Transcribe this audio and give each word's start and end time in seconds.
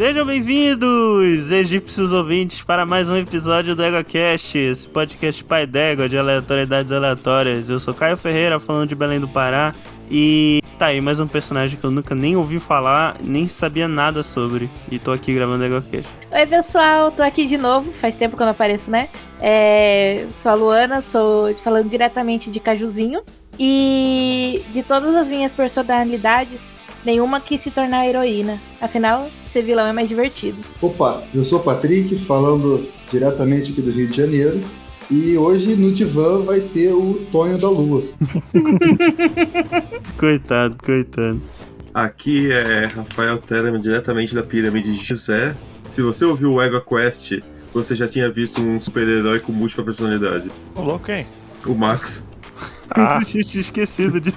Sejam 0.00 0.24
bem-vindos, 0.24 1.50
egípcios 1.50 2.10
ouvintes, 2.10 2.62
para 2.62 2.86
mais 2.86 3.06
um 3.06 3.16
episódio 3.16 3.76
do 3.76 3.84
EgoCast, 3.84 4.56
esse 4.56 4.88
podcast 4.88 5.44
pai 5.44 5.66
d'égua 5.66 6.08
de 6.08 6.16
aleatoriedades 6.16 6.90
aleatórias. 6.90 7.68
Eu 7.68 7.78
sou 7.78 7.92
Caio 7.92 8.16
Ferreira, 8.16 8.58
falando 8.58 8.88
de 8.88 8.94
Belém 8.94 9.20
do 9.20 9.28
Pará, 9.28 9.74
e 10.10 10.62
tá 10.78 10.86
aí 10.86 11.02
mais 11.02 11.20
um 11.20 11.26
personagem 11.26 11.78
que 11.78 11.84
eu 11.84 11.90
nunca 11.90 12.14
nem 12.14 12.34
ouvi 12.34 12.58
falar, 12.58 13.18
nem 13.22 13.46
sabia 13.46 13.86
nada 13.86 14.22
sobre, 14.22 14.70
e 14.90 14.98
tô 14.98 15.12
aqui 15.12 15.34
gravando 15.34 15.64
o 15.64 15.66
EgoCast. 15.66 16.08
Oi, 16.32 16.46
pessoal, 16.46 17.12
tô 17.12 17.22
aqui 17.22 17.44
de 17.44 17.58
novo, 17.58 17.92
faz 17.92 18.16
tempo 18.16 18.38
que 18.38 18.42
eu 18.42 18.46
não 18.46 18.52
apareço, 18.52 18.90
né? 18.90 19.10
É, 19.38 20.24
sou 20.34 20.50
a 20.50 20.54
Luana, 20.54 21.02
sou 21.02 21.54
falando 21.56 21.90
diretamente 21.90 22.50
de 22.50 22.58
Cajuzinho, 22.58 23.20
e 23.62 24.64
de 24.72 24.82
todas 24.82 25.14
as 25.14 25.28
minhas 25.28 25.54
personalidades, 25.54 26.72
nenhuma 27.04 27.40
quis 27.40 27.60
se 27.60 27.70
tornar 27.70 28.06
heroína. 28.06 28.60
Afinal, 28.80 29.30
ser 29.46 29.62
vilão 29.62 29.86
é 29.86 29.92
mais 29.92 30.08
divertido. 30.08 30.58
Opa, 30.80 31.22
eu 31.34 31.44
sou 31.44 31.60
o 31.60 31.62
Patrick, 31.62 32.16
falando 32.24 32.88
diretamente 33.10 33.72
aqui 33.72 33.82
do 33.82 33.90
Rio 33.90 34.08
de 34.08 34.16
Janeiro. 34.16 34.60
E 35.10 35.36
hoje 35.36 35.74
no 35.74 35.92
divã 35.92 36.40
vai 36.40 36.60
ter 36.60 36.92
o 36.92 37.26
Tonho 37.32 37.58
da 37.58 37.68
Lua. 37.68 38.04
coitado, 40.16 40.76
coitado. 40.84 41.42
Aqui 41.92 42.52
é 42.52 42.86
Rafael 42.86 43.38
Telemann, 43.38 43.80
diretamente 43.80 44.34
da 44.34 44.42
pirâmide 44.42 44.92
de 44.92 45.04
Gizé. 45.04 45.56
Se 45.88 46.00
você 46.00 46.24
ouviu 46.24 46.52
o 46.52 46.62
Ego 46.62 46.80
Quest, 46.80 47.40
você 47.74 47.96
já 47.96 48.06
tinha 48.06 48.30
visto 48.30 48.60
um 48.60 48.78
super-herói 48.78 49.40
com 49.40 49.50
múltipla 49.50 49.84
personalidade. 49.84 50.48
Ô, 50.76 50.82
louco, 50.82 51.10
hein? 51.10 51.26
O 51.66 51.74
Max. 51.74 52.28
Ah. 52.90 53.20
tinha 53.26 53.40
esquecido 53.40 54.20
de. 54.20 54.32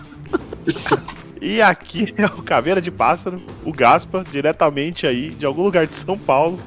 E 1.43 1.61
aqui 1.61 2.13
é 2.17 2.25
o 2.25 2.41
Caveira 2.41 2.81
de 2.81 2.89
Pássaro, 2.89 3.41
o 3.65 3.73
Gaspa, 3.73 4.23
diretamente 4.31 5.05
aí 5.05 5.31
de 5.31 5.45
algum 5.45 5.63
lugar 5.63 5.85
de 5.85 5.93
São 5.93 6.17
Paulo. 6.17 6.57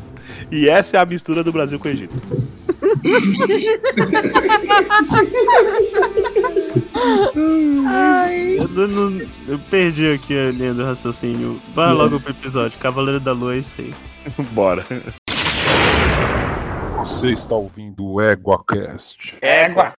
E 0.52 0.68
essa 0.68 0.98
é 0.98 1.00
a 1.00 1.06
mistura 1.06 1.42
do 1.42 1.50
Brasil 1.50 1.78
com 1.78 1.88
o 1.88 1.90
Egito. 1.90 2.14
Ai. 7.86 8.58
Eu, 8.58 8.68
não, 8.68 9.26
eu, 9.48 9.58
perdi 9.70 10.12
aqui 10.12 10.36
a 10.36 10.50
linha 10.50 10.74
do 10.74 10.84
raciocínio. 10.84 11.60
Bora 11.74 11.92
logo 11.92 12.20
pro 12.20 12.32
episódio. 12.32 12.78
Cavaleiro 12.78 13.18
da 13.18 13.32
Lua 13.32 13.54
é 13.54 13.58
isso 13.58 13.76
aí. 13.78 13.94
Bora. 14.52 14.84
Você 16.98 17.30
está 17.30 17.54
ouvindo 17.54 18.04
o 18.04 18.20
EguaCast. 18.20 19.36
Égua! 19.40 19.94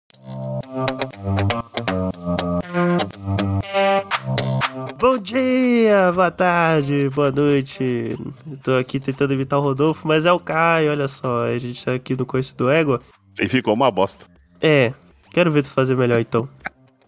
Bom 4.98 5.18
dia, 5.18 6.10
boa 6.10 6.30
tarde, 6.30 7.10
boa 7.10 7.30
noite. 7.30 8.16
Tô 8.62 8.76
aqui 8.76 8.98
tentando 8.98 9.34
evitar 9.34 9.58
o 9.58 9.60
Rodolfo, 9.60 10.08
mas 10.08 10.24
é 10.24 10.32
o 10.32 10.40
Caio, 10.40 10.90
olha 10.90 11.06
só. 11.06 11.44
A 11.44 11.58
gente 11.58 11.84
tá 11.84 11.92
aqui 11.92 12.16
no 12.16 12.24
Coice 12.24 12.56
do 12.56 12.70
Égua. 12.70 13.02
E 13.38 13.46
ficou 13.46 13.74
uma 13.74 13.90
bosta. 13.90 14.24
É, 14.58 14.94
quero 15.32 15.50
ver 15.50 15.64
tu 15.64 15.70
fazer 15.70 15.94
melhor 15.94 16.18
então. 16.18 16.48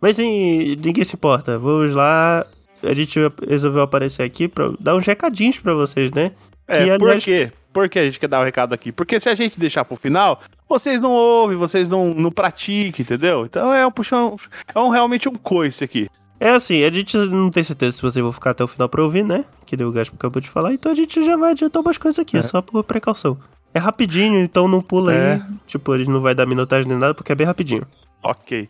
Mas 0.03 0.17
sim, 0.17 0.77
ninguém 0.77 1.03
se 1.03 1.17
importa. 1.17 1.59
Vamos 1.59 1.95
lá. 1.95 2.45
A 2.83 2.93
gente 2.93 3.19
resolveu 3.49 3.81
aparecer 3.81 4.23
aqui 4.23 4.49
pra 4.49 4.71
dar 4.79 4.95
uns 4.95 5.07
recadinhos 5.07 5.59
pra 5.59 5.73
vocês, 5.73 6.13
né? 6.13 6.33
É, 6.67 6.85
que, 6.85 6.91
aliás... 6.91 6.99
por 6.99 7.23
quê? 7.23 7.53
Por 7.73 7.89
que 7.89 7.99
a 7.99 8.05
gente 8.05 8.21
quer 8.21 8.29
dar 8.29 8.41
o 8.41 8.43
um 8.43 8.45
recado 8.45 8.75
aqui? 8.75 8.93
Porque 8.93 9.19
se 9.19 9.31
a 9.31 9.35
gente 9.35 9.59
deixar 9.59 9.87
pro 9.87 9.97
final, 9.97 10.43
vocês 10.69 11.01
não 11.01 11.13
ouvem, 11.13 11.57
vocês 11.57 11.89
não, 11.89 12.13
não 12.13 12.31
praticam, 12.31 13.01
entendeu? 13.03 13.47
Então 13.47 13.73
é 13.73 13.87
um 13.87 13.91
puxão. 13.91 14.37
É 14.75 14.79
um, 14.79 14.91
realmente 14.91 15.27
um 15.27 15.35
coice 15.35 15.83
aqui. 15.83 16.07
É 16.41 16.51
assim, 16.51 16.85
a 16.85 16.93
gente 16.93 17.17
não 17.17 17.51
tem 17.51 17.65
certeza 17.65 17.97
se 17.97 18.03
vocês 18.03 18.23
vão 18.23 18.33
ficar 18.33 18.51
até 18.51 18.63
o 18.63 18.69
final 18.69 18.89
pra 18.89 19.03
ouvir, 19.03 19.25
né? 19.25 19.45
Que 19.67 19.77
deu 19.77 19.89
o 19.89 19.93
Gaspo 19.93 20.15
acabou 20.17 20.41
de 20.41 20.49
falar, 20.49 20.73
então 20.73 20.93
a 20.93 20.95
gente 20.95 21.25
já 21.25 21.37
vai 21.37 21.51
adiantar 21.51 21.83
umas 21.83 21.99
coisas 21.99 22.19
aqui, 22.19 22.37
é. 22.37 22.43
só 22.43 22.63
por 22.63 22.85
precaução. 22.85 23.39
É 23.75 23.79
rapidinho, 23.79 24.39
então 24.39 24.69
não 24.69 24.81
pula 24.81 25.13
é. 25.13 25.35
aí. 25.35 25.43
Tipo, 25.67 25.93
a 25.93 25.99
gente 25.99 26.11
não 26.11 26.21
vai 26.21 26.35
dar 26.35 26.47
minutagem 26.47 26.89
nem 26.89 26.97
nada, 26.97 27.13
porque 27.13 27.33
é 27.33 27.35
bem 27.35 27.47
rapidinho. 27.47 27.87
Ok. 28.23 28.69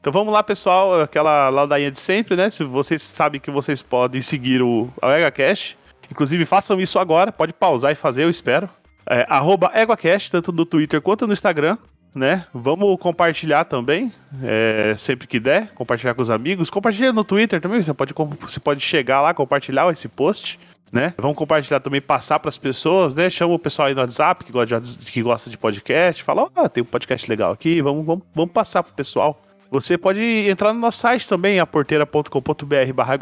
Então 0.00 0.12
vamos 0.12 0.32
lá, 0.32 0.42
pessoal, 0.42 1.00
aquela 1.02 1.50
ladainha 1.50 1.90
de 1.90 2.00
sempre, 2.00 2.34
né? 2.34 2.50
Se 2.50 2.64
vocês 2.64 3.02
sabem 3.02 3.40
que 3.40 3.50
vocês 3.50 3.82
podem 3.82 4.22
seguir 4.22 4.62
o 4.62 4.88
EgaCast, 5.02 5.76
inclusive 6.10 6.46
façam 6.46 6.80
isso 6.80 6.98
agora, 6.98 7.30
pode 7.30 7.52
pausar 7.52 7.92
e 7.92 7.94
fazer, 7.94 8.24
eu 8.24 8.30
espero. 8.30 8.68
É, 9.06 9.26
arroba 9.28 9.70
EguaCast, 9.74 10.30
tanto 10.30 10.52
no 10.52 10.64
Twitter 10.64 11.02
quanto 11.02 11.26
no 11.26 11.32
Instagram 11.32 11.76
né? 12.14 12.46
Vamos 12.52 12.98
compartilhar 12.98 13.64
também, 13.64 14.12
é, 14.42 14.94
sempre 14.96 15.26
que 15.26 15.38
der, 15.38 15.72
compartilhar 15.74 16.14
com 16.14 16.22
os 16.22 16.30
amigos. 16.30 16.70
Compartilha 16.70 17.12
no 17.12 17.24
Twitter 17.24 17.60
também, 17.60 17.82
você 17.82 17.94
pode, 17.94 18.14
você 18.40 18.60
pode 18.60 18.80
chegar 18.80 19.20
lá, 19.20 19.32
compartilhar 19.32 19.90
esse 19.92 20.08
post, 20.08 20.58
né? 20.92 21.14
Vamos 21.16 21.36
compartilhar 21.36 21.80
também, 21.80 22.00
passar 22.00 22.38
para 22.38 22.48
as 22.48 22.58
pessoas, 22.58 23.14
né? 23.14 23.30
Chama 23.30 23.54
o 23.54 23.58
pessoal 23.58 23.88
aí 23.88 23.94
no 23.94 24.00
WhatsApp 24.00 24.44
que 24.44 24.52
gosta 24.52 24.80
de, 24.80 24.98
que 24.98 25.22
gosta 25.22 25.48
de 25.48 25.56
podcast, 25.56 26.22
fala, 26.22 26.42
ó, 26.42 26.50
oh, 26.56 26.68
tem 26.68 26.82
um 26.82 26.86
podcast 26.86 27.28
legal 27.28 27.52
aqui, 27.52 27.80
vamos, 27.80 28.04
vamos, 28.04 28.24
vamos 28.34 28.52
passar 28.52 28.82
pro 28.82 28.92
pessoal. 28.92 29.40
Você 29.70 29.96
pode 29.96 30.20
entrar 30.20 30.72
no 30.72 30.80
nosso 30.80 30.98
site 30.98 31.28
também, 31.28 31.60
aporteira.com.br 31.60 32.92
barra 32.92 33.16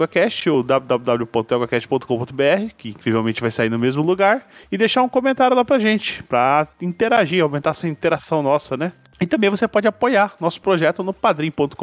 ou 0.50 0.62
www.eguacast.com.br, 0.62 2.72
que 2.74 2.88
incrivelmente 2.88 3.42
vai 3.42 3.50
sair 3.50 3.68
no 3.68 3.78
mesmo 3.78 4.02
lugar, 4.02 4.46
e 4.72 4.78
deixar 4.78 5.02
um 5.02 5.10
comentário 5.10 5.54
lá 5.54 5.62
pra 5.62 5.78
gente, 5.78 6.22
pra 6.22 6.66
interagir, 6.80 7.42
aumentar 7.42 7.68
essa 7.70 7.86
interação 7.86 8.42
nossa, 8.42 8.78
né? 8.78 8.94
E 9.20 9.26
também 9.26 9.50
você 9.50 9.68
pode 9.68 9.86
apoiar 9.86 10.36
nosso 10.40 10.58
projeto 10.62 11.02
no 11.02 11.12
padrim.com.br 11.12 11.76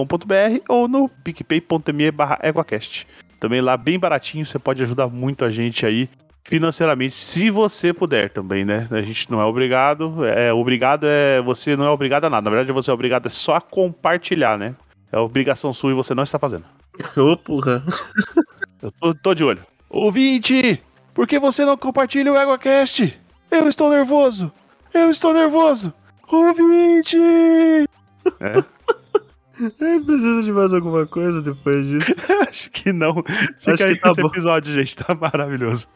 ou 0.67 0.87
no 0.87 1.09
picpay.me 1.09 2.09
barra 2.09 2.39
EguaCast. 2.41 3.05
Também 3.39 3.61
lá 3.61 3.77
bem 3.77 3.99
baratinho, 3.99 4.47
você 4.47 4.57
pode 4.57 4.81
ajudar 4.81 5.09
muito 5.09 5.45
a 5.45 5.51
gente 5.51 5.85
aí 5.85 6.09
financeiramente, 6.45 7.15
se 7.15 7.49
você 7.49 7.91
puder 7.91 8.29
também, 8.29 8.63
né? 8.63 8.87
A 8.91 9.01
gente 9.01 9.29
não 9.29 9.41
é 9.41 9.45
obrigado, 9.45 10.23
é 10.25 10.53
obrigado 10.53 11.05
é 11.05 11.41
você 11.41 11.75
não 11.75 11.85
é 11.85 11.89
obrigado 11.89 12.25
a 12.25 12.29
nada. 12.29 12.45
Na 12.45 12.55
verdade, 12.55 12.71
você 12.71 12.91
é 12.91 12.93
obrigado 12.93 13.27
é 13.27 13.29
só 13.29 13.55
a 13.55 13.61
compartilhar, 13.61 14.57
né? 14.57 14.75
É 15.11 15.17
obrigação 15.17 15.73
sua 15.73 15.91
e 15.91 15.95
você 15.95 16.13
não 16.13 16.23
está 16.23 16.37
fazendo. 16.37 16.65
Ô, 17.17 17.31
oh, 17.31 17.37
porra. 17.37 17.83
Eu 18.81 18.91
tô, 18.91 19.15
tô, 19.15 19.33
de 19.33 19.43
olho. 19.43 19.65
Ouvinte, 19.89 20.81
por 21.13 21.27
que 21.27 21.39
você 21.39 21.65
não 21.65 21.75
compartilha 21.75 22.31
o 22.31 22.37
EgoCast? 22.37 23.19
Eu 23.49 23.67
estou 23.67 23.89
nervoso. 23.89 24.51
Eu 24.93 25.09
estou 25.09 25.33
nervoso. 25.33 25.93
Ouvinte! 26.27 27.17
É. 28.39 28.55
Precisa 29.55 30.43
de 30.43 30.51
mais 30.51 30.73
alguma 30.73 31.05
coisa 31.05 31.41
depois 31.41 31.87
disso? 31.87 32.13
Acho 32.47 32.69
que 32.71 32.91
não. 32.91 33.15
Fica 33.59 33.73
Acho 33.73 33.83
aí 33.85 33.95
que 33.95 34.01
tá 34.01 34.11
esse 34.11 34.21
bom. 34.21 34.27
episódio, 34.27 34.73
gente. 34.73 34.97
Tá 34.97 35.15
maravilhoso. 35.15 35.87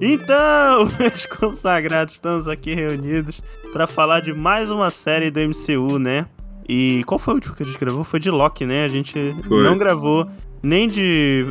Então, 0.00 0.88
meus 0.98 1.26
consagrados, 1.26 2.14
estamos 2.14 2.48
aqui 2.48 2.74
reunidos 2.74 3.40
para 3.72 3.86
falar 3.86 4.20
de 4.20 4.32
mais 4.32 4.68
uma 4.70 4.90
série 4.90 5.30
do 5.30 5.40
MCU, 5.40 5.98
né? 5.98 6.26
E 6.68 7.04
qual 7.06 7.18
foi 7.20 7.34
o 7.34 7.36
último 7.36 7.54
que 7.54 7.62
a 7.62 7.66
gente 7.66 7.78
gravou? 7.78 8.02
Foi 8.02 8.18
de 8.18 8.30
Loki, 8.30 8.66
né? 8.66 8.84
A 8.84 8.88
gente 8.88 9.14
foi. 9.44 9.62
não 9.62 9.78
gravou 9.78 10.28
nem 10.60 10.88
de 10.88 11.46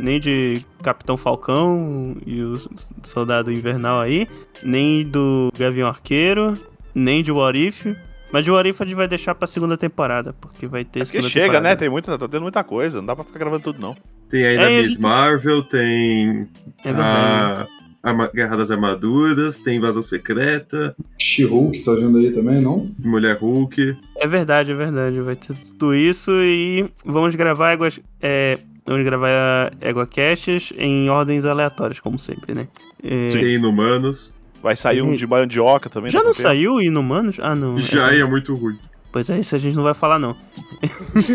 nem 0.00 0.18
de 0.18 0.64
Capitão 0.82 1.16
Falcão 1.16 2.16
e 2.26 2.42
o 2.42 2.56
Soldado 3.02 3.52
Invernal 3.52 4.00
aí, 4.00 4.28
nem 4.62 5.06
do 5.06 5.50
Gavião 5.56 5.88
Arqueiro, 5.88 6.58
nem 6.94 7.22
de 7.22 7.32
What 7.32 7.58
If. 7.58 7.86
Mas 8.32 8.44
de 8.44 8.50
What 8.50 8.68
If 8.68 8.80
a 8.80 8.84
gente 8.84 8.94
vai 8.94 9.06
deixar 9.06 9.34
pra 9.34 9.46
segunda 9.46 9.76
temporada, 9.76 10.34
porque 10.40 10.66
vai 10.66 10.84
ter 10.84 11.00
é 11.00 11.04
segunda 11.04 11.28
chega, 11.28 11.46
temporada. 11.46 11.68
né? 11.68 11.76
Tem 11.76 11.88
muita, 11.88 12.18
tá 12.18 12.26
tendo 12.26 12.42
muita 12.42 12.64
coisa, 12.64 12.98
não 12.98 13.06
dá 13.06 13.14
pra 13.14 13.24
ficar 13.24 13.38
gravando 13.38 13.62
tudo, 13.62 13.78
não. 13.78 13.96
Tem 14.28 14.46
aí 14.46 14.56
é, 14.56 14.82
Miss 14.82 14.92
gente... 14.92 15.02
Marvel, 15.02 15.62
tem 15.62 16.48
é 16.82 16.90
a... 16.90 17.66
a 18.02 18.26
Guerra 18.28 18.56
das 18.56 18.70
Armaduras, 18.70 19.58
tem 19.58 19.76
Invasão 19.76 20.02
Secreta. 20.02 20.96
She-Hulk 21.18 21.84
tá 21.84 21.94
vindo 21.94 22.16
aí 22.16 22.32
também, 22.32 22.58
não? 22.58 22.90
Mulher 22.98 23.36
Hulk. 23.36 23.94
É 24.16 24.26
verdade, 24.26 24.72
é 24.72 24.74
verdade. 24.74 25.20
Vai 25.20 25.36
ter 25.36 25.54
tudo 25.54 25.94
isso 25.94 26.32
e 26.32 26.88
vamos 27.04 27.34
gravar 27.34 27.76
é, 28.22 28.58
Vamos 28.84 29.04
gravar 29.04 29.72
EgoCasts 29.80 30.72
em 30.76 31.08
ordens 31.08 31.44
aleatórias, 31.44 32.00
como 32.00 32.18
sempre, 32.18 32.54
né? 32.54 32.68
É... 33.02 33.30
Sim, 33.30 33.44
Inumanos. 33.44 34.32
Vai 34.62 34.76
sair 34.76 35.02
um 35.02 35.16
de 35.16 35.26
mandioca 35.26 35.90
também. 35.90 36.10
Já 36.10 36.22
não 36.22 36.32
saiu 36.32 36.80
Inumanos? 36.80 37.36
Ah, 37.40 37.54
não. 37.54 37.76
Já 37.78 38.12
é, 38.12 38.20
é 38.20 38.24
muito 38.24 38.54
ruim. 38.54 38.78
Pois 39.10 39.28
é, 39.28 39.38
isso 39.38 39.54
a 39.54 39.58
gente 39.58 39.76
não 39.76 39.82
vai 39.82 39.94
falar, 39.94 40.18
não. 40.18 40.36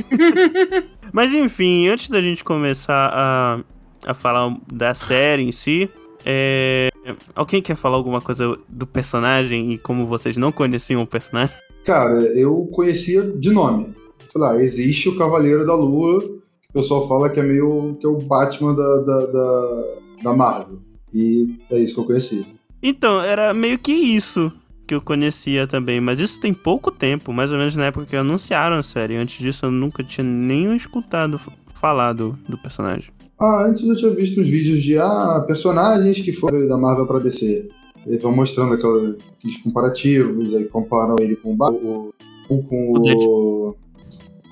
Mas 1.14 1.34
enfim, 1.34 1.88
antes 1.88 2.10
da 2.10 2.20
gente 2.22 2.44
começar 2.44 3.12
a, 3.14 3.60
a 4.06 4.14
falar 4.14 4.58
da 4.72 4.94
série 4.94 5.44
em 5.44 5.52
si, 5.52 5.90
é... 6.26 6.90
alguém 7.36 7.62
quer 7.62 7.76
falar 7.76 7.96
alguma 7.98 8.20
coisa 8.20 8.58
do 8.68 8.88
personagem 8.88 9.74
e 9.74 9.78
como 9.78 10.08
vocês 10.08 10.38
não 10.38 10.52
conheciam 10.52 11.02
o 11.02 11.08
personagem? 11.08 11.56
Cara, 11.86 12.16
eu 12.38 12.66
conhecia 12.74 13.24
de 13.24 13.52
nome. 13.52 13.94
Falei, 14.34 14.60
ah, 14.60 14.64
existe 14.64 15.08
o 15.08 15.18
Cavaleiro 15.18 15.66
da 15.66 15.76
Lua, 15.76 16.22
o 16.70 16.74
pessoal 16.74 17.08
fala 17.08 17.30
que 17.30 17.40
é 17.40 17.44
meio 17.44 17.96
que 18.00 18.06
é 18.06 18.10
o 18.10 18.18
Batman 18.18 18.74
da, 18.76 18.98
da, 18.98 19.26
da, 19.28 19.84
da 20.24 20.34
Marvel. 20.36 20.80
E 21.14 21.58
é 21.72 21.80
isso 21.80 21.94
que 21.96 22.00
eu 22.02 22.06
conheci. 22.06 22.46
Então, 22.84 23.22
era 23.22 23.54
meio 23.54 23.80
que 23.80 23.92
isso. 23.94 24.52
que 24.86 24.94
eu 24.94 25.02
conhecia 25.02 25.66
também, 25.68 26.00
mas 26.00 26.20
isso 26.20 26.40
tem 26.40 26.54
pouco 26.54 26.92
tempo, 26.92 27.34
mais 27.34 27.52
ou 27.52 27.58
menos 27.58 27.76
na 27.76 27.86
época 27.86 28.06
que 28.06 28.16
anunciaram 28.16 28.78
a 28.78 28.84
série. 28.84 29.16
Antes 29.18 29.40
disso 29.40 29.66
eu 29.66 29.72
nunca 29.72 30.04
tinha 30.04 30.24
nem 30.26 30.76
escutado 30.76 31.40
falar 31.74 32.14
do, 32.14 32.38
do 32.48 32.58
personagem. 32.58 33.10
Ah, 33.40 33.66
antes 33.68 33.84
eu 33.88 33.96
tinha 33.96 34.12
visto 34.12 34.40
uns 34.42 34.48
vídeos 34.48 34.82
de 34.82 34.98
ah, 34.98 35.44
personagens 35.48 36.20
que 36.20 36.32
foram 36.34 36.68
da 36.68 36.78
Marvel 36.78 37.06
pra 37.08 37.20
DC. 37.20 37.70
Eles 38.06 38.22
vão 38.22 38.34
mostrando 38.36 38.74
aqueles 38.74 39.58
comparativos, 39.64 40.56
aí 40.56 40.64
comparam 40.66 41.16
ele 41.20 41.36
com 41.36 41.54
o, 41.54 41.56
Ba- 41.58 41.70
o, 41.72 42.14
o- 42.50 42.64
com 42.64 42.94
O 42.94 43.00
o. 43.02 43.76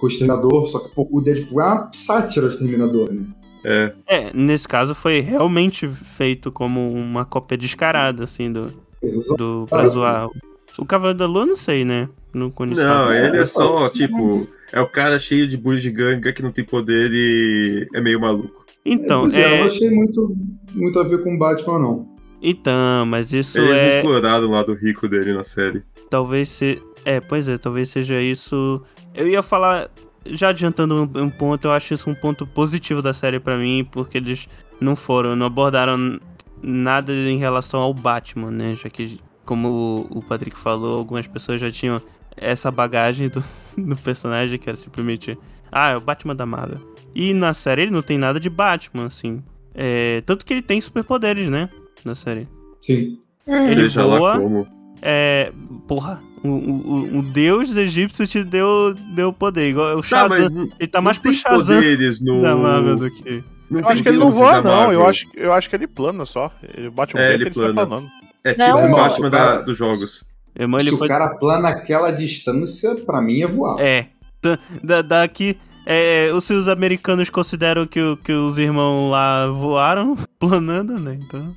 com 0.06 0.08
o 0.08 0.08
Exterminador, 0.08 0.68
só 0.68 0.80
que 0.80 0.94
pô, 0.94 1.08
o 1.12 1.22
Deadpool 1.22 1.62
é 1.62 1.66
uma 1.66 1.90
sátira 1.94 2.48
do 2.48 2.54
Exterminador, 2.54 3.12
né? 3.12 3.26
É, 3.64 3.94
É, 4.08 4.32
nesse 4.34 4.68
caso 4.68 4.94
foi 4.94 5.20
realmente 5.22 5.88
feito 5.88 6.52
como 6.52 6.92
uma 6.94 7.26
cópia 7.26 7.58
descarada, 7.58 8.24
assim, 8.24 8.52
do, 8.52 8.72
Exato. 9.02 9.36
do 9.38 9.66
pra 9.68 9.88
zoar. 9.88 10.28
O 10.78 10.86
Cavaleiro 10.86 11.18
da 11.18 11.26
Lua, 11.26 11.46
não 11.46 11.58
sei, 11.58 11.84
né? 11.84 12.08
Não 12.34 12.52
conheço. 12.52 12.82
não, 12.82 13.06
nada. 13.06 13.28
ele 13.28 13.38
é 13.38 13.46
só, 13.46 13.90
tipo, 13.90 14.48
é 14.72 14.80
o 14.80 14.88
cara 14.88 15.18
cheio 15.18 15.48
de 15.48 15.58
bugiganga 15.58 16.32
que 16.34 16.44
não 16.44 16.52
tem 16.52 16.64
poder 16.64 17.10
e 17.12 17.88
é 17.96 18.02
meio 18.02 18.20
maluco. 18.20 18.66
Então, 18.86 19.22
Pois 19.22 19.34
é, 19.34 19.42
eu 19.44 19.56
é, 19.56 19.60
não 19.62 19.66
achei 19.68 19.90
muito, 19.90 20.38
muito 20.74 21.00
a 21.00 21.04
ver 21.04 21.24
com 21.24 21.34
o 21.34 21.40
Batman, 21.40 21.80
não. 21.80 22.08
então, 22.42 23.06
mas 23.08 23.34
isso 23.34 23.58
Eles 23.58 23.70
não 23.70 23.76
é. 23.78 23.98
exploraram 23.98 24.48
o 24.48 24.52
lado 24.52 24.74
rico 24.76 25.08
dele 25.08 25.34
na 25.34 25.44
série. 25.44 25.82
Talvez 26.10 26.50
se. 26.50 26.80
É, 27.04 27.20
pois 27.20 27.48
é, 27.48 27.58
talvez 27.58 27.90
seja 27.90 28.22
isso. 28.22 28.82
Eu 29.16 29.28
ia 29.28 29.42
falar. 29.42 29.90
Já 30.28 30.50
adiantando 30.50 30.96
um, 30.96 31.22
um 31.24 31.30
ponto, 31.30 31.68
eu 31.68 31.72
acho 31.72 31.94
isso 31.94 32.10
um 32.10 32.16
ponto 32.16 32.48
positivo 32.48 33.00
da 33.02 33.14
série 33.14 33.40
pra 33.40 33.58
mim, 33.58 33.88
porque 33.92 34.18
eles 34.18 34.48
não 34.82 34.96
foram, 34.96 35.36
não 35.36 35.46
abordaram 35.46 36.20
nada 36.64 37.14
em 37.14 37.38
relação 37.38 37.80
ao 37.80 37.94
Batman, 37.94 38.50
né? 38.50 38.76
Já 38.76 38.90
que, 38.90 39.20
como 39.46 40.08
o, 40.12 40.18
o 40.18 40.24
Patrick 40.24 40.58
falou, 40.58 40.98
algumas 40.98 41.28
pessoas 41.28 41.62
já 41.62 41.70
tinham 41.70 42.02
essa 42.36 42.72
bagagem 42.72 43.30
do, 43.30 43.44
do 43.78 43.96
personagem 43.98 44.58
que 44.58 44.68
era 44.68 44.76
simplesmente. 44.76 45.38
Ah, 45.72 45.92
é 45.92 45.98
o 45.98 46.02
Batman 46.02 46.36
da 46.36 46.46
Marvel. 46.46 46.80
E 47.14 47.34
na 47.34 47.54
série 47.54 47.84
ele 47.84 47.92
não 47.92 48.02
tem 48.02 48.18
nada 48.18 48.40
de 48.40 48.50
Batman, 48.50 49.06
assim. 49.06 49.44
É, 49.74 50.22
tanto 50.26 50.46
que 50.46 50.54
ele 50.54 50.62
tem 50.62 50.80
superpoderes, 50.82 51.50
né? 51.50 51.70
Na 52.04 52.16
série. 52.16 52.48
Sim. 52.82 53.20
Hum. 53.48 53.66
Ele 53.66 53.74
Seja 53.74 54.06
lá 54.06 54.18
voa. 54.18 54.40
como. 54.40 54.68
É. 55.02 55.52
Porra, 55.88 56.22
o, 56.50 57.16
o, 57.16 57.20
o 57.20 57.22
deus 57.24 57.76
egípcio 57.76 58.26
te 58.28 58.44
deu, 58.44 58.94
deu 59.16 59.32
poder. 59.34 59.70
Igual 59.70 59.98
o 59.98 60.02
Tá, 60.02 60.08
Shazam. 60.08 60.30
mas 60.40 60.52
não, 60.52 60.70
ele 60.80 60.88
tá 60.88 61.02
mais 61.02 61.18
pro 61.18 61.32
Shazam 61.34 61.76
poderes 61.78 62.22
no... 62.22 62.42
da 62.42 62.56
Marvel 62.56 62.96
do 62.98 63.12
que. 63.12 63.44
Não 63.70 63.80
Eu 63.82 63.88
acho 63.88 64.04
que 64.04 64.10
ele 64.10 64.18
não 64.18 64.32
voa, 64.32 64.62
não. 64.62 64.94
Eu 64.94 65.06
acho, 65.08 65.26
eu 65.36 65.52
acho 65.52 65.70
que 65.70 65.76
ele 65.76 65.88
plana 65.88 66.26
só. 66.26 66.52
Ele 66.78 66.90
bate 66.90 67.16
um 67.16 67.20
É, 67.20 67.30
vento 67.30 67.36
ele 67.36 67.44
e 67.44 67.48
ele 67.48 67.54
plana. 67.54 67.74
sai 67.76 67.86
planando. 67.88 68.08
É 68.44 68.52
tipo 68.54 68.64
Não, 68.64 68.92
o 68.94 68.96
Batman 68.96 69.30
da- 69.30 69.62
dos 69.62 69.76
jogos. 69.78 70.24
Irmão, 70.58 70.80
ele 70.80 70.92
Se 70.92 70.98
foi. 70.98 71.08
o 71.08 71.10
cara 71.10 71.30
plana 71.36 71.70
aquela 71.70 72.12
distância, 72.12 72.96
pra 72.96 73.22
mim 73.22 73.42
é 73.42 73.48
voar. 73.48 73.78
É. 73.80 74.08
Da, 74.42 74.58
da- 74.84 75.02
daqui. 75.02 75.58
É, 75.88 76.32
os- 76.34 76.44
se 76.44 76.54
os 76.54 76.68
americanos 76.68 77.30
consideram 77.30 77.86
que, 77.88 78.00
que 78.24 78.32
os 78.34 78.58
irmãos 78.60 79.10
lá 79.10 79.48
voaram 79.48 80.16
planando, 80.40 81.00
né? 81.00 81.18
Então. 81.26 81.54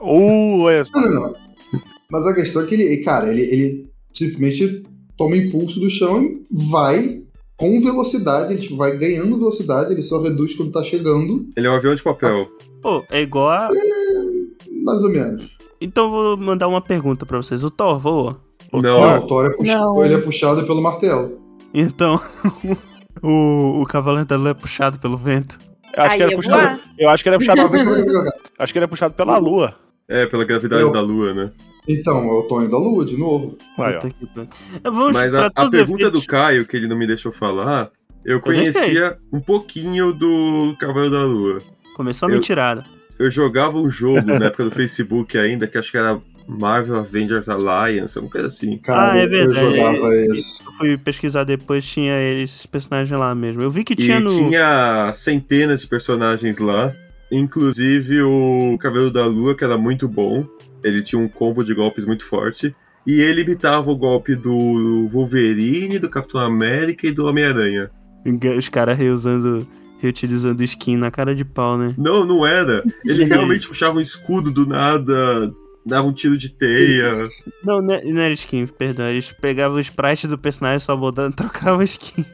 Uh, 0.00 0.68
é. 0.70 0.82
Não, 0.94 1.00
não, 1.02 1.10
não. 1.14 1.34
Mas 2.10 2.26
a 2.26 2.34
questão 2.34 2.62
é 2.62 2.66
que 2.66 2.74
ele, 2.74 2.96
cara, 3.04 3.28
ele, 3.28 3.42
ele 3.42 3.90
simplesmente 4.18 4.82
toma 5.16 5.36
impulso 5.36 5.80
do 5.80 5.88
chão 5.88 6.22
e 6.22 6.42
vai 6.50 7.22
com 7.56 7.80
velocidade, 7.80 8.52
ele 8.52 8.62
tipo, 8.62 8.76
vai 8.76 8.96
ganhando 8.96 9.36
velocidade, 9.38 9.92
ele 9.92 10.02
só 10.02 10.22
reduz 10.22 10.54
quando 10.54 10.70
tá 10.70 10.82
chegando, 10.82 11.48
Ele 11.56 11.66
é 11.66 11.70
um 11.70 11.74
avião 11.74 11.94
de 11.94 12.02
papel. 12.02 12.48
Pô, 12.80 13.04
é 13.10 13.22
igual 13.22 13.50
a. 13.50 13.68
mais 14.84 15.02
ou 15.02 15.10
menos. 15.10 15.56
Então 15.80 16.04
eu 16.04 16.10
vou 16.10 16.36
mandar 16.36 16.68
uma 16.68 16.80
pergunta 16.80 17.26
pra 17.26 17.36
vocês. 17.36 17.64
O 17.64 17.70
Thor 17.70 17.98
voa? 17.98 18.40
Não, 18.72 18.80
Não, 18.82 19.18
o 19.18 19.26
Thor 19.26 19.46
é 19.46 20.04
ele 20.04 20.14
é 20.14 20.18
puxado 20.18 20.64
pelo 20.64 20.80
martelo. 20.82 21.40
Então. 21.74 22.20
o, 23.22 23.82
o 23.82 23.86
Cavaleiro 23.86 24.26
da 24.28 24.36
Lua 24.36 24.50
é 24.50 24.54
puxado 24.54 24.98
pelo 24.98 25.16
vento. 25.16 25.58
Eu 25.96 26.02
acho 26.02 26.12
Aí 26.12 26.18
que 26.18 26.22
ele 26.24 26.32
é 26.32 26.36
puxado. 26.36 26.80
Eu 26.98 27.08
acho 27.08 27.22
que 27.22 27.28
ele 27.28 27.36
é 27.36 27.38
puxado. 27.38 27.60
Acho 28.58 28.72
que 28.72 28.78
ele 28.78 28.84
é 28.84 28.88
puxado 28.88 29.14
pela 29.14 29.38
lua. 29.38 29.74
é 30.08 30.26
pela 30.26 30.44
gravidade 30.44 30.82
Eu- 30.82 30.90
da 30.92 31.00
Lua, 31.00 31.32
né? 31.32 31.52
Então, 31.88 32.24
é 32.24 32.32
o 32.32 32.42
Tonho 32.42 32.68
da 32.70 32.76
Lua, 32.76 33.04
de 33.04 33.16
novo. 33.16 33.56
Aí, 33.78 33.94
ó. 33.96 35.10
Mas 35.12 35.34
a, 35.34 35.46
a 35.46 35.70
pergunta 35.70 36.02
efeitos. 36.02 36.20
do 36.20 36.26
Caio, 36.26 36.66
que 36.66 36.76
ele 36.76 36.86
não 36.86 36.96
me 36.96 37.06
deixou 37.06 37.32
falar, 37.32 37.90
eu 38.24 38.40
conhecia 38.40 39.16
um 39.32 39.40
pouquinho 39.40 40.12
do 40.12 40.76
Cavaleiro 40.78 41.14
da 41.14 41.24
Lua. 41.24 41.62
Começou 41.96 42.28
a 42.28 42.32
eu- 42.32 42.36
mentirada. 42.36 42.84
Eu 43.18 43.30
jogava 43.30 43.78
um 43.78 43.90
jogo 43.90 44.20
na 44.38 44.46
época 44.46 44.64
do 44.64 44.70
Facebook 44.70 45.36
ainda, 45.36 45.66
que 45.66 45.76
acho 45.76 45.90
que 45.90 45.96
era 45.96 46.20
Marvel 46.46 46.96
Avengers 46.96 47.48
Alliance, 47.48 48.16
uma 48.18 48.30
coisa 48.30 48.46
assim. 48.46 48.78
Cara, 48.78 49.12
Ah, 49.12 49.18
é 49.18 49.24
eu 49.24 49.28
verdade. 49.28 49.76
jogava 49.76 50.14
esse. 50.16 50.62
Eu 50.64 50.72
fui 50.72 50.96
pesquisar 50.98 51.44
depois, 51.44 51.84
tinha 51.84 52.16
esses 52.40 52.64
personagens 52.64 53.18
lá 53.18 53.34
mesmo. 53.34 53.60
Eu 53.62 53.70
vi 53.70 53.82
que 53.82 53.96
tinha 53.96 54.18
e 54.18 54.20
no. 54.20 54.30
tinha 54.30 55.10
centenas 55.14 55.80
de 55.80 55.88
personagens 55.88 56.58
lá, 56.58 56.92
inclusive 57.30 58.22
o 58.22 58.76
Cavaleiro 58.78 59.10
da 59.10 59.26
Lua, 59.26 59.54
que 59.56 59.64
era 59.64 59.76
muito 59.76 60.08
bom. 60.08 60.46
Ele 60.82 61.02
tinha 61.02 61.20
um 61.20 61.28
combo 61.28 61.64
de 61.64 61.74
golpes 61.74 62.04
muito 62.04 62.24
forte. 62.24 62.74
E 63.06 63.20
ele 63.20 63.40
imitava 63.40 63.90
o 63.90 63.96
golpe 63.96 64.34
do 64.34 65.08
Wolverine, 65.08 65.98
do 65.98 66.10
Capitão 66.10 66.40
América 66.40 67.06
e 67.06 67.12
do 67.12 67.26
Homem-Aranha. 67.26 67.90
Os 68.58 68.68
caras 68.68 68.98
reusando, 68.98 69.66
reutilizando 69.98 70.62
skin 70.62 70.96
na 70.98 71.10
cara 71.10 71.34
de 71.34 71.44
pau, 71.44 71.78
né? 71.78 71.94
Não, 71.96 72.26
não 72.26 72.46
era. 72.46 72.84
Ele 73.04 73.24
realmente 73.24 73.66
puxava 73.66 73.96
um 73.96 74.00
escudo 74.00 74.50
do 74.50 74.66
nada, 74.66 75.50
dava 75.86 76.06
um 76.06 76.12
tiro 76.12 76.36
de 76.36 76.50
teia. 76.50 77.28
Não, 77.64 77.80
não 77.80 77.94
é- 77.94 78.24
era 78.24 78.34
skin, 78.34 78.66
perdão. 78.66 79.06
Eles 79.06 79.32
pegavam 79.32 79.78
o 79.78 79.80
sprite 79.80 80.28
do 80.28 80.36
personagem 80.36 80.80
só 80.80 80.94
mudando, 80.96 81.32
trocavam 81.36 81.82
skin. 81.82 82.24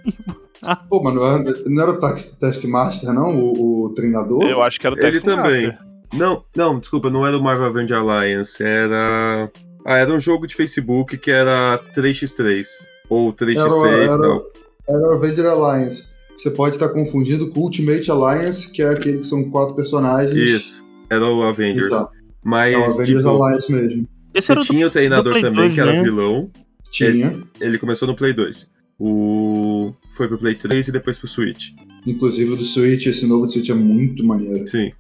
Pô, 0.89 1.03
mas 1.03 1.15
não 1.15 1.25
era, 1.27 1.55
não 1.67 1.83
era 1.83 1.91
o 1.93 2.01
Task- 2.01 2.39
Taskmaster, 2.39 3.13
não? 3.13 3.37
O, 3.39 3.85
o 3.87 3.89
treinador? 3.95 4.43
Eu 4.45 4.63
acho 4.63 4.79
que 4.81 4.87
era 4.87 4.97
o 4.97 4.99
Ele 4.99 5.21
também. 5.21 5.73
Não, 6.13 6.45
não, 6.57 6.79
desculpa, 6.79 7.11
não 7.11 7.27
era 7.27 7.37
o 7.37 7.43
Marvel 7.43 7.67
Avengers 7.67 8.01
Alliance, 8.01 8.63
era. 8.63 9.51
Ah, 9.87 9.97
era 9.99 10.13
um 10.13 10.21
jogo 10.21 10.47
de 10.47 10.55
Facebook 10.55 11.17
que 11.19 11.31
era 11.31 11.79
3x3. 11.97 12.65
Ou 13.11 13.33
3x6 13.33 13.85
Era- 13.87 13.97
e 13.99 14.05
era- 14.05 14.19
tal. 14.19 14.43
Era 14.89 15.07
o 15.09 15.13
Avenger 15.15 15.47
Alliance. 15.47 16.05
Você 16.37 16.51
pode 16.51 16.77
estar 16.77 16.89
confundindo 16.91 17.51
com 17.51 17.61
o 17.61 17.63
Ultimate 17.65 18.11
Alliance, 18.11 18.71
que 18.71 18.83
é 18.83 18.91
aquele 18.91 19.19
que 19.19 19.27
são 19.27 19.51
quatro 19.51 19.75
personagens. 19.75 20.35
Isso. 20.35 20.85
Era 21.11 21.25
o 21.27 21.43
Avengers. 21.43 21.87
Então, 21.87 22.09
Mas, 22.43 22.75
é 22.75 22.79
o 22.79 22.85
Avengers 22.85 23.09
tipo, 23.09 23.29
Alliance 23.29 23.73
mesmo. 23.73 24.09
Esse 24.35 24.47
você 24.47 24.53
era 24.53 24.61
o 24.61 24.65
do... 24.65 24.67
tinha 24.71 24.87
o 24.87 24.91
treinador 24.91 25.35
também, 25.41 25.53
2, 25.69 25.75
que 25.75 25.81
era 25.81 25.93
né? 25.93 26.03
vilão. 26.03 26.51
Tinha. 26.91 27.43
Ele 27.61 27.79
começou 27.79 28.07
no 28.07 28.15
Play 28.15 28.33
2. 28.33 28.69
O... 28.99 29.93
Foi 30.13 30.29
pro 30.29 30.39
Play 30.39 30.55
3 30.55 30.89
e 30.89 30.93
depois 30.93 31.19
pro 31.19 31.27
Switch. 31.29 31.71
Inclusive 32.07 32.53
o 32.53 32.57
do 32.57 32.65
Switch, 32.65 33.07
esse 33.07 33.27
novo 33.27 33.47
do 33.47 33.53
Switch 33.53 33.69
é 33.71 33.75
muito 33.75 34.25
maneiro. 34.25 34.67
Sim. 34.67 34.93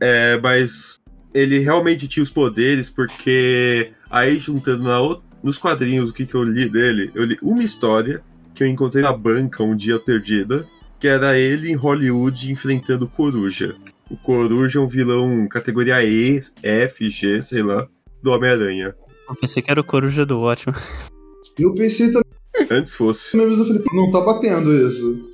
É, 0.00 0.38
mas 0.40 0.98
ele 1.34 1.58
realmente 1.58 2.06
tinha 2.08 2.22
os 2.22 2.30
poderes 2.30 2.88
porque 2.88 3.90
aí 4.10 4.38
juntando 4.38 4.84
na 4.84 5.00
o- 5.02 5.22
nos 5.42 5.58
quadrinhos 5.58 6.10
o 6.10 6.12
que, 6.12 6.24
que 6.26 6.34
eu 6.34 6.42
li 6.42 6.68
dele, 6.68 7.10
eu 7.14 7.24
li 7.24 7.36
uma 7.42 7.62
história 7.62 8.22
que 8.54 8.62
eu 8.62 8.66
encontrei 8.66 9.02
na 9.02 9.12
banca 9.12 9.62
um 9.62 9.76
dia 9.76 9.98
perdida, 9.98 10.66
que 10.98 11.06
era 11.06 11.38
ele 11.38 11.70
em 11.70 11.74
Hollywood 11.74 12.50
enfrentando 12.50 13.04
o 13.04 13.08
Coruja. 13.08 13.76
O 14.10 14.16
Coruja 14.16 14.78
é 14.78 14.82
um 14.82 14.86
vilão 14.88 15.46
categoria 15.48 16.02
E, 16.04 16.40
F, 16.62 17.10
G, 17.10 17.42
sei 17.42 17.62
lá, 17.62 17.86
do 18.22 18.30
Homem-Aranha. 18.30 18.94
Eu 19.28 19.34
pensei 19.34 19.62
que 19.62 19.70
era 19.70 19.80
o 19.80 19.84
Coruja 19.84 20.24
do 20.24 20.38
ótimo. 20.38 20.74
Eu 21.58 21.74
pensei 21.74 22.06
também, 22.08 22.22
Antes 22.70 22.94
fosse. 22.94 23.36
mas 23.36 23.46
eu 23.58 23.66
falei, 23.66 23.82
"Pô, 23.82 23.96
não 23.96 24.10
tá 24.12 24.20
batendo 24.20 24.72
isso. 24.88 25.30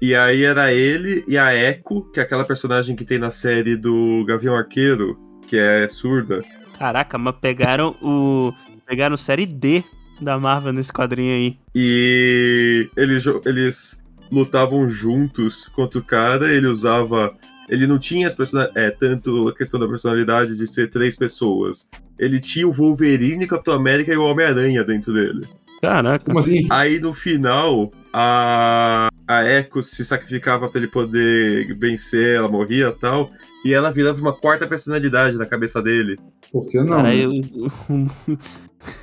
E 0.00 0.14
aí 0.16 0.42
era 0.42 0.72
ele 0.72 1.24
e 1.28 1.38
a 1.38 1.54
Echo, 1.54 2.10
que 2.12 2.18
é 2.18 2.22
aquela 2.24 2.44
personagem 2.44 2.96
que 2.96 3.04
tem 3.04 3.18
na 3.18 3.30
série 3.30 3.76
do 3.76 4.24
Gavião 4.26 4.54
Arqueiro, 4.56 5.16
que 5.46 5.56
é 5.56 5.88
surda. 5.88 6.42
Caraca, 6.76 7.16
mas 7.16 7.36
pegaram 7.40 7.94
o. 8.02 8.52
Pegaram 8.84 9.16
série 9.16 9.46
D 9.46 9.84
da 10.20 10.38
Marvel 10.40 10.72
nesse 10.72 10.92
quadrinho 10.92 11.32
aí. 11.34 11.56
E 11.74 12.90
eles, 12.96 13.24
eles 13.46 14.02
lutavam 14.30 14.88
juntos 14.88 15.68
contra 15.68 16.00
o 16.00 16.04
cara, 16.04 16.52
ele 16.52 16.66
usava. 16.66 17.32
Ele 17.72 17.86
não 17.86 17.98
tinha 17.98 18.26
as 18.26 18.34
persona- 18.34 18.70
é, 18.74 18.90
tanto 18.90 19.48
a 19.48 19.54
questão 19.56 19.80
da 19.80 19.88
personalidade 19.88 20.58
de 20.58 20.66
ser 20.66 20.90
três 20.90 21.16
pessoas. 21.16 21.88
Ele 22.18 22.38
tinha 22.38 22.68
o 22.68 22.70
Wolverine, 22.70 23.46
Capitão 23.46 23.72
América 23.72 24.12
e 24.12 24.16
o 24.16 24.24
Homem-Aranha 24.24 24.84
dentro 24.84 25.10
dele. 25.10 25.46
Caraca. 25.80 26.26
Como 26.26 26.38
assim? 26.38 26.66
Aí 26.70 27.00
no 27.00 27.14
final, 27.14 27.90
a, 28.12 29.08
a 29.26 29.44
Echo 29.44 29.82
se 29.82 30.04
sacrificava 30.04 30.68
pra 30.68 30.78
ele 30.78 30.86
poder 30.86 31.74
vencer, 31.78 32.36
ela 32.36 32.46
morria 32.48 32.88
e 32.88 32.92
tal. 32.92 33.30
E 33.64 33.72
ela 33.72 33.90
virava 33.90 34.20
uma 34.20 34.34
quarta 34.34 34.66
personalidade 34.66 35.38
na 35.38 35.46
cabeça 35.46 35.80
dele. 35.80 36.18
Por 36.52 36.68
que 36.68 36.78
não? 36.78 36.96
Cara, 36.96 37.08
né? 37.08 37.16
eu, 37.16 37.32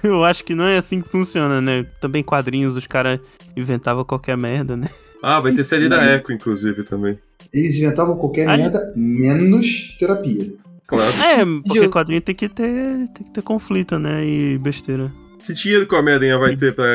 eu 0.04 0.24
acho 0.24 0.44
que 0.44 0.54
não 0.54 0.66
é 0.66 0.78
assim 0.78 1.02
que 1.02 1.10
funciona, 1.10 1.60
né? 1.60 1.88
Também 2.00 2.22
quadrinhos, 2.22 2.78
os 2.78 2.86
caras 2.86 3.20
inventavam 3.58 4.06
qualquer 4.06 4.38
merda, 4.38 4.78
né? 4.78 4.90
Ah, 5.24 5.40
vai 5.40 5.54
ter 5.54 5.64
série 5.64 5.90
da 5.90 6.06
Echo, 6.16 6.32
inclusive, 6.32 6.84
também. 6.84 7.18
Eles 7.53 7.75
inventavam 7.77 8.18
qualquer 8.18 8.46
merda, 8.46 8.94
menos 8.96 9.96
terapia. 9.98 10.53
Claro. 10.88 11.12
É, 11.22 11.46
porque 11.46 11.79
Justo. 11.79 11.89
quadrinho 11.91 12.22
tem 12.22 12.36
que 12.36 12.50
ter, 12.50 13.08
tem 13.10 13.25
que 13.25 13.32
ter 13.32 13.41
conflito, 13.41 14.00
né? 14.00 14.25
E 14.25 14.58
besteira. 14.58 15.12
Que 15.46 15.53
dinheiro 15.53 15.88
que 15.88 15.96
o 15.96 16.00
Homem-Aranha 16.00 16.38
vai 16.38 16.56
ter 16.56 16.74
pra 16.74 16.86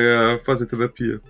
fazer 0.45 0.67
terapia? 0.67 1.21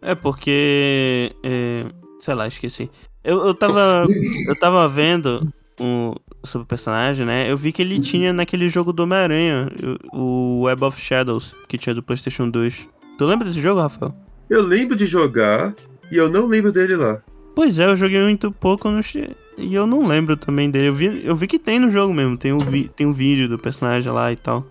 É 0.00 0.14
porque. 0.14 1.32
é, 1.44 1.84
sei 2.20 2.34
lá, 2.34 2.46
esqueci. 2.46 2.90
Eu, 3.24 3.46
eu 3.46 3.54
tava. 3.54 4.06
Eu 4.46 4.58
tava 4.58 4.88
vendo 4.88 5.52
um, 5.80 6.14
sobre 6.44 6.64
o 6.64 6.68
personagem, 6.68 7.26
né? 7.26 7.50
Eu 7.50 7.56
vi 7.56 7.72
que 7.72 7.82
ele 7.82 7.98
tinha 7.98 8.32
naquele 8.32 8.68
jogo 8.68 8.92
do 8.92 9.02
Homem-Aranha, 9.02 9.68
o 10.12 10.58
o 10.58 10.62
Web 10.62 10.84
of 10.84 11.00
Shadows, 11.00 11.54
que 11.68 11.78
tinha 11.78 11.94
do 11.94 12.02
PlayStation 12.02 12.50
2. 12.50 12.88
Tu 13.16 13.24
lembra 13.24 13.46
desse 13.46 13.60
jogo, 13.60 13.80
Rafael? 13.80 14.14
Eu 14.50 14.62
lembro 14.62 14.96
de 14.96 15.06
jogar 15.06 15.74
e 16.10 16.16
eu 16.16 16.28
não 16.28 16.46
lembro 16.46 16.72
dele 16.72 16.96
lá. 16.96 17.22
Pois 17.58 17.76
é, 17.80 17.86
eu 17.86 17.96
joguei 17.96 18.20
muito 18.22 18.52
pouco 18.52 18.88
no 18.88 19.02
che- 19.02 19.34
e 19.56 19.74
eu 19.74 19.84
não 19.84 20.06
lembro 20.06 20.36
também 20.36 20.70
dele. 20.70 20.86
Eu 20.86 20.94
vi, 20.94 21.26
eu 21.26 21.34
vi 21.34 21.48
que 21.48 21.58
tem 21.58 21.80
no 21.80 21.90
jogo 21.90 22.14
mesmo, 22.14 22.38
tem 22.38 22.52
um, 22.52 22.60
vi, 22.60 22.84
tem 22.86 23.04
um 23.04 23.12
vídeo 23.12 23.48
do 23.48 23.58
personagem 23.58 24.12
lá 24.12 24.30
e 24.30 24.36
tal. 24.36 24.64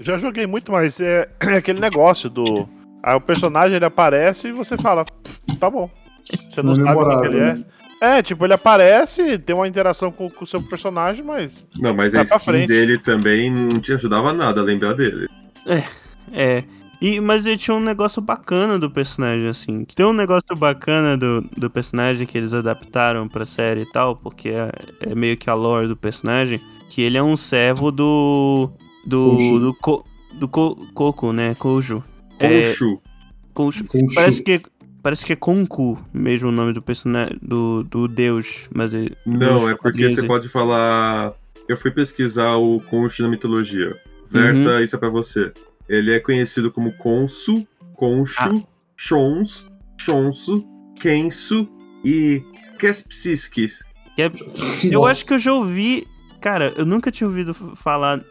Já 0.00 0.18
joguei 0.18 0.46
muito, 0.46 0.70
mas 0.70 1.00
é, 1.00 1.26
é 1.40 1.54
aquele 1.56 1.80
negócio 1.80 2.28
do. 2.28 2.68
Aí 3.02 3.14
o 3.16 3.20
personagem 3.22 3.76
ele 3.76 3.86
aparece 3.86 4.48
e 4.48 4.52
você 4.52 4.76
fala, 4.76 5.06
tá 5.58 5.70
bom. 5.70 5.88
Você 6.26 6.62
não 6.62 6.74
Não 6.74 6.82
é 6.84 6.94
sabe 6.94 7.00
o 7.00 7.20
que 7.22 7.26
ele 7.28 7.38
é. 7.38 7.54
né? 7.54 7.64
É, 8.02 8.22
tipo, 8.22 8.44
ele 8.44 8.52
aparece, 8.52 9.38
tem 9.38 9.56
uma 9.56 9.66
interação 9.66 10.12
com 10.12 10.30
o 10.38 10.46
seu 10.46 10.60
personagem, 10.62 11.24
mas. 11.24 11.66
Não, 11.74 11.94
mas 11.94 12.12
Vai 12.12 12.20
a 12.20 12.24
skin 12.24 12.38
frente. 12.38 12.68
dele 12.68 12.98
também 12.98 13.50
não 13.50 13.80
te 13.80 13.94
ajudava 13.94 14.34
nada 14.34 14.60
a 14.60 14.64
lembrar 14.64 14.92
dele. 14.92 15.26
É. 16.30 16.64
E, 17.00 17.20
mas 17.20 17.44
ele 17.46 17.56
tinha 17.58 17.76
um 17.76 17.80
negócio 17.80 18.22
bacana 18.22 18.78
do 18.78 18.90
personagem, 18.90 19.48
assim. 19.48 19.84
Tem 19.84 20.06
um 20.06 20.12
negócio 20.12 20.56
bacana 20.56 21.16
do, 21.16 21.42
do 21.56 21.68
personagem 21.68 22.26
que 22.26 22.36
eles 22.38 22.54
adaptaram 22.54 23.28
pra 23.28 23.44
série 23.44 23.82
e 23.82 23.92
tal, 23.92 24.16
porque 24.16 24.48
é, 24.50 24.70
é 25.00 25.14
meio 25.14 25.36
que 25.36 25.50
a 25.50 25.54
lore 25.54 25.88
do 25.88 25.96
personagem, 25.96 26.60
que 26.88 27.02
ele 27.02 27.16
é 27.18 27.22
um 27.22 27.36
servo 27.36 27.90
do. 27.92 28.70
Do. 29.06 29.58
Do, 29.60 29.74
co, 29.74 30.04
do 30.34 30.48
co, 30.48 30.74
Coco, 30.94 31.32
né? 31.32 31.54
Kojo. 31.54 32.02
É, 32.38 32.62
Parece 34.14 34.42
que. 34.42 34.60
Parece 35.02 35.24
que 35.24 35.32
é 35.32 35.36
Konku 35.36 35.96
mesmo 36.12 36.48
o 36.48 36.52
nome 36.52 36.72
do 36.72 36.82
personagem. 36.82 37.38
Do, 37.40 37.84
do 37.84 38.08
deus. 38.08 38.68
Mas 38.74 38.92
ele- 38.92 39.16
Não, 39.24 39.60
nos 39.60 39.70
é 39.70 39.74
porque 39.76 40.08
você 40.10 40.20
ele- 40.20 40.26
pode 40.26 40.48
falar. 40.48 41.32
Eu 41.68 41.76
fui 41.76 41.90
pesquisar 41.90 42.56
o 42.56 42.80
Conchu 42.80 43.22
na 43.22 43.28
mitologia. 43.28 43.96
Verta, 44.28 44.82
isso 44.82 44.96
é 44.96 44.98
pra 44.98 45.08
você. 45.08 45.52
Ele 45.88 46.14
é 46.14 46.20
conhecido 46.20 46.70
como 46.70 46.92
Consu, 46.92 47.66
Conchu, 47.94 48.66
Chons, 48.96 49.66
Chonsu, 50.00 50.64
Kensu 50.98 51.68
e 52.04 52.42
Kespsiskis. 52.78 53.82
Eu 54.18 55.00
Nossa. 55.00 55.12
acho 55.12 55.26
que 55.26 55.34
eu 55.34 55.38
já 55.38 55.52
ouvi. 55.52 56.06
Cara, 56.40 56.72
eu 56.76 56.86
nunca 56.86 57.10
tinha 57.12 57.28
ouvido 57.28 57.52
falar 57.74 58.22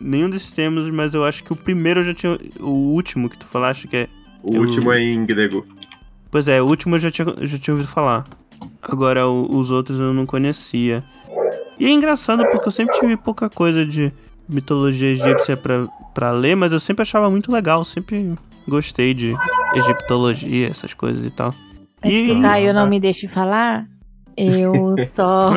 nenhum 0.00 0.30
desses 0.30 0.52
termos, 0.52 0.88
mas 0.88 1.12
eu 1.12 1.22
acho 1.24 1.44
que 1.44 1.52
o 1.52 1.56
primeiro 1.56 2.00
eu 2.00 2.04
já 2.04 2.14
tinha. 2.14 2.38
O 2.58 2.94
último 2.94 3.28
que 3.28 3.36
tu 3.36 3.44
falaste, 3.46 3.86
que 3.86 3.96
é. 3.96 4.08
O 4.42 4.54
Eu- 4.54 4.60
último 4.62 4.90
é 4.90 5.00
em 5.02 5.26
grego. 5.26 5.66
Pois 6.30 6.48
é, 6.48 6.62
o 6.62 6.66
último 6.66 6.96
eu 6.96 7.00
já 7.00 7.10
tinha, 7.10 7.26
já 7.42 7.58
tinha 7.58 7.74
ouvido 7.74 7.88
falar. 7.90 8.24
Agora 8.80 9.26
o- 9.28 9.54
os 9.58 9.70
outros 9.70 10.00
eu 10.00 10.14
não 10.14 10.24
conhecia. 10.24 11.04
E 11.78 11.84
é 11.84 11.90
engraçado 11.90 12.46
porque 12.50 12.68
eu 12.68 12.72
sempre 12.72 12.98
tive 12.98 13.16
pouca 13.18 13.50
coisa 13.50 13.84
de 13.84 14.10
mitologia 14.48 15.08
egípcia 15.10 15.56
pra, 15.58 15.86
pra 16.14 16.30
ler, 16.32 16.54
mas 16.56 16.72
eu 16.72 16.80
sempre 16.80 17.02
achava 17.02 17.30
muito 17.30 17.50
legal, 17.52 17.84
sempre 17.84 18.34
gostei 18.66 19.12
de 19.14 19.34
egiptologia, 19.74 20.68
essas 20.68 20.94
coisas 20.94 21.24
e 21.24 21.30
tal. 21.30 21.52
Que 22.02 22.08
E- 22.08 22.32
o 22.32 22.42
Caio 22.42 22.72
não 22.74 22.86
me 22.86 22.98
deixe 23.00 23.26
falar, 23.28 23.86
eu 24.36 24.94
só. 25.04 25.50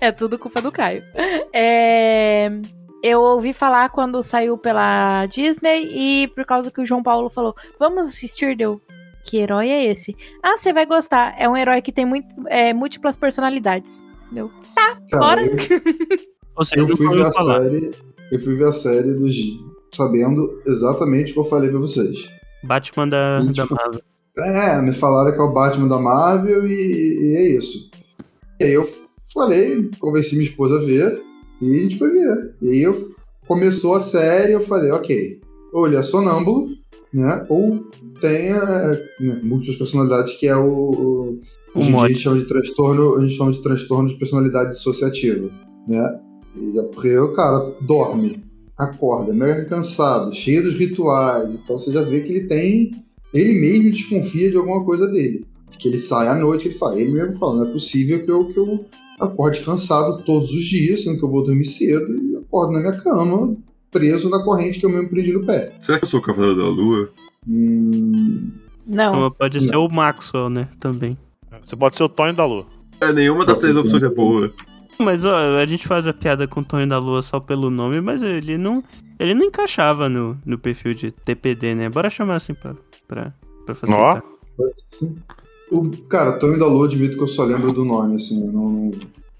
é 0.00 0.10
tudo 0.12 0.38
culpa 0.38 0.60
do 0.60 0.70
Caio. 0.72 1.02
É, 1.52 2.50
Eu 3.02 3.20
ouvi 3.20 3.52
falar 3.52 3.90
quando 3.90 4.22
saiu 4.22 4.56
pela 4.56 5.26
Disney 5.26 5.90
e 5.94 6.28
por 6.28 6.44
causa 6.46 6.70
que 6.70 6.80
o 6.80 6.86
João 6.86 7.02
Paulo 7.02 7.28
falou: 7.30 7.54
vamos 7.78 8.06
assistir, 8.06 8.56
deu. 8.56 8.80
Que 9.26 9.38
herói 9.38 9.68
é 9.70 9.84
esse? 9.86 10.14
Ah, 10.42 10.56
você 10.58 10.70
vai 10.72 10.84
gostar. 10.84 11.34
É 11.38 11.48
um 11.48 11.56
herói 11.56 11.80
que 11.80 11.90
tem 11.92 12.04
muito, 12.04 12.28
é, 12.46 12.74
múltiplas 12.74 13.16
personalidades. 13.16 14.04
Cara, 14.76 14.98
Bora. 15.12 15.42
eu, 15.46 15.56
Ou 16.56 16.64
seja, 16.64 16.82
eu 16.86 16.96
fui 16.96 17.08
ver 17.08 17.26
a 17.26 17.32
falar. 17.32 17.60
série. 17.62 17.90
Eu 18.34 18.40
fui 18.40 18.56
ver 18.56 18.66
a 18.66 18.72
série 18.72 19.14
dos. 19.14 19.36
Sabendo 19.94 20.60
exatamente 20.66 21.30
o 21.30 21.34
que 21.34 21.40
eu 21.40 21.44
falei 21.44 21.70
pra 21.70 21.78
vocês. 21.78 22.28
Batman 22.64 23.08
da, 23.08 23.40
da 23.40 23.52
Tipo, 23.52 23.76
Marvel. 23.76 24.00
É, 24.36 24.82
me 24.82 24.92
falaram 24.92 25.32
que 25.32 25.38
é 25.38 25.42
o 25.42 25.52
Batman 25.52 25.86
da 25.86 26.00
Marvel 26.00 26.66
e, 26.66 26.72
e 26.72 27.36
é 27.36 27.48
isso. 27.50 27.90
E 28.58 28.64
aí 28.64 28.72
eu 28.72 28.90
falei, 29.32 29.88
convenci 30.00 30.34
minha 30.34 30.48
esposa 30.48 30.80
a 30.80 30.84
ver 30.84 31.22
e 31.62 31.76
a 31.76 31.82
gente 31.82 31.96
foi 31.96 32.10
ver. 32.10 32.56
E 32.60 32.70
aí 32.70 32.82
eu, 32.82 33.14
começou 33.46 33.94
a 33.94 34.00
série 34.00 34.52
eu 34.52 34.60
falei, 34.62 34.90
ok, 34.90 35.40
ou 35.72 35.86
ele 35.86 35.96
é 35.96 36.02
sonâmbulo, 36.02 36.70
né? 37.12 37.46
Ou 37.48 37.84
tem 38.20 38.48
é, 38.48 39.08
né, 39.20 39.40
múltiplas 39.44 39.76
personalidades, 39.76 40.36
que 40.38 40.48
é 40.48 40.56
o. 40.56 41.38
o 41.72 41.80
Um 41.80 42.00
a 42.00 42.08
gente 42.08 42.18
chama 42.18 42.38
de 42.38 42.46
transtorno, 42.46 43.14
a 43.14 43.20
gente 43.20 43.36
chama 43.36 43.52
de 43.52 43.62
transtorno 43.62 44.08
de 44.08 44.16
personalidade 44.16 44.72
dissociativa, 44.72 45.48
né? 45.86 46.20
E 46.56 46.78
é 46.78 46.82
porque 46.84 47.16
o 47.18 47.32
cara 47.32 47.74
dorme, 47.80 48.42
acorda, 48.78 49.32
mega 49.32 49.64
cansado, 49.66 50.34
cheio 50.34 50.62
dos 50.62 50.74
rituais, 50.74 51.52
então 51.52 51.78
você 51.78 51.92
já 51.92 52.02
vê 52.02 52.20
que 52.20 52.32
ele 52.32 52.46
tem 52.46 53.04
ele 53.34 53.52
mesmo 53.60 53.90
desconfia 53.90 54.48
de 54.48 54.56
alguma 54.56 54.84
coisa 54.84 55.08
dele. 55.08 55.44
Que 55.76 55.88
ele 55.88 55.98
sai 55.98 56.28
à 56.28 56.36
noite, 56.36 56.68
ele 56.68 56.78
fala, 56.78 57.00
ele 57.00 57.10
mesmo 57.10 57.32
fala, 57.32 57.56
não 57.56 57.68
é 57.68 57.72
possível 57.72 58.24
que 58.24 58.30
eu, 58.30 58.46
que 58.46 58.56
eu 58.56 58.84
acorde 59.18 59.60
cansado 59.62 60.22
todos 60.24 60.50
os 60.50 60.64
dias, 60.64 61.02
sendo 61.02 61.18
que 61.18 61.24
eu 61.24 61.30
vou 61.30 61.44
dormir 61.44 61.64
cedo 61.64 62.14
e 62.22 62.36
acordo 62.36 62.72
na 62.72 62.78
minha 62.80 62.92
cama, 62.92 63.56
preso 63.90 64.30
na 64.30 64.42
corrente 64.44 64.78
que 64.78 64.86
eu 64.86 64.90
mesmo 64.90 65.08
prendi 65.08 65.32
no 65.32 65.44
pé. 65.44 65.72
Será 65.80 65.98
que 65.98 66.04
eu 66.04 66.08
sou 66.08 66.20
o 66.20 66.22
Cavaleiro 66.22 66.56
da 66.56 66.68
Lua? 66.68 67.10
Hum, 67.48 68.52
Não. 68.86 69.24
Ou 69.24 69.30
Pode 69.32 69.64
ser 69.64 69.76
o 69.76 69.88
Maxwell, 69.88 70.48
né? 70.48 70.68
Também. 70.78 71.16
Você 71.60 71.74
pode 71.74 71.96
ser 71.96 72.04
o 72.04 72.08
Tonho 72.08 72.34
da 72.34 72.46
Lua. 72.46 72.66
É, 73.00 73.12
nenhuma 73.12 73.44
das 73.44 73.58
três 73.58 73.76
opções 73.76 74.02
é 74.04 74.08
boa. 74.08 74.52
Mas 74.98 75.24
ó, 75.24 75.56
a 75.56 75.66
gente 75.66 75.86
faz 75.88 76.06
a 76.06 76.12
piada 76.12 76.46
com 76.46 76.60
o 76.60 76.64
Tony 76.64 76.86
da 76.86 76.98
Lua 76.98 77.20
só 77.22 77.40
pelo 77.40 77.70
nome, 77.70 78.00
mas 78.00 78.22
ele 78.22 78.56
não. 78.58 78.82
Ele 79.18 79.34
não 79.34 79.44
encaixava 79.44 80.08
no, 80.08 80.36
no 80.44 80.58
perfil 80.58 80.94
de 80.94 81.10
TPD, 81.10 81.74
né? 81.74 81.88
Bora 81.88 82.10
chamar 82.10 82.36
assim 82.36 82.54
pra, 82.54 82.74
pra, 83.06 83.32
pra 83.64 83.74
facilitar. 83.74 84.22
ser. 84.74 85.12
o, 85.70 85.88
cara, 86.08 86.32
Tonho 86.38 86.58
da 86.58 86.66
Lua, 86.66 86.86
admito 86.86 87.16
que 87.16 87.22
eu 87.22 87.28
só 87.28 87.44
lembro 87.44 87.72
do 87.72 87.84
nome, 87.84 88.16
assim, 88.16 88.46
eu 88.46 88.52
não, 88.52 88.90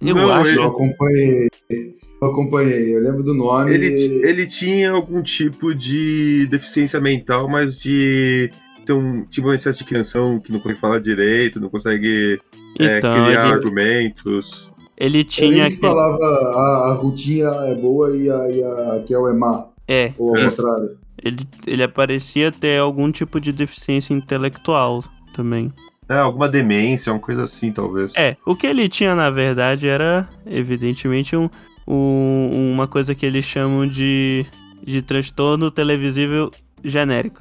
Eu 0.01 0.15
Não, 0.15 0.33
acho. 0.33 0.51
eu 0.53 0.65
acompanhei. 0.69 1.49
Eu 1.71 2.29
acompanhei, 2.31 2.95
eu 2.97 3.01
lembro 3.03 3.23
do 3.23 3.35
nome. 3.35 3.73
Ele, 3.75 3.87
ele 4.27 4.47
tinha 4.47 4.93
algum 4.93 5.21
tipo 5.23 5.75
de 5.75 6.47
deficiência 6.47 7.01
mental, 7.01 7.49
mas 7.49 7.77
de 7.79 8.51
ser 8.87 8.93
um 8.93 9.25
tipo 9.25 9.49
uma 9.49 9.55
espécie 9.57 9.79
de 9.79 9.85
crianção 9.85 10.39
que 10.41 10.53
não 10.53 10.61
consegue 10.61 10.81
falar 10.81 11.01
direito, 11.01 11.59
não 11.61 11.69
consegue 11.69 12.41
é, 12.79 12.99
Então, 12.99 13.13
criar 13.27 13.45
ele, 13.47 13.55
argumentos. 13.55 14.71
Ele 14.97 15.25
tinha. 15.25 15.49
lembro 15.65 15.71
que 15.71 15.81
falava 15.81 16.25
a, 16.25 16.91
a 16.91 16.95
Rutinha 16.95 17.49
é 17.49 17.75
boa 17.75 18.17
e 18.17 18.31
a, 18.31 18.51
e 18.51 18.63
a 18.63 19.05
Kel 19.07 19.29
é 19.29 19.35
má, 19.35 19.67
É, 19.89 20.13
ou 20.19 20.31
ao 20.31 20.37
É. 20.37 20.49
contrário. 20.51 20.99
ele, 21.23 21.49
ele 21.67 21.83
aparecia 21.83 22.51
ter 22.53 22.79
algum 22.81 23.11
tipo 23.11 23.41
de 23.41 23.53
deficiência 23.53 24.13
intelectual 24.15 25.03
também. 25.35 25.73
É, 26.09 26.19
alguma 26.19 26.49
demência, 26.49 27.13
uma 27.13 27.19
coisa 27.21 27.45
assim, 27.45 27.73
talvez. 27.73 28.15
É, 28.17 28.37
o 28.47 28.55
que 28.55 28.67
ele 28.67 28.89
tinha 28.89 29.15
na 29.15 29.31
verdade 29.31 29.89
era, 29.89 30.29
evidentemente, 30.47 31.35
um, 31.35 31.49
um- 31.89 32.73
uma 32.73 32.87
coisa 32.87 33.15
que 33.15 33.25
eles 33.25 33.45
chamam 33.45 33.87
de, 33.89 34.45
de 34.85 35.01
transtorno 35.01 35.71
televisível 35.71 36.51
genérico. 36.85 37.41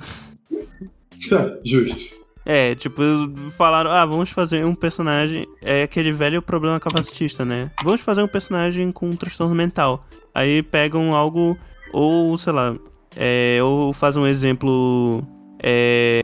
Tá, 1.30 1.58
Justo. 1.64 2.23
É, 2.46 2.76
tipo, 2.76 3.02
falaram, 3.58 3.90
ah, 3.92 4.06
vamos 4.06 4.30
fazer 4.32 4.66
um 4.66 4.76
personagem. 4.76 5.48
É 5.62 5.84
aquele 5.84 6.12
velho 6.12 6.42
problema 6.42 6.80
capacitista, 6.80 7.46
né? 7.46 7.72
Vamos 7.84 8.02
fazer 8.02 8.22
um 8.22 8.28
personagem 8.28 8.92
com 8.92 9.10
um 9.10 9.16
transtorno 9.16 9.56
mental. 9.56 10.06
Aí 10.36 10.62
pegam 10.62 11.16
algo, 11.16 11.58
ou 11.94 12.38
sei 12.38 12.52
lá, 12.54 12.76
é, 13.16 13.60
ou 13.64 13.94
fazem 13.94 14.22
um 14.22 14.28
exemplo, 14.28 15.24
é, 15.62 16.22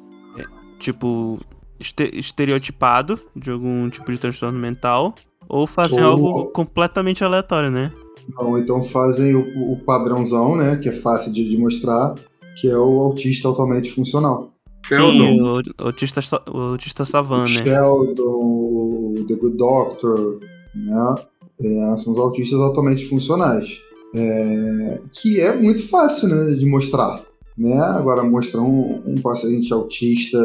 tipo, 0.79 1.39
este- 1.79 2.11
estereotipado 2.13 3.19
de 3.35 3.51
algum 3.51 3.89
tipo 3.89 4.11
de 4.11 4.17
transtorno 4.17 4.59
mental, 4.59 5.15
ou 5.47 5.65
fazem 5.65 6.03
Ou- 6.03 6.09
algo 6.11 6.45
completamente 6.51 7.23
aleatório, 7.23 7.71
né? 7.71 7.91
Não, 8.37 8.57
então 8.57 8.83
fazem 8.83 9.35
o, 9.35 9.71
o 9.73 9.77
padrãozão, 9.85 10.55
né? 10.55 10.75
Que 10.77 10.89
é 10.89 10.91
fácil 10.91 11.31
de, 11.31 11.47
de 11.49 11.57
mostrar, 11.57 12.13
que 12.59 12.69
é 12.69 12.77
o 12.77 12.99
autista 12.99 13.47
altamente 13.47 13.89
funcional. 13.91 14.51
Sheldon. 14.95 15.35
Sim, 15.35 15.41
o 15.41 15.85
autista, 15.85 16.21
o 16.51 16.57
autista 16.57 17.05
savan, 17.05 17.45
o 17.45 17.49
né? 17.49 17.63
Sheldon, 17.63 18.23
o 18.23 19.25
The 19.27 19.35
Good 19.35 19.57
Doctor, 19.57 20.39
né? 20.75 21.15
É, 21.61 21.97
são 21.97 22.13
os 22.13 22.19
autistas 22.19 22.59
altamente 22.59 23.07
funcionais. 23.07 23.79
É, 24.15 25.01
que 25.13 25.39
é 25.39 25.55
muito 25.55 25.87
fácil 25.87 26.29
né, 26.29 26.55
de 26.55 26.65
mostrar. 26.65 27.21
Né? 27.57 27.77
Agora, 27.77 28.23
mostrar 28.23 28.61
um, 28.61 29.01
um 29.05 29.21
paciente 29.21 29.71
autista 29.73 30.39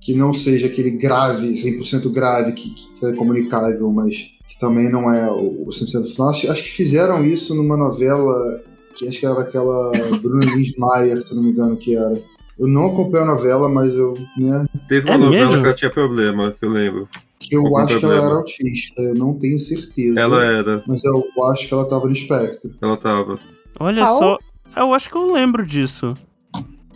que 0.00 0.14
não 0.14 0.34
seja 0.34 0.66
aquele 0.66 0.90
grave, 0.90 1.48
100% 1.48 2.10
grave, 2.10 2.52
que, 2.52 2.74
que 2.74 3.06
é 3.06 3.12
comunicável, 3.12 3.90
mas 3.92 4.14
que 4.48 4.58
também 4.58 4.90
não 4.90 5.12
é 5.12 5.30
o, 5.30 5.64
o 5.64 5.66
100% 5.66 6.12
final. 6.12 6.30
Acho, 6.30 6.50
acho 6.50 6.62
que 6.62 6.70
fizeram 6.70 7.24
isso 7.24 7.54
numa 7.54 7.76
novela 7.76 8.62
que 8.96 9.08
acho 9.08 9.20
que 9.20 9.26
era 9.26 9.40
aquela 9.40 9.92
Bruna 10.20 10.44
Lins 10.44 10.76
Maia, 10.76 11.20
se 11.20 11.34
não 11.34 11.42
me 11.42 11.50
engano, 11.50 11.76
que 11.76 11.96
era. 11.96 12.20
Eu 12.58 12.66
não 12.66 12.86
acompanho 12.86 13.24
a 13.24 13.34
novela, 13.34 13.68
mas 13.68 13.94
eu, 13.94 14.14
né, 14.36 14.66
Teve 14.88 15.08
uma 15.08 15.14
É 15.14 15.18
novela 15.18 15.46
mesmo? 15.48 15.62
que 15.62 15.66
ela 15.68 15.74
tinha 15.76 15.90
problema, 15.90 16.50
que 16.52 16.64
eu 16.64 16.70
lembro. 16.70 17.08
que 17.38 17.54
eu 17.54 17.60
Algum 17.64 17.76
acho 17.78 17.86
que 17.86 17.92
ela 17.92 18.00
problema. 18.00 18.26
era 18.26 18.34
autista, 18.36 19.02
eu 19.02 19.14
não 19.14 19.34
tenho 19.38 19.60
certeza. 19.60 20.18
Ela 20.20 20.44
era, 20.44 20.82
Mas 20.86 21.04
eu 21.04 21.24
acho 21.52 21.68
que 21.68 21.74
ela 21.74 21.88
tava 21.88 22.06
no 22.06 22.12
espectro. 22.12 22.74
ela 22.82 22.96
tava. 22.96 23.38
Olha 23.78 24.04
Qual? 24.04 24.18
só. 24.18 24.38
Eu 24.76 24.92
acho 24.92 25.08
que 25.08 25.16
eu 25.16 25.32
lembro 25.32 25.64
disso. 25.64 26.14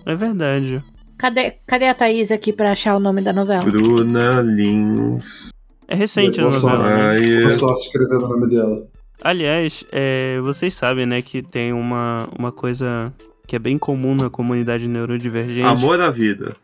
É 0.04 0.14
verdade. 0.16 0.82
Cadê, 1.16 1.52
cadê 1.64 1.86
a 1.86 1.94
Thaís 1.94 2.32
aqui 2.32 2.52
pra 2.52 2.72
achar 2.72 2.96
o 2.96 3.00
nome 3.00 3.20
da 3.22 3.32
novela? 3.32 3.62
Bruna 3.64 4.40
Lins. 4.40 5.50
É 5.86 5.94
recente 5.94 6.40
a 6.40 6.44
Boa 6.48 6.58
sorte. 6.58 6.76
novela. 6.78 6.96
né? 6.96 7.02
Maia. 7.20 7.40
Boa 7.42 7.52
sorte 7.52 7.86
escrevendo 7.86 8.24
o 8.24 8.28
nome 8.28 8.50
dela. 8.50 8.86
Aliás, 9.22 9.84
é, 9.92 10.40
vocês 10.40 10.74
sabem, 10.74 11.06
né, 11.06 11.22
que 11.22 11.40
tem 11.42 11.72
uma, 11.72 12.28
uma 12.36 12.50
coisa 12.50 13.12
que 13.46 13.56
é 13.56 13.58
bem 13.58 13.78
comum 13.78 14.14
na 14.14 14.30
comunidade 14.30 14.86
neurodivergente. 14.88 15.66
Amor 15.66 16.00
à 16.00 16.10
vida. 16.10 16.56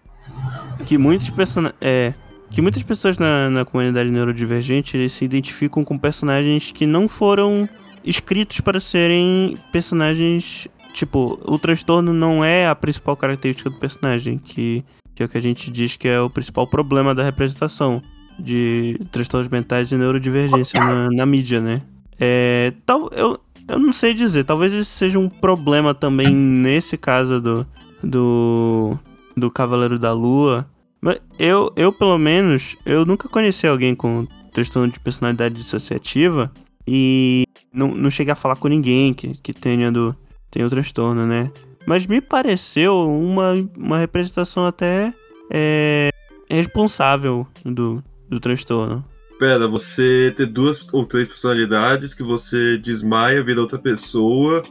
que 0.86 0.96
muitos 0.96 1.30
persona 1.30 1.74
é 1.80 2.14
que 2.50 2.62
muitas 2.62 2.82
pessoas 2.82 3.18
na, 3.18 3.50
na 3.50 3.64
comunidade 3.64 4.10
neurodivergente 4.10 4.96
eles 4.96 5.12
se 5.12 5.24
identificam 5.24 5.84
com 5.84 5.98
personagens 5.98 6.72
que 6.72 6.86
não 6.86 7.08
foram 7.08 7.68
escritos 8.04 8.60
para 8.60 8.80
serem 8.80 9.56
personagens 9.70 10.66
tipo 10.94 11.38
o 11.44 11.58
transtorno 11.58 12.12
não 12.12 12.42
é 12.42 12.66
a 12.66 12.74
principal 12.74 13.16
característica 13.16 13.68
do 13.68 13.76
personagem 13.76 14.38
que, 14.38 14.84
que 15.14 15.22
é 15.22 15.26
o 15.26 15.28
que 15.28 15.36
a 15.36 15.42
gente 15.42 15.70
diz 15.70 15.96
que 15.96 16.08
é 16.08 16.20
o 16.20 16.30
principal 16.30 16.66
problema 16.66 17.14
da 17.14 17.22
representação 17.22 18.00
de 18.38 18.98
transtornos 19.12 19.48
mentais 19.48 19.92
e 19.92 19.96
neurodivergência 19.96 20.80
na, 20.80 21.10
na 21.10 21.26
mídia 21.26 21.60
né 21.60 21.82
é 22.18 22.72
tal 22.86 23.10
eu 23.12 23.38
eu 23.68 23.78
não 23.78 23.92
sei 23.92 24.14
dizer 24.14 24.44
talvez 24.44 24.72
esse 24.72 24.90
seja 24.90 25.18
um 25.18 25.28
problema 25.28 25.94
também 25.94 26.34
nesse 26.34 26.96
caso 26.96 27.40
do 27.40 27.66
do 28.02 28.98
do 29.36 29.50
Cavaleiro 29.50 29.98
da 29.98 30.12
Lua. 30.12 30.68
Mas 31.00 31.20
eu, 31.38 31.72
eu, 31.76 31.92
pelo 31.92 32.18
menos, 32.18 32.76
eu 32.84 33.06
nunca 33.06 33.28
conheci 33.28 33.66
alguém 33.66 33.94
com 33.94 34.26
transtorno 34.52 34.92
de 34.92 34.98
personalidade 34.98 35.54
dissociativa 35.54 36.50
e 36.86 37.44
não, 37.72 37.94
não 37.94 38.10
cheguei 38.10 38.32
a 38.32 38.36
falar 38.36 38.56
com 38.56 38.66
ninguém 38.66 39.14
que, 39.14 39.34
que 39.40 39.52
tenha, 39.52 39.92
do, 39.92 40.14
tenha 40.50 40.66
o 40.66 40.70
transtorno, 40.70 41.26
né? 41.26 41.52
Mas 41.86 42.06
me 42.06 42.20
pareceu 42.20 43.08
uma, 43.08 43.54
uma 43.76 43.98
representação 43.98 44.66
até 44.66 45.14
é, 45.50 46.10
responsável 46.50 47.46
do, 47.64 48.02
do 48.28 48.40
transtorno. 48.40 49.04
Pera, 49.38 49.68
você 49.68 50.32
ter 50.36 50.46
duas 50.46 50.92
ou 50.92 51.04
três 51.06 51.28
personalidades 51.28 52.12
que 52.12 52.22
você 52.22 52.76
desmaia, 52.78 53.42
vira 53.42 53.60
outra 53.60 53.78
pessoa. 53.78 54.62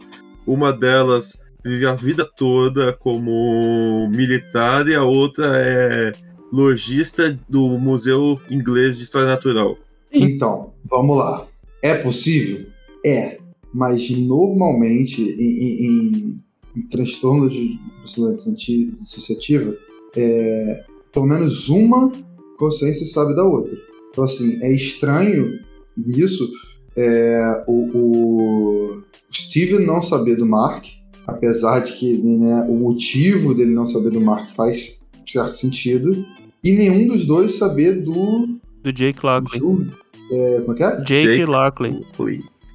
Uma 0.46 0.74
delas 0.74 1.40
vive 1.64 1.86
a 1.86 1.96
vida 1.96 2.26
toda 2.36 2.92
como 2.94 4.10
militar 4.14 4.88
e 4.88 4.96
a 4.96 5.04
outra 5.04 5.54
é 5.56 6.12
lojista 6.52 7.38
do 7.48 7.68
Museu 7.78 8.40
Inglês 8.50 8.98
de 8.98 9.04
História 9.04 9.28
Natural. 9.28 9.78
Então, 10.12 10.74
vamos 10.90 11.18
lá. 11.18 11.48
É 11.82 11.96
possível? 11.96 12.66
É. 13.06 13.38
Mas 13.74 14.10
normalmente, 14.10 15.22
em, 15.22 15.42
em- 15.42 15.86
em- 15.86 16.38
em 16.76 16.82
transtorno 16.84 17.50
de 17.50 17.78
personalidade 18.02 18.92
dissociativa, 19.00 19.76
é, 20.16 20.84
pelo 21.12 21.26
menos 21.26 21.70
uma 21.70 22.12
consciência 22.58 23.06
sabe 23.06 23.36
da 23.36 23.44
outra. 23.44 23.78
Então, 24.18 24.26
assim, 24.26 24.58
é 24.64 24.72
estranho 24.74 25.60
nisso 25.96 26.50
é, 26.98 27.64
o, 27.68 27.92
o 27.94 29.04
Steven 29.32 29.86
não 29.86 30.02
saber 30.02 30.38
do 30.38 30.46
Mark, 30.48 30.86
apesar 31.28 31.82
de 31.82 31.92
que 31.94 32.18
né, 32.18 32.66
o 32.68 32.74
motivo 32.74 33.54
dele 33.54 33.76
não 33.76 33.86
saber 33.86 34.10
do 34.10 34.20
Mark 34.20 34.50
faz 34.56 34.98
certo 35.24 35.56
sentido, 35.58 36.26
e 36.64 36.72
nenhum 36.72 37.08
dos 37.10 37.28
dois 37.28 37.60
saber 37.60 38.02
do 38.04 38.58
Do 38.84 38.92
Jake 38.92 39.20
Lockley. 39.24 39.60
Ju- 39.60 39.86
é, 40.32 40.62
como 40.62 40.74
é 40.74 40.78
que 40.78 40.84
é? 40.84 40.96
Jake, 41.02 41.24
Jake. 41.38 41.46
Lockley. 41.46 42.04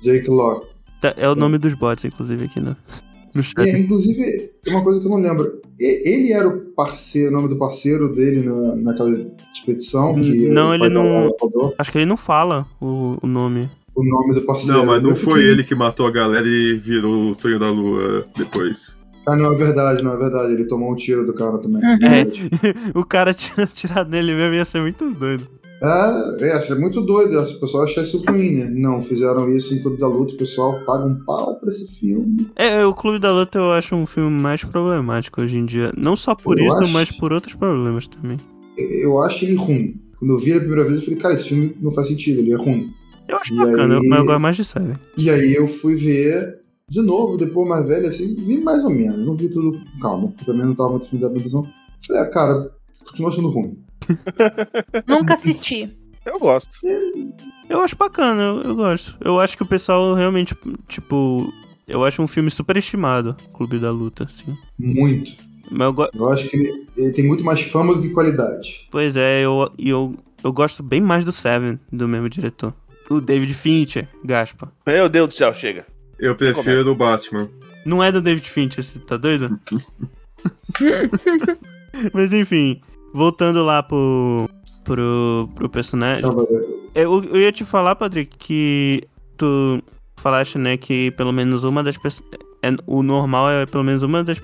Jake 0.04 0.30
Locke. 0.30 0.66
Tá- 1.00 1.14
É 1.16 1.28
o 1.28 1.34
nome 1.34 1.58
dos 1.58 1.74
bots, 1.74 2.04
inclusive, 2.04 2.44
aqui 2.44 2.60
chat. 2.60 2.76
É, 3.58 3.78
inclusive, 3.78 4.50
tem 4.62 4.74
uma 4.74 4.82
coisa 4.84 5.00
que 5.00 5.06
eu 5.06 5.10
não 5.10 5.18
lembro. 5.20 5.60
E- 5.80 6.08
Ele 6.08 6.32
era 6.32 6.46
o 6.48 6.60
parceiro, 6.72 7.28
o 7.30 7.32
nome 7.32 7.48
do 7.48 7.56
parceiro 7.56 8.14
dele 8.14 8.42
na, 8.42 8.76
naquela 8.76 9.10
expedição? 9.54 10.14
Que 10.14 10.48
Não, 10.48 10.74
ele 10.74 10.88
não-? 10.88 11.30
Acho 11.78 11.90
que 11.92 11.98
ele 11.98 12.06
não 12.06 12.16
fala 12.16 12.66
o, 12.80 13.16
o 13.22 13.26
nome. 13.26 13.70
O 13.94 14.04
nome 14.04 14.34
do 14.34 14.42
parceiro. 14.42 14.78
Não, 14.78 14.86
mas 14.86 15.02
não 15.02 15.14
foi 15.16 15.34
fiquei- 15.40 15.50
ele 15.50 15.64
que 15.64 15.74
matou 15.74 16.06
a 16.06 16.10
galera 16.10 16.46
e 16.46 16.74
virou 16.78 17.30
o 17.30 17.34
Tonho 17.36 17.58
da 17.58 17.70
Lua 17.70 18.26
depois. 18.36 18.96
Ah, 19.26 19.36
não, 19.36 19.52
é 19.52 19.56
verdade, 19.56 20.02
não 20.02 20.12
é 20.14 20.16
verdade. 20.16 20.52
Ele 20.52 20.64
tomou 20.64 20.90
um 20.92 20.96
tiro 20.96 21.24
do 21.24 21.32
cara 21.32 21.58
também. 21.58 21.80
Uhum. 21.82 21.98
É. 22.02 22.24
verdade. 22.24 22.50
o 22.94 23.04
cara 23.04 23.32
tinha 23.32 23.66
tirado 23.66 24.10
nele 24.10 24.34
mesmo 24.34 24.54
ia 24.54 24.64
ser 24.64 24.80
muito 24.80 25.10
doido. 25.14 25.46
É, 25.82 26.44
é, 26.50 26.58
isso 26.58 26.72
é 26.72 26.78
muito 26.78 27.00
doido. 27.00 27.38
O 27.40 27.60
pessoal 27.60 27.84
acha 27.84 28.02
isso 28.02 28.22
ruim, 28.28 28.52
né? 28.58 28.70
Não, 28.70 29.02
fizeram 29.02 29.48
isso 29.48 29.74
em 29.74 29.82
Clube 29.82 29.98
da 29.98 30.06
Luta. 30.06 30.34
O 30.34 30.36
pessoal 30.36 30.80
paga 30.84 31.04
um 31.04 31.24
pau 31.24 31.58
pra 31.58 31.70
esse 31.70 31.88
filme. 31.98 32.48
É, 32.56 32.84
o 32.86 32.94
Clube 32.94 33.18
da 33.18 33.32
Luta 33.32 33.58
eu 33.58 33.72
acho 33.72 33.94
um 33.94 34.06
filme 34.06 34.40
mais 34.40 34.62
problemático 34.62 35.40
hoje 35.40 35.56
em 35.56 35.66
dia. 35.66 35.92
Não 35.96 36.14
só 36.14 36.34
por 36.34 36.58
Eu 36.58 36.66
isso, 36.66 36.84
acho. 36.84 36.92
mas 36.92 37.10
por 37.10 37.32
outros 37.32 37.54
problemas 37.54 38.06
também. 38.06 38.36
Eu 38.78 39.20
acho 39.22 39.44
ele 39.44 39.54
ruim. 39.56 40.00
Quando 40.18 40.34
eu 40.34 40.38
vi 40.38 40.52
a 40.54 40.58
primeira 40.60 40.84
vez, 40.84 40.96
eu 40.98 41.02
falei, 41.04 41.18
cara, 41.18 41.34
esse 41.34 41.44
filme 41.48 41.76
não 41.80 41.90
faz 41.90 42.06
sentido, 42.06 42.38
ele 42.40 42.52
é 42.52 42.56
ruim. 42.56 42.88
Eu 43.28 43.36
acho 43.36 43.52
E 43.52 43.56
bacana, 43.56 43.98
aí- 43.98 44.08
mas 44.08 44.18
eu 44.20 44.24
gosto 44.26 44.40
mais 44.40 44.56
de 44.56 44.64
Seven. 44.64 44.94
E 45.16 45.30
aí 45.30 45.52
eu 45.54 45.66
fui 45.66 45.96
ver 45.96 46.60
de 46.88 47.00
novo, 47.00 47.36
depois 47.36 47.66
mais 47.68 47.86
velho, 47.86 48.06
assim, 48.06 48.36
vi 48.36 48.60
mais 48.62 48.84
ou 48.84 48.90
menos. 48.90 49.18
Não 49.26 49.34
vi 49.34 49.48
tudo 49.48 49.72
com 49.72 50.00
calma, 50.00 50.28
porque 50.28 50.44
também 50.44 50.64
não 50.66 50.74
tava 50.74 50.90
muito 50.90 51.08
fim 51.08 51.16
da 51.18 51.28
televisão. 51.28 51.66
Falei, 52.06 52.22
ah, 52.22 52.26
cara, 52.30 52.70
continua 53.08 53.34
sendo 53.34 53.48
ruim. 53.48 53.76
Nunca 55.06 55.34
assisti. 55.34 55.96
Eu 56.24 56.38
gosto. 56.38 56.70
Eu 57.68 57.80
acho 57.80 57.96
bacana, 57.96 58.42
eu, 58.42 58.62
eu 58.62 58.74
gosto. 58.76 59.16
Eu 59.20 59.40
acho 59.40 59.56
que 59.56 59.62
o 59.62 59.66
pessoal 59.66 60.14
realmente, 60.14 60.54
tipo. 60.88 61.52
Eu 61.86 62.04
acho 62.04 62.22
um 62.22 62.28
filme 62.28 62.50
superestimado, 62.50 63.36
Clube 63.52 63.78
da 63.78 63.90
Luta, 63.90 64.24
assim. 64.24 64.56
Muito. 64.78 65.32
Mas 65.70 65.86
eu 65.86 65.92
go... 65.92 66.08
Eu 66.14 66.28
acho 66.30 66.48
que 66.48 66.56
ele, 66.56 66.86
ele 66.96 67.12
tem 67.12 67.26
muito 67.26 67.42
mais 67.42 67.60
fama 67.62 67.94
do 67.94 68.02
que 68.02 68.10
qualidade. 68.10 68.86
Pois 68.90 69.16
é, 69.16 69.42
eu, 69.42 69.68
e 69.76 69.88
eu, 69.88 70.16
eu 70.44 70.52
gosto 70.52 70.82
bem 70.82 71.00
mais 71.00 71.24
do 71.24 71.32
Seven, 71.32 71.80
do 71.90 72.06
mesmo 72.06 72.28
diretor. 72.28 72.72
O 73.10 73.20
David 73.20 73.52
Fincher, 73.52 74.08
Gaspa. 74.24 74.72
Meu 74.86 75.08
Deus 75.08 75.28
do 75.28 75.34
céu, 75.34 75.52
chega. 75.52 75.86
Eu 76.18 76.36
prefiro 76.36 76.90
o 76.90 76.94
Batman. 76.94 77.50
Não 77.84 78.02
é 78.02 78.12
do 78.12 78.22
David 78.22 78.48
Fincher, 78.48 78.82
você 78.82 79.00
tá 79.00 79.16
doido? 79.16 79.58
Mas 82.14 82.32
enfim, 82.32 82.80
voltando 83.12 83.62
lá 83.62 83.82
pro, 83.82 84.48
pro, 84.84 85.48
pro 85.54 85.68
personagem. 85.68 86.22
Cavaleiro. 86.22 86.82
Eu, 86.94 87.24
eu 87.24 87.40
ia 87.40 87.52
te 87.52 87.64
falar, 87.64 87.94
Patrick, 87.94 88.36
que 88.36 89.02
tu 89.36 89.82
falaste, 90.16 90.58
né, 90.58 90.76
que 90.76 91.10
pelo 91.12 91.32
menos 91.32 91.64
uma 91.64 91.82
das 91.82 91.96
pessoas. 91.96 92.28
o 92.86 93.02
normal 93.02 93.50
é 93.50 93.66
pelo 93.66 93.84
menos 93.84 94.02
uma 94.02 94.22
das, 94.22 94.40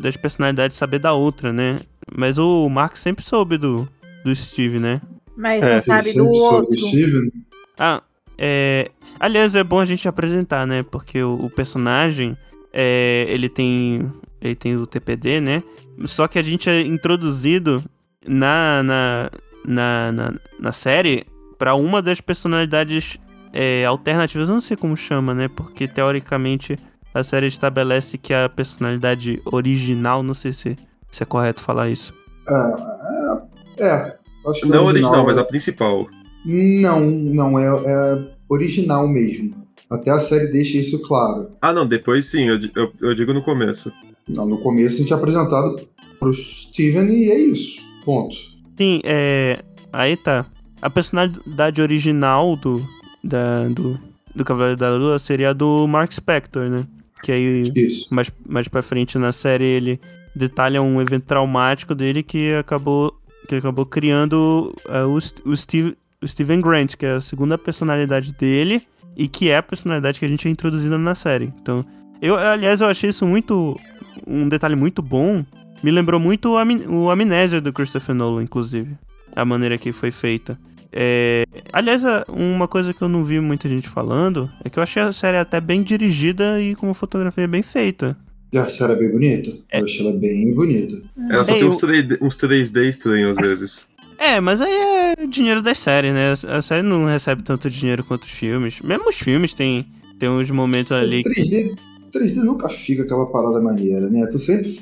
das 0.00 0.16
personalidades 0.16 0.76
saber 0.76 0.98
da 0.98 1.12
outra, 1.12 1.52
né? 1.52 1.78
Mas 2.14 2.38
o 2.38 2.68
Mark 2.68 2.96
sempre 2.96 3.24
soube 3.24 3.56
do, 3.56 3.88
do 4.24 4.34
Steve, 4.34 4.78
né? 4.78 5.00
Mas 5.36 5.62
É, 5.62 5.74
não 5.74 5.80
sabe 5.80 6.10
Ele 6.10 6.18
do 6.18 6.24
sempre 6.24 6.38
soube 6.38 6.56
outro. 6.56 6.88
Steven. 6.88 7.32
Ah, 7.78 8.02
é. 8.36 8.90
Aliás, 9.18 9.54
é 9.54 9.64
bom 9.64 9.78
a 9.78 9.84
gente 9.84 10.06
apresentar, 10.06 10.66
né? 10.66 10.82
Porque 10.82 11.22
o, 11.22 11.46
o 11.46 11.50
personagem, 11.50 12.36
é, 12.72 13.24
ele 13.28 13.48
tem. 13.48 14.10
Ele 14.40 14.54
tem 14.56 14.76
o 14.76 14.86
TPD, 14.86 15.40
né? 15.40 15.62
Só 16.04 16.26
que 16.26 16.38
a 16.38 16.42
gente 16.42 16.68
é 16.68 16.80
introduzido 16.80 17.82
na, 18.26 18.82
na, 18.82 19.30
na, 19.64 20.12
na, 20.12 20.34
na 20.58 20.72
série 20.72 21.26
pra 21.58 21.74
uma 21.74 22.02
das 22.02 22.20
personalidades 22.20 23.18
é, 23.52 23.84
alternativas. 23.84 24.48
Eu 24.48 24.54
não 24.54 24.62
sei 24.62 24.76
como 24.76 24.96
chama, 24.96 25.34
né? 25.34 25.48
Porque 25.48 25.86
teoricamente 25.86 26.76
a 27.14 27.22
série 27.22 27.46
estabelece 27.46 28.16
que 28.16 28.32
a 28.32 28.48
personalidade 28.48 29.40
original, 29.44 30.22
não 30.22 30.34
sei 30.34 30.52
se, 30.52 30.76
se 31.10 31.22
é 31.22 31.26
correto 31.26 31.60
falar 31.60 31.90
isso. 31.90 32.14
É, 32.48 33.84
é, 33.84 34.16
acho 34.48 34.60
que 34.62 34.68
Não 34.68 34.78
é 34.78 34.80
original, 34.80 35.24
mas 35.24 35.38
a 35.38 35.44
principal. 35.44 36.08
Não, 36.44 37.00
não, 37.00 37.58
é, 37.58 37.66
é 37.66 38.32
original 38.48 39.06
mesmo. 39.06 39.62
Até 39.90 40.10
a 40.10 40.20
série 40.20 40.46
deixa 40.46 40.78
isso 40.78 41.02
claro. 41.02 41.50
Ah, 41.60 41.72
não, 41.72 41.86
depois 41.86 42.26
sim, 42.26 42.48
eu, 42.48 42.58
eu, 42.74 42.92
eu 43.00 43.14
digo 43.14 43.34
no 43.34 43.42
começo. 43.42 43.92
Não, 44.26 44.46
no 44.46 44.58
começo 44.58 44.96
a 44.96 44.98
gente 45.00 45.12
é 45.12 45.16
apresentado 45.16 45.80
pro 46.18 46.32
Steven 46.32 47.12
e 47.12 47.30
é 47.30 47.38
isso. 47.38 47.82
Ponto. 48.04 48.36
Sim, 48.76 49.00
é. 49.04 49.62
Aí 49.92 50.16
tá. 50.16 50.46
A 50.80 50.90
personalidade 50.90 51.80
original 51.80 52.56
do. 52.56 52.84
Da, 53.22 53.68
do, 53.68 53.98
do 54.34 54.44
Cavaleiro 54.44 54.76
da 54.76 54.90
Lua 54.90 55.18
seria 55.18 55.50
a 55.50 55.52
do 55.52 55.86
Mark 55.86 56.12
Spector, 56.12 56.68
né? 56.68 56.84
Que 57.22 57.30
aí, 57.30 57.72
Isso. 57.74 58.12
mais, 58.12 58.32
mais 58.44 58.66
pra 58.66 58.82
frente 58.82 59.16
na 59.16 59.30
série, 59.30 59.64
ele 59.64 60.00
detalha 60.34 60.82
um 60.82 61.00
evento 61.00 61.24
traumático 61.24 61.94
dele 61.94 62.22
que 62.22 62.54
acabou. 62.54 63.16
Que 63.48 63.56
acabou 63.56 63.84
criando 63.84 64.74
uh, 64.86 65.06
o, 65.08 65.50
o 65.50 65.56
Steve. 65.56 65.96
o 66.20 66.26
Steven 66.26 66.60
Grant, 66.60 66.96
que 66.96 67.06
é 67.06 67.12
a 67.14 67.20
segunda 67.20 67.58
personalidade 67.58 68.32
dele 68.32 68.82
e 69.16 69.28
que 69.28 69.50
é 69.50 69.56
a 69.56 69.62
personalidade 69.62 70.18
que 70.18 70.24
a 70.24 70.28
gente 70.28 70.46
é 70.48 70.50
introduzida 70.50 70.96
na 70.96 71.14
série. 71.14 71.52
Então, 71.60 71.84
eu, 72.20 72.36
aliás, 72.36 72.80
eu 72.80 72.88
achei 72.88 73.10
isso 73.10 73.26
muito. 73.26 73.78
um 74.26 74.48
detalhe 74.48 74.76
muito 74.76 75.02
bom. 75.02 75.44
Me 75.82 75.90
lembrou 75.90 76.20
muito 76.20 76.50
o, 76.50 76.56
Am 76.56 76.70
o 76.88 77.10
Amnésia 77.10 77.60
do 77.60 77.72
Christopher 77.72 78.14
Nolan, 78.14 78.42
inclusive. 78.42 78.96
A 79.34 79.44
maneira 79.44 79.76
que 79.78 79.92
foi 79.92 80.10
feita. 80.10 80.58
É... 80.92 81.44
Aliás, 81.72 82.02
uma 82.28 82.68
coisa 82.68 82.92
que 82.92 83.02
eu 83.02 83.08
não 83.08 83.24
vi 83.24 83.40
muita 83.40 83.68
gente 83.68 83.88
falando 83.88 84.50
é 84.62 84.68
que 84.68 84.78
eu 84.78 84.82
achei 84.82 85.02
a 85.02 85.12
série 85.12 85.38
até 85.38 85.60
bem 85.60 85.82
dirigida 85.82 86.60
e 86.60 86.74
com 86.74 86.86
uma 86.86 86.94
fotografia 86.94 87.48
bem 87.48 87.62
feita. 87.62 88.16
Eu 88.52 88.62
acho 88.62 88.84
ela 88.84 88.94
bem 88.94 89.10
bonita. 89.10 89.50
É. 89.70 89.80
Eu 89.80 89.84
achei 89.84 90.06
ela 90.06 90.12
bem 90.12 90.54
bonita. 90.54 91.02
Ela 91.30 91.42
só 91.42 91.52
é, 91.52 91.58
tem 91.58 91.64
uns, 91.64 91.78
3D, 91.78 92.18
uns 92.20 92.36
3D 92.36 92.88
estranhos 92.88 93.38
às 93.38 93.46
vezes. 93.46 93.88
É, 94.18 94.40
mas 94.40 94.60
aí 94.60 94.70
é 95.18 95.26
dinheiro 95.26 95.62
das 95.62 95.78
séries, 95.78 96.12
né? 96.12 96.34
A 96.48 96.60
série 96.60 96.82
não 96.82 97.06
recebe 97.06 97.42
tanto 97.42 97.70
dinheiro 97.70 98.04
quanto 98.04 98.24
os 98.24 98.30
filmes. 98.30 98.80
Mesmo 98.82 99.08
os 99.08 99.16
filmes 99.16 99.54
tem, 99.54 99.86
tem 100.18 100.28
uns 100.28 100.50
momentos 100.50 100.92
ali. 100.92 101.24
3D, 101.24 101.74
3D 102.14 102.34
nunca 102.36 102.68
fica 102.68 103.02
aquela 103.02 103.26
parada 103.32 103.60
maneira, 103.60 104.10
né? 104.10 104.26
Tu 104.26 104.38
sempre 104.38 104.78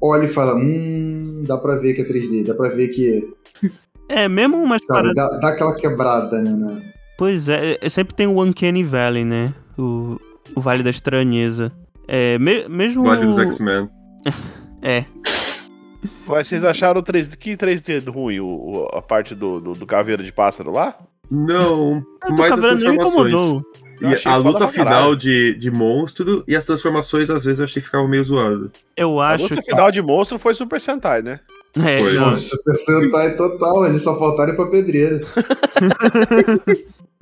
olha 0.00 0.24
e 0.24 0.32
fala, 0.32 0.54
hum, 0.54 1.44
dá 1.46 1.58
pra 1.58 1.76
ver 1.76 1.94
que 1.94 2.02
é 2.02 2.04
3D, 2.04 2.46
dá 2.46 2.54
pra 2.54 2.68
ver 2.68 2.88
que. 2.88 3.34
É, 4.12 4.28
mesmo 4.28 4.56
umas 4.56 4.84
paradas. 4.84 5.14
Dá, 5.14 5.28
dá, 5.38 5.50
aquela 5.50 5.72
quebrada, 5.72 6.42
né, 6.42 6.50
né? 6.50 6.82
Pois 7.16 7.48
é, 7.48 7.78
é, 7.80 7.88
sempre 7.88 8.12
tem 8.12 8.26
o 8.26 8.42
Uncanny 8.42 8.82
Valley, 8.82 9.24
né? 9.24 9.54
O, 9.78 10.18
o 10.56 10.60
Vale 10.60 10.82
da 10.82 10.90
Estranheza. 10.90 11.70
É, 12.08 12.36
me, 12.36 12.68
mesmo. 12.68 13.04
Vale 13.04 13.24
dos 13.24 13.38
X-Men. 13.38 13.88
é. 14.82 15.04
Mas 16.26 16.48
vocês 16.48 16.64
acharam 16.64 17.02
3D, 17.02 17.36
que 17.36 17.56
3D 17.56 18.12
ruim? 18.12 18.40
O, 18.40 18.88
a 18.92 19.00
parte 19.00 19.32
do, 19.32 19.60
do, 19.60 19.72
do 19.74 19.86
caveira 19.86 20.24
de 20.24 20.32
pássaro 20.32 20.72
lá? 20.72 20.96
Não, 21.30 22.04
mais 22.36 22.52
as 22.52 22.60
transformações. 22.60 23.62
E 24.00 24.26
a 24.26 24.36
luta 24.36 24.66
final 24.66 25.14
de, 25.14 25.54
de 25.54 25.70
monstro 25.70 26.42
e 26.48 26.56
as 26.56 26.64
transformações, 26.64 27.28
às 27.28 27.44
vezes, 27.44 27.60
eu 27.60 27.64
achei 27.64 27.82
que 27.82 27.86
ficava 27.86 28.08
meio 28.08 28.24
zoado. 28.24 28.72
Eu 28.96 29.20
acho. 29.20 29.44
A 29.44 29.48
luta 29.48 29.62
que... 29.62 29.70
final 29.70 29.90
de 29.90 30.00
monstro 30.00 30.38
foi 30.38 30.54
Super 30.54 30.80
Sentai, 30.80 31.20
né? 31.20 31.40
É, 31.78 31.98
foi. 31.98 32.14
Não, 32.14 32.36
Super 32.36 32.76
Sentai 32.76 33.36
total, 33.36 33.86
eles 33.86 34.02
só 34.02 34.18
faltaram 34.18 34.56
pra 34.56 34.66
pedreira. 34.66 35.20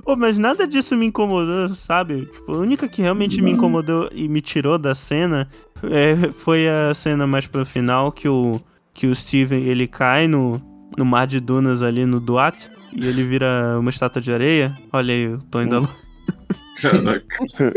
Pô, 0.03 0.15
mas 0.15 0.37
nada 0.37 0.65
disso 0.65 0.95
me 0.95 1.05
incomodou, 1.05 1.75
sabe? 1.75 2.25
Tipo, 2.25 2.53
a 2.53 2.57
única 2.57 2.87
que 2.87 3.01
realmente 3.01 3.41
me 3.41 3.51
incomodou 3.51 4.09
e 4.11 4.29
me 4.29 4.41
tirou 4.41 4.79
da 4.79 4.95
cena 4.95 5.47
é, 5.83 6.31
foi 6.31 6.67
a 6.67 6.93
cena 6.95 7.27
mais 7.27 7.45
pro 7.45 7.65
final 7.65 8.11
que 8.11 8.27
o, 8.27 8.59
que 8.93 9.05
o 9.05 9.13
Steven 9.13 9.61
ele 9.65 9.85
cai 9.85 10.27
no, 10.27 10.59
no 10.97 11.05
mar 11.05 11.27
de 11.27 11.39
dunas 11.39 11.83
ali 11.83 12.05
no 12.05 12.19
Duat 12.19 12.69
e 12.93 13.07
ele 13.07 13.23
vira 13.23 13.77
uma 13.79 13.89
estátua 13.89 14.21
de 14.21 14.31
areia. 14.31 14.77
Olha 14.91 15.13
aí, 15.13 15.27
o 15.27 15.37
Tony 15.39 15.69
da 15.69 15.79
Lua. 15.79 15.89
Caraca. 16.81 17.37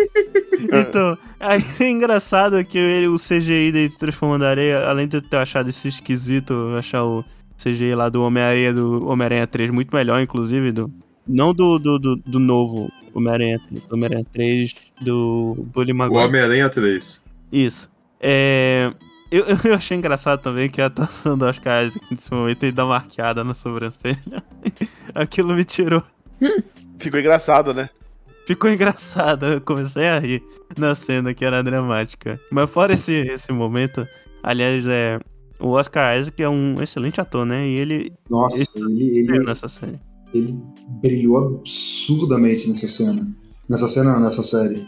então, 0.73 1.19
aí 1.41 1.63
é 1.81 1.91
engraçado 1.91 2.65
que 2.65 2.79
ele, 2.79 3.09
o 3.09 3.17
CGI 3.17 3.73
dele 3.73 3.93
transformando 3.99 4.45
a 4.45 4.49
areia, 4.49 4.87
além 4.87 5.09
de 5.09 5.17
eu 5.17 5.23
ter 5.23 5.39
achado 5.39 5.69
isso 5.69 5.89
esquisito, 5.89 6.75
achar 6.79 7.05
o 7.05 7.25
CGI 7.61 7.95
lá 7.95 8.09
do 8.09 8.23
Homem-Aranha 8.23 8.73
do 8.73 9.07
Homem-Aranha 9.07 9.47
3 9.47 9.71
muito 9.71 9.95
melhor, 9.95 10.21
inclusive, 10.21 10.73
do, 10.73 10.93
não 11.27 11.53
do, 11.53 11.79
do, 11.79 11.99
do, 11.99 12.17
do 12.17 12.39
novo 12.39 12.91
Homem-Aranha 13.15 13.61
3, 13.69 13.83
Homem-Aranha 13.91 14.27
3 14.33 14.75
do 15.01 15.67
Bully 15.73 15.93
Maguire. 15.93 16.23
O 16.23 16.27
Homem-Aranha 16.27 16.69
3. 16.69 17.21
Isso. 17.53 17.91
É, 18.21 18.93
eu, 19.41 19.57
eu 19.65 19.75
achei 19.75 19.97
engraçado 19.97 20.41
também 20.41 20.69
que 20.69 20.81
a 20.81 20.87
atuação 20.87 21.37
do 21.37 21.45
Oscar 21.45 21.85
Isaac 21.85 22.05
nesse 22.11 22.31
momento 22.33 22.63
ele 22.63 22.73
dá 22.73 22.85
uma 22.85 22.97
arqueada 22.97 23.43
na 23.43 23.55
sobrancelha. 23.55 24.43
Aquilo 25.15 25.55
me 25.55 25.65
tirou. 25.65 26.03
Ficou 26.99 27.19
engraçado, 27.19 27.73
né? 27.75 27.89
Ficou 28.47 28.71
engraçado. 28.71 29.47
Eu 29.47 29.61
comecei 29.61 30.09
a 30.09 30.19
rir 30.19 30.43
na 30.77 30.95
cena 30.95 31.35
que 31.35 31.45
era 31.45 31.63
dramática. 31.63 32.41
Mas 32.51 32.71
fora 32.71 32.95
esse, 32.95 33.13
esse 33.13 33.53
momento, 33.53 34.07
aliás, 34.43 34.87
é. 34.87 35.19
O 35.59 35.71
Oscar 35.71 36.19
Isaac 36.19 36.43
é 36.43 36.49
um 36.49 36.83
excelente 36.83 37.21
ator, 37.21 37.47
né? 37.47 37.67
E 37.67 37.77
ele. 37.77 38.13
Nossa, 38.29 38.57
ele. 38.57 39.21
ele, 39.21 39.31
ele 39.31 39.45
nessa 39.45 39.69
série 39.69 40.01
ele 40.35 40.59
brilhou 41.01 41.39
absurdamente 41.39 42.69
nessa 42.69 42.89
cena. 42.89 43.37
Nessa 43.69 43.89
cena, 43.89 44.19
nessa 44.19 44.43
série. 44.43 44.87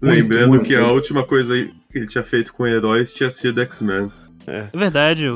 Muito, 0.00 0.14
Lembrando 0.14 0.48
muito, 0.48 0.64
que 0.64 0.76
a 0.76 0.86
última 0.88 1.24
coisa 1.24 1.54
que 1.90 1.98
ele 1.98 2.06
tinha 2.06 2.22
feito 2.22 2.52
com 2.52 2.66
heróis 2.66 3.12
tinha 3.12 3.30
sido 3.30 3.60
X-Men. 3.62 4.12
É. 4.46 4.68
é 4.72 4.78
verdade, 4.78 5.26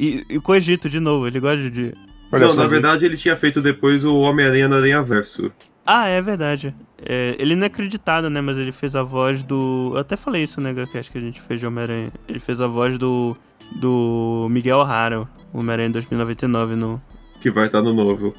e, 0.00 0.24
e 0.28 0.40
com 0.40 0.52
o 0.52 0.54
Egito 0.54 0.88
de 0.88 0.98
novo, 0.98 1.26
ele 1.26 1.38
gosta 1.38 1.70
de. 1.70 1.92
Olha 2.32 2.48
não, 2.48 2.54
na 2.54 2.66
verdade 2.66 3.04
ele 3.04 3.16
tinha 3.16 3.36
feito 3.36 3.62
depois 3.62 4.04
o 4.04 4.18
Homem-Aranha 4.18 4.68
no 4.68 4.76
Aranha 4.76 5.02
Verso. 5.02 5.52
Ah, 5.86 6.08
é 6.08 6.20
verdade. 6.20 6.74
É, 6.98 7.36
ele 7.38 7.54
não 7.54 7.62
é 7.62 7.66
acreditado, 7.66 8.28
né? 8.28 8.40
Mas 8.40 8.58
ele 8.58 8.72
fez 8.72 8.96
a 8.96 9.04
voz 9.04 9.44
do. 9.44 9.92
Eu 9.94 10.00
até 10.00 10.16
falei 10.16 10.42
isso, 10.42 10.60
né, 10.60 10.74
acho 10.98 11.12
que 11.12 11.18
a 11.18 11.20
gente 11.20 11.40
fez 11.40 11.60
de 11.60 11.66
Homem-Aranha. 11.66 12.10
Ele 12.28 12.40
fez 12.40 12.60
a 12.60 12.66
voz 12.66 12.98
do. 12.98 13.36
Do 13.80 14.46
Miguel 14.48 14.78
O'Hara, 14.78 15.22
o 15.52 15.58
Homem-Aranha 15.58 15.90
2099 15.90 16.76
no. 16.76 17.02
Que 17.40 17.50
vai 17.50 17.66
estar 17.66 17.82
no 17.82 17.92
novo. 17.92 18.34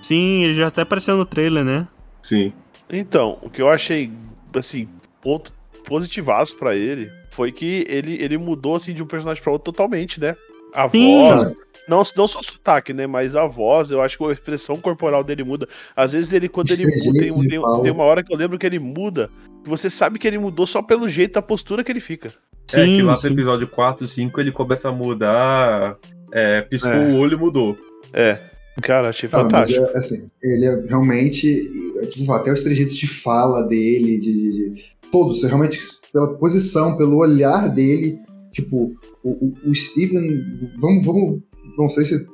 Sim, 0.00 0.42
ele 0.42 0.54
já 0.54 0.68
até 0.68 0.82
apareceu 0.82 1.16
no 1.16 1.26
trailer, 1.26 1.64
né? 1.64 1.86
Sim. 2.22 2.52
Então, 2.88 3.38
o 3.42 3.50
que 3.50 3.60
eu 3.60 3.68
achei, 3.68 4.10
assim, 4.54 4.88
ponto 5.22 5.52
positivaço 5.84 6.56
para 6.56 6.74
ele 6.76 7.10
foi 7.30 7.52
que 7.52 7.84
ele, 7.88 8.22
ele 8.22 8.36
mudou, 8.36 8.76
assim, 8.76 8.92
de 8.92 9.02
um 9.02 9.06
personagem 9.06 9.42
para 9.42 9.52
outro 9.52 9.72
totalmente, 9.72 10.20
né? 10.20 10.36
A 10.74 10.88
Sim. 10.88 11.28
voz. 11.28 11.56
Não, 11.88 12.02
não 12.16 12.28
só 12.28 12.40
o 12.40 12.42
sotaque, 12.42 12.92
né? 12.92 13.06
Mas 13.06 13.34
a 13.34 13.46
voz, 13.46 13.90
eu 13.90 14.00
acho 14.00 14.16
que 14.16 14.24
a 14.24 14.32
expressão 14.32 14.76
corporal 14.76 15.24
dele 15.24 15.42
muda. 15.42 15.68
Às 15.96 16.12
vezes 16.12 16.32
ele, 16.32 16.48
quando 16.48 16.70
ele 16.70 16.84
muda, 16.84 17.18
tem, 17.18 17.32
tem, 17.32 17.82
tem, 17.82 17.90
uma 17.90 18.04
hora 18.04 18.22
que 18.22 18.32
eu 18.32 18.36
lembro 18.36 18.58
que 18.58 18.66
ele 18.66 18.78
muda. 18.78 19.30
Você 19.64 19.90
sabe 19.90 20.18
que 20.18 20.26
ele 20.26 20.38
mudou 20.38 20.66
só 20.66 20.82
pelo 20.82 21.08
jeito 21.08 21.34
da 21.34 21.42
postura 21.42 21.82
que 21.82 21.90
ele 21.90 22.00
fica. 22.00 22.30
Sim, 22.66 22.80
é 22.80 22.84
que 22.84 23.02
lá 23.02 23.16
sim. 23.16 23.28
no 23.28 23.34
episódio 23.34 23.66
4, 23.66 24.06
5, 24.06 24.40
ele 24.40 24.52
começa 24.52 24.88
a 24.88 24.92
mudar. 24.92 25.98
É, 26.32 26.62
piscou 26.62 26.92
é. 26.92 26.98
o 26.98 27.16
olho 27.16 27.36
e 27.36 27.40
mudou. 27.40 27.76
É. 28.12 28.38
Cara, 28.82 29.08
achei 29.08 29.28
ah, 29.32 29.42
fantástico. 29.42 29.80
É, 29.80 29.98
assim, 29.98 30.30
ele 30.42 30.64
é 30.64 30.86
realmente. 30.86 31.64
É, 32.02 32.06
tipo, 32.06 32.32
até 32.32 32.52
os 32.52 32.62
trejeitos 32.62 32.96
de 32.96 33.08
fala 33.08 33.62
dele, 33.66 34.20
de, 34.20 34.32
de, 34.32 34.74
de 34.74 34.89
todos, 35.10 35.42
realmente, 35.42 35.80
pela 36.12 36.38
posição, 36.38 36.96
pelo 36.96 37.18
olhar 37.18 37.68
dele. 37.68 38.18
Tipo, 38.52 38.92
o, 39.22 39.30
o, 39.30 39.70
o 39.70 39.74
Steven. 39.74 40.70
Vamos, 40.78 41.04
vamos. 41.04 41.40
Não 41.78 41.88
sei 41.88 42.04
se 42.04 42.26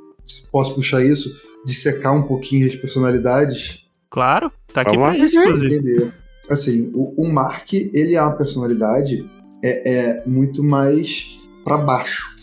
posso 0.51 0.75
puxar 0.75 1.05
isso, 1.05 1.31
de 1.65 1.75
secar 1.75 2.13
um 2.13 2.27
pouquinho 2.27 2.67
as 2.67 2.75
personalidades. 2.75 3.85
Claro, 4.11 4.51
tá 4.73 4.81
aqui 4.81 4.97
pra 4.97 5.17
isso, 5.17 5.39
Entender. 5.39 6.13
Assim, 6.49 6.91
o, 6.95 7.13
o 7.23 7.29
Mark, 7.29 7.73
ele 7.73 8.15
é 8.15 8.23
uma 8.23 8.37
personalidade 8.37 9.29
é, 9.63 9.93
é 9.93 10.23
muito 10.27 10.63
mais 10.63 11.39
para 11.65 11.77
baixo. 11.77 12.37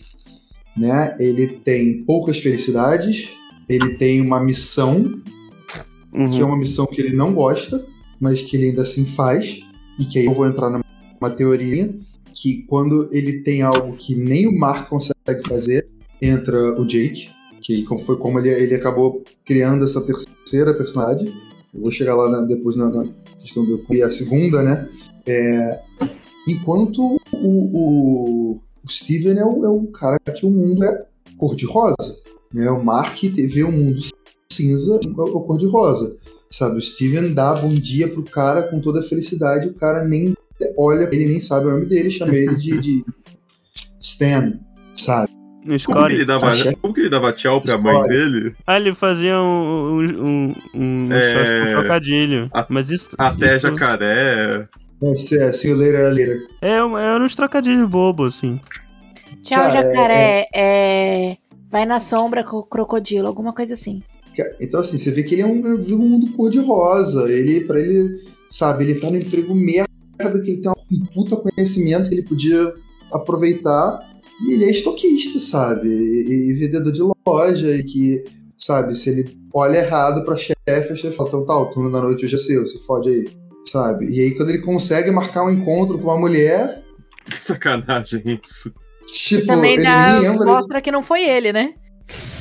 Né? 0.75 1.15
Ele 1.19 1.47
tem 1.47 2.03
poucas 2.03 2.39
felicidades, 2.39 3.29
ele 3.69 3.95
tem 3.95 4.19
uma 4.19 4.39
missão, 4.39 5.21
uhum. 6.11 6.29
que 6.29 6.39
é 6.39 6.45
uma 6.45 6.57
missão 6.57 6.85
que 6.85 6.99
ele 6.99 7.15
não 7.15 7.33
gosta, 7.33 7.83
mas 8.19 8.41
que 8.41 8.57
ele 8.57 8.69
ainda 8.69 8.81
assim 8.81 9.05
faz, 9.05 9.63
e 9.99 10.05
que 10.05 10.19
aí 10.19 10.25
eu 10.25 10.33
vou 10.33 10.45
entrar 10.45 10.69
numa 10.69 11.29
teoria, 11.35 11.93
que 12.33 12.63
quando 12.67 13.09
ele 13.11 13.43
tem 13.43 13.61
algo 13.61 13.95
que 13.95 14.15
nem 14.15 14.47
o 14.47 14.57
Mark 14.57 14.89
consegue 14.89 15.47
fazer, 15.47 15.87
entra 16.21 16.79
o 16.79 16.85
Jake, 16.85 17.29
que 17.61 17.85
foi 18.05 18.17
como 18.17 18.39
ele, 18.39 18.49
ele 18.49 18.75
acabou 18.75 19.23
criando 19.45 19.85
essa 19.85 20.01
terceira 20.01 20.73
personagem. 20.73 21.33
Eu 21.73 21.81
vou 21.81 21.91
chegar 21.91 22.15
lá 22.15 22.29
na, 22.29 22.41
depois 22.41 22.75
na, 22.75 22.89
na, 22.89 23.07
questão 23.39 23.65
do 23.65 23.83
e 23.91 24.01
a 24.01 24.11
segunda, 24.11 24.61
né? 24.61 24.89
É, 25.25 25.81
enquanto 26.47 27.17
o, 27.31 27.47
o, 27.47 28.59
o 28.83 28.91
Steven 28.91 29.37
é 29.37 29.45
o, 29.45 29.65
é 29.65 29.69
o 29.69 29.87
cara 29.87 30.19
que 30.19 30.45
o 30.45 30.51
mundo 30.51 30.83
é 30.83 31.05
cor-de-rosa. 31.37 32.21
Né? 32.53 32.69
O 32.69 32.83
Mark 32.83 33.17
vê 33.21 33.63
o 33.63 33.71
mundo 33.71 34.01
cinza 34.51 34.99
ou 35.17 35.43
cor-de-rosa. 35.43 36.17
Sabe, 36.53 36.77
o 36.77 36.81
Steven 36.81 37.33
dá 37.33 37.55
bom 37.55 37.73
dia 37.73 38.07
pro 38.07 38.21
cara 38.21 38.61
com 38.61 38.79
toda 38.79 38.99
a 38.99 39.03
felicidade, 39.03 39.67
o 39.67 39.73
cara 39.73 40.03
nem 40.03 40.35
olha, 40.77 41.09
ele 41.11 41.25
nem 41.25 41.41
sabe 41.41 41.65
o 41.65 41.71
nome 41.71 41.87
dele, 41.87 42.11
chama 42.11 42.35
ele 42.35 42.55
de, 42.55 42.79
de 42.79 43.05
Stan, 43.99 44.59
sabe? 44.95 45.31
Como 45.83 46.05
que, 46.05 46.13
ele 46.13 46.25
dava, 46.25 46.51
como 46.79 46.93
que 46.93 46.99
ele 46.99 47.09
dava 47.09 47.33
tchau 47.33 47.59
pra 47.59 47.75
mãe 47.75 48.03
dele? 48.03 48.55
Ah, 48.67 48.77
ele 48.77 48.93
fazia 48.93 49.35
um, 49.39 49.99
um, 49.99 50.55
um, 50.75 51.09
é... 51.11 51.69
um 51.69 51.79
trocadilho. 51.79 52.49
A, 52.53 52.67
Mas 52.69 52.91
isso. 52.91 53.09
Até 53.17 53.55
isso... 53.55 53.67
jacaré. 53.67 54.67
É, 55.01 55.51
see 55.53 55.69
you 55.71 55.75
later, 55.75 56.13
later. 56.13 56.47
É, 56.61 56.75
era 56.75 57.23
uns 57.23 57.35
trocadilhos 57.35 57.89
bobos, 57.89 58.35
assim. 58.35 58.59
Tchau, 59.41 59.71
jacaré. 59.71 60.47
É... 60.53 61.31
é 61.31 61.37
vai 61.71 61.85
na 61.87 61.99
sombra 61.99 62.43
com 62.43 62.57
o 62.57 62.63
crocodilo, 62.63 63.27
alguma 63.27 63.53
coisa 63.53 63.73
assim. 63.73 64.03
Então, 64.59 64.79
assim, 64.79 64.97
você 64.97 65.11
vê 65.11 65.23
que 65.23 65.35
ele 65.35 65.41
é 65.41 65.45
um, 65.45 65.61
vive 65.77 65.93
um 65.93 66.07
mundo 66.07 66.31
cor-de-rosa. 66.33 67.31
Ele, 67.31 67.61
pra 67.61 67.79
ele, 67.79 68.23
sabe, 68.49 68.83
ele 68.83 68.95
tá 68.95 69.09
no 69.09 69.17
emprego 69.17 69.53
merda, 69.53 69.87
que 70.17 70.51
ele 70.51 70.61
tem 70.61 70.71
um 70.71 71.05
puta 71.07 71.35
conhecimento 71.35 72.09
que 72.09 72.15
ele 72.15 72.23
podia 72.23 72.73
aproveitar. 73.11 73.99
E 74.47 74.53
ele 74.53 74.65
é 74.65 74.71
estoquista, 74.71 75.39
sabe? 75.39 75.87
E, 75.87 76.49
e 76.49 76.53
vendedor 76.53 76.91
de 76.91 77.01
loja, 77.25 77.71
e 77.71 77.83
que 77.83 78.23
sabe? 78.65 78.95
Se 78.95 79.09
ele 79.09 79.37
olha 79.53 79.77
errado 79.77 80.23
pra 80.23 80.37
chefe, 80.37 80.55
a 80.65 80.95
chefe 80.95 81.15
fala, 81.15 81.29
então 81.29 81.45
tá, 81.45 81.57
o 81.57 81.65
turno 81.67 81.91
da 81.91 82.01
noite 82.01 82.25
hoje 82.25 82.35
é 82.35 82.39
seu, 82.39 82.65
se 82.65 82.79
fode 82.85 83.09
aí, 83.09 83.25
sabe? 83.69 84.09
E 84.09 84.21
aí 84.21 84.31
quando 84.31 84.49
ele 84.49 84.59
consegue 84.59 85.11
marcar 85.11 85.43
um 85.43 85.51
encontro 85.51 85.97
com 85.99 86.05
uma 86.05 86.19
mulher, 86.19 86.81
Que 87.25 87.37
sacanagem 87.43 88.23
isso. 88.43 88.73
tipo, 89.07 89.45
Também 89.45 89.73
ele 89.73 89.83
dá, 89.83 90.19
lembra, 90.19 90.45
mostra 90.45 90.81
que 90.81 90.91
não 90.91 91.03
foi 91.03 91.23
ele, 91.23 91.51
né? 91.53 91.73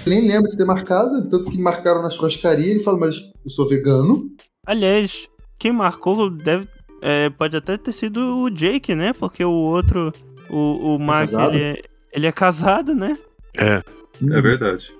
Nem 0.06 0.26
lembra 0.28 0.48
de 0.50 0.56
ter 0.56 0.64
marcado, 0.64 1.28
tanto 1.28 1.50
que 1.50 1.58
marcaram 1.58 2.02
na 2.02 2.10
churrascaria, 2.10 2.72
ele 2.72 2.82
fala, 2.82 2.98
mas 2.98 3.16
eu 3.44 3.50
sou 3.50 3.68
vegano, 3.68 4.30
Aliás, 4.66 5.28
quem 5.58 5.72
marcou 5.72 6.30
deve. 6.30 6.68
é, 7.02 7.28
pode 7.30 7.56
até 7.56 7.76
ter 7.76 7.92
sido 7.92 8.38
o 8.38 8.48
Jake, 8.50 8.94
né? 8.94 9.12
Porque 9.12 9.44
o 9.44 9.50
outro, 9.50 10.12
o, 10.48 10.94
o 10.94 10.98
Mark, 11.00 11.30
casado? 11.30 11.54
ele 11.54 11.64
é, 11.64 11.82
ele 12.12 12.26
é 12.28 12.32
casado, 12.32 12.94
né? 12.94 13.18
É. 13.56 13.82
Hum. 14.22 14.32
É 14.32 14.40
verdade. 14.40 14.94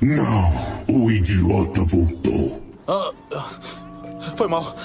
Não, 0.00 0.52
o 0.88 1.10
idiota 1.10 1.82
voltou. 1.84 2.62
Foi 4.36 4.48
mal. 4.48 4.76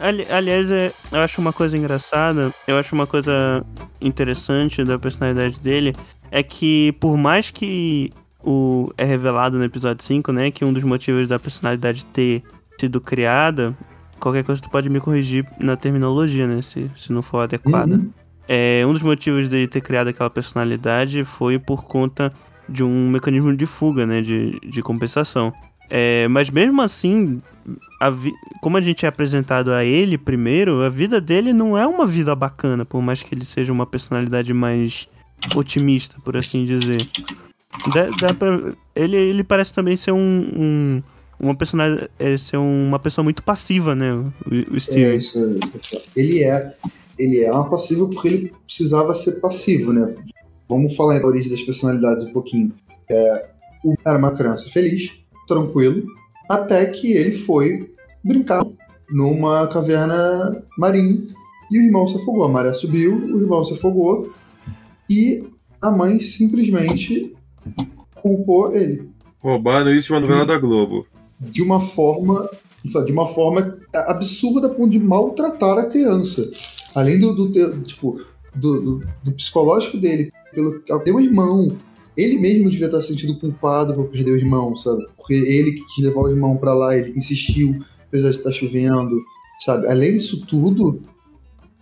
Ali- 0.00 0.26
aliás, 0.30 0.70
é, 0.70 0.92
eu 1.12 1.20
acho 1.20 1.40
uma 1.40 1.52
coisa 1.52 1.76
engraçada, 1.76 2.52
eu 2.66 2.78
acho 2.78 2.94
uma 2.94 3.06
coisa 3.06 3.64
interessante 4.00 4.82
da 4.82 4.98
personalidade 4.98 5.60
dele, 5.60 5.94
é 6.30 6.42
que 6.42 6.92
por 6.98 7.16
mais 7.16 7.50
que 7.50 8.12
o 8.42 8.90
é 8.96 9.04
revelado 9.04 9.58
no 9.58 9.64
episódio 9.64 10.02
5, 10.02 10.32
né, 10.32 10.50
que 10.50 10.64
um 10.64 10.72
dos 10.72 10.82
motivos 10.82 11.28
da 11.28 11.38
personalidade 11.38 12.06
ter 12.06 12.42
sido 12.78 13.00
criada, 13.00 13.76
qualquer 14.18 14.42
coisa 14.42 14.62
tu 14.62 14.70
pode 14.70 14.88
me 14.88 15.00
corrigir 15.00 15.46
na 15.58 15.76
terminologia, 15.76 16.46
né, 16.46 16.62
se, 16.62 16.90
se 16.96 17.12
não 17.12 17.22
for 17.22 17.40
adequada. 17.40 17.96
Uhum. 17.96 18.10
É, 18.48 18.82
um 18.86 18.92
dos 18.92 19.02
motivos 19.02 19.48
de 19.48 19.68
ter 19.68 19.80
criado 19.80 20.08
aquela 20.08 20.30
personalidade 20.30 21.22
foi 21.24 21.58
por 21.58 21.84
conta 21.84 22.32
de 22.68 22.82
um 22.82 23.10
mecanismo 23.10 23.54
de 23.54 23.66
fuga, 23.66 24.06
né, 24.06 24.22
de, 24.22 24.58
de 24.60 24.82
compensação. 24.82 25.52
É, 25.88 26.26
mas 26.28 26.48
mesmo 26.50 26.80
assim, 26.80 27.42
a 28.00 28.08
vi- 28.10 28.32
como 28.62 28.76
a 28.78 28.80
gente 28.80 29.04
é 29.04 29.08
apresentado 29.08 29.70
a 29.72 29.84
ele 29.84 30.16
primeiro, 30.16 30.80
a 30.82 30.88
vida 30.88 31.20
dele 31.20 31.52
não 31.52 31.76
é 31.76 31.86
uma 31.86 32.06
vida 32.06 32.34
bacana, 32.34 32.84
por 32.84 33.02
mais 33.02 33.22
que 33.22 33.34
ele 33.34 33.44
seja 33.44 33.70
uma 33.72 33.86
personalidade 33.86 34.52
mais 34.54 35.06
otimista, 35.54 36.16
por 36.24 36.36
assim 36.36 36.64
dizer. 36.64 37.06
Dá, 37.94 38.10
dá 38.20 38.34
pra- 38.34 38.72
ele, 38.96 39.16
ele 39.16 39.44
parece 39.44 39.72
também 39.72 39.96
ser 39.96 40.12
um, 40.12 40.18
um- 40.18 41.02
uma 41.38 41.54
personalidade, 41.54 42.10
é, 42.18 42.36
ser 42.36 42.56
uma 42.56 42.98
pessoa 42.98 43.22
muito 43.22 43.42
passiva, 43.42 43.94
né, 43.94 44.12
o, 44.14 44.24
o 44.50 44.52
É 44.52 44.56
isso, 44.76 44.92
é 44.98 45.14
isso. 45.16 46.10
Ele 46.16 46.42
é, 46.42 46.74
ele 47.18 47.40
é 47.44 47.52
uma 47.52 47.68
passiva 47.70 48.06
porque 48.08 48.28
ele 48.28 48.52
precisava 48.66 49.14
ser 49.14 49.40
passivo, 49.40 49.92
né? 49.92 50.14
Vamos 50.68 50.94
falar 50.94 51.18
da 51.18 51.26
origem 51.26 51.50
das 51.50 51.62
personalidades 51.62 52.24
um 52.24 52.32
pouquinho. 52.32 52.72
É, 53.10 53.46
o 53.84 53.94
era 54.04 54.18
uma 54.18 54.30
criança 54.36 54.68
feliz, 54.70 55.10
tranquilo, 55.48 56.02
até 56.50 56.84
que 56.86 57.12
ele 57.12 57.38
foi 57.38 57.92
brincar 58.24 58.64
numa 59.08 59.66
caverna 59.68 60.62
marinha 60.76 61.26
e 61.70 61.78
o 61.78 61.82
irmão 61.82 62.08
se 62.08 62.16
afogou. 62.20 62.42
A 62.44 62.48
maré 62.48 62.74
subiu, 62.74 63.14
o 63.16 63.40
irmão 63.40 63.64
se 63.64 63.74
afogou 63.74 64.32
e 65.08 65.44
a 65.80 65.90
mãe 65.90 66.18
simplesmente 66.20 67.34
culpou 68.14 68.74
ele 68.74 69.08
Roubaram 69.38 69.90
isso 69.92 70.08
de 70.08 70.12
uma 70.14 70.20
novela 70.20 70.44
da 70.44 70.58
Globo. 70.58 71.06
de 71.40 71.62
uma 71.62 71.80
forma 71.80 72.48
de 72.84 73.12
uma 73.12 73.26
forma 73.28 73.78
absurda 74.08 74.66
a 74.66 74.70
ponto 74.70 74.90
de 74.90 74.98
maltratar 74.98 75.78
a 75.78 75.84
criança. 75.84 76.50
Além 76.94 77.20
do, 77.20 77.34
do 77.34 77.82
tipo 77.82 78.18
do, 78.54 78.80
do- 78.80 79.06
do 79.22 79.32
psicológico 79.32 79.98
dele, 79.98 80.30
pelo 80.52 80.80
ter 80.80 81.12
um 81.12 81.20
irmão, 81.20 81.68
ele 82.22 82.38
mesmo 82.38 82.70
devia 82.70 82.86
estar 82.86 83.02
se 83.02 83.08
sentindo 83.08 83.38
culpado 83.38 83.94
por 83.94 84.08
perder 84.08 84.32
o 84.32 84.36
irmão, 84.36 84.76
sabe? 84.76 85.04
Porque 85.16 85.34
ele 85.34 85.72
que 85.72 85.84
quis 85.94 86.04
levar 86.04 86.20
o 86.22 86.28
irmão 86.28 86.56
pra 86.56 86.74
lá, 86.74 86.96
ele 86.96 87.16
insistiu, 87.16 87.78
apesar 88.06 88.30
de 88.30 88.36
estar 88.36 88.52
chovendo, 88.52 89.16
sabe? 89.64 89.86
Além 89.88 90.12
disso 90.12 90.46
tudo, 90.46 91.00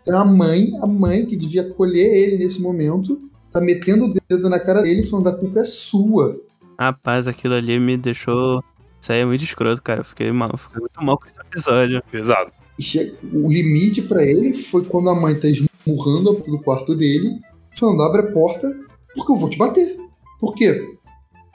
a 0.09 0.25
mãe, 0.25 0.71
a 0.83 0.87
mãe 0.87 1.27
que 1.27 1.37
devia 1.37 1.63
acolher 1.63 2.07
ele 2.15 2.39
nesse 2.45 2.61
momento, 2.61 3.21
tá 3.53 3.61
metendo 3.61 4.07
o 4.07 4.15
dedo 4.29 4.49
na 4.49 4.59
cara 4.59 4.83
dele 4.83 5.03
falando 5.05 5.29
a 5.29 5.37
culpa 5.37 5.61
é 5.61 5.65
sua. 5.65 6.41
Rapaz, 6.79 7.27
aquilo 7.27 7.55
ali 7.55 7.79
me 7.79 7.97
deixou. 7.97 8.63
Isso 9.01 9.13
aí 9.13 9.21
é 9.21 9.25
muito 9.25 9.45
escroto, 9.45 9.83
cara. 9.83 10.01
Eu 10.01 10.05
Fiquei 10.05 10.31
mal, 10.33 10.57
fiquei 10.57 10.81
muito 10.81 11.03
mal 11.05 11.19
com 11.19 11.27
esse 11.29 11.39
episódio. 11.41 12.03
Pesado. 12.11 12.51
Che- 12.81 13.15
O 13.33 13.51
limite 13.53 14.03
pra 14.03 14.23
ele 14.25 14.55
foi 14.55 14.85
quando 14.85 15.11
a 15.11 15.15
mãe 15.15 15.39
tá 15.39 15.49
esmurrando 15.49 16.31
a 16.31 16.35
porta 16.35 16.51
do 16.51 16.59
quarto 16.61 16.95
dele, 16.95 17.41
falando: 17.77 18.03
abre 18.03 18.21
a 18.23 18.33
porta, 18.33 18.69
porque 19.15 19.33
eu 19.33 19.37
vou 19.37 19.51
te 19.51 19.59
bater. 19.59 19.97
Por 20.41 20.55
quê? 20.55 20.81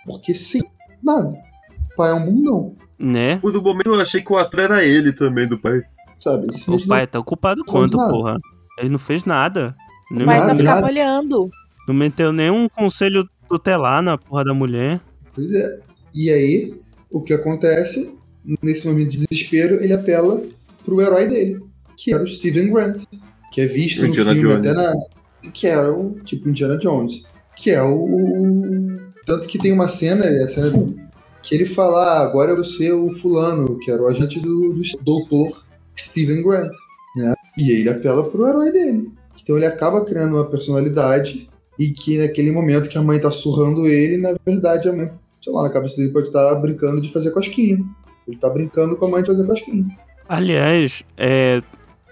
Porque 0.05 0.33
sim, 0.35 0.61
nada. 1.03 1.29
O 1.29 1.95
pai 1.95 2.11
é 2.11 2.13
um 2.13 2.25
bundão, 2.25 2.75
Né? 2.99 3.37
Por 3.37 3.55
um 3.55 3.61
momento 3.61 3.87
eu 3.93 3.99
achei 4.01 4.21
que 4.21 4.31
o 4.33 4.37
ator 4.37 4.61
era 4.61 4.83
ele 4.85 5.11
também, 5.13 5.47
do 5.47 5.57
pai. 5.59 5.81
sabe? 6.19 6.47
O 6.67 6.87
pai 6.87 7.05
tá 7.07 7.19
ocupado 7.19 7.59
não 7.59 7.65
fez 7.65 7.71
quanto, 7.81 7.97
nada. 7.97 8.09
porra? 8.11 8.39
Ele 8.79 8.89
não 8.89 8.99
fez 8.99 9.25
nada. 9.25 9.75
Não, 10.11 10.25
Mas 10.25 10.39
só 10.41 10.47
Nada, 10.47 10.57
ficava 10.59 10.85
olhando. 10.87 11.49
não 11.87 11.93
meteu 11.95 12.31
nenhum 12.33 12.67
conselho 12.69 13.27
tutelar 13.49 14.01
na 14.01 14.17
porra 14.17 14.43
da 14.45 14.53
mulher. 14.53 14.99
Pois 15.33 15.51
é. 15.53 15.79
E 16.13 16.29
aí, 16.31 16.79
o 17.11 17.21
que 17.21 17.33
acontece? 17.33 18.17
Nesse 18.61 18.85
momento 18.87 19.09
de 19.11 19.25
desespero, 19.25 19.75
ele 19.83 19.93
apela 19.93 20.43
pro 20.83 20.99
herói 21.01 21.27
dele, 21.27 21.61
que 21.95 22.13
era 22.13 22.23
o 22.23 22.27
Steven 22.27 22.71
Grant, 22.71 23.03
que 23.51 23.61
é 23.61 23.65
visto 23.65 24.01
no 24.01 24.07
Indiana 24.07 24.33
filme 24.33 24.49
Jones. 24.55 24.67
até 24.67 24.73
na. 24.73 24.93
Que 25.51 25.67
é 25.67 25.79
o 25.87 26.15
tipo 26.25 26.49
Indiana 26.49 26.77
Jones. 26.77 27.23
Que 27.55 27.71
é 27.71 27.81
o. 27.81 28.95
Tanto 29.25 29.47
que 29.47 29.59
tem 29.59 29.71
uma 29.71 29.87
cena, 29.87 30.25
a 30.25 30.47
cena 30.49 30.93
que 31.41 31.55
ele 31.55 31.65
fala: 31.65 32.03
ah, 32.03 32.23
agora 32.23 32.51
eu 32.51 32.55
vou 32.55 32.65
ser 32.65 32.91
o 32.91 33.11
fulano, 33.11 33.77
que 33.79 33.91
era 33.91 34.01
o 34.01 34.07
agente 34.07 34.39
do, 34.39 34.73
do 34.73 34.81
doutor 35.01 35.65
Steven 35.97 36.41
Grant. 36.43 36.71
Né? 37.15 37.33
E 37.57 37.71
ele 37.71 37.89
apela 37.89 38.23
pro 38.23 38.47
herói 38.47 38.71
dele. 38.71 39.11
Então 39.41 39.57
ele 39.57 39.65
acaba 39.65 40.05
criando 40.05 40.35
uma 40.35 40.45
personalidade 40.45 41.49
e 41.77 41.89
que 41.89 42.17
naquele 42.17 42.51
momento 42.51 42.89
que 42.89 42.97
a 42.97 43.01
mãe 43.01 43.19
tá 43.19 43.31
surrando 43.31 43.87
ele, 43.87 44.17
na 44.17 44.35
verdade 44.45 44.87
a 44.87 44.93
mãe 44.93 45.11
sei 45.43 45.51
lá, 45.51 45.63
na 45.63 45.69
cabeça 45.69 45.97
dele 45.97 46.13
pode 46.13 46.27
estar 46.27 46.55
brincando 46.55 47.01
de 47.01 47.11
fazer 47.11 47.31
cosquinha. 47.31 47.77
Ele 48.25 48.37
tá 48.37 48.49
brincando 48.49 48.95
com 48.95 49.05
a 49.05 49.09
mãe 49.09 49.21
de 49.21 49.27
fazer 49.27 49.45
cosquinha. 49.45 49.85
Aliás, 50.29 51.03
é, 51.17 51.61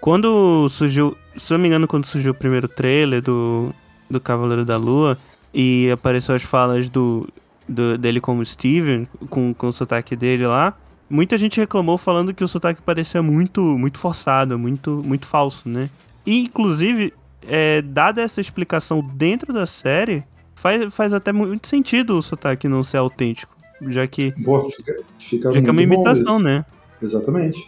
quando 0.00 0.68
surgiu, 0.68 1.16
se 1.38 1.50
eu 1.50 1.56
não 1.56 1.62
me 1.62 1.68
engano, 1.68 1.88
quando 1.88 2.04
surgiu 2.04 2.32
o 2.32 2.34
primeiro 2.34 2.68
trailer 2.68 3.22
do, 3.22 3.74
do 4.12 4.20
Cavaleiro 4.20 4.64
da 4.64 4.76
Lua 4.76 5.16
e 5.52 5.90
apareceu 5.90 6.34
as 6.34 6.42
falas 6.42 6.88
do, 6.88 7.28
do- 7.68 7.98
dele 7.98 8.20
como 8.20 8.44
Steven, 8.44 9.08
com, 9.28 9.52
com 9.52 9.66
o 9.68 9.72
sotaque 9.72 10.14
dele 10.14 10.46
lá, 10.46 10.74
muita 11.10 11.36
gente 11.36 11.58
reclamou 11.60 11.98
falando 11.98 12.32
que 12.32 12.44
o 12.44 12.48
sotaque 12.48 12.80
parecia 12.82 13.22
muito, 13.22 13.60
muito 13.60 13.98
forçado, 13.98 14.58
muito, 14.58 15.02
muito 15.04 15.26
falso, 15.26 15.68
né? 15.68 15.90
E, 16.24 16.40
inclusive, 16.42 17.12
é, 17.46 17.82
dada 17.82 18.22
essa 18.22 18.40
explicação 18.40 19.02
dentro 19.14 19.52
da 19.52 19.66
série, 19.66 20.22
faz, 20.54 20.94
faz 20.94 21.12
até 21.12 21.32
muito 21.32 21.66
sentido 21.68 22.16
o 22.16 22.22
sotaque 22.22 22.68
não 22.68 22.82
ser 22.84 22.98
autêntico, 22.98 23.54
já 23.88 24.06
que, 24.06 24.30
Boa, 24.42 24.70
fica, 24.70 24.94
fica 25.18 25.52
já 25.52 25.60
que 25.60 25.68
é 25.68 25.72
uma 25.72 25.82
imitação, 25.82 26.38
né? 26.38 26.64
Exatamente. 27.02 27.58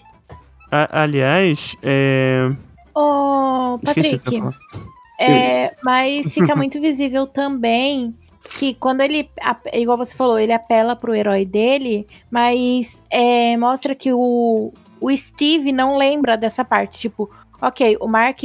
A- 0.70 1.02
aliás, 1.02 1.76
é... 1.82 2.50
Ô, 2.94 3.78
Esqueci 3.82 4.14
o 4.14 4.20
que 4.20 4.36
eu 4.36 4.42
Patrick. 4.42 4.93
É, 5.18 5.74
mas 5.82 6.32
fica 6.32 6.54
muito 6.56 6.80
visível 6.80 7.26
também 7.26 8.14
que 8.58 8.74
quando 8.74 9.00
ele, 9.00 9.28
igual 9.72 9.96
você 9.96 10.14
falou, 10.14 10.38
ele 10.38 10.52
apela 10.52 10.94
pro 10.94 11.14
herói 11.14 11.44
dele, 11.46 12.06
mas 12.30 13.02
é, 13.10 13.56
mostra 13.56 13.94
que 13.94 14.12
o, 14.12 14.72
o 15.00 15.16
Steve 15.16 15.72
não 15.72 15.96
lembra 15.96 16.36
dessa 16.36 16.62
parte. 16.64 16.98
Tipo, 17.00 17.30
ok, 17.60 17.96
o 18.00 18.06
Mark, 18.06 18.40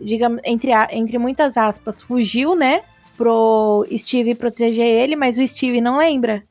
digamos, 0.00 0.40
entre, 0.44 0.72
a- 0.72 0.88
entre 0.92 1.18
muitas 1.18 1.56
aspas, 1.58 2.00
fugiu, 2.00 2.54
né? 2.56 2.80
Pro 3.16 3.86
Steve 3.96 4.34
proteger 4.34 4.86
ele, 4.86 5.16
mas 5.16 5.36
o 5.36 5.46
Steve 5.46 5.80
não 5.82 5.98
lembra. 5.98 6.42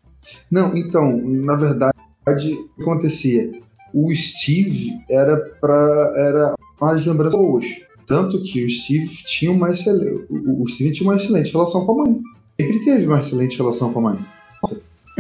Não, 0.49 0.77
então, 0.77 1.17
na 1.25 1.55
verdade, 1.55 1.91
o 2.27 2.35
que 2.37 2.81
acontecia? 2.81 3.51
O 3.93 4.13
Steve 4.13 4.91
era 5.09 5.35
pra. 5.59 6.13
era 6.15 6.53
mais 6.79 7.03
lembrança 7.05 7.35
hoje. 7.35 7.83
Tanto 8.11 8.43
que 8.43 8.65
o 8.65 8.69
Steve 8.69 9.07
tinha 9.25 9.49
uma 9.51 9.71
excelente. 9.71 10.25
O 10.29 10.67
Steve 10.67 10.91
tinha 10.91 11.09
uma 11.09 11.15
excelente 11.15 11.49
relação 11.53 11.85
com 11.85 11.93
a 12.01 12.03
mãe. 12.05 12.19
Sempre 12.59 12.83
teve 12.83 13.05
uma 13.07 13.21
excelente 13.21 13.57
relação 13.57 13.93
com 13.93 13.99
a 13.99 14.01
mãe. 14.11 14.25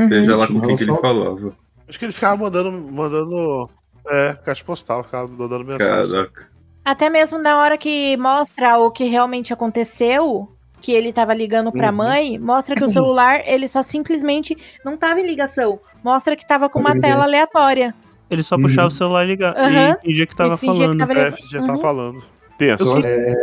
Seja 0.09 0.35
lá 0.35 0.45
Tinha 0.45 0.59
com 0.59 0.67
quem 0.67 0.75
que 0.75 0.83
ele 0.83 0.93
falava. 0.95 1.55
Acho 1.87 1.97
que 1.99 2.03
ele 2.05 2.11
ficava 2.11 2.35
mandando, 2.43 2.71
mandando 2.91 3.69
é, 4.09 4.33
caixa 4.43 4.63
postal, 4.65 5.03
ficava 5.05 5.25
mandando 5.27 5.63
mensagem. 5.63 6.11
Caraca. 6.11 6.49
Até 6.83 7.09
mesmo 7.09 7.37
na 7.39 7.59
hora 7.59 7.77
que 7.77 8.17
mostra 8.17 8.77
o 8.79 8.91
que 8.91 9.05
realmente 9.05 9.53
aconteceu, 9.53 10.49
que 10.81 10.91
ele 10.91 11.13
tava 11.13 11.33
ligando 11.33 11.71
pra 11.71 11.91
Uhum. 11.91 11.95
mãe, 11.95 12.39
mostra 12.39 12.75
que 12.75 12.83
o 12.83 12.89
celular, 12.89 13.41
ele 13.47 13.67
só 13.69 13.81
simplesmente 13.83 14.57
não 14.83 14.97
tava 14.97 15.21
em 15.21 15.25
ligação. 15.27 15.79
Mostra 16.03 16.35
que 16.35 16.45
tava 16.45 16.67
com 16.67 16.79
uma 16.79 16.89
Entendi. 16.89 17.07
tela 17.07 17.23
aleatória. 17.23 17.93
Ele 18.29 18.43
só 18.43 18.55
Uhum. 18.55 18.63
puxava 18.63 18.87
o 18.87 18.91
celular 18.91 19.23
e 19.25 19.27
ligava 19.27 19.57
Aham. 19.59 19.97
e 20.03 20.07
fingia 20.07 20.25
que 20.27 20.35
tava 20.35 20.55
E 20.55 20.57
fingia 20.57 20.73
que 20.73 20.81
falando. 20.81 20.99
tava 20.99 21.13
É, 21.13 21.23
levando- 21.25 21.49
já 21.51 21.65
tá 21.65 21.73
Uhum. 21.73 21.79
falando. 21.79 22.23
Tenso. 22.61 22.83
Então, 22.83 23.01
é, 23.03 23.35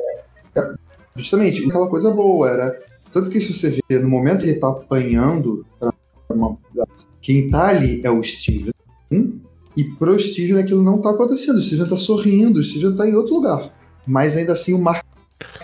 Justamente, 1.16 1.64
aquela 1.66 1.88
coisa 1.88 2.12
boa, 2.12 2.48
era. 2.48 2.81
Tanto 3.12 3.31
que 3.31 3.40
se 3.40 3.52
você 3.52 3.70
vê, 3.70 3.98
no 3.98 4.09
momento 4.09 4.44
que 4.44 4.50
ele 4.50 4.61
tá 4.61 4.68
apanhando, 4.68 5.66
uma, 6.31 6.57
quem 7.20 7.50
tá 7.50 7.68
ali 7.68 8.00
é 8.04 8.11
o 8.11 8.22
Steven. 8.22 8.72
Hum? 9.11 9.40
E 9.76 9.83
pro 9.83 10.18
Steven 10.20 10.62
aquilo 10.62 10.85
não 10.85 11.02
tá 11.02 11.11
acontecendo. 11.11 11.57
O 11.57 11.62
Steven 11.62 11.88
tá 11.88 11.96
sorrindo, 11.96 12.61
o 12.61 12.62
Steven 12.62 12.96
tá 12.96 13.09
em 13.09 13.14
outro 13.14 13.35
lugar. 13.35 13.72
Mas 14.07 14.37
ainda 14.37 14.52
assim 14.52 14.72
o 14.72 14.78
Mark 14.78 15.04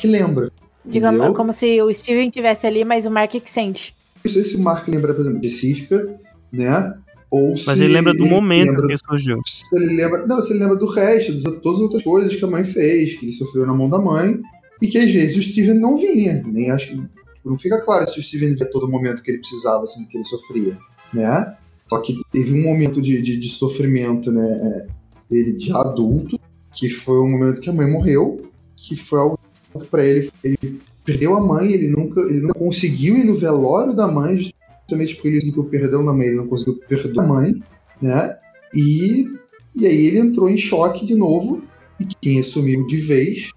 lembra. 0.03 0.51
Digamos, 0.85 1.21
entendeu? 1.21 1.37
como 1.37 1.53
se 1.53 1.81
o 1.81 1.95
Steven 1.95 2.27
estivesse 2.27 2.67
ali, 2.67 2.85
mas 2.85 3.07
o 3.07 3.11
Mark 3.11 3.31
que 3.31 3.51
sente. 3.51 3.95
Não 4.25 4.33
sei 4.33 4.45
se 4.45 4.57
o 4.57 4.61
Mark 4.61 4.89
lembra, 4.89 5.15
por 5.15 5.21
exemplo, 5.21 5.41
de 5.41 5.51
Cífica, 5.51 6.19
né? 6.53 6.95
Ou 7.37 7.55
Mas 7.67 7.81
ele 7.81 7.93
lembra 7.93 8.15
do 8.15 8.27
momento 8.27 8.71
lembra- 8.71 8.87
que 8.89 8.97
surgiu. 8.99 9.41
se 9.45 9.75
ele 9.77 9.97
lembra. 9.97 10.25
Não, 10.27 10.41
se 10.43 10.53
ele 10.53 10.61
lembra 10.61 10.77
do 10.77 10.87
resto, 10.87 11.33
de 11.33 11.43
todas 11.43 11.79
as 11.79 11.81
outras 11.81 12.03
coisas 12.05 12.35
que 12.37 12.45
a 12.45 12.49
mãe 12.49 12.65
fez, 12.65 13.19
que 13.19 13.27
ele 13.27 13.33
sofreu 13.33 13.67
na 13.67 13.75
mão 13.75 13.89
da 13.89 13.99
mãe, 13.99 14.41
e 14.81 14.87
que 14.87 14.99
às 14.99 15.11
vezes 15.11 15.37
o 15.37 15.43
Steven 15.43 15.75
não 15.75 15.97
vinha. 15.97 16.43
Nem 16.47 16.71
acho 16.71 16.89
que. 16.89 16.95
tipo, 16.95 17.09
não 17.51 17.57
fica 17.59 17.81
claro 17.81 18.09
se 18.09 18.21
o 18.21 18.23
Steven 18.23 18.55
via 18.55 18.71
todo 18.71 18.89
momento 18.89 19.23
que 19.23 19.31
ele 19.33 19.39
precisava, 19.39 19.83
assim, 19.85 20.05
que 20.07 20.17
ele 20.17 20.25
sofria. 20.27 20.79
Né? 21.13 21.55
Só 21.91 21.99
que 22.01 22.21
teve 22.31 22.53
um 22.53 22.63
momento 22.63 23.01
de, 23.03 23.21
de, 23.21 23.37
de 23.37 23.49
sofrimento, 23.49 24.31
né? 24.31 24.47
é, 24.63 24.87
Dele 25.29 25.59
já 25.59 25.79
adulto, 25.81 26.39
que 26.73 26.89
foi 26.89 27.19
o 27.19 27.27
momento 27.27 27.61
que 27.61 27.69
a 27.71 27.73
mãe 27.73 27.91
morreu, 27.91 28.47
que 28.77 28.95
foi 28.95 29.19
algo 29.19 29.39
que 29.81 29.87
pra 29.89 30.05
ele. 30.05 30.31
Ele 30.45 30.81
perdeu 31.05 31.35
a 31.35 31.41
mãe, 31.41 31.73
ele 31.73 31.89
nunca, 31.89 32.21
ele 32.21 32.41
não 32.43 32.55
conseguiu 32.55 33.17
ir 33.17 33.25
no 33.25 33.35
velório 33.35 33.93
da 33.95 34.07
mãe, 34.07 34.51
justamente 34.85 35.15
porque 35.15 35.29
ele 35.29 35.41
sentiu 35.41 35.65
perdão 35.65 36.05
da 36.05 36.13
mãe, 36.13 36.27
ele 36.29 36.37
não 36.37 36.47
conseguiu 36.47 36.79
perdoar 36.89 37.25
a 37.25 37.29
mãe, 37.29 37.55
né? 38.01 38.37
E, 38.75 39.27
e 39.75 39.87
aí 39.87 40.07
ele 40.07 40.19
entrou 40.19 40.49
em 40.49 40.57
choque 40.59 41.05
de 41.07 41.15
novo, 41.15 41.63
e 41.99 42.05
quem 42.21 42.39
assumiu 42.41 42.87
de 42.87 42.97
vez, 42.97 43.51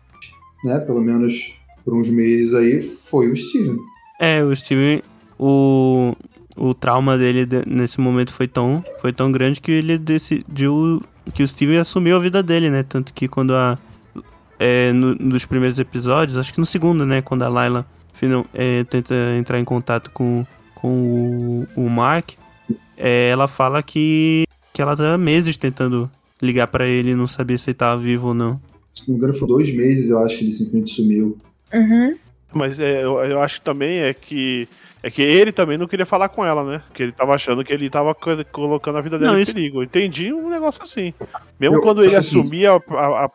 né, 0.63 0.79
pelo 0.79 1.01
menos 1.01 1.55
por 1.83 1.95
uns 1.95 2.09
meses 2.09 2.53
aí, 2.53 2.81
foi 2.81 3.31
o 3.31 3.35
Steven. 3.35 3.77
É, 4.19 4.43
o 4.43 4.55
Steven, 4.55 5.01
o, 5.39 6.15
o 6.55 6.73
trauma 6.73 7.17
dele 7.17 7.45
de- 7.45 7.63
nesse 7.67 7.99
momento 7.99 8.31
foi 8.31 8.47
tão, 8.47 8.83
foi 9.01 9.11
tão 9.13 9.31
grande 9.31 9.59
que 9.61 9.71
ele 9.71 9.97
decidiu 9.97 11.01
que 11.33 11.43
o 11.43 11.47
Steven 11.47 11.77
assumiu 11.77 12.15
a 12.17 12.19
vida 12.19 12.41
dele, 12.43 12.69
né? 12.69 12.83
Tanto 12.83 13.13
que 13.13 13.27
quando 13.27 13.53
a. 13.53 13.77
É, 14.59 14.91
no- 14.91 15.13
nos 15.15 15.45
primeiros 15.45 15.77
episódios, 15.77 16.37
acho 16.37 16.51
que 16.53 16.59
no 16.59 16.65
segundo, 16.65 17.05
né? 17.05 17.21
Quando 17.21 17.43
a 17.43 17.47
Layla 17.47 17.85
final, 18.13 18.45
é, 18.53 18.83
tenta 18.85 19.13
entrar 19.37 19.59
em 19.59 19.63
contato 19.65 20.09
com, 20.11 20.45
com 20.87 21.67
o, 21.75 21.85
o 21.85 21.89
Mark, 21.89 22.31
é, 22.97 23.29
ela 23.29 23.47
fala 23.47 23.83
que, 23.83 24.45
que 24.73 24.81
ela 24.81 24.95
tá 24.95 25.13
há 25.13 25.17
meses 25.17 25.57
tentando 25.57 26.09
ligar 26.41 26.67
pra 26.67 26.87
ele 26.87 27.11
e 27.11 27.15
não 27.15 27.27
sabia 27.27 27.57
se 27.57 27.69
ele 27.71 27.75
tava 27.75 27.99
vivo 28.01 28.27
ou 28.29 28.33
não. 28.33 28.59
Se 28.93 29.07
não 29.09 29.17
me 29.17 29.23
engano, 29.23 29.37
foi 29.37 29.47
dois 29.47 29.75
meses, 29.75 30.09
eu 30.09 30.19
acho 30.19 30.37
que 30.37 30.45
ele 30.45 30.53
simplesmente 30.53 30.91
sumiu. 30.93 31.37
Uhum. 31.73 32.15
Mas 32.53 32.79
é, 32.79 33.03
eu, 33.03 33.19
eu 33.23 33.41
acho 33.41 33.55
que 33.59 33.65
também 33.65 33.99
é 33.99 34.13
que. 34.13 34.67
É 35.03 35.11
que 35.11 35.21
ele 35.21 35.51
também 35.51 35.77
não 35.77 35.87
queria 35.87 36.05
falar 36.07 36.27
com 36.29 36.43
ela, 36.43 36.63
né? 36.63 36.81
Porque 36.87 37.03
ele 37.03 37.11
tava 37.11 37.35
achando 37.35 37.63
que 37.63 37.71
ele 37.71 37.89
tava 37.89 38.15
co- 38.15 38.43
colocando 38.51 38.97
a 38.97 39.01
vida 39.01 39.19
dela 39.19 39.33
Não, 39.33 39.39
em 39.39 39.43
isso- 39.43 39.53
perigo. 39.53 39.79
Eu 39.79 39.83
entendi 39.83 40.33
um 40.33 40.49
negócio 40.49 40.81
assim. 40.81 41.13
Mesmo 41.59 41.75
Eu- 41.77 41.81
quando 41.81 42.03
ele 42.03 42.15
assumia 42.15 42.71
a- 42.71 42.93
a- 42.95 43.25
a 43.25 43.31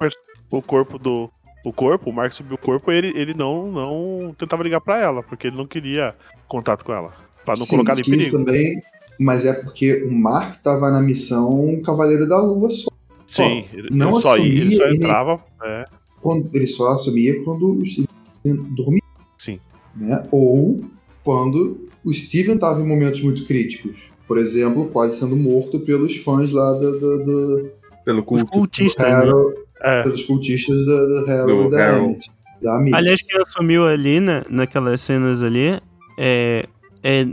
o 0.50 0.60
corpo 0.60 0.98
do. 0.98 1.30
O 1.64 1.72
corpo, 1.72 2.10
o 2.10 2.12
Mark 2.12 2.32
subiu 2.32 2.56
o 2.56 2.58
corpo, 2.58 2.90
ele, 2.90 3.12
ele 3.14 3.32
não, 3.34 3.70
não 3.70 4.34
tentava 4.36 4.64
ligar 4.64 4.80
pra 4.80 4.98
ela, 4.98 5.22
porque 5.22 5.46
ele 5.46 5.56
não 5.56 5.64
queria 5.66 6.12
contato 6.48 6.84
com 6.84 6.92
ela. 6.92 7.12
Pra 7.44 7.54
não 7.58 7.64
Sim, 7.66 7.70
colocar 7.70 7.98
em 7.98 8.02
que 8.02 8.10
perigo. 8.10 8.38
também, 8.38 8.82
mas 9.18 9.44
é 9.44 9.52
porque 9.52 10.04
o 10.04 10.12
Mark 10.12 10.62
tava 10.62 10.90
na 10.90 11.00
missão 11.00 11.80
Cavaleiro 11.84 12.28
da 12.28 12.40
Lua 12.40 12.70
só. 12.70 12.88
Sim, 13.26 13.64
ele, 13.72 13.88
não 13.90 14.20
só 14.20 14.36
ia, 14.36 14.44
ele 14.44 14.60
assumia 14.60 14.78
só 14.78 14.86
e 14.92 14.96
entrava. 14.96 15.44
É, 15.64 15.84
Quando, 16.20 16.50
ele 16.54 16.66
só 16.66 16.88
assumia 16.92 17.42
quando 17.44 17.78
o 17.78 17.86
Steven 17.86 18.06
dormia. 18.76 19.00
sim. 19.38 19.58
né? 19.96 20.26
Ou 20.30 20.84
quando 21.24 21.88
o 22.04 22.12
Steven 22.12 22.54
estava 22.56 22.80
em 22.80 22.86
momentos 22.86 23.20
muito 23.22 23.44
críticos. 23.44 24.10
Por 24.26 24.38
exemplo, 24.38 24.86
quase 24.86 25.18
sendo 25.18 25.36
morto 25.36 25.80
pelos 25.80 26.16
fãs 26.16 26.50
lá 26.50 26.72
do, 26.74 26.98
do, 27.00 27.24
do, 27.24 27.70
Pelo 28.04 28.22
culto. 28.22 28.44
do 28.44 28.50
cultistas, 28.50 29.06
né? 29.08 29.32
É, 29.82 30.02
pelos 30.04 30.24
cultistas 30.24 30.76
do, 30.76 30.84
do 30.84 31.30
Harold 31.30 31.62
Do 31.62 31.68
e 31.68 31.70
da 31.70 31.86
Harold. 31.86 32.18
Da. 32.62 32.76
Aliás, 32.96 33.20
quem 33.22 33.40
assumiu 33.40 33.84
ali, 33.86 34.20
né, 34.20 34.44
naquelas 34.48 35.00
cenas 35.00 35.42
ali, 35.42 35.80
é, 36.18 36.68
é. 37.02 37.26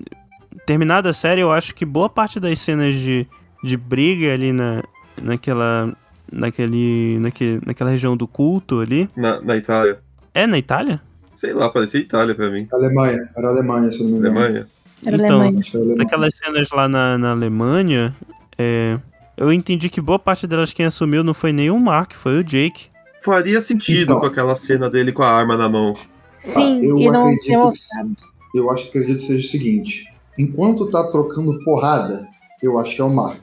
Terminada 0.65 1.09
a 1.11 1.13
série, 1.13 1.41
eu 1.41 1.51
acho 1.51 1.73
que 1.75 1.85
boa 1.85 2.09
parte 2.09 2.39
das 2.39 2.59
cenas 2.59 2.95
de, 2.95 3.25
de 3.63 3.77
briga 3.77 4.33
ali 4.33 4.51
na, 4.51 4.83
naquela. 5.21 5.93
Naquele, 6.31 7.17
naquele, 7.19 7.59
naquela 7.65 7.89
região 7.89 8.15
do 8.15 8.27
culto 8.27 8.79
ali. 8.81 9.09
Na, 9.15 9.41
na 9.41 9.55
Itália. 9.57 9.99
É 10.33 10.45
na 10.45 10.57
Itália? 10.59 11.01
Sei 11.33 11.53
lá, 11.53 11.69
parecia 11.69 11.99
Itália 11.99 12.35
pra 12.35 12.51
mim. 12.51 12.67
Alemanha, 12.71 13.19
era 13.35 13.47
Alemanha, 13.47 13.91
se 13.91 13.99
eu 13.99 14.05
não 14.05 14.11
me 14.11 14.17
engano. 14.19 14.39
Alemanha. 14.39 14.67
Era 15.03 15.15
então, 15.17 15.41
Alemanha. 15.41 15.63
Daquelas 15.97 16.35
cenas 16.35 16.69
lá 16.71 16.87
na, 16.87 17.17
na 17.17 17.31
Alemanha, 17.31 18.15
é, 18.59 18.99
eu 19.37 19.51
entendi 19.51 19.89
que 19.89 19.99
boa 20.01 20.19
parte 20.19 20.45
delas 20.45 20.71
quem 20.73 20.85
assumiu 20.85 21.23
não 21.23 21.33
foi 21.33 21.51
nem 21.51 21.71
o 21.71 21.79
Mark, 21.79 22.13
foi 22.13 22.39
o 22.39 22.43
Jake. 22.43 22.87
Faria 23.23 23.59
sentido 23.61 24.03
Então. 24.11 24.19
com 24.19 24.25
aquela 24.27 24.55
cena 24.55 24.87
dele 24.89 25.11
com 25.11 25.23
a 25.23 25.29
arma 25.31 25.57
na 25.57 25.67
mão. 25.67 25.93
Sim, 26.37 26.79
Ah, 26.79 26.85
eu 26.85 26.97
e 26.99 27.05
não 27.09 27.21
acredito 27.23 27.69
que-. 27.69 28.38
Eu 28.53 28.69
acho 28.71 28.83
que 28.83 28.89
acredito 28.97 29.19
que 29.21 29.27
seja 29.27 29.45
o 29.45 29.49
seguinte: 29.49 30.05
enquanto 30.37 30.89
tá 30.89 31.03
trocando 31.05 31.63
porrada, 31.63 32.27
eu 32.61 32.77
acho 32.79 32.95
que 32.95 33.01
é 33.01 33.05
o 33.05 33.13
Mark. 33.13 33.41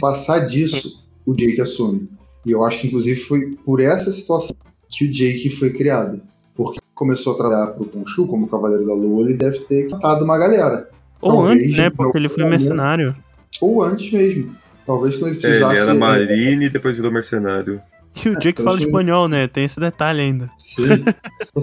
Passar 0.00 0.40
disso, 0.40 1.04
o 1.24 1.34
Jake 1.34 1.60
assume. 1.60 2.08
E 2.44 2.52
eu 2.52 2.64
acho 2.64 2.80
que, 2.80 2.86
inclusive, 2.86 3.18
foi 3.20 3.50
por 3.64 3.80
essa 3.80 4.10
situação 4.12 4.56
que 4.88 5.04
o 5.04 5.10
Jake 5.10 5.50
foi 5.50 5.70
criado. 5.70 6.20
Porque 6.54 6.78
começou 6.94 7.34
a 7.34 7.36
trabalhar 7.36 7.66
pro 7.72 7.84
Khonshu 7.86 8.26
como 8.26 8.48
Cavaleiro 8.48 8.86
da 8.86 8.94
Lua, 8.94 9.24
ele 9.26 9.36
deve 9.36 9.58
ter 9.60 9.88
matado 9.88 10.24
uma 10.24 10.38
galera. 10.38 10.88
Ou 11.20 11.32
Talvez, 11.32 11.62
antes, 11.62 11.76
né? 11.76 11.90
Porque 11.90 12.18
ele 12.18 12.28
foi 12.28 12.44
mercenário. 12.44 13.16
Ou 13.60 13.82
antes 13.82 14.12
mesmo. 14.12 14.54
Talvez 14.84 15.16
quando 15.16 15.32
ele 15.32 15.38
É, 15.38 15.40
precisasse. 15.40 15.74
ele 15.74 15.80
era 15.82 15.90
é, 15.90 15.94
marine 15.98 16.66
e 16.66 16.68
depois 16.70 16.94
virou 16.96 17.10
mercenário. 17.10 17.80
E 18.24 18.28
o 18.28 18.38
Jake 18.38 18.60
eu 18.60 18.64
fala 18.64 18.78
espanhol, 18.78 19.28
né? 19.28 19.48
Tem 19.48 19.64
esse 19.64 19.80
detalhe 19.80 20.20
ainda. 20.22 20.48
Sim. 20.56 20.86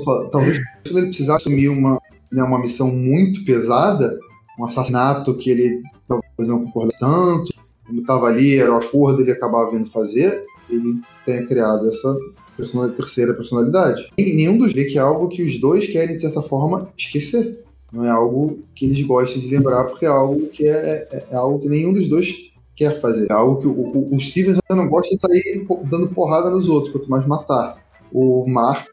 Falando, 0.03 0.29
Talvez 0.29 0.59
quando 0.83 0.97
ele 0.97 1.07
precisasse 1.07 1.47
assumir 1.47 1.69
uma, 1.69 1.99
né, 2.33 2.43
uma 2.43 2.59
missão 2.59 2.87
muito 2.87 3.43
pesada, 3.45 4.17
um 4.59 4.65
assassinato 4.65 5.35
que 5.37 5.49
ele 5.49 5.81
talvez 6.07 6.25
não 6.39 6.65
concordasse 6.65 6.99
tanto, 6.99 7.53
como 7.85 8.01
estava 8.01 8.27
ali, 8.27 8.57
era 8.57 8.71
o 8.73 8.77
acordo, 8.77 9.21
ele 9.21 9.31
acabava 9.31 9.71
vindo 9.71 9.89
fazer, 9.89 10.43
ele 10.69 10.99
tenha 11.25 11.45
criado 11.45 11.87
essa 11.87 12.17
personalidade- 12.55 12.97
terceira 12.97 13.33
personalidade. 13.33 14.09
E 14.17 14.33
nenhum 14.33 14.57
dos 14.57 14.71
vê 14.73 14.85
que 14.85 14.97
é 14.97 15.01
algo 15.01 15.27
que 15.27 15.41
os 15.43 15.59
dois 15.59 15.87
querem, 15.87 16.15
de 16.15 16.21
certa 16.21 16.41
forma, 16.41 16.89
esquecer. 16.97 17.63
Não 17.91 18.03
é 18.05 18.09
algo 18.09 18.59
que 18.75 18.85
eles 18.85 19.03
gostem 19.05 19.41
de 19.41 19.49
lembrar, 19.49 19.83
porque 19.85 20.05
é 20.05 20.09
algo 20.09 20.47
que 20.47 20.67
é, 20.67 21.07
é- 21.11 21.25
é 21.31 21.35
algo 21.35 21.59
que 21.59 21.69
nenhum 21.69 21.93
dos 21.93 22.07
dois 22.07 22.33
quer 22.75 22.99
fazer. 22.99 23.27
É 23.29 23.33
algo 23.33 23.59
que 23.61 23.67
o, 23.67 23.71
o, 23.71 24.15
o 24.15 24.19
Steven 24.19 24.55
já 24.55 24.75
não 24.75 24.87
gosta 24.89 25.15
de 25.15 25.21
sair 25.21 25.67
dando 25.85 26.07
porrada 26.09 26.49
nos 26.49 26.67
outros, 26.69 26.91
quanto 26.91 27.09
mais 27.09 27.25
matar. 27.27 27.83
O 28.11 28.47
Mark, 28.47 28.87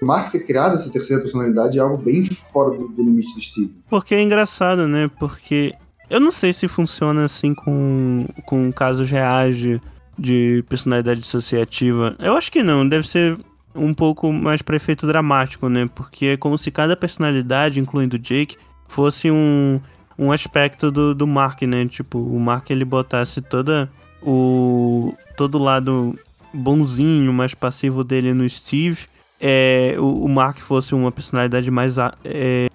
o 0.00 0.06
Mark 0.06 0.32
ter 0.32 0.40
criado 0.40 0.76
essa 0.76 0.90
terceira 0.90 1.22
personalidade 1.22 1.78
é 1.78 1.80
algo 1.80 1.96
bem 1.96 2.24
fora 2.24 2.76
do, 2.76 2.88
do 2.88 3.02
limite 3.02 3.34
do 3.34 3.40
Steven. 3.40 3.74
Porque 3.88 4.14
é 4.14 4.22
engraçado, 4.22 4.86
né? 4.88 5.10
Porque 5.18 5.74
eu 6.10 6.20
não 6.20 6.30
sei 6.30 6.52
se 6.52 6.68
funciona 6.68 7.24
assim 7.24 7.54
com, 7.54 8.26
com 8.44 8.72
casos 8.72 9.10
reais 9.10 9.56
de, 9.56 9.80
de 10.18 10.64
personalidade 10.68 11.20
dissociativa. 11.20 12.14
Eu 12.18 12.34
acho 12.34 12.50
que 12.52 12.62
não, 12.62 12.88
deve 12.88 13.06
ser 13.08 13.38
um 13.74 13.92
pouco 13.92 14.32
mais 14.32 14.62
para 14.62 14.76
efeito 14.76 15.06
dramático, 15.06 15.68
né? 15.68 15.88
Porque 15.94 16.26
é 16.26 16.36
como 16.36 16.56
se 16.56 16.70
cada 16.70 16.96
personalidade, 16.96 17.80
incluindo 17.80 18.16
o 18.16 18.18
Jake, 18.18 18.56
fosse 18.86 19.30
um, 19.30 19.80
um 20.18 20.30
aspecto 20.30 20.90
do, 20.90 21.14
do 21.14 21.26
Mark, 21.26 21.62
né? 21.62 21.86
Tipo, 21.86 22.18
o 22.18 22.38
Mark 22.38 22.70
ele 22.70 22.84
botasse 22.84 23.40
toda 23.40 23.90
o 24.22 25.14
todo 25.36 25.58
lado 25.58 26.16
bonzinho, 26.52 27.32
mais 27.32 27.54
passivo 27.54 28.04
dele 28.04 28.32
no 28.32 28.48
Steve. 28.48 29.06
É, 29.46 29.94
o, 29.98 30.24
o 30.24 30.28
Mark 30.28 30.56
fosse 30.58 30.94
uma 30.94 31.12
personalidade 31.12 31.70
mais 31.70 31.98
a- 31.98 32.14
é, 32.24 32.68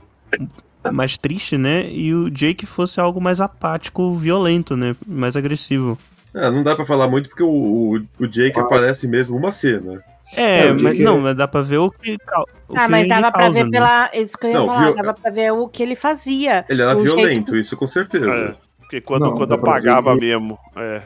mais 0.92 1.18
triste, 1.18 1.58
né? 1.58 1.90
E 1.92 2.14
o 2.14 2.30
Jake 2.30 2.66
fosse 2.68 3.00
algo 3.00 3.20
mais 3.20 3.42
apático, 3.42 4.14
violento, 4.14 4.78
né? 4.78 4.96
Mais 5.08 5.36
agressivo. 5.36 5.98
É, 6.32 6.50
não 6.52 6.62
dá 6.62 6.76
pra 6.76 6.86
falar 6.86 7.08
muito 7.08 7.28
porque 7.28 7.42
o, 7.42 7.50
o, 7.50 8.02
o 8.20 8.28
Jake 8.28 8.60
Ah. 8.60 8.64
aparece 8.64 9.08
mesmo 9.08 9.36
uma 9.36 9.52
cena. 9.52 10.04
É, 10.36 10.68
É, 10.68 10.74
mas 10.74 11.00
não, 11.00 11.18
é- 11.18 11.22
mas 11.22 11.36
dá 11.36 11.48
pra 11.48 11.64
ver 11.64 11.80
o 11.80 11.90
que. 11.90 12.14
o 12.68 12.76
Ah, 12.78 12.86
que 12.86 12.92
mas 12.92 13.00
ele 13.00 13.10
dava 13.10 13.32
pra 13.32 13.42
causa, 13.42 13.54
ver 13.56 13.64
né? 13.64 13.70
pela. 13.72 14.12
Isso 14.14 14.38
que 14.38 14.46
eu 14.46 14.50
ia 14.52 14.58
Não, 14.60 14.68
falar, 14.68 14.86
viu- 14.86 14.96
dava 14.96 15.14
pra 15.16 15.32
ver 15.32 15.52
o 15.54 15.68
que 15.68 15.82
ele 15.82 15.96
fazia. 15.96 16.66
Ele 16.70 16.84
era 16.84 16.94
jeito 16.94 17.16
violento, 17.16 17.52
que- 17.54 17.60
isso 17.60 17.76
com 17.76 17.88
certeza. 17.88 18.30
É, 18.32 18.56
porque 18.80 19.02
quando, 19.02 19.22
Não, 19.24 19.36
quando 19.38 19.54
apagava 19.56 20.14
que- 20.14 20.20
mesmo. 20.20 20.56
É. 20.78 21.02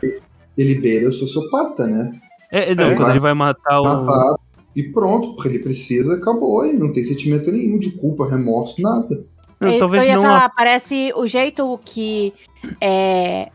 Ele 0.57 0.76
beira 0.76 1.09
o 1.09 1.14
sociopata, 1.14 1.88
né? 1.88 2.20
É, 2.51 2.72
é, 2.72 2.76
não, 2.76 2.84
É, 2.84 2.95
quando 2.95 2.99
vai 3.05 3.11
ele 3.11 3.20
vai 3.22 3.34
matar 3.34 3.80
o. 3.80 3.84
Matar 3.86 4.36
e 4.76 4.84
pronto, 4.84 5.34
porque 5.34 5.49
ele 5.49 5.59
precisa, 5.59 6.15
acabou. 6.15 6.65
E 6.65 6.74
não 6.74 6.91
tem 6.91 7.03
sentimento 7.03 7.51
nenhum 7.51 7.80
de 7.80 7.91
culpa, 7.91 8.30
remorso, 8.30 8.82
nada. 8.82 9.26
Não, 9.59 9.67
é 9.67 9.71
isso 9.71 9.80
talvez 9.80 10.03
que 10.03 10.09
eu 10.09 10.13
ia 10.13 10.17
não. 10.17 10.24
falar, 10.24 10.49
parece 10.49 11.13
o 11.15 11.28
jeito 11.28 11.80
que 11.86 12.34
é, 12.82 13.49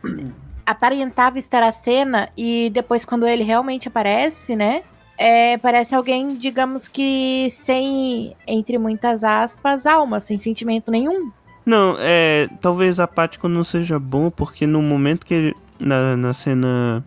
aparentava 0.64 1.38
estar 1.38 1.62
a 1.62 1.72
cena 1.72 2.30
e 2.36 2.70
depois 2.70 3.04
quando 3.04 3.26
ele 3.26 3.42
realmente 3.42 3.88
aparece, 3.88 4.56
né? 4.56 4.82
é, 5.18 5.58
parece 5.58 5.96
alguém, 5.96 6.36
digamos 6.36 6.86
que 6.86 7.48
sem, 7.50 8.36
entre 8.46 8.78
muitas 8.78 9.24
aspas, 9.24 9.84
alma, 9.84 10.20
sem 10.20 10.38
sentimento 10.38 10.92
nenhum. 10.92 11.32
Não, 11.66 11.96
é. 11.98 12.48
Talvez 12.60 13.00
apático 13.00 13.48
não 13.48 13.64
seja 13.64 13.98
bom, 13.98 14.30
porque 14.30 14.66
no 14.66 14.80
momento 14.80 15.26
que 15.26 15.34
ele. 15.34 15.56
Na, 15.78 16.16
na 16.16 16.32
cena. 16.32 17.04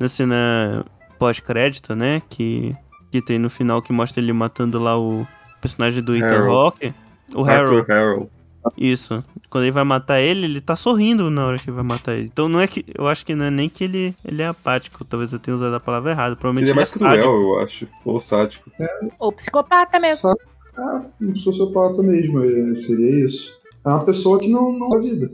Na 0.00 0.08
cena 0.08 0.84
pós-crédito, 1.18 1.94
né? 1.94 2.22
Que, 2.28 2.74
que 3.14 3.22
tem 3.22 3.38
no 3.38 3.48
final 3.48 3.80
que 3.80 3.92
mostra 3.92 4.20
ele 4.20 4.32
matando 4.32 4.76
lá 4.80 4.98
o 4.98 5.24
personagem 5.60 6.02
do 6.02 6.16
Ethan 6.16 6.26
Harold. 6.26 6.50
Hawke. 6.52 6.94
O 7.32 7.44
Harold. 7.44 7.86
Harrow. 7.88 8.28
Isso. 8.76 9.22
Quando 9.48 9.64
ele 9.64 9.70
vai 9.70 9.84
matar 9.84 10.20
ele, 10.20 10.46
ele 10.46 10.60
tá 10.60 10.74
sorrindo 10.74 11.30
na 11.30 11.46
hora 11.46 11.58
que 11.58 11.70
vai 11.70 11.84
matar 11.84 12.14
ele. 12.16 12.24
Então 12.32 12.48
não 12.48 12.58
é 12.58 12.66
que. 12.66 12.84
Eu 12.92 13.06
acho 13.06 13.24
que 13.24 13.34
não 13.36 13.44
é 13.44 13.50
nem 13.50 13.68
que 13.68 13.84
ele, 13.84 14.16
ele 14.24 14.42
é 14.42 14.48
apático. 14.48 15.04
Talvez 15.04 15.32
eu 15.32 15.38
tenha 15.38 15.54
usado 15.54 15.74
a 15.74 15.78
palavra 15.78 16.10
errada. 16.10 16.34
Provavelmente 16.34 16.66
Seria 16.66 16.72
ele 16.72 16.76
mais 16.76 16.88
é 16.88 16.98
sádico. 16.98 17.22
cruel, 17.38 17.42
eu 17.58 17.62
acho. 17.64 17.88
Ou 18.04 18.18
sádico. 18.18 18.70
Ou 19.20 19.30
psicopata 19.32 20.00
mesmo. 20.00 20.16
Só- 20.22 20.34
É, 20.76 21.04
um 21.24 21.36
sociopata 21.36 22.02
mesmo, 22.02 22.40
é, 22.42 22.82
seria 22.82 23.24
isso. 23.26 23.56
É 23.86 23.88
uma 23.90 24.04
pessoa 24.04 24.40
que 24.40 24.48
não, 24.48 24.76
não 24.76 24.90
dá 24.90 24.98
vida. 24.98 25.30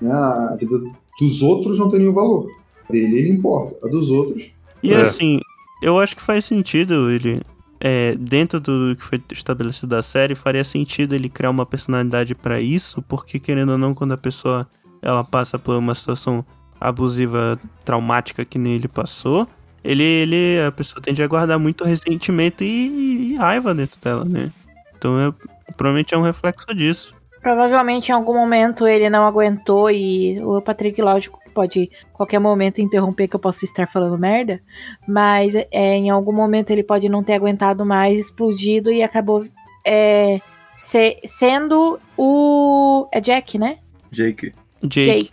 Né? 0.00 0.12
A 0.12 0.56
vida 0.56 0.78
dos 1.18 1.42
outros 1.42 1.78
não 1.80 1.90
tem 1.90 1.98
nenhum 1.98 2.12
valor. 2.14 2.48
A 2.88 2.92
dele 2.92 3.18
ele 3.18 3.30
importa, 3.30 3.76
a 3.84 3.90
dos 3.90 4.08
outros. 4.10 4.52
E 4.84 4.92
É. 4.92 5.00
assim, 5.00 5.40
eu 5.82 5.98
acho 5.98 6.16
que 6.16 6.22
faz 6.22 6.44
sentido 6.44 7.10
ele. 7.10 7.42
é, 7.80 8.14
dentro 8.16 8.58
do 8.58 8.96
que 8.96 9.02
foi 9.02 9.22
estabelecido 9.30 9.88
da 9.88 10.02
série, 10.02 10.34
faria 10.34 10.64
sentido 10.64 11.14
ele 11.14 11.28
criar 11.28 11.50
uma 11.50 11.66
personalidade 11.66 12.34
pra 12.34 12.60
isso, 12.60 13.02
porque 13.02 13.38
querendo 13.38 13.72
ou 13.72 13.78
não, 13.78 13.94
quando 13.94 14.12
a 14.12 14.16
pessoa 14.16 14.66
ela 15.02 15.22
passa 15.22 15.58
por 15.58 15.76
uma 15.76 15.94
situação 15.94 16.44
abusiva, 16.80 17.58
traumática 17.84 18.44
que 18.44 18.58
nem 18.58 18.74
ele 18.74 18.88
passou, 18.88 19.46
ele, 19.82 20.02
ele 20.02 20.62
a 20.66 20.72
pessoa 20.72 21.02
tende 21.02 21.22
a 21.22 21.26
guardar 21.28 21.58
muito 21.58 21.84
ressentimento 21.84 22.64
e, 22.64 23.32
e 23.32 23.36
raiva 23.36 23.74
dentro 23.74 24.00
dela, 24.00 24.24
né? 24.24 24.50
Então 24.96 25.20
é, 25.20 25.32
provavelmente 25.76 26.14
é 26.14 26.18
um 26.18 26.22
reflexo 26.22 26.74
disso. 26.74 27.14
Provavelmente 27.42 28.08
em 28.08 28.12
algum 28.12 28.32
momento 28.32 28.86
ele 28.86 29.10
não 29.10 29.26
aguentou 29.26 29.90
e 29.90 30.40
o 30.42 30.62
Patrick, 30.62 31.00
lógico, 31.02 31.38
pode 31.54 31.90
qualquer 32.12 32.38
momento 32.40 32.80
interromper 32.80 33.28
que 33.28 33.36
eu 33.36 33.40
possa 33.40 33.64
estar 33.64 33.86
falando 33.86 34.18
merda, 34.18 34.60
mas 35.08 35.54
é, 35.54 35.66
em 35.96 36.10
algum 36.10 36.32
momento 36.32 36.70
ele 36.70 36.82
pode 36.82 37.08
não 37.08 37.22
ter 37.22 37.34
aguentado 37.34 37.86
mais, 37.86 38.18
explodido 38.18 38.90
e 38.90 39.02
acabou 39.02 39.46
é, 39.86 40.40
se- 40.76 41.18
sendo 41.26 41.98
o. 42.18 43.06
É 43.12 43.20
Jack, 43.20 43.58
né? 43.58 43.78
Jake. 44.10 44.52
Jake. 44.82 45.30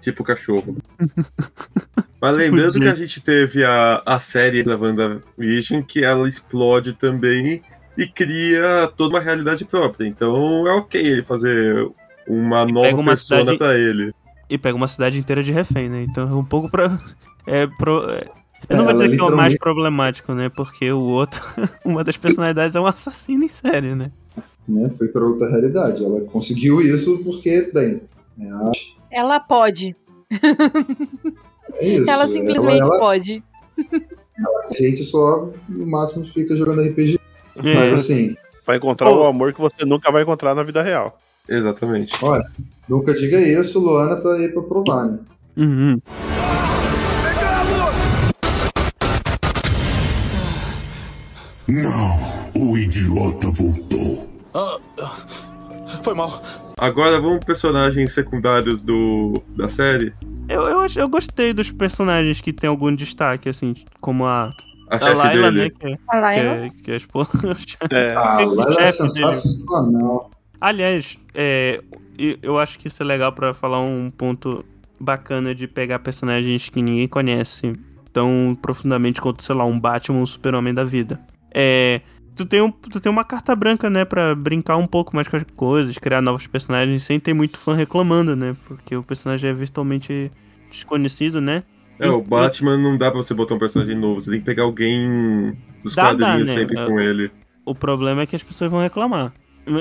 Tipo 0.00 0.24
cachorro. 0.24 0.76
Mas 2.20 2.36
lembrando 2.36 2.80
que 2.80 2.88
a 2.88 2.94
gente 2.94 3.20
teve 3.20 3.64
a, 3.64 4.02
a 4.04 4.18
série 4.18 4.62
da 4.62 4.76
WandaVision, 4.76 5.82
que 5.82 6.04
ela 6.04 6.28
explode 6.28 6.92
também 6.94 7.62
e 7.96 8.06
cria 8.08 8.90
toda 8.96 9.14
uma 9.14 9.20
realidade 9.20 9.64
própria. 9.64 10.06
Então 10.06 10.66
é 10.66 10.72
ok 10.72 11.00
ele 11.00 11.22
fazer 11.22 11.88
uma 12.28 12.64
nova 12.66 12.96
uma 12.96 13.12
persona 13.12 13.40
cidade- 13.40 13.58
pra 13.58 13.76
ele. 13.78 14.12
E 14.50 14.56
pega 14.58 14.76
uma 14.76 14.88
cidade 14.88 15.18
inteira 15.18 15.42
de 15.42 15.52
refém, 15.52 15.88
né? 15.88 16.02
Então 16.02 16.28
é 16.28 16.34
um 16.34 16.44
pouco 16.44 16.70
pra. 16.70 16.98
É 17.50 17.66
pro. 17.66 18.10
é- 18.10 18.24
Eu 18.68 18.76
não 18.76 18.82
É, 18.82 18.86
vou 18.86 18.92
dizer 18.92 19.04
ela 19.06 19.16
que 19.16 19.20
é 19.22 19.24
o 19.24 19.36
mais 19.36 19.56
problemático, 19.56 20.34
né? 20.34 20.50
Porque 20.50 20.92
o 20.92 20.98
outro, 21.00 21.40
uma 21.82 22.04
das 22.04 22.16
personalidades 22.18 22.76
é 22.76 22.80
um 22.80 22.84
assassino 22.86 23.42
em 23.44 23.48
série, 23.48 23.94
né? 23.94 24.10
Né? 24.68 24.90
Foi 24.98 25.08
para 25.08 25.24
outra 25.24 25.48
realidade. 25.48 26.04
Ela 26.04 26.20
conseguiu 26.26 26.82
isso 26.82 27.24
porque, 27.24 27.70
bem, 27.72 28.02
é, 28.38 28.50
a- 28.50 28.72
Ela 29.10 29.40
pode. 29.40 29.96
é 31.74 31.88
isso. 31.88 32.10
Ela 32.10 32.28
simplesmente 32.28 32.80
ela, 32.80 32.98
pode. 32.98 33.42
a 34.78 34.82
gente 34.82 35.04
só, 35.04 35.50
no 35.68 35.86
máximo, 35.86 36.26
fica 36.26 36.54
jogando 36.56 36.82
RPG. 36.82 37.18
É. 37.56 37.74
Mas 37.74 37.92
assim, 37.94 38.36
Vai 38.66 38.76
encontrar 38.76 39.10
o 39.10 39.26
amor 39.26 39.54
que 39.54 39.60
você 39.60 39.86
nunca 39.86 40.12
vai 40.12 40.22
encontrar 40.22 40.54
na 40.54 40.62
vida 40.62 40.82
real. 40.82 41.18
Exatamente. 41.48 42.12
nunca 42.88 43.14
diga 43.14 43.38
isso, 43.40 43.78
Luana 43.80 44.16
tá 44.16 44.30
aí 44.34 44.48
pra 44.48 44.62
provar, 44.62 45.04
né? 45.06 45.18
Uhum. 45.56 45.98
Não, 51.66 52.18
o 52.54 52.78
idiota 52.78 53.50
voltou. 53.50 54.28
Ah, 54.54 54.78
ah, 55.00 55.16
foi 56.02 56.14
mal. 56.14 56.42
Agora 56.78 57.20
vamos 57.20 57.44
personagens 57.44 58.12
secundários 58.12 58.82
do, 58.82 59.42
da 59.56 59.68
série. 59.68 60.14
Eu, 60.48 60.62
eu, 60.62 60.86
eu 60.96 61.08
gostei 61.08 61.52
dos 61.52 61.70
personagens 61.70 62.40
que 62.40 62.52
tem 62.52 62.70
algum 62.70 62.94
destaque, 62.94 63.48
assim, 63.48 63.74
como 64.00 64.24
a, 64.24 64.50
A 64.88 64.96
a 64.96 65.14
Layla, 65.14 65.52
dele. 65.52 65.64
né? 65.64 65.70
Que, 65.78 65.86
é- 65.86 65.92
A 66.08 66.14
que, 66.14 66.20
Layla. 66.20 66.50
é, 66.66 66.70
que 66.70 66.90
é 66.90 66.94
a 66.94 66.96
esposa. 66.96 67.30
É. 67.90 68.14
Ah, 68.16 68.36
Tem 68.36 68.48
um 68.48 68.62
ela 68.62 68.80
é 68.82 68.92
chefe 68.92 69.14
dele. 69.14 69.36
Aliás, 70.60 71.18
é, 71.34 71.80
eu 72.42 72.58
acho 72.58 72.78
que 72.78 72.88
isso 72.88 73.02
é 73.02 73.06
legal 73.06 73.32
pra 73.32 73.54
falar 73.54 73.80
um 73.80 74.10
ponto 74.10 74.64
bacana 75.00 75.54
de 75.54 75.68
pegar 75.68 76.00
personagens 76.00 76.68
que 76.68 76.82
ninguém 76.82 77.06
conhece 77.06 77.72
tão 78.12 78.58
profundamente 78.60 79.20
quanto, 79.20 79.42
sei 79.42 79.54
lá, 79.54 79.64
um 79.64 79.78
Batman 79.78 80.16
ou 80.18 80.22
um 80.22 80.26
Super-Homem 80.26 80.74
da 80.74 80.84
vida. 80.84 81.20
É. 81.54 82.00
Tu 82.34 82.46
tem, 82.46 82.62
um, 82.62 82.70
tu 82.70 83.00
tem 83.00 83.10
uma 83.10 83.24
carta 83.24 83.54
branca, 83.56 83.90
né, 83.90 84.04
pra 84.04 84.32
brincar 84.32 84.76
um 84.76 84.86
pouco 84.86 85.14
mais 85.14 85.26
com 85.26 85.36
as 85.36 85.42
coisas, 85.56 85.98
criar 85.98 86.20
novos 86.20 86.46
personagens 86.46 87.02
sem 87.02 87.18
ter 87.18 87.34
muito 87.34 87.58
fã 87.58 87.74
reclamando, 87.74 88.36
né? 88.36 88.54
Porque 88.64 88.94
o 88.94 89.02
personagem 89.02 89.50
é 89.50 89.52
virtualmente 89.52 90.30
desconhecido, 90.70 91.40
né? 91.40 91.64
É, 91.98 92.08
o 92.08 92.22
Batman 92.22 92.76
não 92.76 92.96
dá 92.96 93.10
pra 93.10 93.20
você 93.20 93.34
botar 93.34 93.54
um 93.54 93.58
personagem 93.58 93.96
novo, 93.96 94.20
você 94.20 94.30
tem 94.30 94.38
que 94.38 94.46
pegar 94.46 94.62
alguém 94.62 95.56
dos 95.82 95.96
Dá, 95.96 96.12
dá, 96.14 96.26
quadrinhos 96.26 96.48
né? 96.48 96.54
sempre 96.54 96.78
É. 96.78 96.86
com 96.86 97.00
ele. 97.00 97.28
O 97.64 97.74
problema 97.74 98.22
é 98.22 98.26
que 98.26 98.36
as 98.36 98.42
pessoas 98.42 98.70
vão 98.70 98.80
reclamar. 98.80 99.32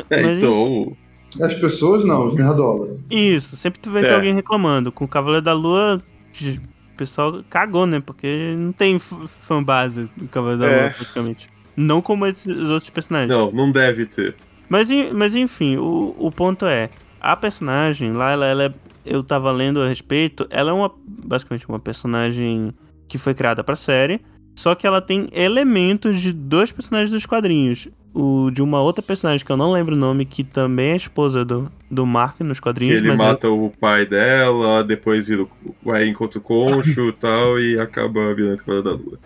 É, 0.10 0.22
mas, 0.24 0.38
então. 0.38 0.96
As 1.42 1.54
pessoas 1.56 2.04
não, 2.06 2.28
os 2.28 2.34
nerdola. 2.36 2.96
Isso, 3.12 3.56
sempre 3.58 3.80
tu 3.80 3.92
vai 3.92 4.02
ter 4.02 4.10
É. 4.10 4.16
alguém 4.16 4.34
reclamando. 4.34 4.92
Com 4.92 5.06
o 5.06 5.08
Cavaleiro 5.08 5.44
da 5.44 5.54
Lua, 5.54 6.02
o 6.42 6.98
pessoal 6.98 7.44
cagou, 7.50 7.86
né? 7.86 8.00
Porque 8.00 8.54
não 8.58 8.72
tem 8.72 8.98
fanbase 9.00 10.10
do 10.16 10.28
Cavaleiro 10.28 10.62
da 10.62 10.68
É. 10.68 10.82
Lua, 10.84 10.90
praticamente. 10.92 11.50
Não 11.76 12.02
como 12.02 12.26
esses 12.26 12.48
os 12.48 12.70
outros 12.70 12.90
personagens. 12.90 13.30
Não, 13.30 13.52
não 13.52 13.72
deve 13.72 14.06
ter. 14.06 14.36
Mas, 14.70 14.90
mas 15.14 15.36
enfim, 15.36 15.78
o, 15.78 16.16
o 16.18 16.32
ponto 16.32 16.66
é: 16.66 16.90
a 17.22 17.36
personagem, 17.36 18.14
lá, 18.14 18.32
ela, 18.32 18.46
ela 18.46 18.64
é- 18.66 18.74
eu 19.06 19.24
tava 19.24 19.52
lendo 19.52 19.82
a 19.82 19.88
respeito, 19.88 20.48
ela 20.50 20.72
é 20.72 20.74
uma 20.74 20.92
basicamente 21.08 21.68
uma 21.70 21.80
personagem 21.80 22.74
que 23.08 23.18
foi 23.18 23.34
criada 23.34 23.64
pra 23.64 23.76
série, 23.76 24.20
só 24.56 24.74
que 24.76 24.86
ela 24.88 25.00
tem 25.02 25.28
elementos 25.32 26.20
de 26.20 26.34
dois 26.34 26.72
personagens 26.72 27.12
dos 27.12 27.26
quadrinhos. 27.26 27.88
O 28.14 28.50
de 28.50 28.62
uma 28.62 28.82
outra 28.82 29.02
personagem 29.04 29.46
que 29.46 29.52
eu 29.52 29.58
não 29.58 29.72
lembro 29.72 29.94
o 29.96 29.98
nome, 29.98 30.26
que 30.26 30.44
também 30.44 30.92
é 30.92 30.96
esposa 30.96 31.46
do, 31.46 31.72
do 31.92 32.06
Mark 32.06 32.40
nos 32.42 32.58
Que 32.60 32.64
quadrinhos, 32.64 32.98
ele 32.98 33.10
mas 33.10 33.20
é- 33.20 33.24
mata 33.24 33.50
o 33.50 33.70
pai 33.70 34.06
dela, 34.06 34.84
depois 34.84 35.30
o- 35.30 35.48
vai 35.84 36.08
encontra 36.08 36.40
o 36.40 36.42
Concho 36.42 37.10
e 37.10 37.14
tal, 37.14 37.60
e 37.60 37.80
acaba 37.80 38.34
virando 38.34 38.58
Cavaleiro 38.58 38.84
da 38.84 38.96
Lua. 39.04 39.20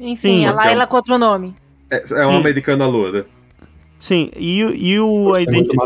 Enfim, 0.00 0.38
Sim. 0.40 0.46
a 0.46 0.52
que 0.52 0.58
é 0.58 0.64
Layla 0.64 0.86
contra 0.86 1.14
o 1.14 1.18
nome. 1.18 1.54
É, 1.90 2.02
é 2.10 2.26
uma 2.26 2.38
americana 2.38 2.86
loura. 2.86 3.26
Sim, 4.00 4.30
e, 4.36 4.62
o- 4.64 4.74
e 4.74 4.98
o 5.00 5.34
a 5.34 5.40
É 5.40 5.44
identi-. 5.44 5.76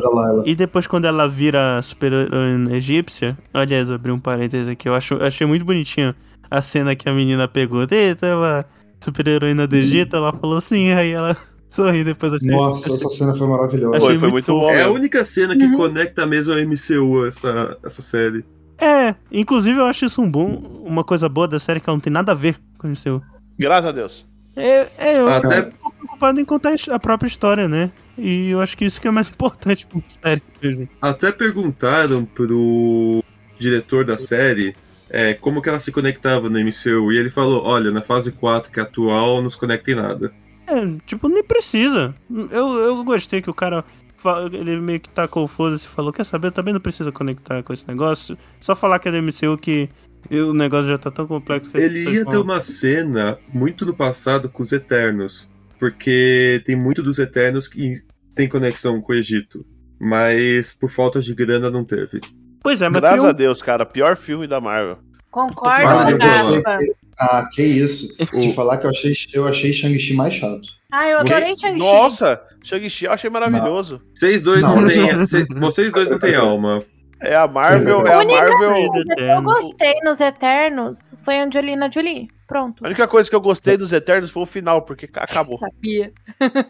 E 0.47 0.55
depois, 0.55 0.87
quando 0.87 1.05
ela 1.05 1.29
vira 1.29 1.81
super-heroína 1.83 2.75
egípcia, 2.77 3.37
aliás, 3.53 3.91
abri 3.91 4.11
um 4.11 4.19
parênteses 4.19 4.67
aqui, 4.69 4.89
eu 4.89 4.95
acho, 4.95 5.15
achei 5.23 5.47
muito 5.47 5.65
bonitinho 5.65 6.15
a 6.51 6.61
cena 6.63 6.97
que 6.97 7.09
a 7.09 7.13
menina 7.13 7.47
pegou. 7.47 7.87
Eita, 7.89 8.35
uma 8.37 8.65
super-heroína 8.99 9.67
do 9.67 9.77
Egito, 9.77 10.17
ela 10.17 10.33
falou 10.33 10.61
sim, 10.61 10.93
aí 10.93 11.13
ela 11.13 11.37
sorri 11.71 12.05
depois. 12.05 12.35
Achei, 12.35 12.49
Nossa, 12.49 12.93
essa 12.95 13.09
cena 13.09 13.35
foi 13.37 13.47
maravilhosa. 13.47 13.97
Achei 13.97 14.09
Foi, 14.11 14.19
foi 14.19 14.31
muito 14.31 14.53
muito 14.53 14.61
bom. 14.61 14.71
É 14.71 14.75
a 14.75 14.77
mesmo. 14.85 14.95
única 14.95 15.25
cena 15.25 15.57
que 15.57 15.65
Uhum. 15.65 15.77
conecta 15.77 16.27
mesmo 16.27 16.53
a 16.53 16.61
MCU, 16.61 17.27
essa, 17.27 17.79
essa 17.85 18.03
série. 18.03 18.45
É, 18.79 19.15
inclusive 19.31 19.79
eu 19.79 19.85
acho 19.87 20.07
isso 20.07 20.23
um 20.23 20.31
bom, 20.31 20.55
uma 20.85 21.05
coisa 21.05 21.29
boa 21.29 21.47
da 21.47 21.59
série 21.59 21.81
que 21.81 21.89
ela 21.89 21.97
não 21.97 22.01
tem 22.01 22.13
nada 22.13 22.33
a 22.33 22.35
ver 22.35 22.59
com 22.79 22.91
o 22.91 22.97
seu. 22.97 23.23
Graças 23.59 23.87
a 23.87 23.93
Deus. 23.93 24.27
É, 24.57 24.87
é 24.99 25.19
eu 25.19 25.29
Até 25.29 25.63
tô 25.63 25.91
preocupado 25.91 26.41
em 26.41 26.45
contar 26.45 26.75
a 26.91 26.99
própria 26.99 27.29
história, 27.29 27.69
né? 27.69 27.93
E 28.19 28.51
eu 28.51 28.61
acho 28.61 28.77
que 28.77 28.85
isso 28.85 29.01
que 29.01 29.07
é 29.07 29.11
mais 29.11 29.29
importante 29.31 29.87
pra 29.87 29.99
uma 29.99 30.05
série 30.09 30.43
mesmo. 30.63 30.89
Até 31.01 31.31
perguntaram 31.31 32.25
pro 32.25 33.23
diretor 33.59 34.05
da 34.05 34.17
série 34.19 34.75
é, 35.11 35.35
como 35.35 35.61
que 35.61 35.69
ela 35.69 35.79
se 35.79 35.93
conectava 35.93 36.49
no 36.49 36.59
MCU. 36.59 37.13
E 37.13 37.19
ele 37.19 37.31
falou: 37.31 37.63
olha, 37.65 37.91
na 37.91 38.01
fase 38.01 38.33
4, 38.33 38.71
que 38.73 38.81
é 38.81 38.83
atual, 38.83 39.43
não 39.43 39.49
se 39.51 39.57
conecta 39.59 39.91
em 39.91 39.95
nada. 39.95 40.33
É, 40.71 40.99
tipo, 41.07 41.29
nem 41.29 41.43
precisa. 41.43 42.15
Eu, 42.31 42.69
eu 42.79 43.05
gostei 43.05 43.41
que 43.43 43.51
o 43.51 43.55
cara. 43.55 43.85
Ele 44.53 44.79
meio 44.81 45.01
que 45.01 45.09
tacou 45.09 45.45
o 45.45 45.49
foda-se 45.49 45.87
e 45.87 45.89
falou: 45.89 46.13
Quer 46.13 46.25
saber? 46.25 46.49
Eu 46.49 46.53
também 46.53 46.75
não 46.75 46.81
precisa 46.81 47.11
conectar 47.11 47.63
com 47.63 47.73
esse 47.73 47.89
negócio. 47.89 48.37
Só 48.61 48.77
falar 48.77 48.99
que 48.99 49.09
é 49.09 49.13
da 49.13 49.21
MCU 49.23 49.57
que 49.57 49.89
o 50.31 50.53
negócio 50.53 50.89
já 50.89 50.99
tá 50.99 51.11
tão 51.11 51.27
complexo 51.27 51.71
que 51.71 51.79
Ele 51.79 52.05
ia 52.11 52.27
ter 52.27 52.37
uma 52.37 52.61
cena 52.61 53.39
muito 53.55 53.87
no 53.87 53.95
passado 53.95 54.49
com 54.51 54.63
os 54.63 54.73
Eternos. 54.73 55.51
Porque 55.79 56.63
tem 56.67 56.77
muito 56.77 57.03
dos 57.03 57.19
Eternos 57.19 57.67
que 57.67 57.95
tem 58.35 58.47
conexão 58.47 59.01
com 59.01 59.13
o 59.13 59.15
Egito. 59.15 59.65
Mas 59.99 60.73
por 60.73 60.91
falta 60.91 61.21
de 61.21 61.35
grana 61.35 61.71
não 61.71 61.85
teve. 61.85 62.21
Pois 62.63 62.83
é, 62.83 62.89
mas 62.91 63.01
Graças 63.01 63.19
criou- 63.19 63.31
a 63.31 63.33
Deus, 63.33 63.63
cara. 63.63 63.87
Pior 63.87 64.17
filme 64.19 64.47
da 64.47 64.61
Marvel. 64.61 64.99
Concordo, 65.31 66.11
eu 66.11 66.19
Gaspa. 66.19 66.79
Ah, 67.21 67.47
que 67.53 67.63
isso. 67.63 68.17
O- 68.33 68.41
De 68.41 68.53
falar 68.55 68.79
que 68.79 68.87
eu 68.87 68.91
achei, 68.91 69.15
eu 69.35 69.47
achei 69.47 69.73
Shang-Chi 69.73 70.15
mais 70.15 70.35
chato. 70.35 70.69
Ah, 70.93 71.07
eu 71.09 71.19
Você- 71.21 71.35
adorei 71.35 71.57
Shang-Chi. 71.57 71.79
Nossa, 71.79 72.43
Shang-Chi 72.65 73.05
eu 73.05 73.13
achei 73.13 73.29
maravilhoso. 73.31 74.01
Vocês 74.17 74.43
dois 74.43 74.63
não, 74.63 74.77
Não. 74.81 74.89
têm. 74.89 75.11
cê- 75.27 75.47
vocês 75.59 75.93
dois 75.93 76.09
não 76.09 76.19
têm 76.19 76.35
alma. 76.37 76.83
É 77.23 77.37
a 77.37 77.47
Marvel, 77.47 78.07
é 78.07 78.15
a 78.15 78.19
Única 78.19 78.41
Marvel. 78.41 78.89
coisa 78.89 79.05
que 79.15 79.23
eu 79.23 79.43
gostei 79.43 79.95
nos 80.03 80.21
Eternos 80.21 81.13
foi 81.23 81.39
a 81.39 81.45
Angelina 81.45 81.91
Jolie. 81.93 82.29
Pronto. 82.49 82.83
A 82.85 82.89
única 82.89 83.07
coisa 83.07 83.29
que 83.31 83.37
eu 83.37 83.41
gostei 83.41 83.77
dos 83.77 83.93
Eternos 83.93 84.31
foi 84.31 84.43
o 84.43 84.47
final, 84.47 84.83
porque 84.83 85.07
ca- 85.07 85.23
acabou. 85.23 85.57
Sabia. 85.59 86.13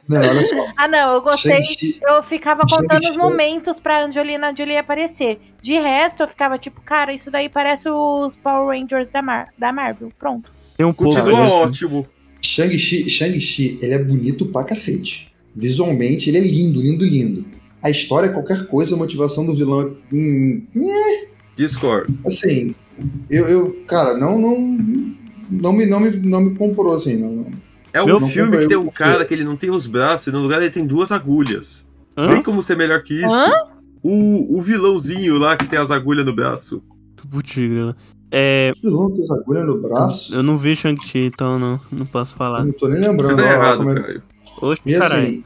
Não, 0.06 0.18
olha 0.20 0.44
só. 0.44 0.66
Ah, 0.76 0.86
não, 0.86 1.14
eu 1.14 1.22
gostei. 1.22 1.52
Shang-Chi- 1.52 2.00
Eu 2.06 2.22
ficava 2.22 2.62
contando 2.68 2.98
os 3.00 3.06
Shang-Chi- 3.06 3.18
momentos 3.18 3.80
pra 3.80 4.04
Angelina 4.04 4.54
Jolie 4.54 4.76
aparecer. 4.76 5.40
De 5.62 5.72
resto, 5.74 6.22
eu 6.22 6.28
ficava 6.28 6.58
tipo, 6.58 6.82
cara, 6.82 7.14
isso 7.14 7.30
daí 7.30 7.48
parece 7.48 7.88
os 7.88 8.36
Power 8.36 8.78
Rangers 8.78 9.08
da, 9.08 9.22
Mar 9.22 9.48
da 9.56 9.72
Marvel. 9.72 10.12
Pronto. 10.18 10.52
Tem 10.76 10.84
um 10.84 10.92
pouco 10.92 11.14
Continua 11.14 11.44
disso. 11.44 11.54
ótimo. 11.56 12.06
Shang-Chi, 12.42 13.08
Shang-Chi, 13.08 13.78
ele 13.80 13.94
é 13.94 13.98
bonito 13.98 14.44
pra 14.46 14.64
cacete. 14.64 15.32
Visualmente, 15.54 16.28
ele 16.28 16.38
é 16.38 16.42
lindo, 16.42 16.80
lindo, 16.82 17.04
lindo. 17.04 17.44
A 17.82 17.90
história 17.90 18.26
é 18.28 18.32
qualquer 18.32 18.66
coisa, 18.66 18.94
a 18.94 18.98
motivação 18.98 19.44
do 19.46 19.54
vilão 19.54 19.80
é. 19.82 20.14
Hum, 20.14 20.62
Discord. 21.56 22.12
assim, 22.26 22.74
eu, 23.28 23.46
eu 23.48 23.84
cara, 23.86 24.16
não, 24.16 24.38
não, 24.38 24.60
não 25.50 25.72
me, 25.72 25.86
não 25.86 26.00
me, 26.00 26.10
não 26.10 26.40
me 26.40 26.54
comprou 26.56 26.94
assim, 26.94 27.16
não. 27.16 27.32
não. 27.32 27.46
É 27.92 28.02
um 28.02 28.20
filme 28.28 28.56
que 28.58 28.66
tem 28.68 28.76
eu- 28.76 28.82
um 28.82 28.88
cara 28.90 29.24
que 29.24 29.34
ele 29.34 29.44
não 29.44 29.56
tem 29.56 29.70
os 29.70 29.86
braços 29.86 30.26
e 30.28 30.30
no 30.30 30.40
lugar 30.40 30.60
ele 30.62 30.70
tem 30.70 30.86
duas 30.86 31.10
agulhas. 31.10 31.86
Hã? 32.16 32.28
Tem 32.28 32.42
como 32.42 32.62
ser 32.62 32.76
melhor 32.76 33.02
que 33.02 33.14
isso? 33.14 33.34
Hã? 33.34 33.50
O, 34.02 34.58
o 34.58 34.62
vilãozinho 34.62 35.36
lá 35.38 35.56
que 35.56 35.66
tem 35.66 35.78
as 35.78 35.90
agulhas 35.90 36.24
no 36.24 36.32
braço. 36.34 36.82
Putz, 37.30 37.54
grila. 37.54 37.96
É, 38.30 38.72
O 38.78 38.80
vilão 38.88 39.12
tem 39.12 39.24
as 39.24 39.30
agulhas 39.32 39.66
no 39.66 39.80
braço. 39.80 40.34
eu 40.34 40.42
não 40.42 40.56
vi 40.56 40.76
Shang-Chi, 40.76 41.24
então 41.24 41.58
não, 41.58 41.80
não 41.90 42.06
posso 42.06 42.34
Eu 42.34 42.38
falar. 42.38 42.64
não 42.64 42.72
tô 42.72 42.88
nem 42.88 43.00
Você 43.00 43.08
lembrando. 43.32 43.36
tá 43.36 43.42
ó, 43.42 43.52
errado, 43.52 43.76
como 43.78 43.90
é- 43.90 43.94
Caio. 44.02 44.22
Oxe, 44.62 44.82
E 44.86 44.94
caralho. 44.98 45.22
assim, 45.24 45.44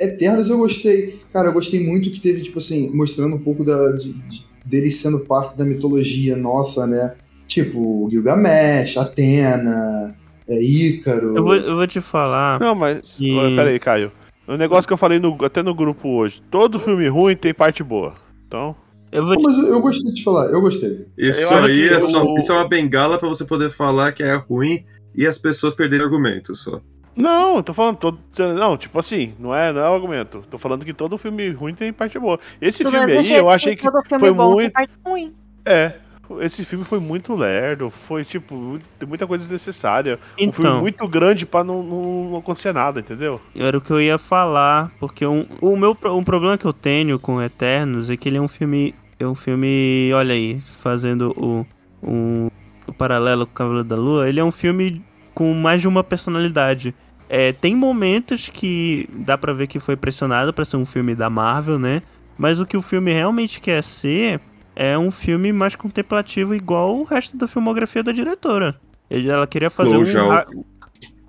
Eternos 0.00 0.48
eu 0.48 0.58
gostei. 0.58 1.20
Cara, 1.32 1.48
eu 1.48 1.52
gostei 1.52 1.84
muito 1.84 2.10
que 2.10 2.20
teve, 2.20 2.42
tipo 2.42 2.58
assim, 2.58 2.90
mostrando 2.94 3.36
um 3.36 3.40
pouco 3.40 3.64
da, 3.64 3.92
de, 3.92 4.12
de- 4.12 4.44
deles 4.64 4.96
sendo 4.98 5.20
parte 5.20 5.56
da 5.56 5.64
mitologia 5.64 6.36
nossa, 6.36 6.86
né? 6.86 7.16
Tipo, 7.46 8.08
Gilgamesh, 8.10 8.96
Atena, 8.96 10.16
é, 10.48 10.62
Ícaro. 10.62 11.36
Eu 11.36 11.44
vou, 11.44 11.54
eu 11.56 11.76
vou 11.76 11.86
te 11.86 12.00
falar. 12.00 12.58
Não, 12.60 12.74
mas. 12.74 13.16
E- 13.18 13.36
Ó, 13.36 13.56
Pera 13.56 13.70
aí, 13.70 13.78
Caio. 13.78 14.12
O 14.48 14.56
negócio 14.56 14.86
que 14.86 14.92
eu 14.92 14.96
falei 14.98 15.18
no- 15.18 15.36
até 15.44 15.62
no 15.62 15.74
grupo 15.74 16.12
hoje. 16.12 16.40
Todo 16.50 16.78
filme 16.78 17.08
ruim 17.08 17.36
tem 17.36 17.52
parte 17.54 17.82
boa. 17.82 18.14
Então. 18.46 18.76
Eu 19.12 19.24
vou 19.24 19.36
te, 19.36 19.42
Mas 19.44 19.56
eu, 19.58 19.64
eu 19.66 19.80
gostei 19.80 20.10
de 20.10 20.18
te 20.18 20.24
falar, 20.24 20.46
eu 20.50 20.60
gostei. 20.60 21.06
Isso 21.16 21.40
Eu 21.42 21.54
aí 21.64 21.88
que 21.88 21.94
é, 21.94 22.00
só, 22.00 22.24
o- 22.24 22.36
isso 22.38 22.52
é 22.52 22.54
uma 22.56 22.68
bengala 22.68 23.18
pra 23.18 23.28
você 23.28 23.44
poder 23.44 23.70
falar 23.70 24.12
que 24.12 24.22
é 24.22 24.34
ruim 24.34 24.84
e 25.14 25.26
as 25.26 25.38
pessoas 25.38 25.74
perderem 25.74 26.04
argumento 26.04 26.54
só. 26.54 26.80
Não, 27.16 27.56
eu 27.56 27.62
tô 27.62 27.72
falando 27.72 27.96
todo. 27.96 28.18
Não, 28.38 28.76
tipo 28.76 28.98
assim, 28.98 29.34
não 29.38 29.54
é, 29.54 29.72
não 29.72 29.80
é 29.80 29.88
o 29.88 29.94
argumento. 29.94 30.44
Tô 30.50 30.58
falando 30.58 30.84
que 30.84 30.92
todo 30.92 31.16
filme 31.16 31.50
ruim 31.50 31.74
tem 31.74 31.92
parte 31.92 32.18
boa. 32.18 32.38
Esse 32.60 32.84
filme 32.84 32.98
aí, 32.98 33.22
jeito 33.22 33.38
eu 33.38 33.48
achei 33.48 33.74
que. 33.74 33.82
todo 33.82 34.02
filme 34.06 34.20
foi 34.20 34.32
bom 34.32 34.52
muito- 34.52 34.64
tem 34.66 34.70
parte 34.70 34.92
ruim. 35.04 35.34
É. 35.64 35.92
Esse 36.40 36.64
filme 36.64 36.84
foi 36.84 36.98
muito 36.98 37.34
lerdo. 37.34 37.90
Foi, 38.08 38.24
tipo, 38.24 38.78
tem 38.98 39.08
muita 39.08 39.26
coisa 39.26 39.44
desnecessária. 39.44 40.18
Um 40.34 40.52
filme 40.52 40.54
então, 40.58 40.80
muito 40.80 41.08
grande 41.08 41.46
pra 41.46 41.62
não, 41.62 41.82
não, 41.82 42.30
não 42.30 42.36
acontecer 42.38 42.72
nada, 42.72 43.00
entendeu? 43.00 43.40
era 43.54 43.78
o 43.78 43.80
que 43.80 43.92
eu 43.92 44.00
ia 44.00 44.18
falar, 44.18 44.90
porque 44.98 45.24
um, 45.24 45.46
o 45.60 45.76
meu 45.76 45.96
um 46.06 46.24
problema 46.24 46.58
que 46.58 46.64
eu 46.64 46.72
tenho 46.72 47.18
com 47.18 47.40
Eternos 47.40 48.10
é 48.10 48.16
que 48.16 48.28
ele 48.28 48.38
é 48.38 48.40
um 48.40 48.48
filme, 48.48 48.92
é 49.20 49.26
um 49.26 49.36
filme, 49.36 50.10
olha 50.12 50.34
aí, 50.34 50.60
fazendo 50.80 51.32
o, 51.36 51.64
um, 52.02 52.50
o 52.88 52.92
paralelo 52.92 53.46
com 53.46 53.52
o 53.52 53.54
Cavaleiro 53.54 53.88
da 53.88 53.96
Lua, 53.96 54.28
ele 54.28 54.40
é 54.40 54.44
um 54.44 54.52
filme 54.52 55.04
com 55.32 55.54
mais 55.54 55.80
de 55.80 55.86
uma 55.86 56.02
personalidade. 56.02 56.94
É, 57.28 57.52
tem 57.52 57.74
momentos 57.74 58.48
que 58.48 59.08
dá 59.12 59.36
pra 59.36 59.52
ver 59.52 59.66
que 59.66 59.78
foi 59.78 59.96
pressionado 59.96 60.52
pra 60.52 60.64
ser 60.64 60.76
um 60.76 60.86
filme 60.86 61.14
da 61.14 61.28
Marvel, 61.28 61.78
né? 61.78 62.02
Mas 62.38 62.60
o 62.60 62.66
que 62.66 62.76
o 62.76 62.82
filme 62.82 63.12
realmente 63.12 63.60
quer 63.60 63.82
ser 63.82 64.40
é 64.74 64.96
um 64.96 65.10
filme 65.10 65.52
mais 65.52 65.74
contemplativo, 65.74 66.54
igual 66.54 66.96
o 66.98 67.02
resto 67.02 67.36
da 67.36 67.48
filmografia 67.48 68.02
da 68.02 68.12
diretora. 68.12 68.76
Ela 69.10 69.46
queria 69.46 69.70
fazer 69.70 69.90
Chloe 70.04 70.16
um. 70.26 70.30
A- 70.30 70.44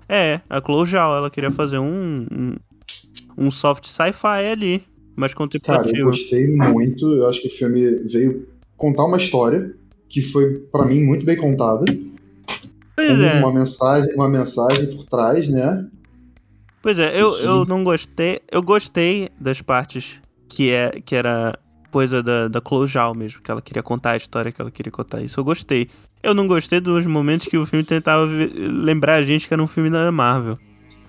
É, 0.08 0.40
a 0.48 0.60
Chloe 0.60 0.86
Zhao, 0.86 1.16
ela 1.16 1.30
queria 1.30 1.50
fazer 1.50 1.78
um, 1.78 2.26
um, 2.30 2.54
um 3.36 3.50
soft 3.50 3.86
sci-fi 3.86 4.46
ali, 4.50 4.84
mais 5.16 5.32
Cara, 5.34 5.44
eu 5.44 5.48
contemplativo. 5.50 6.04
gostei 6.10 6.46
muito. 6.50 7.06
Eu 7.14 7.28
acho 7.28 7.40
que 7.42 7.48
o 7.48 7.50
filme 7.50 7.80
veio 8.08 8.46
contar 8.76 9.04
uma 9.04 9.16
história 9.18 9.74
que 10.08 10.22
foi, 10.22 10.60
pra 10.72 10.84
mim, 10.86 11.02
muito 11.04 11.24
bem 11.26 11.36
contada. 11.36 11.84
Pois 13.06 13.20
é, 13.20 13.38
uma 13.40 13.52
mensagem, 13.52 14.14
uma 14.14 14.28
mensagem 14.28 14.86
por 14.96 15.04
trás, 15.04 15.48
né? 15.48 15.86
pois 16.82 16.98
é, 16.98 17.20
eu, 17.20 17.34
eu 17.38 17.64
não 17.64 17.84
gostei. 17.84 18.40
Eu 18.50 18.62
gostei 18.62 19.28
das 19.40 19.60
partes 19.60 20.20
que, 20.48 20.70
é, 20.72 21.00
que 21.04 21.14
era 21.14 21.58
coisa 21.90 22.22
da, 22.22 22.48
da 22.48 22.60
Zhao 22.86 23.14
mesmo, 23.14 23.40
que 23.42 23.50
ela 23.50 23.62
queria 23.62 23.82
contar 23.82 24.12
a 24.12 24.16
história 24.16 24.52
que 24.52 24.60
ela 24.60 24.70
queria 24.70 24.92
contar. 24.92 25.20
Isso 25.22 25.40
eu 25.40 25.44
gostei. 25.44 25.88
Eu 26.22 26.34
não 26.34 26.46
gostei 26.46 26.80
dos 26.80 27.06
momentos 27.06 27.46
que 27.46 27.56
o 27.56 27.64
filme 27.64 27.84
tentava 27.84 28.26
lembrar 28.26 29.16
a 29.16 29.22
gente 29.22 29.46
que 29.46 29.54
era 29.54 29.62
um 29.62 29.68
filme 29.68 29.90
da 29.90 30.10
Marvel. 30.10 30.58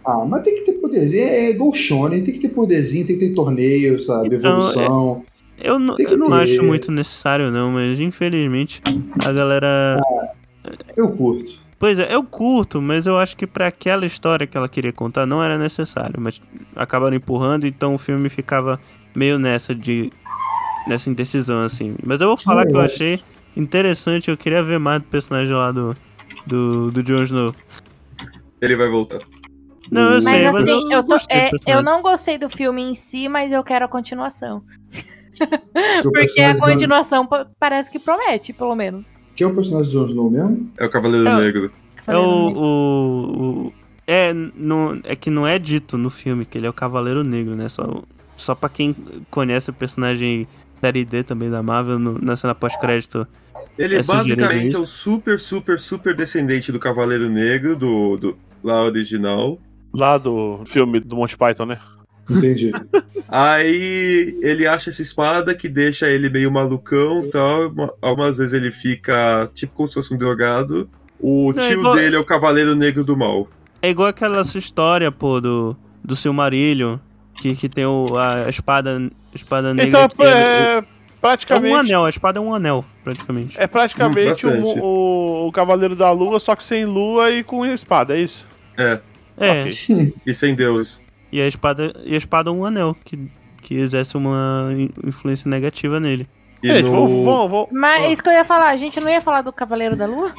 Ah, 0.05 0.25
mas 0.25 0.43
tem 0.43 0.55
que 0.55 0.61
ter 0.61 0.73
poderzinho. 0.73 1.23
É 1.23 1.49
igual 1.49 1.73
Shonen, 1.73 2.23
tem 2.23 2.33
que 2.33 2.39
ter 2.39 2.49
poderzinho, 2.49 3.05
tem 3.05 3.17
que 3.19 3.27
ter 3.27 3.33
torneio, 3.35 4.01
sabe? 4.01 4.27
Então, 4.35 4.51
Evolução. 4.59 5.25
Eu, 5.61 5.77
não- 5.77 5.95
Tem 5.97 6.05
que 6.05 6.13
eu 6.13 6.17
não 6.17 6.33
acho 6.33 6.63
muito 6.63 6.91
necessário, 6.91 7.51
não, 7.51 7.71
mas 7.71 7.99
infelizmente 7.99 8.81
a 9.25 9.31
galera. 9.31 9.99
Eu 10.95 11.11
curto. 11.11 11.68
Pois 11.79 11.97
é, 11.97 12.13
eu 12.13 12.21
curto, 12.23 12.81
mas 12.81 13.07
eu 13.07 13.17
acho 13.17 13.37
que 13.37 13.47
pra 13.47 13.67
aquela 13.67 14.05
história 14.05 14.45
que 14.45 14.57
ela 14.57 14.67
queria 14.67 14.91
contar 14.91 15.25
não 15.25 15.41
era 15.41 15.57
necessário, 15.57 16.19
mas 16.19 16.41
acabaram 16.75 17.15
empurrando, 17.15 17.65
então 17.65 17.93
o 17.95 17.97
filme 17.97 18.27
ficava 18.27 18.79
meio 19.15 19.39
nessa 19.39 19.73
de 19.73 20.11
nessa 20.87 21.09
indecisão 21.09 21.63
assim. 21.63 21.95
Mas 22.05 22.19
eu 22.19 22.27
vou 22.27 22.37
falar 22.37 22.65
que 22.65 22.75
eu 22.75 22.81
acho- 22.81 22.95
achei 22.95 23.21
interessante, 23.55 24.29
eu 24.29 24.37
queria 24.37 24.61
ver 24.61 24.77
mais 24.79 25.01
do 25.01 25.07
personagem 25.07 25.53
lá 25.55 25.71
do 25.71 25.95
do, 26.45 26.91
do 26.91 27.01
Jon 27.03 27.23
Snow. 27.23 27.55
Ele 28.61 28.75
vai 28.75 28.89
voltar. 28.89 29.19
Não, 29.91 30.13
eu 30.13 30.21
Sim, 30.21 30.27
sei, 30.29 30.43
Mas 30.43 30.53
mas 30.53 30.63
assim, 30.63 30.93
eu, 30.93 30.97
eu, 30.99 31.03
tô- 31.03 31.15
é, 31.29 31.49
eu 31.67 31.81
não 31.81 32.01
gostei 32.01 32.37
do 32.37 32.49
filme 32.49 32.81
em 32.81 32.93
si, 32.93 33.27
mas 33.29 33.51
eu 33.51 33.63
quero 33.63 33.85
a 33.85 33.87
continuação. 33.87 34.63
Porque 36.03 36.41
a 36.41 36.57
continuação 36.57 37.25
pa- 37.25 37.47
parece 37.57 37.89
que 37.89 37.97
promete, 37.99 38.51
pelo 38.53 38.75
menos. 38.75 39.13
Quem 39.39 39.47
é 39.47 39.49
o 39.49 39.55
personagem 39.55 39.89
do 39.89 39.91
Jon 40.01 40.05
Snow 40.09 40.29
mesmo? 40.29 40.69
É 40.77 40.85
o 40.85 40.89
Cavaleiro 40.89 41.25
É. 41.29 41.35
Negro. 41.37 41.71
É 42.05 42.17
o, 42.17 42.21
o, 42.21 43.41
o- 43.67 43.73
é 44.05 44.33
não 44.33 44.99
é 45.05 45.15
que 45.15 45.29
não 45.29 45.47
é 45.47 45.57
dito 45.57 45.97
no 45.97 46.09
filme 46.09 46.43
que 46.43 46.57
ele 46.57 46.67
é 46.67 46.69
o 46.69 46.73
Cavaleiro 46.73 47.23
Negro, 47.23 47.55
né? 47.55 47.69
Só 47.69 48.03
só 48.35 48.53
para 48.53 48.67
quem 48.67 48.93
conhece 49.31 49.69
o 49.69 49.73
personagem 49.73 50.45
série 50.81 51.05
D 51.05 51.23
também 51.23 51.49
da 51.49 51.63
Marvel 51.63 51.97
no- 51.97 52.19
na 52.19 52.35
cena 52.35 52.53
pós-crédito. 52.53 53.25
Ele 53.77 53.95
É 53.95 54.03
basicamente 54.03 54.75
é 54.75 54.79
o 54.79 54.85
super, 54.85 55.39
super, 55.39 55.79
super 55.79 56.13
descendente 56.13 56.69
do 56.69 56.79
Cavaleiro 56.79 57.29
Negro, 57.29 57.77
do, 57.77 58.17
do 58.17 58.37
lá 58.61 58.83
original. 58.83 59.57
Lá 59.93 60.17
do 60.17 60.59
filme 60.65 60.99
do 60.99 61.15
Monty 61.15 61.37
Python, 61.37 61.65
né? 61.65 61.79
Entendi. 62.29 62.71
Aí 63.27 64.37
ele 64.41 64.65
acha 64.67 64.89
essa 64.89 65.01
espada 65.01 65.53
que 65.55 65.67
deixa 65.69 66.07
ele 66.09 66.29
meio 66.29 66.51
malucão 66.51 67.25
e 67.25 67.29
tal. 67.29 67.69
Uma- 67.69 67.93
Algumas 68.01 68.37
vezes 68.37 68.53
ele 68.53 68.71
fica 68.71 69.49
tipo 69.53 69.73
como 69.73 69.87
se 69.87 69.93
fosse 69.93 70.13
um 70.13 70.17
drogado. 70.17 70.89
O 71.19 71.51
Não, 71.53 71.63
é 71.63 71.67
tio 71.69 71.79
igual- 71.79 71.95
dele 71.95 72.15
é 72.15 72.19
o 72.19 72.25
Cavaleiro 72.25 72.75
Negro 72.75 73.03
do 73.03 73.15
Mal. 73.17 73.47
É 73.81 73.89
igual 73.89 74.07
aquela 74.09 74.43
sua 74.43 74.59
história, 74.59 75.11
pô, 75.11 75.39
do 75.39 75.75
do 76.03 76.15
Silmarillion, 76.15 76.97
que, 77.35 77.55
que 77.55 77.69
tem 77.69 77.85
o, 77.85 78.07
a 78.17 78.49
espada 78.49 78.99
espada 79.33 79.73
negra. 79.73 79.89
Então, 80.05 80.09
que 80.09 80.23
é, 80.23 80.27
é, 80.27 80.77
é 80.79 80.83
praticamente. 81.21 81.73
um 81.75 81.77
anel, 81.77 82.05
a 82.05 82.09
espada 82.09 82.39
é 82.39 82.41
um 82.41 82.53
anel, 82.53 82.83
praticamente. 83.03 83.55
É 83.59 83.67
praticamente 83.67 84.47
Hum, 84.47 84.63
o, 84.63 84.79
o, 84.79 85.47
o 85.47 85.51
Cavaleiro 85.51 85.95
da 85.95 86.09
Lua, 86.11 86.39
só 86.39 86.55
que 86.55 86.63
sem 86.63 86.85
lua 86.85 87.29
e 87.31 87.43
com 87.43 87.65
espada, 87.65 88.17
é 88.17 88.21
isso? 88.21 88.47
É, 88.77 88.99
É, 89.37 89.61
Ok. 89.63 90.13
e 90.25 90.33
sem 90.33 90.55
deuses. 90.55 91.01
E 91.31 91.41
a 91.41 91.47
espada 91.47 91.93
e 92.05 92.13
a 92.13 92.17
espada 92.17 92.49
é 92.49 92.53
um 92.53 92.65
anel 92.65 92.95
que 93.05 93.29
que 93.61 93.75
exerce 93.75 94.15
uma 94.15 94.69
in- 94.75 94.89
influência 95.05 95.49
negativa 95.49 95.99
nele. 95.99 96.27
E 96.63 96.67
Gente, 96.67 96.83
no... 96.85 96.91
vamos, 96.91 97.25
vamos, 97.25 97.51
vamos. 97.51 97.67
Mas 97.71 98.03
é 98.03 98.11
isso 98.11 98.23
que 98.23 98.29
eu 98.29 98.33
ia 98.33 98.45
falar, 98.45 98.69
a 98.69 98.77
gente 98.77 98.99
não 98.99 99.09
ia 99.09 99.21
falar 99.21 99.41
do 99.41 99.51
Cavaleiro 99.51 99.95
da 99.95 100.05
Lua? 100.05 100.31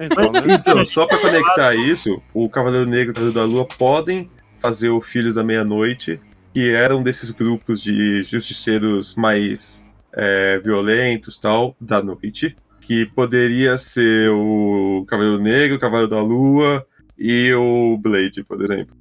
Então, 0.00 0.32
né? 0.32 0.42
Então, 0.54 0.84
só 0.84 1.06
pra 1.06 1.18
conectar 1.18 1.74
isso, 1.74 2.20
o 2.32 2.48
Cavaleiro 2.48 2.88
Negro 2.88 3.08
e 3.08 3.10
o 3.10 3.14
Cavaleiro 3.14 3.38
da 3.40 3.44
Lua 3.44 3.66
podem 3.78 4.28
fazer 4.60 4.88
o 4.90 5.00
Filhos 5.00 5.34
da 5.34 5.42
Meia-Noite, 5.44 6.20
que 6.54 6.70
eram 6.72 7.02
desses 7.02 7.30
grupos 7.30 7.80
de 7.82 8.22
justiceiros 8.22 9.14
mais 9.14 9.84
é, 10.12 10.58
violentos 10.58 11.38
tal, 11.38 11.76
da 11.80 12.02
noite, 12.02 12.56
que 12.80 13.06
poderia 13.06 13.78
ser 13.78 14.30
o 14.30 15.04
Cavaleiro 15.08 15.40
Negro, 15.40 15.76
o 15.76 15.80
Cavaleiro 15.80 16.10
da 16.10 16.20
Lua 16.20 16.84
e 17.18 17.52
o 17.54 17.96
Blade, 17.98 18.42
por 18.44 18.60
exemplo. 18.62 18.96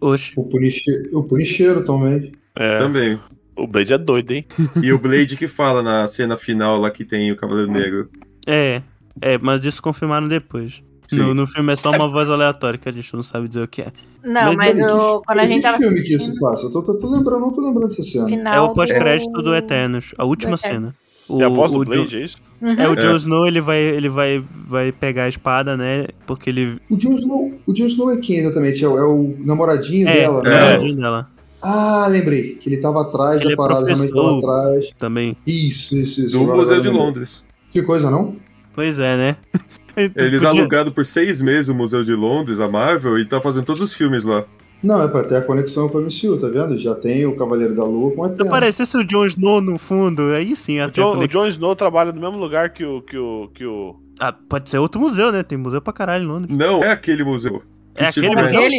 Oxe, 0.00 0.32
O 0.36 0.44
Punicheiro, 0.44 1.18
o 1.18 1.22
Punicheiro 1.24 1.84
também. 1.84 2.32
É, 2.56 2.78
Também. 2.78 3.18
o 3.56 3.66
Blade 3.66 3.92
é 3.92 3.98
doido, 3.98 4.30
hein? 4.32 4.44
E 4.82 4.92
o 4.92 4.98
Blade 4.98 5.36
que 5.36 5.46
fala 5.46 5.82
na 5.82 6.06
cena 6.06 6.36
final 6.36 6.78
lá 6.78 6.90
que 6.90 7.04
tem 7.04 7.30
o 7.30 7.36
Cavaleiro 7.36 7.70
Negro. 7.70 8.10
é, 8.46 8.82
é, 9.20 9.38
mas 9.38 9.64
isso 9.64 9.82
confirmaram 9.82 10.26
depois. 10.28 10.82
No, 11.12 11.34
no 11.34 11.44
filme 11.46 11.72
é 11.72 11.76
só 11.76 11.90
uma 11.90 12.08
voz 12.08 12.30
aleatória 12.30 12.78
que 12.78 12.88
a 12.88 12.92
gente 12.92 13.12
não 13.14 13.22
sabe 13.22 13.48
dizer 13.48 13.62
o 13.64 13.68
que 13.68 13.82
é. 13.82 13.92
Não, 14.22 14.54
Mas, 14.54 14.56
mas, 14.56 14.78
eu, 14.78 15.18
que- 15.20 15.26
quando 15.26 15.38
a 15.40 15.44
gente 15.46 15.56
que 15.56 15.62
tava 15.62 15.78
filme 15.78 15.94
que 15.96 16.00
assistindo, 16.14 16.30
isso 16.32 16.40
passa? 16.40 16.66
Eu 16.66 16.70
tô, 16.72 16.82
tô, 16.84 16.94
tô 17.00 17.10
lembrando, 17.10 17.40
não 17.40 17.52
tô 17.52 17.60
lembrando 17.66 17.88
dessa 17.88 18.04
cena. 18.04 18.26
final 18.28 18.54
É 18.54 18.60
o 18.60 18.72
pós-crédito 18.72 19.32
do 19.32 19.42
do 19.42 19.54
Eternos, 19.56 20.14
a 20.16 20.24
última 20.24 20.56
do 20.56 20.60
Eternos. 20.60 20.94
cena. 20.94 21.09
O, 21.30 21.40
É 21.42 21.44
a 21.44 21.48
voz 21.48 21.70
do 21.70 21.78
o 21.80 21.84
Blade, 21.84 22.08
Jo- 22.08 22.16
é 22.18 22.24
isso? 22.24 22.36
Uhum. 22.60 22.72
É, 22.72 22.88
o 22.88 22.92
É. 22.92 22.96
Jon 22.96 23.16
Snow, 23.16 23.46
ele 23.46 23.60
vai, 23.60 23.78
ele 23.80 24.08
vai, 24.08 24.44
vai 24.66 24.92
pegar 24.92 25.24
a 25.24 25.28
espada, 25.28 25.76
né? 25.76 26.06
Porque 26.26 26.50
ele 26.50 26.78
O 26.90 26.96
Jon 26.96 27.16
Snow, 27.18 27.58
o 27.66 27.72
Jon 27.72 27.86
Snow 27.86 28.10
é 28.10 28.16
quem 28.18 28.36
exatamente? 28.38 28.84
É 28.84 28.88
o, 28.88 28.98
é 28.98 29.04
o 29.06 29.34
namoradinho 29.44 30.08
é, 30.08 30.12
dela, 30.14 30.40
o 30.40 30.42
né? 30.42 30.50
namoradinho 30.50 30.96
dela 30.96 31.30
Ah, 31.62 32.06
lembrei. 32.10 32.56
Que 32.56 32.68
ele 32.68 32.76
tava 32.78 33.02
atrás 33.02 33.36
Ele 33.40 33.48
da 33.48 33.52
é 33.52 33.56
parada, 33.56 33.86
realmente 33.86 34.12
tava 34.12 34.38
atrás. 34.38 34.90
também. 34.98 35.36
Isso, 35.46 35.96
isso, 35.96 36.20
isso. 36.26 36.30
Do 36.38 36.40
Museu 36.44 36.60
agora 36.62 36.80
de 36.82 36.88
lembrei. 36.88 36.92
Londres. 37.06 37.44
Que 37.72 37.82
coisa, 37.82 38.10
não? 38.10 38.34
Pois 38.74 38.98
é, 38.98 39.16
né? 39.16 39.36
Eles 39.96 40.40
Podia- 40.42 40.48
alugaram 40.60 40.90
por 40.92 41.04
seis 41.04 41.40
meses 41.40 41.68
o 41.68 41.74
Museu 41.74 42.04
de 42.04 42.12
Londres, 42.14 42.60
a 42.60 42.68
Marvel, 42.68 43.18
e 43.18 43.24
tá 43.24 43.40
fazendo 43.40 43.64
todos 43.64 43.82
os 43.82 43.92
filmes 43.94 44.22
lá. 44.24 44.44
Não, 44.82 45.02
é 45.02 45.08
pra 45.08 45.22
ter 45.24 45.36
a 45.36 45.42
conexão 45.42 45.88
com 45.88 45.98
o 45.98 46.02
MCU, 46.02 46.40
tá 46.40 46.48
vendo? 46.48 46.78
Já 46.78 46.94
tem 46.94 47.26
o 47.26 47.36
Cavaleiro 47.36 47.74
da 47.74 47.84
Lua 47.84 48.12
com 48.14 48.22
o 48.22 48.26
Se 48.26 48.32
Eterno. 48.32 48.50
aparecesse 48.50 48.96
o 48.96 49.04
Jon 49.04 49.26
Snow 49.26 49.60
no 49.60 49.76
fundo, 49.78 50.22
aí 50.32 50.56
sim 50.56 50.80
O. 50.80 50.90
Jon, 50.90 51.18
o 51.18 51.28
Jon 51.28 51.46
Snow 51.48 51.76
trabalha 51.76 52.12
no 52.12 52.20
mesmo 52.20 52.38
lugar 52.38 52.70
que 52.70 52.84
o. 52.84 53.02
Que 53.02 53.18
o, 53.18 53.50
que 53.54 53.64
o... 53.66 53.96
Ah, 54.18 54.32
pode 54.32 54.68
ser 54.70 54.78
outro 54.78 55.00
museu, 55.00 55.30
né? 55.32 55.42
Tem 55.42 55.58
museu 55.58 55.80
pra 55.82 55.92
caralho 55.92 56.24
em 56.24 56.26
Londres. 56.26 56.56
Não, 56.56 56.82
é 56.82 56.90
aquele 56.92 57.24
museu. 57.24 57.62
É 57.94 58.10
Steve 58.10 58.26
aquele 58.28 58.40
Grant. 58.42 58.54
museu? 58.54 58.70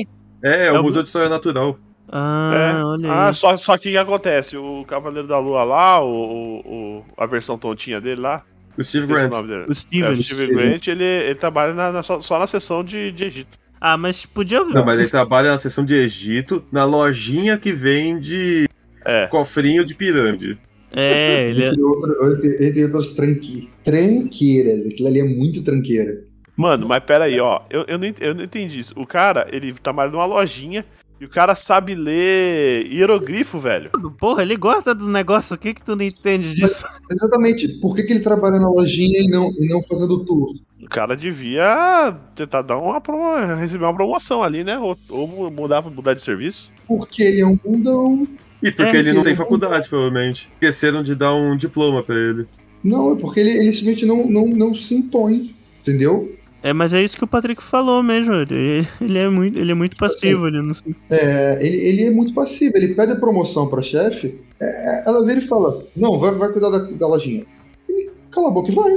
É, 0.44 0.64
é, 0.64 0.66
É 0.68 0.72
o 0.72 0.80
o- 0.80 0.84
Museu 0.84 1.04
de 1.04 1.10
História 1.10 1.30
Natural. 1.30 1.78
Ah, 2.12 2.52
É. 2.80 2.84
olha 2.84 3.12
Ah, 3.12 3.28
aí. 3.30 3.34
só, 3.36 3.56
só 3.58 3.78
que 3.78 3.90
o 3.90 3.92
que 3.92 3.98
acontece? 3.98 4.58
O 4.58 4.84
Cavaleiro 4.88 5.28
da 5.28 5.40
Lua 5.40 5.64
lá, 5.64 6.04
o, 6.04 6.10
o, 6.12 6.58
o- 7.00 7.06
a 7.18 7.26
versão 7.26 7.58
tontinha 7.58 8.02
dele 8.02 8.22
lá. 8.22 8.44
O 8.78 8.84
Steve 8.84 9.06
o 9.06 9.08
Grant. 9.08 9.32
dele. 9.32 9.54
O 9.54 9.64
É, 9.64 9.66
o 9.70 9.74
Steven. 9.74 10.24
Steve 10.24 10.48
Grant, 10.54 10.88
ele, 10.88 11.04
ele 11.04 11.36
trabalha 11.36 11.74
na- 11.74 11.92
na- 11.92 12.04
só, 12.04 12.20
só 12.22 12.40
na 12.40 12.48
seção 12.48 12.84
de, 12.84 13.12
de 13.12 13.24
Egito. 13.26 13.58
Ah, 13.84 13.98
mas 13.98 14.28
podia. 14.28 14.64
Não, 14.64 14.86
mas 14.86 15.00
ele 15.00 15.10
trabalha 15.10 15.50
na 15.50 15.58
seção 15.58 15.84
de 15.84 15.96
Egito, 15.96 16.64
na 16.72 16.86
lojinha 16.86 17.58
que 17.58 17.74
vende 17.74 18.70
É. 19.04 19.26
cofrinho 19.26 19.84
de 19.84 19.96
pirâmide. 19.96 20.60
É, 20.94 21.50
ele 21.50 21.64
é. 21.64 21.68
Entre, 21.70 21.82
outro, 21.82 22.34
entre, 22.34 22.68
entre 22.68 22.84
outras 22.86 23.12
tranqui, 23.12 23.70
tranqueiras. 23.84 24.86
Aquilo 24.86 25.08
ali 25.08 25.20
é 25.20 25.24
muito 25.24 25.64
tranqueira. 25.64 26.24
Mano, 26.56 26.86
mas 26.88 27.04
pera 27.04 27.24
aí, 27.24 27.40
ó. 27.40 27.62
Eu, 27.70 27.86
eu, 27.88 27.98
não, 27.98 28.14
eu 28.20 28.36
não 28.36 28.44
entendi 28.44 28.80
isso. 28.80 28.94
O 28.96 29.08
cara, 29.08 29.48
ele 29.52 29.74
trabalha 29.74 30.12
numa 30.12 30.26
lojinha 30.26 30.86
e 31.22 31.26
o 31.26 31.30
cara 31.30 31.54
sabe 31.56 31.94
ler 31.94 32.88
hierogrifo, 32.92 33.60
velho. 33.60 33.92
Porra, 34.20 34.42
ele 34.42 34.56
gosta 34.58 34.96
do 34.96 35.08
negócio. 35.08 35.56
O 35.56 35.58
que 35.58 35.72
que 35.74 35.84
tu 35.84 35.96
não 35.96 36.04
entende 36.04 36.56
disso? 36.56 36.84
Exatamente. 37.12 37.68
Por 37.80 37.96
que, 37.96 38.02
que 38.02 38.14
ele 38.14 38.22
trabalha 38.22 38.60
na 38.60 38.68
lojinha 38.68 39.20
e 39.22 39.28
não, 39.30 39.52
e 39.52 39.68
não 39.70 39.84
fazendo 39.84 40.26
tour? 40.26 40.48
O 40.82 40.90
cara 40.90 41.16
devia 41.16 42.18
tentar 42.36 42.64
dar 42.64 42.78
uma 42.78 43.00
promo- 43.00 43.56
receber 43.56 43.86
uma 43.86 43.94
promoção 43.94 44.42
ali, 44.42 44.64
né? 44.64 44.80
Ou, 44.80 44.98
ou 45.10 45.52
mudar, 45.52 45.82
mudar 45.84 46.16
de 46.16 46.22
serviço. 46.24 46.72
Porque 46.88 47.22
ele 47.22 47.42
é 47.42 47.46
um 47.46 47.56
bundão. 47.56 48.28
E 48.64 48.72
porque 48.72 48.98
É, 48.98 49.00
ele 49.00 49.14
não 49.14 49.22
tem 49.24 49.36
faculdade, 49.36 49.88
provavelmente. 49.88 50.50
Esqueceram 50.56 51.04
de 51.04 51.14
dar 51.14 51.34
um 51.36 51.56
diploma 51.56 52.02
pra 52.02 52.16
ele. 52.16 52.48
Não, 52.84 53.14
é 53.14 53.16
porque 53.16 53.40
ele, 53.40 53.52
ele 53.52 53.74
simplesmente 53.74 54.06
não, 54.08 54.28
não, 54.28 54.48
não 54.48 54.74
se 54.76 54.96
impõe. 54.96 55.54
Entendeu? 55.82 56.32
É, 56.64 56.74
mas 56.74 56.94
é 56.94 57.02
isso 57.02 57.18
que 57.18 57.24
o 57.24 57.28
Patrick 57.28 57.62
falou 57.62 58.04
mesmo. 58.04 58.34
Ele, 58.36 58.88
ele 59.02 59.18
é 59.18 59.28
muito, 59.30 59.58
ele 59.58 59.72
é 59.72 59.76
muito 59.76 59.96
passivo. 59.98 60.48
Ele 60.48 60.62
não 60.62 60.74
se- 60.74 60.96
É, 61.10 61.66
ele, 61.66 61.78
ele 61.78 62.04
é 62.06 62.12
muito 62.12 62.34
passivo. 62.34 62.78
Ele 62.78 62.94
pede 62.94 63.14
a 63.14 63.16
promoção 63.16 63.68
pra 63.68 63.82
chefe. 63.82 64.40
é, 64.62 65.04
ela 65.08 65.26
vira 65.26 65.40
e 65.40 65.48
fala: 65.48 65.84
Não, 65.96 66.20
vai, 66.20 66.32
vai 66.32 66.50
cuidar 66.52 66.70
da, 66.70 66.78
da 66.80 67.08
lojinha. 67.08 67.44
Ele 67.90 68.12
cala 68.32 68.50
a 68.50 68.52
boca 68.52 68.72
e 68.72 68.76
vai. 68.76 68.92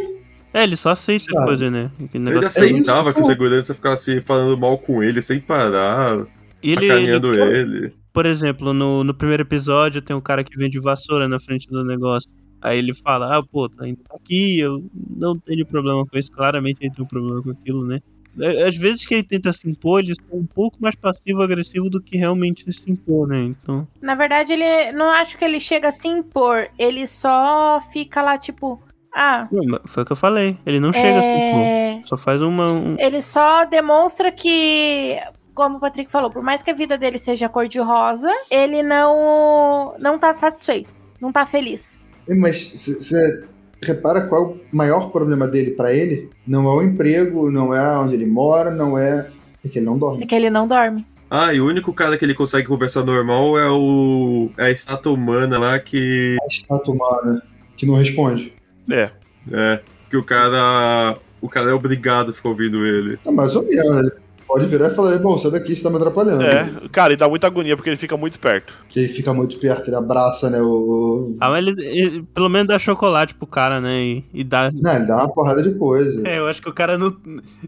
É, 0.52 0.62
ele 0.62 0.76
só 0.76 0.90
aceita 0.90 1.24
Sabe? 1.24 1.38
a 1.42 1.46
coisa, 1.46 1.70
né? 1.70 1.90
Ele 2.12 2.44
aceitava 2.46 3.08
isso, 3.10 3.14
que 3.16 3.22
o 3.22 3.24
segurança 3.24 3.74
ficasse 3.74 4.20
falando 4.20 4.56
mal 4.56 4.78
com 4.78 5.02
ele 5.02 5.20
sem 5.20 5.40
parar, 5.40 6.24
E 6.62 6.72
ele, 6.72 6.86
sacaneando 6.86 7.32
ele- 7.32 7.58
ele. 7.58 7.92
por 8.12 8.24
exemplo, 8.24 8.72
no, 8.72 9.02
no 9.02 9.12
primeiro 9.14 9.42
episódio 9.42 10.00
tem 10.00 10.14
um 10.14 10.20
cara 10.20 10.44
que 10.44 10.56
vende 10.56 10.78
vassoura 10.78 11.26
na 11.26 11.40
frente 11.40 11.66
do 11.68 11.82
negócio. 11.84 12.30
Aí 12.64 12.78
ele 12.78 12.94
fala, 12.94 13.36
ah, 13.36 13.42
pô, 13.42 13.68
tá 13.68 13.86
indo 13.86 14.00
aqui, 14.10 14.58
eu 14.58 14.82
não 15.16 15.38
tenho 15.38 15.66
problema 15.66 16.06
com 16.06 16.16
isso. 16.18 16.32
Claramente 16.32 16.78
ele 16.80 16.90
tem 16.90 17.04
um 17.04 17.08
problema 17.08 17.42
com 17.42 17.50
aquilo, 17.50 17.86
né? 17.86 18.00
É, 18.40 18.66
Às 18.66 18.74
vezes 18.74 19.04
que 19.06 19.14
ele 19.14 19.22
tenta 19.22 19.52
se 19.52 19.68
impor, 19.70 20.00
ele 20.00 20.12
é 20.12 20.34
um 20.34 20.46
pouco 20.46 20.78
mais 20.80 20.94
passivo-agressivo 20.94 21.90
do 21.90 22.00
que 22.02 22.16
realmente 22.16 22.64
se 22.72 22.90
impor, 22.90 23.28
né? 23.28 23.42
Então, 23.42 23.86
Na 24.00 24.14
verdade, 24.14 24.54
ele 24.54 24.92
não 24.92 25.10
acho 25.10 25.36
que 25.36 25.44
ele 25.44 25.60
chega 25.60 25.88
a 25.88 25.92
se 25.92 26.08
impor. 26.08 26.68
Ele 26.78 27.06
só 27.06 27.80
fica 27.92 28.22
lá, 28.22 28.38
tipo, 28.38 28.80
ah, 29.14 29.46
não, 29.52 29.78
foi 29.84 30.02
o 30.02 30.06
que 30.06 30.12
eu 30.12 30.16
falei. 30.16 30.56
Ele 30.66 30.80
não 30.80 30.92
chega 30.92 31.18
a 31.18 31.22
se 31.22 31.28
impor. 31.28 31.60
é... 31.60 32.02
Só 32.06 32.16
faz 32.16 32.40
uma. 32.42 32.72
um- 32.72 32.96
Ele 32.98 33.20
só 33.22 33.64
demonstra 33.66 34.32
que, 34.32 35.16
como 35.54 35.76
o 35.76 35.80
Patrick 35.80 36.10
falou, 36.10 36.30
por 36.30 36.42
mais 36.42 36.62
que 36.62 36.70
a 36.70 36.74
vida 36.74 36.96
dele 36.98 37.18
seja 37.18 37.48
cor-de-rosa, 37.48 38.32
ele 38.50 38.82
não, 38.82 39.94
não 40.00 40.18
tá 40.18 40.34
satisfeito, 40.34 40.90
não 41.20 41.30
tá 41.30 41.46
feliz. 41.46 42.00
Mas 42.28 42.72
você 42.74 43.46
repara 43.82 44.26
qual 44.26 44.42
é 44.42 44.46
o 44.46 44.60
maior 44.72 45.10
problema 45.10 45.46
dele 45.46 45.72
pra 45.72 45.92
ele? 45.92 46.30
Não 46.46 46.66
é 46.66 46.74
o 46.74 46.82
emprego, 46.82 47.50
não 47.50 47.74
é 47.74 47.98
onde 47.98 48.14
ele 48.14 48.26
mora, 48.26 48.70
não 48.70 48.98
é. 48.98 49.28
É 49.64 49.68
que 49.68 49.78
ele 49.78 49.86
não 49.86 49.98
dorme. 49.98 50.24
É 50.24 50.26
que 50.26 50.34
ele 50.34 50.50
não 50.50 50.68
dorme. 50.68 51.06
Ah, 51.30 51.52
e 51.52 51.60
o 51.60 51.66
único 51.66 51.92
cara 51.92 52.16
que 52.16 52.24
ele 52.24 52.34
consegue 52.34 52.68
conversar 52.68 53.02
normal 53.02 53.58
é 53.58 53.68
o. 53.68 54.50
É 54.58 54.66
a 54.66 54.70
estátua 54.70 55.12
humana 55.12 55.58
lá 55.58 55.78
que. 55.78 56.36
A 56.42 56.46
estátua 56.46 56.94
humana 56.94 57.42
que 57.76 57.86
não 57.86 57.94
responde. 57.94 58.54
É. 58.90 59.10
É. 59.50 59.80
Que 60.10 60.16
o 60.16 60.22
cara. 60.22 61.18
O 61.40 61.48
cara 61.48 61.70
é 61.70 61.74
obrigado 61.74 62.30
a 62.30 62.32
ficar 62.32 62.50
ouvindo 62.50 62.86
ele. 62.86 63.18
Não, 63.24 63.32
mais 63.32 63.54
ou 63.56 63.64
menos. 63.66 64.12
Pode 64.46 64.66
virar 64.66 64.88
e 64.88 64.94
falar: 64.94 65.18
Bom, 65.18 65.36
sai 65.38 65.50
daqui, 65.50 65.74
você 65.74 65.82
tá 65.82 65.90
me 65.90 65.96
atrapalhando. 65.96 66.42
É, 66.42 66.68
cara, 66.92 67.12
e 67.12 67.16
dá 67.16 67.28
muita 67.28 67.46
agonia 67.46 67.76
porque 67.76 67.90
ele 67.90 67.96
fica 67.96 68.16
muito 68.16 68.38
perto. 68.38 68.74
Que 68.88 69.00
ele 69.00 69.08
fica 69.08 69.32
muito 69.32 69.58
perto, 69.58 69.88
ele 69.88 69.96
abraça, 69.96 70.50
né? 70.50 70.60
O. 70.60 71.36
Ah, 71.40 71.50
mas 71.50 71.66
ele, 71.66 71.84
ele 71.86 72.22
pelo 72.34 72.48
menos 72.48 72.68
dá 72.68 72.78
chocolate 72.78 73.34
pro 73.34 73.46
cara, 73.46 73.80
né? 73.80 74.00
E, 74.02 74.24
e 74.34 74.44
dá. 74.44 74.70
Não, 74.72 74.94
ele 74.96 75.06
dá 75.06 75.16
uma 75.16 75.32
porrada 75.32 75.62
de 75.62 75.74
coisa. 75.78 76.26
É, 76.28 76.38
eu 76.38 76.46
acho 76.46 76.60
que 76.62 76.68
o 76.68 76.74
cara 76.74 76.96
não. 76.98 77.16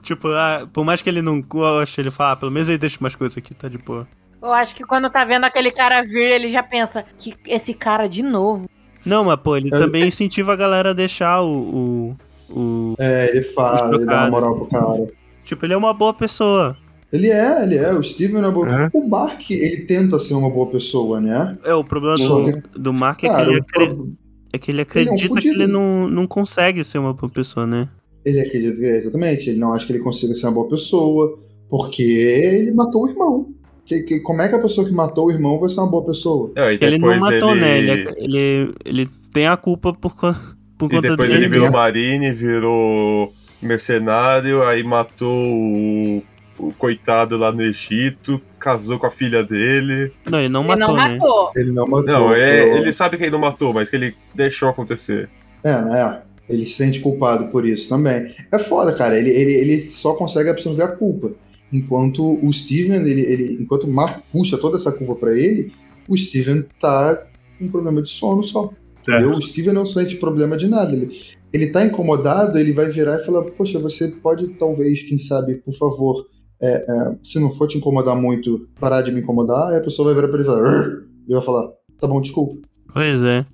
Tipo, 0.02 0.28
ah, 0.28 0.66
por 0.72 0.84
mais 0.84 1.00
que 1.02 1.08
ele 1.08 1.22
não 1.22 1.40
goste, 1.42 2.00
ele 2.00 2.10
fala, 2.10 2.32
ah, 2.32 2.36
pelo 2.36 2.52
menos 2.52 2.68
ele 2.68 2.78
deixa 2.78 2.98
umas 3.00 3.14
coisas 3.14 3.36
aqui, 3.36 3.54
tá 3.54 3.68
de 3.68 3.78
boa. 3.78 4.06
Eu 4.42 4.52
acho 4.52 4.74
que 4.76 4.84
quando 4.84 5.08
tá 5.10 5.24
vendo 5.24 5.44
aquele 5.44 5.70
cara 5.70 6.02
vir, 6.02 6.30
ele 6.30 6.50
já 6.50 6.62
pensa 6.62 7.04
que 7.18 7.34
esse 7.46 7.72
cara 7.74 8.06
de 8.06 8.22
novo. 8.22 8.68
Não, 9.04 9.24
mas 9.24 9.36
pô, 9.36 9.56
ele 9.56 9.70
Eu- 9.72 9.78
também 9.80 10.06
incentiva 10.08 10.52
a 10.52 10.56
galera 10.56 10.90
a 10.90 10.92
deixar 10.92 11.40
o. 11.40 12.16
o, 12.50 12.50
o- 12.50 12.94
É, 12.98 13.30
ele 13.30 13.42
fala, 13.42 13.94
ele 13.94 14.04
dá 14.04 14.20
uma 14.24 14.30
moral 14.30 14.56
pro 14.56 14.66
cara. 14.66 15.08
Tipo, 15.46 15.64
ele 15.64 15.72
é 15.72 15.76
uma 15.76 15.94
boa 15.94 16.12
pessoa. 16.12 16.76
Ele 17.12 17.30
é, 17.30 17.62
ele 17.62 17.76
é. 17.76 17.92
O 17.94 18.02
Steven 18.02 18.36
é 18.36 18.40
uma 18.40 18.50
boa. 18.50 18.68
É. 18.84 18.90
O 18.92 19.08
Mark, 19.08 19.48
ele 19.50 19.86
tenta 19.86 20.18
ser 20.18 20.34
uma 20.34 20.50
boa 20.50 20.66
pessoa, 20.68 21.20
né? 21.20 21.56
É, 21.64 21.72
o 21.72 21.84
problema 21.84 22.16
do, 22.16 22.62
do 22.80 22.92
Mark 22.92 23.22
é 23.24 23.28
que, 23.28 23.34
Cara, 23.34 23.48
ele, 23.48 23.60
o 23.60 23.62
acre- 23.62 23.86
pro- 23.86 24.12
é 24.52 24.58
que 24.58 24.70
ele 24.70 24.80
ele 24.80 25.08
é 25.08 25.12
um 25.12 25.14
acredita 25.14 25.40
que 25.40 25.48
ele 25.48 25.66
não, 25.66 26.08
não 26.08 26.26
consegue 26.26 26.82
ser 26.84 26.98
uma 26.98 27.12
boa 27.14 27.30
pessoa, 27.32 27.66
né? 27.66 27.88
ele 28.24 28.40
acredita, 28.40 28.84
é, 28.84 28.96
exatamente, 28.96 29.48
ele 29.50 29.58
não 29.60 29.72
acha 29.72 29.86
que 29.86 29.92
ele 29.92 30.00
consiga 30.00 30.34
ser 30.34 30.46
uma 30.46 30.52
boa 30.54 30.68
pessoa, 30.68 31.38
porque 31.68 32.02
ele 32.02 32.72
matou 32.72 33.04
o 33.04 33.08
irmão. 33.08 33.54
Que, 33.84 34.00
que- 34.02 34.18
como 34.22 34.42
é 34.42 34.48
que 34.48 34.56
a 34.56 34.58
pessoa 34.60 34.84
que 34.84 34.92
matou 34.92 35.26
o 35.26 35.30
irmão 35.30 35.60
vai 35.60 35.70
ser 35.70 35.78
uma 35.78 35.86
boa 35.86 36.04
pessoa? 36.04 36.50
É, 36.56 36.72
e 36.74 36.78
Ele 36.82 36.98
não 36.98 37.08
depois 37.10 37.20
matou, 37.20 37.52
ele... 37.52 37.60
né? 37.60 37.78
Ele, 37.78 38.08
ele, 38.16 38.74
ele 38.84 39.08
tem 39.32 39.46
a 39.46 39.56
culpa 39.56 39.92
por, 39.92 40.12
por 40.12 40.86
E 40.90 40.96
conta 40.96 41.00
depois 41.02 41.30
dele. 41.30 41.44
ele 41.44 41.48
virou 41.48 41.70
marine, 41.70 42.32
virou 42.32 43.32
mercenário, 43.66 44.62
aí 44.62 44.82
matou 44.82 45.28
o, 45.28 46.22
o 46.58 46.72
coitado 46.72 47.36
lá 47.36 47.52
no 47.52 47.62
Egito, 47.62 48.40
casou 48.58 48.98
com 48.98 49.06
a 49.06 49.10
filha 49.10 49.42
dele. 49.42 50.12
Não, 50.30 50.40
ele 50.40 50.48
não 50.48 50.62
ele 50.62 50.68
matou, 50.68 50.96
não 50.96 50.96
né? 50.96 51.16
matou. 51.16 51.52
Ele 51.56 51.72
não 51.72 51.86
matou. 51.86 52.06
Não, 52.06 52.34
é, 52.34 52.78
ele 52.78 52.92
sabe 52.92 53.16
que 53.16 53.24
ele 53.24 53.32
não 53.32 53.38
matou, 53.38 53.72
mas 53.72 53.90
que 53.90 53.96
ele 53.96 54.14
deixou 54.34 54.68
acontecer. 54.68 55.28
É, 55.62 55.80
né? 55.80 56.22
Ele 56.48 56.64
se 56.64 56.72
sente 56.72 57.00
culpado 57.00 57.50
por 57.50 57.66
isso 57.66 57.88
também. 57.88 58.32
É 58.52 58.58
foda, 58.58 58.92
cara. 58.92 59.18
Ele, 59.18 59.30
ele, 59.30 59.52
ele 59.52 59.82
só 59.82 60.14
consegue 60.14 60.48
absorver 60.48 60.82
a 60.82 60.88
culpa. 60.88 61.32
Enquanto 61.72 62.38
o 62.44 62.52
Steven, 62.52 63.04
ele, 63.04 63.20
ele, 63.20 63.58
enquanto 63.60 63.84
o 63.84 63.92
Mark 63.92 64.20
puxa 64.32 64.56
toda 64.56 64.76
essa 64.76 64.92
culpa 64.92 65.16
pra 65.16 65.36
ele, 65.36 65.72
o 66.08 66.16
Steven 66.16 66.64
tá 66.80 67.16
com 67.58 67.64
um 67.64 67.68
problema 67.68 68.00
de 68.00 68.10
sono 68.10 68.44
só. 68.44 68.70
Entendeu? 69.02 69.30
O 69.32 69.42
Steven 69.42 69.72
não 69.72 69.86
sente 69.86 70.16
problema 70.16 70.56
de 70.56 70.68
nada. 70.68 70.92
Ele, 70.92 71.10
ele 71.56 71.68
tá 71.68 71.84
incomodado, 71.84 72.58
ele 72.58 72.72
vai 72.72 72.88
virar 72.88 73.16
e 73.16 73.24
falar: 73.24 73.42
Poxa, 73.42 73.78
você 73.78 74.08
pode, 74.08 74.46
talvez, 74.58 75.02
quem 75.02 75.18
sabe, 75.18 75.56
por 75.56 75.74
favor, 75.74 76.26
é, 76.60 76.84
é, 76.88 77.16
se 77.22 77.38
não 77.38 77.50
for 77.50 77.66
te 77.66 77.78
incomodar 77.78 78.14
muito, 78.14 78.68
parar 78.78 79.02
de 79.02 79.10
me 79.10 79.20
incomodar. 79.20 79.70
Aí 79.70 79.76
a 79.76 79.82
pessoa 79.82 80.06
vai 80.06 80.14
virar 80.14 80.28
pra 80.28 80.40
ele 80.40 80.48
e 80.48 80.52
falar: 80.52 81.02
e 81.28 81.32
vai 81.34 81.42
falar: 81.42 81.72
Tá 81.98 82.06
bom, 82.06 82.20
desculpa. 82.20 82.56
Pois 82.92 83.24
é. 83.24 83.46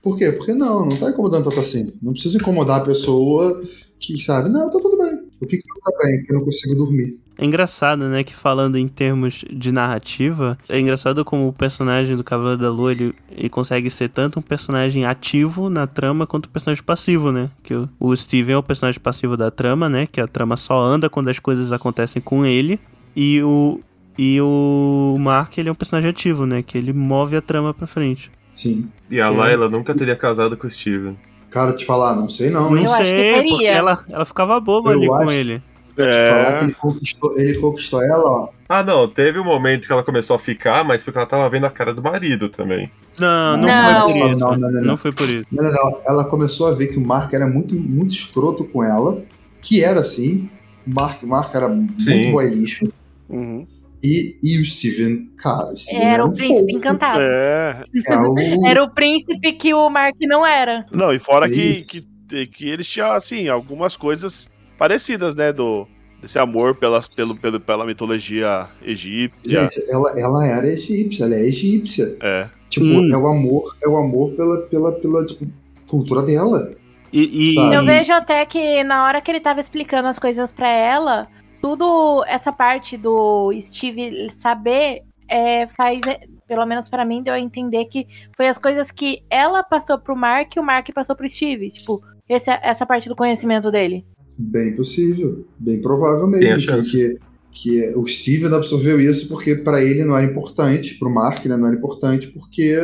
Por 0.00 0.16
quê? 0.16 0.32
Porque 0.32 0.54
não, 0.54 0.86
não 0.86 0.96
tá 0.96 1.10
incomodando 1.10 1.44
tanto 1.44 1.60
assim. 1.60 1.92
Não 2.00 2.12
precisa 2.12 2.36
incomodar 2.36 2.80
a 2.80 2.84
pessoa 2.84 3.60
que 3.98 4.18
sabe, 4.22 4.48
não, 4.48 4.70
tá 4.70 4.78
tudo 4.78 4.96
bem. 4.96 5.28
O 5.40 5.46
que 5.46 5.58
que 5.58 5.64
não 5.68 5.80
tá 5.80 5.98
bem? 6.04 6.22
Que 6.22 6.32
eu 6.32 6.38
não 6.38 6.44
consigo 6.44 6.74
dormir. 6.76 7.18
É 7.40 7.44
engraçado, 7.44 8.08
né, 8.08 8.24
que 8.24 8.34
falando 8.34 8.76
em 8.76 8.88
termos 8.88 9.44
de 9.48 9.70
narrativa, 9.70 10.58
é 10.68 10.80
engraçado 10.80 11.24
como 11.24 11.46
o 11.46 11.52
personagem 11.52 12.16
do 12.16 12.24
Cavaleiro 12.24 12.60
da 12.60 12.68
Lua, 12.68 12.90
ele, 12.90 13.14
ele 13.30 13.48
consegue 13.48 13.88
ser 13.90 14.08
tanto 14.08 14.40
um 14.40 14.42
personagem 14.42 15.04
ativo 15.06 15.70
na 15.70 15.86
trama 15.86 16.26
quanto 16.26 16.46
um 16.48 16.52
personagem 16.52 16.82
passivo, 16.82 17.30
né? 17.30 17.48
Que 17.62 17.74
o, 17.74 17.88
o 18.00 18.16
Steven 18.16 18.54
é 18.54 18.58
o 18.58 18.62
personagem 18.62 19.00
passivo 19.00 19.36
da 19.36 19.52
trama, 19.52 19.88
né? 19.88 20.08
Que 20.10 20.20
a 20.20 20.26
trama 20.26 20.56
só 20.56 20.80
anda 20.80 21.08
quando 21.08 21.28
as 21.28 21.38
coisas 21.38 21.70
acontecem 21.70 22.20
com 22.20 22.44
ele. 22.44 22.80
E 23.14 23.40
o, 23.44 23.80
e 24.18 24.40
o 24.40 25.16
Mark, 25.20 25.56
ele 25.58 25.68
é 25.68 25.72
um 25.72 25.76
personagem 25.76 26.10
ativo, 26.10 26.44
né? 26.44 26.60
Que 26.62 26.76
ele 26.76 26.92
move 26.92 27.36
a 27.36 27.40
trama 27.40 27.72
pra 27.72 27.86
frente. 27.86 28.32
Sim. 28.52 28.88
E 29.08 29.20
a 29.20 29.30
Que- 29.30 29.36
Layla 29.36 29.68
nunca 29.68 29.94
teria 29.94 30.16
casado 30.16 30.56
com 30.56 30.66
o 30.66 30.70
Steven. 30.70 31.16
Cara, 31.50 31.72
te 31.72 31.84
falar, 31.86 32.14
não 32.14 32.28
sei 32.28 32.50
não, 32.50 32.68
Não 32.70 32.76
hein? 32.76 32.84
Eu 32.84 32.92
acho 32.92 33.02
que 33.04 33.08
sei, 33.08 33.42
porque 33.48 33.64
ela, 33.64 34.04
ela 34.10 34.24
ficava 34.26 34.60
boba 34.60 34.90
Eu 34.92 34.98
ali 34.98 35.06
com 35.06 35.14
acho. 35.14 35.30
ele. 35.30 35.62
Te 36.04 36.30
falar 36.30 36.54
É. 36.54 36.58
que 36.58 36.64
ele 36.66 36.74
conquistou, 36.74 37.38
ele 37.38 37.54
conquistou 37.58 38.02
ela, 38.02 38.24
ó. 38.24 38.48
Ah, 38.68 38.82
não, 38.82 39.08
teve 39.08 39.38
um 39.38 39.44
momento 39.44 39.86
que 39.86 39.92
ela 39.92 40.02
começou 40.02 40.36
a 40.36 40.38
ficar, 40.38 40.84
mas 40.84 41.02
porque 41.02 41.18
ela 41.18 41.26
tava 41.26 41.48
vendo 41.48 41.64
a 41.66 41.70
cara 41.70 41.92
do 41.92 42.02
marido 42.02 42.48
também. 42.48 42.90
Não, 43.18 43.56
não, 43.56 43.66
Não. 43.66 44.08
foi 44.08 44.12
por 44.12 44.30
isso. 44.30 44.40
Não, 44.40 44.50
Não, 44.50 44.58
não, 44.58 44.70
não, 44.72 44.82
não. 44.82 44.96
foi 44.96 45.12
por 45.12 45.28
isso. 45.28 45.46
Não, 45.50 45.64
não, 45.64 45.72
não. 45.72 46.00
Ela 46.06 46.24
começou 46.24 46.68
a 46.68 46.72
ver 46.72 46.88
que 46.88 46.98
o 46.98 47.00
Mark 47.06 47.32
era 47.32 47.46
muito, 47.46 47.74
muito 47.74 48.12
escroto 48.14 48.64
com 48.64 48.82
ela, 48.84 49.22
que 49.60 49.82
era 49.82 50.00
assim. 50.00 50.48
O 50.86 50.90
Mark, 50.94 51.22
Mark 51.22 51.54
era 51.54 51.68
Sim. 51.98 52.14
muito 52.14 52.32
boy 52.32 52.48
lixo. 52.48 52.88
Uhum. 53.28 53.66
E, 54.02 54.38
e 54.42 54.60
o 54.60 54.64
Steven, 54.64 55.28
cara, 55.36 55.72
o 55.72 55.76
Steven 55.76 56.00
Era 56.02 56.24
um 56.24 56.28
o 56.28 56.32
príncipe 56.32 56.72
fofo. 56.72 56.78
encantado. 56.78 57.20
É. 57.20 57.82
É 58.06 58.16
o... 58.16 58.66
Era 58.66 58.84
o 58.84 58.90
príncipe 58.94 59.52
que 59.52 59.74
o 59.74 59.90
Mark 59.90 60.14
não 60.20 60.46
era. 60.46 60.86
Não, 60.92 61.12
e 61.12 61.18
fora 61.18 61.48
que, 61.48 61.60
Isso. 61.60 61.84
que, 62.28 62.46
que 62.46 62.68
eles 62.68 62.86
tinham, 62.86 63.10
assim, 63.10 63.48
algumas 63.48 63.96
coisas 63.96 64.46
parecidas, 64.78 65.34
né? 65.34 65.52
Do, 65.52 65.86
desse 66.22 66.38
amor 66.38 66.74
pelas, 66.76 67.06
pelo, 67.08 67.36
pelo, 67.36 67.60
pela 67.60 67.84
mitologia 67.84 68.64
egípcia. 68.82 69.62
Gente, 69.62 69.90
ela, 69.90 70.18
ela 70.18 70.46
era 70.46 70.66
egípcia, 70.66 71.24
ela 71.24 71.34
é 71.34 71.42
egípcia. 71.42 72.16
É. 72.22 72.48
Tipo, 72.70 72.86
Sim. 72.86 73.12
é 73.12 73.16
o 73.16 73.26
amor, 73.26 73.76
é 73.82 73.88
o 73.88 73.96
amor 73.96 74.30
pela, 74.32 74.56
pela, 74.68 74.92
pela 74.92 75.26
tipo, 75.26 75.46
cultura 75.88 76.22
dela. 76.22 76.72
E, 77.12 77.54
e-? 77.54 77.74
Eu 77.74 77.84
vejo 77.84 78.12
até 78.12 78.44
que 78.46 78.82
na 78.84 79.04
hora 79.04 79.20
que 79.20 79.30
ele 79.30 79.40
tava 79.40 79.60
explicando 79.60 80.08
as 80.08 80.18
coisas 80.18 80.52
pra 80.52 80.68
ela, 80.70 81.26
tudo 81.60 82.24
essa 82.26 82.52
parte 82.52 82.96
do 82.96 83.50
Steve 83.60 84.30
saber 84.30 85.02
é, 85.28 85.66
faz, 85.66 86.00
é, 86.06 86.20
pelo 86.46 86.66
menos 86.66 86.88
pra 86.88 87.04
mim, 87.04 87.22
deu 87.22 87.34
a 87.34 87.40
entender 87.40 87.84
que 87.86 88.06
foi 88.36 88.48
as 88.48 88.58
coisas 88.58 88.90
que 88.90 89.22
ela 89.30 89.62
passou 89.62 89.98
pro 89.98 90.16
Mark 90.16 90.54
e 90.56 90.60
o 90.60 90.62
Mark 90.62 90.88
passou 90.94 91.14
pro 91.16 91.28
Steve. 91.28 91.70
Tipo, 91.70 92.02
esse- 92.28 92.50
essa 92.62 92.84
parte 92.84 93.08
do 93.08 93.16
conhecimento 93.16 93.70
dele. 93.70 94.04
Bem 94.38 94.74
possível, 94.76 95.44
bem 95.58 95.80
provável 95.80 96.30
Tem 96.38 96.52
a 96.52 96.54
mesmo. 96.54 96.60
chance. 96.60 97.18
Que, 97.50 97.80
que 97.90 97.92
o 97.96 98.06
Steven 98.06 98.54
absorveu 98.54 99.00
isso 99.00 99.28
porque 99.28 99.56
pra 99.56 99.82
ele 99.82 100.04
não 100.04 100.16
era 100.16 100.24
importante, 100.26 100.94
pro 100.96 101.10
Mark 101.10 101.44
né, 101.46 101.56
não 101.56 101.66
era 101.66 101.76
importante 101.76 102.28
porque 102.28 102.78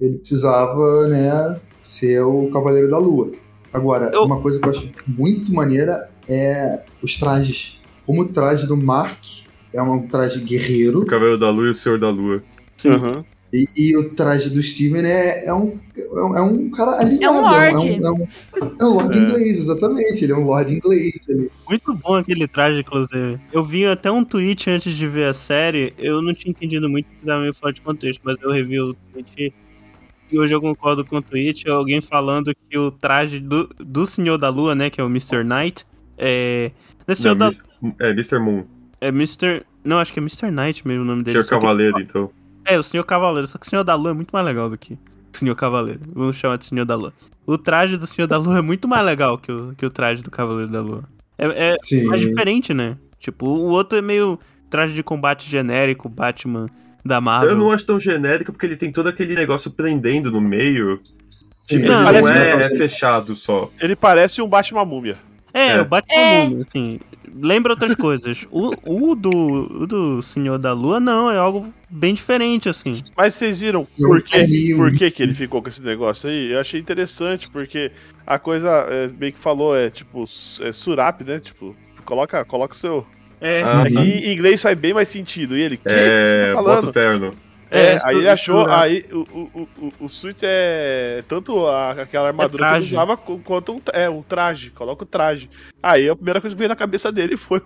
ele 0.00 0.18
precisava 0.18 1.06
né, 1.08 1.60
ser 1.84 2.20
o 2.22 2.50
Cavaleiro 2.50 2.90
da 2.90 2.98
Lua. 2.98 3.30
Agora, 3.72 4.10
Eu- 4.12 4.24
uma 4.24 4.40
coisa 4.40 4.58
que 4.58 4.66
eu 4.66 4.70
acho 4.72 4.90
muito 5.06 5.52
maneira 5.54 6.08
é 6.28 6.82
os 7.02 7.16
trajes. 7.16 7.78
Como 8.04 8.22
o 8.22 8.28
traje 8.28 8.66
do 8.66 8.76
Mark 8.76 9.18
é 9.72 9.80
um 9.82 10.06
traje 10.08 10.40
guerreiro 10.40 11.00
O 11.02 11.06
Cavaleiro 11.06 11.38
da 11.38 11.50
Lua 11.50 11.66
e 11.68 11.70
o 11.70 11.74
Senhor 11.74 11.98
da 12.00 12.10
Lua. 12.10 12.42
Sim. 12.76 12.90
Uhum. 12.90 13.22
E, 13.52 13.66
e 13.76 13.96
o 13.96 14.14
traje 14.14 14.50
do 14.50 14.62
Steven 14.62 15.06
é, 15.06 15.46
é, 15.46 15.54
um, 15.54 15.78
é, 15.96 16.20
um, 16.22 16.36
é 16.36 16.42
um 16.42 16.70
cara 16.70 17.00
alinhado. 17.00 17.24
É 17.36 17.40
um 17.40 17.42
lorde. 17.42 17.88
É 18.04 18.10
um, 18.10 18.16
é 18.16 18.64
um, 18.64 18.76
é 18.78 18.84
um 18.84 18.88
lorde 18.94 19.18
É. 19.18 19.22
inglês, 19.22 19.58
exatamente. 19.58 20.22
Ele 20.24 20.32
é 20.32 20.36
um 20.36 20.44
lorde 20.44 20.74
inglês. 20.74 21.24
Ele, 21.28 21.50
Muito 21.68 21.94
bom 21.94 22.14
aquele 22.16 22.46
traje, 22.46 22.80
inclusive. 22.80 23.40
Eu 23.52 23.64
vi 23.64 23.86
até 23.86 24.10
um 24.10 24.24
tweet 24.24 24.68
antes 24.68 24.94
de 24.94 25.06
ver 25.06 25.26
a 25.26 25.32
série. 25.32 25.92
Eu 25.98 26.20
não 26.20 26.34
tinha 26.34 26.50
entendido 26.50 26.88
muito, 26.90 27.06
porque 27.06 27.24
tava 27.24 27.40
meio 27.40 27.54
fora 27.54 27.72
de 27.72 27.80
contexto, 27.80 28.20
mas 28.22 28.36
eu 28.42 28.50
revi 28.50 28.80
o 28.80 28.94
tweet. 29.12 29.52
E 30.30 30.38
hoje 30.38 30.54
eu 30.54 30.60
concordo 30.60 31.04
com 31.06 31.16
o 31.16 31.22
tweet. 31.22 31.66
Alguém 31.70 32.02
falando 32.02 32.54
que 32.68 32.76
o 32.76 32.90
traje 32.90 33.40
do, 33.40 33.66
do 33.78 34.04
Senhor 34.04 34.36
da 34.36 34.50
Lua, 34.50 34.74
né? 34.74 34.90
Que 34.90 35.00
é 35.00 35.04
o 35.04 35.06
Mr. 35.06 35.42
Knight. 35.42 35.86
É. 36.18 36.70
Não 37.06 37.12
é 37.12 37.14
Senhor 37.14 37.34
da. 37.34 37.48
É, 38.00 38.10
Mr. 38.10 38.38
Moon. 38.38 38.64
É 39.00 39.08
Mr. 39.08 39.62
Não, 39.82 39.98
acho 39.98 40.12
que 40.12 40.18
é 40.18 40.22
Mr. 40.22 40.50
Knight 40.50 40.86
mesmo 40.86 41.02
o 41.02 41.06
nome 41.06 41.22
dele. 41.22 41.32
Senhor 41.32 41.44
só 41.44 41.54
que- 41.54 41.62
Cavaleiro, 41.62 41.98
então. 42.00 42.30
É, 42.68 42.78
o 42.78 42.82
Senhor 42.82 43.04
Cavaleiro. 43.04 43.48
Só 43.48 43.56
que 43.58 43.66
o 43.66 43.70
Senhor 43.70 43.82
da 43.82 43.94
Lua 43.94 44.10
é 44.10 44.14
muito 44.14 44.30
mais 44.30 44.44
legal 44.44 44.68
do 44.68 44.76
que 44.76 44.94
o 44.94 44.98
Senhor 45.32 45.56
Cavaleiro. 45.56 46.00
Vamos 46.14 46.36
chamar 46.36 46.58
de 46.58 46.66
Senhor 46.66 46.84
da 46.84 46.94
Lua. 46.94 47.14
O 47.46 47.56
traje 47.56 47.96
do 47.96 48.06
Senhor 48.06 48.28
da 48.28 48.36
Lua 48.36 48.58
é 48.58 48.62
muito 48.62 48.86
mais 48.86 49.04
legal 49.04 49.38
que 49.38 49.50
o, 49.50 49.74
que 49.74 49.86
o 49.86 49.90
traje 49.90 50.22
do 50.22 50.30
Cavaleiro 50.30 50.70
da 50.70 50.82
Lua. 50.82 51.04
É, 51.38 51.72
é 51.72 52.04
mais 52.04 52.20
diferente, 52.20 52.74
né? 52.74 52.98
Tipo, 53.18 53.46
o 53.46 53.68
outro 53.68 53.98
é 53.98 54.02
meio 54.02 54.38
traje 54.68 54.92
de 54.92 55.02
combate 55.02 55.48
genérico, 55.48 56.08
Batman 56.08 56.68
da 57.04 57.20
Marvel. 57.20 57.50
Eu 57.50 57.56
não 57.56 57.70
acho 57.70 57.86
tão 57.86 57.98
genérico 57.98 58.52
porque 58.52 58.66
ele 58.66 58.76
tem 58.76 58.92
todo 58.92 59.08
aquele 59.08 59.34
negócio 59.34 59.70
prendendo 59.70 60.30
no 60.30 60.40
meio. 60.40 61.00
Tipo, 61.66 61.86
Não, 61.86 62.10
ele 62.10 62.22
parece 62.22 62.54
não 62.54 62.60
é, 62.60 62.66
é 62.66 62.76
fechado 62.76 63.34
só. 63.34 63.70
Ele 63.80 63.96
parece 63.96 64.42
um 64.42 64.48
Batman 64.48 64.84
múmia. 64.84 65.18
É, 65.58 65.68
É. 65.76 65.80
o 65.80 65.84
Batman, 65.84 66.14
É. 66.14 66.60
assim, 66.66 67.00
lembra 67.34 67.72
outras 67.72 67.94
coisas. 67.96 68.46
O, 68.50 68.72
o, 68.84 69.14
do, 69.14 69.30
o 69.30 69.86
do 69.86 70.22
Senhor 70.22 70.58
da 70.58 70.72
Lua, 70.72 70.98
não, 71.00 71.30
é 71.30 71.36
algo 71.38 71.72
bem 71.90 72.14
diferente, 72.14 72.68
assim. 72.68 73.02
Mas 73.16 73.34
vocês 73.34 73.60
viram 73.60 73.86
Eu 73.98 74.08
por, 74.08 74.22
que, 74.22 74.74
por 74.76 74.92
que, 74.92 75.10
que 75.10 75.22
ele 75.22 75.34
ficou 75.34 75.62
com 75.62 75.68
esse 75.68 75.80
negócio 75.82 76.28
aí? 76.28 76.52
Eu 76.52 76.60
achei 76.60 76.80
interessante, 76.80 77.48
porque 77.50 77.90
a 78.26 78.38
coisa, 78.38 78.68
é, 78.88 79.08
bem 79.08 79.32
que 79.32 79.38
falou, 79.38 79.76
é 79.76 79.90
tipo, 79.90 80.24
é 80.62 80.72
surap, 80.72 81.22
né? 81.24 81.40
Tipo, 81.40 81.74
coloca, 82.04 82.44
coloca 82.44 82.74
o 82.74 82.78
seu. 82.78 83.06
É, 83.40 83.62
Ah, 83.62 83.82
Aqui 83.82 83.94
tá. 83.94 84.00
em 84.04 84.32
inglês 84.34 84.60
faz 84.60 84.76
bem 84.78 84.92
mais 84.92 85.08
sentido. 85.08 85.56
E 85.56 85.62
ele, 85.62 85.76
que, 85.76 85.84
que 85.84 85.90
você 85.90 85.96
É, 85.96 86.52
tá 86.54 86.60
bota 86.60 86.68
falando? 86.68 86.88
o 86.88 86.92
terno. 86.92 87.34
É, 87.70 87.94
É, 87.94 87.98
aí 88.04 88.16
ele 88.16 88.28
achou, 88.28 88.62
surap. 88.62 88.80
aí 88.82 89.04
o, 89.12 89.18
o, 89.18 89.68
o, 89.78 89.92
o 90.06 90.08
suit 90.08 90.38
é 90.42 91.22
tanto 91.28 91.66
a- 91.66 91.92
aquela 91.92 92.28
armadura 92.28 92.70
que 92.70 92.76
ele 92.76 92.84
usava 92.86 93.16
qu- 93.16 93.38
quanto 93.44 93.72
um, 93.74 93.80
é, 93.92 94.08
um 94.08 94.22
traje, 94.22 94.70
coloca 94.70 95.02
o 95.02 95.06
traje. 95.06 95.50
Aí 95.82 96.08
a 96.08 96.16
primeira 96.16 96.40
coisa 96.40 96.54
que 96.54 96.58
veio 96.58 96.68
na 96.68 96.76
cabeça 96.76 97.12
dele 97.12 97.36
foi 97.36 97.58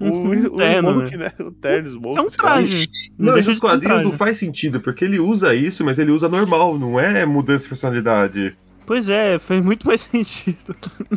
o, 0.00 0.04
o, 0.06 0.30
o 0.54 0.56
terno, 0.56 0.92
smoke, 0.92 1.16
né? 1.16 1.32
O 1.40 1.50
terno, 1.52 1.88
smoke. 1.90 2.18
é 2.18 2.22
um 2.22 2.30
traje. 2.30 2.88
Não, 3.18 3.36
nos 3.36 3.48
um 3.48 3.58
quadrinhos 3.60 4.02
não 4.02 4.12
faz 4.12 4.36
sentido, 4.36 4.80
porque 4.80 5.04
ele 5.04 5.18
usa 5.18 5.54
isso, 5.54 5.84
mas 5.84 5.98
ele 5.98 6.10
usa 6.10 6.28
normal, 6.28 6.78
não 6.78 6.98
é 7.00 7.24
mudança 7.24 7.64
de 7.64 7.68
personalidade. 7.70 8.56
Pois 8.84 9.06
é, 9.06 9.38
fez 9.38 9.62
muito 9.62 9.86
mais 9.86 10.00
sentido. 10.10 10.74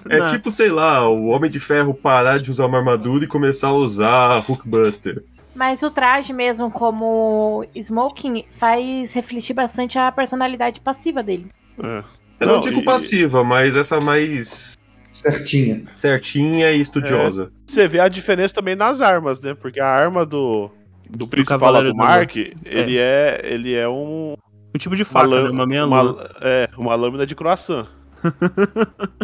É 0.09 0.19
Não. 0.19 0.27
tipo, 0.27 0.51
sei 0.51 0.69
lá, 0.69 1.07
o 1.09 1.27
Homem 1.27 1.49
de 1.49 1.57
Ferro 1.57 1.93
parar 1.93 2.37
de 2.37 2.51
usar 2.51 2.65
uma 2.65 2.77
armadura 2.77 3.23
e 3.23 3.27
começar 3.27 3.69
a 3.69 3.73
usar 3.73 4.39
Hulkbuster. 4.39 5.23
Mas 5.53 5.83
o 5.83 5.91
traje 5.91 6.31
mesmo, 6.33 6.71
como 6.71 7.65
smoking, 7.75 8.45
faz 8.57 9.13
refletir 9.13 9.53
bastante 9.53 9.99
a 9.99 10.11
personalidade 10.11 10.79
passiva 10.79 11.21
dele. 11.21 11.47
É. 11.83 12.03
Eu 12.39 12.47
não, 12.47 12.53
Não, 12.55 12.59
digo 12.61 12.79
e- 12.79 12.83
passiva, 12.83 13.43
mas 13.43 13.75
essa 13.75 13.99
mais 14.01 14.75
certinha. 15.11 15.83
certinha 15.95 16.71
e 16.71 16.81
estudiosa. 16.81 17.51
Você 17.67 17.87
vê 17.87 17.99
a 17.99 18.07
diferença 18.07 18.53
também 18.55 18.75
nas 18.75 19.01
armas, 19.01 19.39
né? 19.41 19.53
Porque 19.53 19.79
a 19.79 19.85
arma 19.87 20.25
do, 20.25 20.71
do 21.09 21.27
principal 21.27 21.73
do 21.83 21.89
da 21.89 21.93
Mark, 21.93 22.35
ele 22.35 22.97
é. 22.97 23.39
ele 23.43 23.75
é 23.75 23.87
um. 23.87 24.35
Um 24.73 24.77
tipo 24.79 24.95
de 24.95 25.03
faca, 25.03 25.27
lã- 25.27 25.43
né? 25.43 25.49
Uma 25.49 25.67
meia 25.67 25.85
uma-. 25.85 26.29
É, 26.41 26.69
uma 26.77 26.95
lâmina 26.95 27.25
de 27.25 27.35
croissant. 27.35 27.85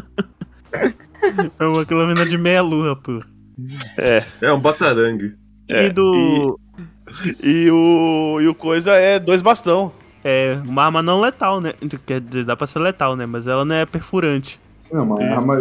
É 1.59 1.65
uma 1.65 1.85
lâmina 1.89 2.25
de 2.25 2.37
meia 2.37 2.61
lua, 2.61 2.95
pô. 2.95 3.21
É. 3.97 4.23
É 4.41 4.51
um 4.53 4.59
batarangue. 4.59 5.35
É. 5.69 5.85
e 5.85 5.89
do. 5.89 6.59
E 7.41 7.69
o, 7.71 8.39
e 8.41 8.47
o 8.47 8.53
coisa 8.53 8.91
é 8.93 9.19
dois 9.19 9.41
bastão. 9.41 9.91
É 10.23 10.59
uma 10.65 10.83
arma 10.83 11.01
não 11.01 11.21
letal, 11.21 11.61
né? 11.61 11.73
Quer 12.05 12.19
dizer, 12.19 12.43
dá 12.43 12.55
pra 12.55 12.67
ser 12.67 12.79
letal, 12.79 13.15
né? 13.15 13.25
Mas 13.25 13.47
ela 13.47 13.63
não 13.63 13.75
é 13.75 13.85
perfurante. 13.85 14.59
Não, 14.91 15.03
uma 15.03 15.23
Isso. 15.23 15.33
arma. 15.33 15.55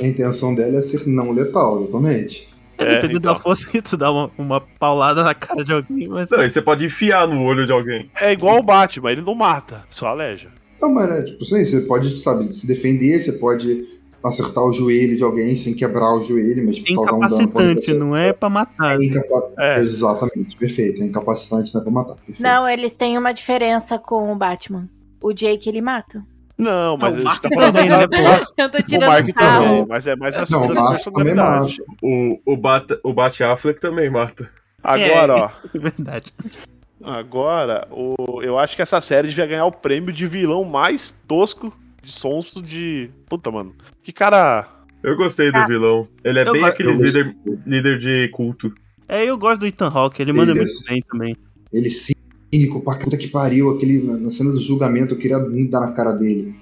A 0.00 0.06
intenção 0.06 0.54
dela 0.54 0.78
é 0.78 0.82
ser 0.82 1.06
não 1.06 1.32
letal, 1.32 1.82
exatamente. 1.82 2.48
É, 2.78 2.84
É, 2.84 2.88
dependendo 2.90 3.18
então. 3.18 3.34
da 3.34 3.40
força 3.40 3.68
que 3.68 3.80
tu 3.80 3.96
dá 3.96 4.12
uma, 4.12 4.30
uma 4.36 4.60
paulada 4.60 5.24
na 5.24 5.34
cara 5.34 5.64
de 5.64 5.72
alguém, 5.72 6.06
mas. 6.08 6.30
Não, 6.30 6.44
e 6.44 6.50
você 6.50 6.60
pode 6.60 6.84
enfiar 6.84 7.26
no 7.26 7.42
olho 7.42 7.64
de 7.64 7.72
alguém. 7.72 8.10
É 8.20 8.32
igual 8.32 8.58
o 8.58 8.62
Batman, 8.62 9.10
ele 9.10 9.22
não 9.22 9.34
mata, 9.34 9.82
só 9.90 10.08
aleja. 10.08 10.48
Não, 10.80 10.92
mas 10.92 11.08
né, 11.08 11.22
tipo 11.22 11.42
assim, 11.42 11.64
você 11.64 11.80
pode, 11.80 12.20
sabe, 12.20 12.52
se 12.52 12.66
defender, 12.66 13.18
você 13.18 13.32
pode 13.32 13.82
acertar 14.24 14.64
o 14.64 14.72
joelho 14.72 15.16
de 15.16 15.22
alguém 15.22 15.54
sem 15.56 15.74
quebrar 15.74 16.14
o 16.14 16.22
joelho, 16.22 16.64
mas 16.66 16.78
É 16.78 16.94
causar 16.94 17.12
um 17.14 17.20
dano. 17.20 17.42
incapacitante, 17.42 17.94
não 17.94 18.16
é 18.16 18.32
pra 18.32 18.48
matar. 18.48 19.00
É 19.00 19.04
incapa- 19.04 19.52
É. 19.58 19.78
Exatamente, 19.80 20.56
perfeito. 20.56 21.02
É 21.02 21.06
incapacitante, 21.06 21.72
não 21.74 21.80
é 21.80 21.84
pra 21.84 21.92
matar. 21.92 22.14
Perfeito. 22.16 22.42
Não, 22.42 22.68
eles 22.68 22.96
têm 22.96 23.16
uma 23.16 23.32
diferença 23.32 23.98
com 23.98 24.32
o 24.32 24.36
Batman. 24.36 24.88
O 25.20 25.32
Jake 25.32 25.68
ele 25.68 25.80
mata. 25.80 26.22
Não, 26.58 26.96
mas 26.96 27.14
Ah, 27.14 27.16
o 27.16 27.28
a 27.28 27.32
gente 27.32 27.40
tá 27.42 27.48
falando 27.54 27.74
também, 27.74 27.90
né? 27.90 28.02
Eu 28.56 28.70
tô 28.70 28.78
O 28.78 28.82
tirando 28.82 29.08
Mark 29.10 29.30
sarro. 29.34 29.64
também, 29.64 29.86
mas 29.88 30.06
é 30.06 30.16
mais 30.16 30.34
na 30.34 30.40
Não, 30.40 30.46
segunda 30.46 30.80
o 30.80 30.84
Mark 30.84 31.02
também 31.04 31.24
personalidade. 31.24 31.82
O, 32.02 32.38
o, 32.46 32.56
Bat, 32.56 32.98
o 33.04 33.12
Bat 33.12 33.44
Affleck 33.44 33.80
também 33.80 34.08
mata. 34.10 34.50
Agora, 34.82 35.34
ó. 35.36 35.50
É 35.74 35.78
verdade. 35.78 36.32
Agora, 37.04 37.86
o, 37.90 38.40
eu 38.42 38.58
acho 38.58 38.74
que 38.74 38.82
essa 38.82 39.00
série 39.00 39.28
devia 39.28 39.46
ganhar 39.46 39.66
o 39.66 39.72
prêmio 39.72 40.12
de 40.12 40.26
vilão 40.26 40.64
mais 40.64 41.12
tosco 41.28 41.72
de 42.06 42.12
sonso 42.12 42.62
de. 42.62 43.10
Puta, 43.28 43.50
mano. 43.50 43.74
Que 44.02 44.12
cara. 44.12 44.68
Eu 45.02 45.16
gostei 45.16 45.50
do 45.52 45.58
Ah. 45.58 45.66
vilão. 45.66 46.08
Ele 46.24 46.38
é 46.38 46.44
bem 46.50 46.60
go- 46.62 46.66
aqueles 46.66 46.98
líder, 47.00 47.36
líder 47.66 47.98
de 47.98 48.28
culto. 48.28 48.72
É, 49.08 49.24
eu 49.24 49.36
gosto 49.36 49.60
do 49.60 49.66
Ethan 49.66 49.88
Hawke, 49.88 50.22
ele 50.22 50.32
manda 50.32 50.52
Ele 50.52 50.60
é 50.60 50.62
muito 50.64 50.84
bem 50.88 51.02
também. 51.10 51.36
Ele 51.72 51.90
cínico 51.90 52.80
pra 52.82 52.94
puta 52.96 53.16
que 53.16 53.28
pariu, 53.28 53.70
aquele, 53.70 54.02
na 54.02 54.16
na 54.16 54.30
cena 54.32 54.50
do 54.50 54.60
julgamento, 54.60 55.14
eu 55.14 55.18
queria 55.18 55.38
muito 55.38 55.70
dar 55.70 55.80
na 55.80 55.92
cara 55.92 56.12
dele. 56.12 56.54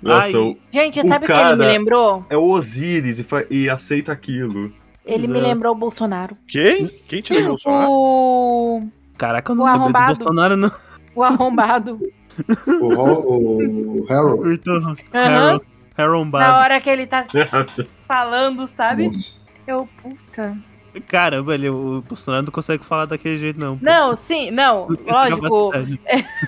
Nossa, 0.00 0.28
Ai. 0.28 0.34
o- 0.36 0.56
Gente, 0.72 1.00
O 1.00 1.04
sabe 1.06 1.24
o 1.24 1.26
que 1.28 1.32
ele 1.32 1.56
me 1.56 1.64
lembrou? 1.66 2.24
é 2.30 2.36
o 2.36 2.44
Osiris 2.50 3.18
e, 3.18 3.24
fa- 3.24 3.44
e 3.50 3.68
aceita 3.68 4.12
aquilo. 4.12 4.72
Ele 5.04 5.26
me 5.26 5.38
É. 5.38 5.42
lembrou 5.42 5.72
o 5.74 5.78
Bolsonaro. 5.78 6.36
Quem? 6.48 6.88
Quem 7.08 7.20
te 7.20 7.32
lembrou, 7.34 7.50
Bolsonaro? 7.56 7.88
O, 7.90 8.82
Caraca, 9.18 9.52
eu 9.52 9.56
não 9.56 9.64
O 9.64 9.66
lembro 9.66 9.78
do. 9.78 10.16
Bolsonaro, 10.16 10.56
não. 10.56 10.70
o 11.14 11.22
arrombado. 11.22 12.00
O, 12.80 12.86
o, 12.86 14.00
o 14.00 14.06
Harold. 14.12 14.48
O 14.48 14.52
Ethan 14.52 14.78
Aham. 15.14 15.60
Harold, 15.96 16.30
Na 16.32 16.58
hora 16.58 16.80
que 16.80 16.88
ele 16.88 17.06
tá 17.06 17.26
falando, 18.06 18.66
sabe? 18.66 19.04
Nossa. 19.04 19.42
Eu, 19.66 19.88
puta. 20.00 20.56
Caramba, 21.08 21.54
ele, 21.54 21.70
o 21.70 22.02
Bolsonaro 22.02 22.44
não 22.44 22.52
consegue 22.52 22.84
falar 22.84 23.06
daquele 23.06 23.38
jeito, 23.38 23.58
não. 23.58 23.78
pô. 23.78 23.84
Não, 23.84 24.14
sim, 24.14 24.50
não, 24.50 24.88
lógico. 25.08 25.70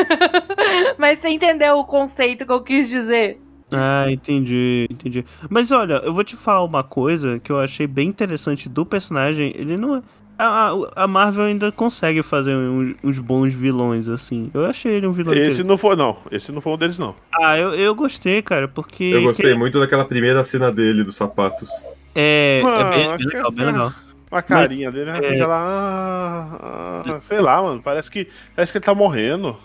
Mas 0.99 1.19
você 1.19 1.29
entendeu 1.29 1.79
o 1.79 1.85
conceito 1.85 2.45
que 2.45 2.53
eu 2.53 2.63
quis 2.63 2.89
dizer? 2.89 3.41
Ah, 3.73 4.07
entendi, 4.09 4.87
entendi. 4.91 5.25
Mas 5.49 5.73
olha, 5.73 5.95
eu 6.05 6.13
vou 6.13 6.23
te 6.23 6.37
falar 6.37 6.63
uma 6.63 6.85
coisa 6.85 7.41
que 7.41 7.51
eu 7.51 7.59
achei 7.59 7.87
bem 7.87 8.09
interessante 8.09 8.69
do 8.69 8.85
personagem. 8.85 9.53
Ele 9.57 9.77
não 9.77 9.97
é. 9.97 10.03
A, 10.39 10.71
a- 10.71 11.05
a 11.05 11.07
Marvel 11.07 11.45
ainda 11.45 11.71
consegue 11.71 12.23
fazer 12.23 12.55
uns, 12.57 12.97
uns 13.05 13.19
bons 13.19 13.55
vilões, 13.55 14.09
assim. 14.09 14.51
Eu 14.53 14.65
achei 14.67 14.93
ele 14.93 15.07
um 15.07 15.13
vilão 15.13 15.33
Esse 15.35 15.63
não 15.63 15.79
foi, 15.79 15.95
não. 15.97 16.17
Esse 16.31 16.51
não 16.51 16.61
foi 16.61 16.73
um 16.73 16.77
deles, 16.79 16.99
não. 16.99 17.15
Ah, 17.41 17.57
eu, 17.59 17.73
eu 17.75 17.95
gostei, 17.95 18.43
cara, 18.43 18.67
porque. 18.67 19.05
Eu 19.05 19.23
gostei 19.23 19.53
que- 19.53 19.59
muito 19.59 19.79
daquela 19.79 20.05
primeira 20.05 20.43
cena 20.43 20.73
dele, 20.73 21.05
dos 21.05 21.17
sapatos. 21.17 21.69
É, 22.15 22.63
é 22.65 22.67
Ah, 22.67 22.91
bem, 22.91 23.09
bem 23.09 23.17
que- 23.19 23.25
legal, 23.37 23.53
bem 23.53 23.67
legal. 23.67 23.93
A 24.31 24.43
carinha 24.43 24.91
dele, 24.91 25.13
né? 25.13 25.19
é- 25.23 25.33
Fica 25.33 25.47
lá. 25.47 25.63
ah, 25.65 27.03
ah, 27.07 27.19
sei 27.21 27.41
lá, 27.41 27.63
mano. 27.63 27.81
Parece 27.83 28.11
que, 28.11 28.27
parece 28.57 28.73
que 28.73 28.79
ele 28.79 28.85
tá 28.85 28.95
morrendo. 28.95 29.57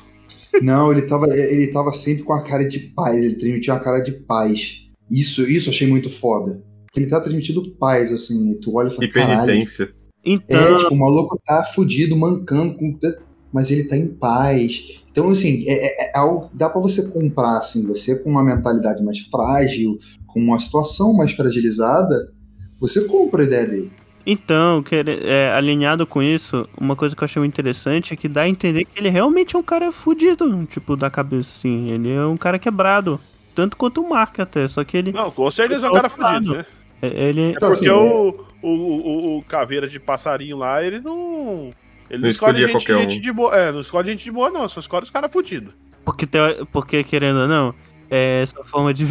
Não, 0.61 0.91
ele 0.91 1.03
tava, 1.03 1.25
ele 1.27 1.67
tava 1.67 1.91
sempre 1.93 2.23
com 2.23 2.33
a 2.33 2.43
cara 2.43 2.67
de 2.67 2.79
paz, 2.79 3.15
ele 3.17 3.35
transmitia 3.35 3.73
uma 3.73 3.79
cara 3.79 3.99
de 3.99 4.11
paz. 4.11 4.81
Isso, 5.09 5.41
isso 5.49 5.69
eu 5.69 5.73
achei 5.73 5.87
muito 5.87 6.09
foda. 6.09 6.61
Porque 6.85 6.99
ele 7.01 7.09
tá 7.09 7.19
transmitindo 7.19 7.63
paz, 7.79 8.11
assim, 8.11 8.51
e 8.51 8.59
tu 8.59 8.75
olha 8.77 8.87
e 8.87 8.91
fala, 8.91 9.05
E 9.05 9.07
caralho. 9.09 9.65
Penitência. 10.23 10.61
É, 10.63 10.67
Então, 10.67 10.79
tipo, 10.79 10.93
o 10.93 10.97
maluco 10.97 11.37
tá 11.45 11.63
fudido, 11.75 12.15
mancando, 12.17 12.75
com... 12.77 12.97
mas 13.53 13.69
ele 13.71 13.83
tá 13.85 13.97
em 13.97 14.07
paz. 14.07 15.01
Então, 15.11 15.29
assim, 15.29 15.65
é, 15.67 15.73
é- 16.07 16.11
é 16.11 16.17
algo- 16.17 16.49
dá 16.53 16.69
pra 16.69 16.79
você 16.81 17.09
comprar, 17.11 17.57
assim, 17.57 17.85
você 17.87 18.15
com 18.23 18.29
uma 18.29 18.43
mentalidade 18.43 19.03
mais 19.03 19.19
frágil, 19.19 19.97
com 20.27 20.39
uma 20.39 20.59
situação 20.59 21.13
mais 21.13 21.31
fragilizada, 21.33 22.31
você 22.79 23.01
compra 23.05 23.41
a 23.43 23.45
ideia 23.45 23.65
dele. 23.67 23.91
então 24.25 24.83
é, 25.23 25.51
alinhado 25.53 26.05
com 26.05 26.21
isso, 26.21 26.67
uma 26.79 26.95
coisa 26.95 27.15
que 27.15 27.23
eu 27.23 27.25
achei 27.25 27.39
muito 27.39 27.53
interessante 27.53 28.13
é 28.13 28.17
que 28.17 28.27
dá 28.27 28.41
a 28.41 28.49
entender 28.49 28.85
que 28.85 28.99
ele 28.99 29.09
realmente 29.09 29.55
é 29.55 29.59
um 29.59 29.63
cara 29.63 29.91
fudido, 29.91 30.65
tipo, 30.69 30.95
da 30.95 31.09
cabeça, 31.09 31.49
assim. 31.57 31.89
Ele 31.89 32.11
é 32.13 32.23
um 32.25 32.37
cara 32.37 32.59
quebrado. 32.59 33.19
Tanto 33.55 33.75
quanto 33.75 34.01
o 34.01 34.09
Mark 34.09 34.39
até, 34.39 34.67
só 34.67 34.83
que 34.83 34.95
ele. 34.95 35.11
Não, 35.11 35.31
com 35.31 35.49
certeza 35.49 35.87
é 35.87 35.89
um 35.89 35.93
cara 35.93 36.07
Outro 36.07 36.21
lado. 36.21 36.35
fudido, 36.45 36.57
né? 36.59 36.65
é- 37.01 37.23
ele 37.29 37.41
É 37.41 37.49
Então, 37.51 37.71
porque 37.71 37.89
assim, 37.89 37.97
o, 37.97 38.45
o, 38.61 38.69
o, 38.69 39.37
o 39.37 39.43
caveira 39.43 39.87
de 39.87 39.99
passarinho 39.99 40.57
lá, 40.57 40.83
ele 40.83 40.99
não. 40.99 41.71
Ele 42.09 42.19
não, 42.19 42.23
Não 42.23 42.29
escolhe 42.29 42.61
gente, 42.61 42.71
qualquer 42.71 42.97
um. 42.97 43.01
gente 43.01 43.19
de 43.19 43.31
boa. 43.31 43.55
É, 43.55 43.71
não 43.71 43.81
escolhe 43.81 44.11
gente 44.11 44.23
de 44.23 44.31
boa, 44.31 44.49
não. 44.49 44.67
Só 44.67 44.79
escolhe 44.79 45.03
os 45.03 45.09
caras 45.09 45.31
fudidos. 45.31 45.73
Porque, 46.03 46.27
porque, 46.71 47.03
querendo 47.03 47.41
ou 47.41 47.47
não, 47.47 47.73
é, 48.09 48.41
essa 48.41 48.63
forma 48.63 48.93
de. 48.93 49.05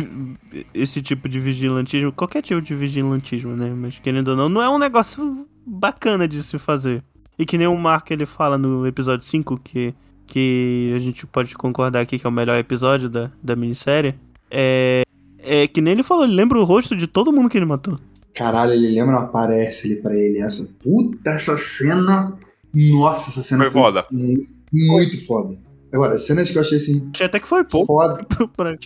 Esse 0.74 1.01
tipo 1.01 1.28
de 1.28 1.38
vigilantismo, 1.38 2.12
qualquer 2.12 2.42
tipo 2.42 2.61
de 2.61 2.74
vigilantismo, 2.74 3.55
né? 3.55 3.72
Mas 3.74 3.99
querendo 3.99 4.28
ou 4.28 4.36
não, 4.36 4.49
não 4.49 4.62
é 4.62 4.68
um 4.68 4.78
negócio 4.78 5.46
bacana 5.64 6.26
de 6.26 6.42
se 6.42 6.59
fazer. 6.59 7.03
E 7.38 7.46
que 7.46 7.57
nem 7.57 7.68
o 7.68 7.76
Mark 7.76 8.11
ele 8.11 8.26
fala 8.26 8.59
no 8.59 8.84
episódio 8.84 9.24
5, 9.24 9.61
que, 9.62 9.94
que 10.26 10.92
a 10.96 10.99
gente 10.99 11.24
pode 11.24 11.55
concordar 11.55 12.01
aqui 12.01 12.18
que 12.18 12.26
é 12.26 12.28
o 12.28 12.32
melhor 12.32 12.59
episódio 12.59 13.09
da, 13.09 13.30
da 13.40 13.55
minissérie. 13.55 14.16
É, 14.51 15.03
é 15.38 15.68
que 15.68 15.80
nem 15.80 15.92
ele 15.92 16.03
falou, 16.03 16.24
ele 16.24 16.34
lembra 16.34 16.59
o 16.59 16.64
rosto 16.64 16.96
de 16.96 17.07
todo 17.07 17.32
mundo 17.32 17.49
que 17.49 17.57
ele 17.57 17.64
matou. 17.64 18.01
Caralho, 18.35 18.72
ele 18.72 18.89
lembra, 18.95 19.16
aparece 19.18 19.87
ali 19.93 20.03
pra 20.03 20.14
ele. 20.16 20.39
Essa 20.39 20.74
puta, 20.83 21.31
essa 21.31 21.57
cena. 21.59 22.39
Nossa, 22.72 23.31
essa 23.31 23.43
cena 23.43 23.64
Foi 23.64 23.72
foda. 23.72 24.05
Muito, 24.11 24.47
muito 24.72 25.26
foda. 25.26 25.57
Agora, 25.93 26.18
cenas 26.18 26.51
que 26.51 26.57
eu 26.59 26.62
achei 26.62 26.79
assim. 26.79 27.11
Achei 27.14 27.26
até 27.26 27.41
que 27.41 27.49
foi 27.49 27.64
pouco. 27.64 27.87
Foda, 27.87 28.24
pra- 28.57 28.76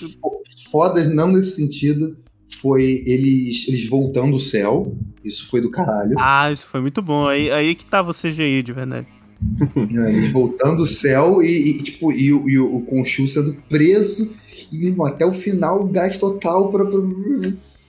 fodas, 0.70 1.12
não 1.12 1.28
nesse 1.28 1.56
sentido. 1.56 2.16
Foi 2.60 3.02
eles, 3.06 3.66
eles 3.66 3.88
voltando 3.88 4.36
o 4.36 4.40
céu. 4.40 4.94
Isso 5.24 5.48
foi 5.50 5.60
do 5.60 5.70
caralho. 5.70 6.14
Ah, 6.18 6.50
isso 6.52 6.66
foi 6.66 6.80
muito 6.80 7.02
bom. 7.02 7.26
Aí, 7.26 7.50
aí 7.50 7.74
que 7.74 7.84
tava 7.84 8.10
o 8.10 8.14
CGI, 8.14 8.62
de 8.62 8.72
verdade. 8.72 9.06
né, 9.90 10.12
Eles 10.14 10.30
voltando 10.32 10.82
o 10.84 10.86
céu 10.86 11.42
e, 11.42 11.78
e, 11.78 11.82
tipo, 11.82 12.12
e, 12.12 12.32
o- 12.32 12.48
e 12.48 12.58
o, 12.58 12.76
o 12.76 12.82
Conchu 12.82 13.26
sendo 13.26 13.54
preso. 13.68 14.32
E 14.70 14.78
mesmo 14.78 15.04
até 15.04 15.26
o 15.26 15.32
final, 15.32 15.84
gás 15.88 16.16
total 16.16 16.70
pra, 16.70 16.84
pra 16.84 16.98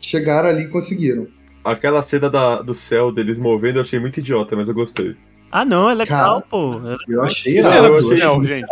chegar 0.01 0.45
ali 0.45 0.64
e 0.64 0.68
conseguiram. 0.70 1.28
Aquela 1.64 2.01
cena 2.01 2.30
da, 2.30 2.61
do 2.61 2.74
céu 2.74 3.11
deles 3.11 3.39
movendo 3.39 3.78
eu 3.78 3.82
achei 3.82 3.99
muito 3.99 4.20
idiota, 4.20 4.55
mas 4.55 4.68
eu 4.68 4.74
gostei. 4.76 5.16
Ah, 5.51 5.64
não, 5.64 5.89
é 5.89 5.93
legal, 5.93 6.41
Cara, 6.41 6.45
pô. 6.49 6.82
É 6.86 6.97
Eu 7.07 7.24
achei 7.24 7.61
Não, 7.61 7.72
cena 7.72 7.88
eu 7.88 7.97
achei 7.97 8.18
céu, 8.18 8.36
muito- 8.36 8.47
gente. 8.47 8.68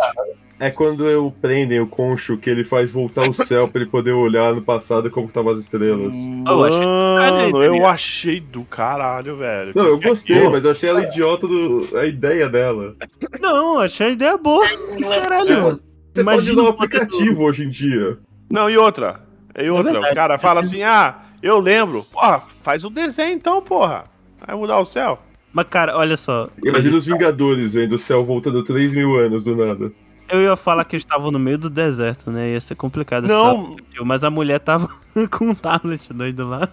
É 0.58 0.70
quando 0.70 1.08
eu 1.08 1.32
prendem 1.40 1.80
o 1.80 1.88
concho 1.88 2.36
que 2.36 2.48
ele 2.48 2.62
faz 2.62 2.88
voltar 2.88 3.28
o 3.28 3.32
céu 3.32 3.66
pra 3.66 3.80
ele 3.80 3.90
poder 3.90 4.12
olhar 4.12 4.54
no 4.54 4.62
passado 4.62 5.10
como 5.10 5.26
estavam 5.26 5.50
as 5.50 5.58
estrelas. 5.58 6.14
Eu 6.46 6.64
achei 6.64 6.78
do 6.80 6.94
caralho, 7.16 7.52
Mano, 7.52 7.64
eu 7.64 7.86
achei 7.86 8.40
do 8.40 8.62
caralho, 8.64 9.36
velho. 9.36 9.72
Não, 9.74 9.86
eu 9.86 9.96
é 9.96 10.00
gostei, 10.00 10.48
mas 10.48 10.64
eu 10.64 10.70
achei 10.70 10.88
ela 10.88 11.02
idiota 11.02 11.48
do, 11.48 11.88
a 11.98 12.04
ideia 12.06 12.48
dela. 12.48 12.94
Não, 13.40 13.80
achei 13.80 14.08
a 14.08 14.10
ideia 14.10 14.36
boa. 14.38 14.64
Caralho. 15.00 15.80
Você 16.14 16.20
Imagina 16.20 16.24
pode 16.24 16.50
usar 16.52 16.62
um 16.62 16.68
aplicativo 16.68 17.42
hoje 17.42 17.64
em 17.64 17.68
dia. 17.70 18.18
Não, 18.48 18.70
e 18.70 18.76
outra? 18.76 19.20
E 19.58 19.68
outra, 19.68 19.92
verdade. 19.92 20.12
o 20.12 20.14
cara 20.14 20.38
fala 20.38 20.60
assim, 20.60 20.82
ah, 20.82 21.21
eu 21.42 21.58
lembro. 21.58 22.04
Porra, 22.04 22.40
faz 22.62 22.84
o 22.84 22.90
desenho 22.90 23.32
então, 23.34 23.60
porra. 23.62 24.04
Vai 24.46 24.56
mudar 24.56 24.78
o 24.78 24.84
céu. 24.84 25.18
Mas, 25.52 25.68
cara, 25.68 25.96
olha 25.96 26.16
só. 26.16 26.48
Imagina 26.64 26.96
os 26.96 27.04
Vingadores 27.06 27.74
vendo 27.74 27.94
o 27.94 27.98
céu 27.98 28.24
voltando 28.24 28.62
3 28.64 28.94
mil 28.94 29.16
anos 29.18 29.44
do 29.44 29.54
nada. 29.54 29.92
Eu 30.30 30.40
ia 30.40 30.56
falar 30.56 30.84
que 30.86 30.96
eles 30.96 31.04
estavam 31.04 31.30
no 31.30 31.38
meio 31.38 31.58
do 31.58 31.68
deserto, 31.68 32.30
né? 32.30 32.52
Ia 32.52 32.60
ser 32.60 32.74
complicado. 32.74 33.26
Não. 33.26 33.76
essa- 33.92 34.04
Mas 34.04 34.24
a 34.24 34.30
mulher 34.30 34.58
tava 34.60 34.88
com 35.30 35.46
um 35.50 35.54
tablet 35.54 36.10
doido 36.12 36.48
lá. 36.48 36.68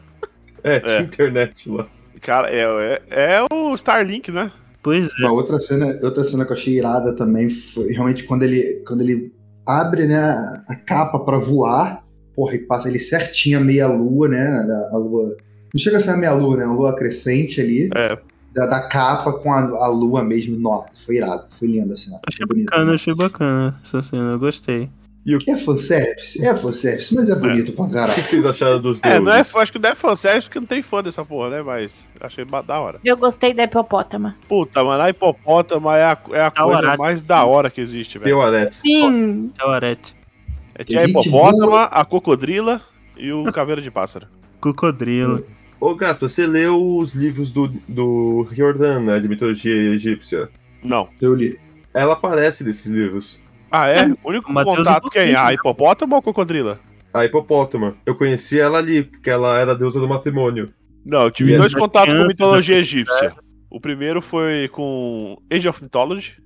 É, 0.63 0.80
tinha 0.80 0.93
É. 0.97 1.01
internet 1.01 1.70
lá. 1.70 1.86
Cara, 2.22 2.49
é, 2.49 3.01
é, 3.09 3.34
é 3.36 3.45
o 3.53 3.74
Starlink, 3.76 4.32
né? 4.32 4.51
Pois 4.82 5.09
é. 5.20 5.24
Uma 5.26 5.34
outra 5.34 5.59
cena, 5.59 5.88
outra 6.03 6.24
cena 6.24 6.45
que 6.45 6.51
eu 6.53 6.55
achei 6.57 6.78
irada 6.78 7.13
também 7.15 7.49
foi 7.49 7.91
realmente 7.91 8.24
quando 8.24 8.43
ele, 8.43 8.82
quando 8.88 9.01
ele 9.01 9.34
abre 9.65 10.05
né, 10.07 10.63
a 10.70 10.76
capa 10.76 11.20
pra 11.20 11.38
voar, 11.38 12.01
porra, 12.39 12.55
e 12.55 12.59
passa 12.59 12.87
ele 12.87 12.99
certinho 12.99 13.59
a 13.59 13.61
meia 13.61 13.87
lua, 13.87 14.29
né? 14.29 14.47
A, 14.47 14.95
a 14.95 14.97
lua. 14.97 15.35
Não 15.73 15.79
chega 15.79 15.97
a 15.97 15.99
ser 15.99 16.11
a 16.11 16.17
meia 16.17 16.33
lua, 16.33 16.55
né? 16.55 16.63
A 16.63 16.71
lua 16.71 16.95
crescente 16.95 17.59
ali, 17.59 17.89
É. 17.93 18.17
da, 18.53 18.65
da 18.65 18.87
capa 18.87 19.33
com 19.33 19.51
a, 19.51 19.59
a 19.59 19.87
lua 19.87 20.23
mesmo. 20.23 20.57
Nossa, 20.57 20.89
foi 21.05 21.17
irado, 21.17 21.47
foi 21.59 21.67
linda 21.67 21.93
a 21.93 21.97
cena. 21.97 22.19
Achei 22.27 22.37
Foi 22.45 22.47
bonita. 22.47 22.71
bacana, 22.71 22.93
achei 22.93 23.13
bacana 23.13 23.79
essa 23.83 24.01
cena, 24.01 24.31
eu 24.31 24.39
gostei. 24.39 24.89
É 25.47 25.57
fanservice? 25.57 26.43
É 26.43 26.55
fanservice, 26.55 27.13
mas 27.13 27.29
é 27.29 27.35
bonito 27.35 27.73
pra 27.73 27.85
O 27.85 27.91
caralho. 27.91 28.13
que 28.15 28.21
vocês 28.21 28.43
acharam 28.45 28.81
dos 28.81 28.99
É, 29.03 29.19
deuses? 29.19 29.25
não 29.25 29.31
é, 29.33 29.39
acho 29.63 29.71
que 29.71 29.77
não 29.77 29.89
é 29.89 29.93
fanservice 29.95 30.47
porque 30.47 30.59
não 30.59 30.65
tem 30.65 30.81
fã 30.81 31.03
dessa 31.03 31.23
porra, 31.23 31.49
né? 31.51 31.61
Mas 31.61 31.91
achei 32.21 32.45
da 32.65 32.79
hora. 32.79 32.99
Eu 33.05 33.15
gostei 33.17 33.53
da 33.53 33.63
hipopótama. 33.65 34.35
Puta, 34.47 34.83
mano, 34.83 35.03
a 35.03 35.09
hipopótama 35.09 35.95
é 35.97 36.03
a, 36.03 36.17
é 36.31 36.41
a 36.45 36.49
coisa 36.51 36.63
hora. 36.87 36.97
mais 36.97 37.21
da 37.21 37.43
hora 37.43 37.69
que 37.69 37.79
existe, 37.81 38.17
velho. 38.17 38.25
Deu 38.25 38.41
Arete. 38.41 38.77
Sim! 38.77 39.51
Teorete. 39.55 40.15
É, 40.80 40.84
tinha 40.86 41.01
a 41.01 41.05
hipopótama, 41.05 41.84
a 41.84 42.05
cocodrila 42.05 42.82
e 43.17 43.34
o 43.34 43.43
caveira 43.51 43.82
de 43.82 43.91
pássaro. 43.91 44.27
Cocodrilo. 44.61 45.45
Ô, 45.77 45.93
Gaspa, 45.93 46.30
você 46.30 46.47
leu 46.47 46.97
os 46.97 47.13
livros 47.13 47.51
do, 47.51 47.67
do 47.88 48.43
Riordan, 48.43 49.01
né, 49.01 49.19
de 49.19 49.27
mitologia 49.27 49.73
egípcia? 49.93 50.49
Não. 50.82 51.09
Eu 51.21 51.36
li. 51.36 51.59
Ela 51.93 52.13
aparece 52.13 52.63
nesses 52.63 52.86
livros. 52.88 53.41
Ah, 53.69 53.88
é? 53.88 54.05
O 54.23 54.30
único 54.30 54.49
Uma 54.49 54.63
deusa 54.63 54.77
contato 54.80 55.09
quem? 55.09 55.23
Cristo, 55.27 55.41
A 55.41 55.47
né? 55.47 55.53
hipopótama 55.53 56.15
ou 56.15 56.19
a 56.19 56.23
cocodrila? 56.23 56.80
A 57.13 57.25
hipopótama. 57.25 57.97
Eu 58.05 58.15
conheci 58.15 58.57
ela 58.57 58.77
ali, 58.77 59.03
porque 59.03 59.30
ela 59.30 59.59
era 59.59 59.73
a 59.73 59.75
deusa 59.75 59.99
do 59.99 60.07
matrimônio. 60.07 60.73
Não, 61.05 61.23
eu 61.23 61.32
tive 61.32 61.53
E 61.53 61.57
dois 61.57 61.73
contatos 61.73 62.13
com 62.13 62.25
mitologia 62.27 62.77
egípcia. 62.77 63.36
O 63.69 63.82
primeiro 63.82 64.21
foi 64.21 64.69
com 64.71 65.38
Age 65.51 65.67
of 65.67 65.84
Mythology. 65.84 66.38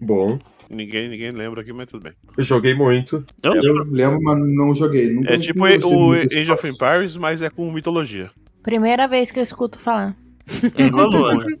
Bom, 0.00 0.38
Ninguém, 0.70 1.08
ninguém 1.08 1.30
lembra 1.30 1.60
aqui, 1.60 1.72
mas 1.72 1.88
tudo 1.88 2.02
bem. 2.04 2.12
eu 2.36 2.42
joguei 2.44 2.74
muito. 2.74 3.24
Eu 3.42 3.52
É, 3.52 3.60
lembro. 3.60 3.84
Eu 3.84 3.92
lembro, 3.92 4.22
mas 4.22 4.38
não 4.56 4.74
joguei. 4.74 5.12
Nunca, 5.12 5.34
É 5.34 5.38
tipo 5.38 5.60
o 5.62 6.12
Age 6.12 6.50
of. 6.50 6.66
Empires, 6.68 7.16
mas 7.16 7.42
é 7.42 7.50
com 7.50 7.70
mitologia. 7.72 8.30
Primeira 8.62 9.06
vez 9.06 9.30
que 9.30 9.38
eu 9.38 9.42
escuto 9.42 9.78
falar. 9.78 10.16
É 10.76 10.86
igual 10.86 11.06
a 11.08 11.34
Muito 11.34 11.58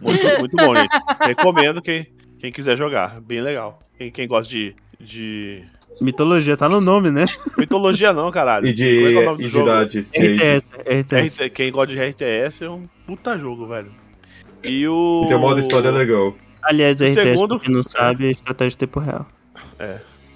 muito, 0.02 0.38
muito 0.40 0.56
bom, 0.56 0.74
gente. 0.74 0.96
Recomendo 1.20 1.82
quem, 1.82 2.06
quem 2.38 2.50
quiser 2.50 2.76
jogar. 2.76 3.20
Bem 3.20 3.40
legal. 3.40 3.80
Quem, 3.98 4.10
quem 4.10 4.26
gosta 4.26 4.50
de, 4.50 4.74
de. 4.98 5.62
Mitologia, 6.00 6.56
tá 6.56 6.68
no 6.68 6.80
nome, 6.80 7.10
né? 7.10 7.24
Mitologia 7.56 8.12
não, 8.12 8.30
caralho. 8.30 8.66
E 8.66 8.70
é 8.70 9.22
é 9.24 9.30
o 9.30 9.36
de, 9.36 9.44
e 9.44 9.48
jogo? 9.48 9.66
idade. 9.68 10.00
RTS, 10.12 10.64
RTS. 10.86 11.44
RT 11.44 11.50
Quem 11.54 11.70
gosta 11.70 11.94
de 11.94 12.00
RTS 12.00 12.64
é 12.64 12.70
um 12.70 12.88
puta 13.06 13.38
jogo, 13.38 13.66
velho. 13.68 13.92
E 14.64 14.88
o. 14.88 15.22
E 15.24 15.28
tem 15.28 15.36
um 15.36 15.40
modo 15.40 15.60
história 15.60 15.90
legal. 15.90 16.34
Aliás, 16.64 17.00
O 17.00 17.04
RTS, 17.04 17.14
segundo- 17.34 17.60
quem 17.60 17.74
não 17.74 17.82
sabe, 17.82 18.26
é 18.26 18.30
estratégia 18.30 18.70
de 18.70 18.78
tempo 18.78 19.00
real. 19.00 19.26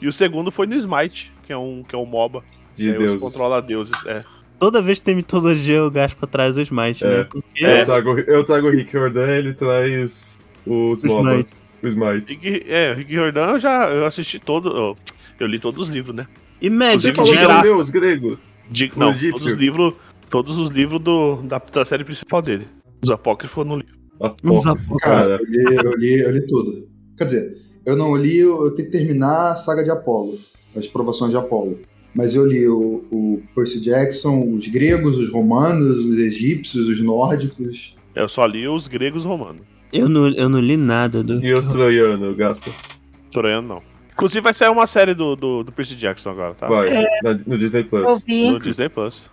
E 0.00 0.06
o 0.06 0.12
segundo 0.12 0.50
foi 0.50 0.66
no 0.66 0.74
Smite, 0.76 1.32
que 1.46 1.52
é 1.52 1.56
um, 1.56 1.82
que 1.82 1.94
é 1.94 1.98
um 1.98 2.04
MOBA. 2.06 2.42
De 2.74 2.88
Aí 2.90 2.94
você 2.96 3.06
Deus. 3.06 3.20
controla 3.22 3.60
deuses. 3.60 3.94
É. 4.06 4.22
Toda 4.58 4.80
vez 4.82 4.98
que 4.98 5.04
tem 5.06 5.14
mitologia, 5.16 5.76
eu 5.76 5.90
gasto 5.90 6.16
pra 6.16 6.28
trás 6.28 6.56
o 6.56 6.60
Smite, 6.60 7.04
É. 7.04 7.08
né? 7.18 7.24
Porque 7.24 7.64
Eu, 7.64 7.84
trago, 7.84 8.18
eu 8.20 8.44
trago 8.44 8.66
o 8.68 8.70
Rick 8.70 8.92
Jordan, 8.92 9.26
ele 9.26 9.54
traz 9.54 10.38
os 10.66 11.02
O 11.02 11.06
MOBA. 11.06 11.30
Smite. 11.32 11.48
O 11.82 11.88
Smite. 11.88 12.32
Rick, 12.34 12.64
é, 12.70 12.92
Rick 12.94 13.14
Jordan 13.14 13.46
eu 13.50 13.58
já 13.60 13.88
eu 13.88 14.06
assisti 14.06 14.38
todo. 14.38 14.68
Eu, 14.76 14.96
eu 15.40 15.46
li 15.46 15.58
todos 15.58 15.88
os 15.88 15.94
livros, 15.94 16.14
né? 16.14 16.26
E 16.60 16.68
Magic, 16.70 17.12
de 17.12 17.20
né? 17.20 17.24
que 17.26 17.36
graça. 17.36 17.62
leu 17.64 17.78
os 17.78 17.90
gregos? 17.90 18.38
De, 18.70 18.92
não, 18.96 19.12
todos 19.16 19.42
os 19.46 19.52
livros. 19.54 19.94
Todos 20.28 20.58
os 20.58 20.68
livros 20.70 21.00
do, 21.00 21.36
da, 21.42 21.58
da 21.58 21.84
série 21.84 22.04
principal 22.04 22.42
dele. 22.42 22.68
Os 23.02 23.10
apócrifos 23.10 23.64
no 23.64 23.76
livro. 23.78 23.97
Ah, 24.20 24.30
porra. 24.30 24.76
Cara, 25.00 25.38
eu 25.40 25.44
li, 25.44 25.76
eu, 25.84 25.92
li, 25.96 26.18
eu 26.20 26.30
li 26.32 26.46
tudo. 26.46 26.88
Quer 27.16 27.24
dizer, 27.24 27.58
eu 27.86 27.96
não 27.96 28.16
li, 28.16 28.38
eu, 28.38 28.74
tenho 28.74 28.90
que 28.90 28.96
terminar 28.98 29.52
a 29.52 29.56
saga 29.56 29.82
de 29.84 29.90
Apolo, 29.90 30.38
as 30.76 30.86
provações 30.86 31.30
de 31.30 31.36
Apolo. 31.36 31.78
Mas 32.14 32.34
eu 32.34 32.44
li 32.46 32.66
o, 32.66 33.04
o 33.12 33.42
Percy 33.54 33.80
Jackson, 33.80 34.52
os 34.54 34.66
gregos, 34.66 35.16
os 35.18 35.30
romanos, 35.30 35.98
os 36.06 36.18
egípcios, 36.18 36.88
os 36.88 37.00
nórdicos. 37.00 37.94
Eu 38.14 38.28
só 38.28 38.44
li 38.46 38.66
os 38.66 38.88
gregos 38.88 39.24
romanos. 39.24 39.62
Eu 39.92 40.08
não, 40.08 40.28
eu 40.28 40.48
não 40.48 40.58
li 40.60 40.76
nada 40.76 41.22
do. 41.22 41.42
E 41.44 41.52
os 41.54 41.66
troianos, 41.66 42.36
Gaspa? 42.36 42.70
Troiano 43.30 43.68
não. 43.68 43.82
Inclusive 44.12 44.40
vai 44.40 44.52
sair 44.52 44.68
uma 44.70 44.86
série 44.86 45.14
do, 45.14 45.36
do, 45.36 45.62
do 45.62 45.70
Percy 45.72 45.94
Jackson 45.94 46.30
agora, 46.30 46.54
tá? 46.54 46.66
Vai, 46.66 46.90
na- 47.22 47.38
no 47.46 47.56
Disney 47.56 47.84
Plus. 47.84 48.24
No 48.26 48.58
Disney 48.58 48.88
Plus. 48.88 49.30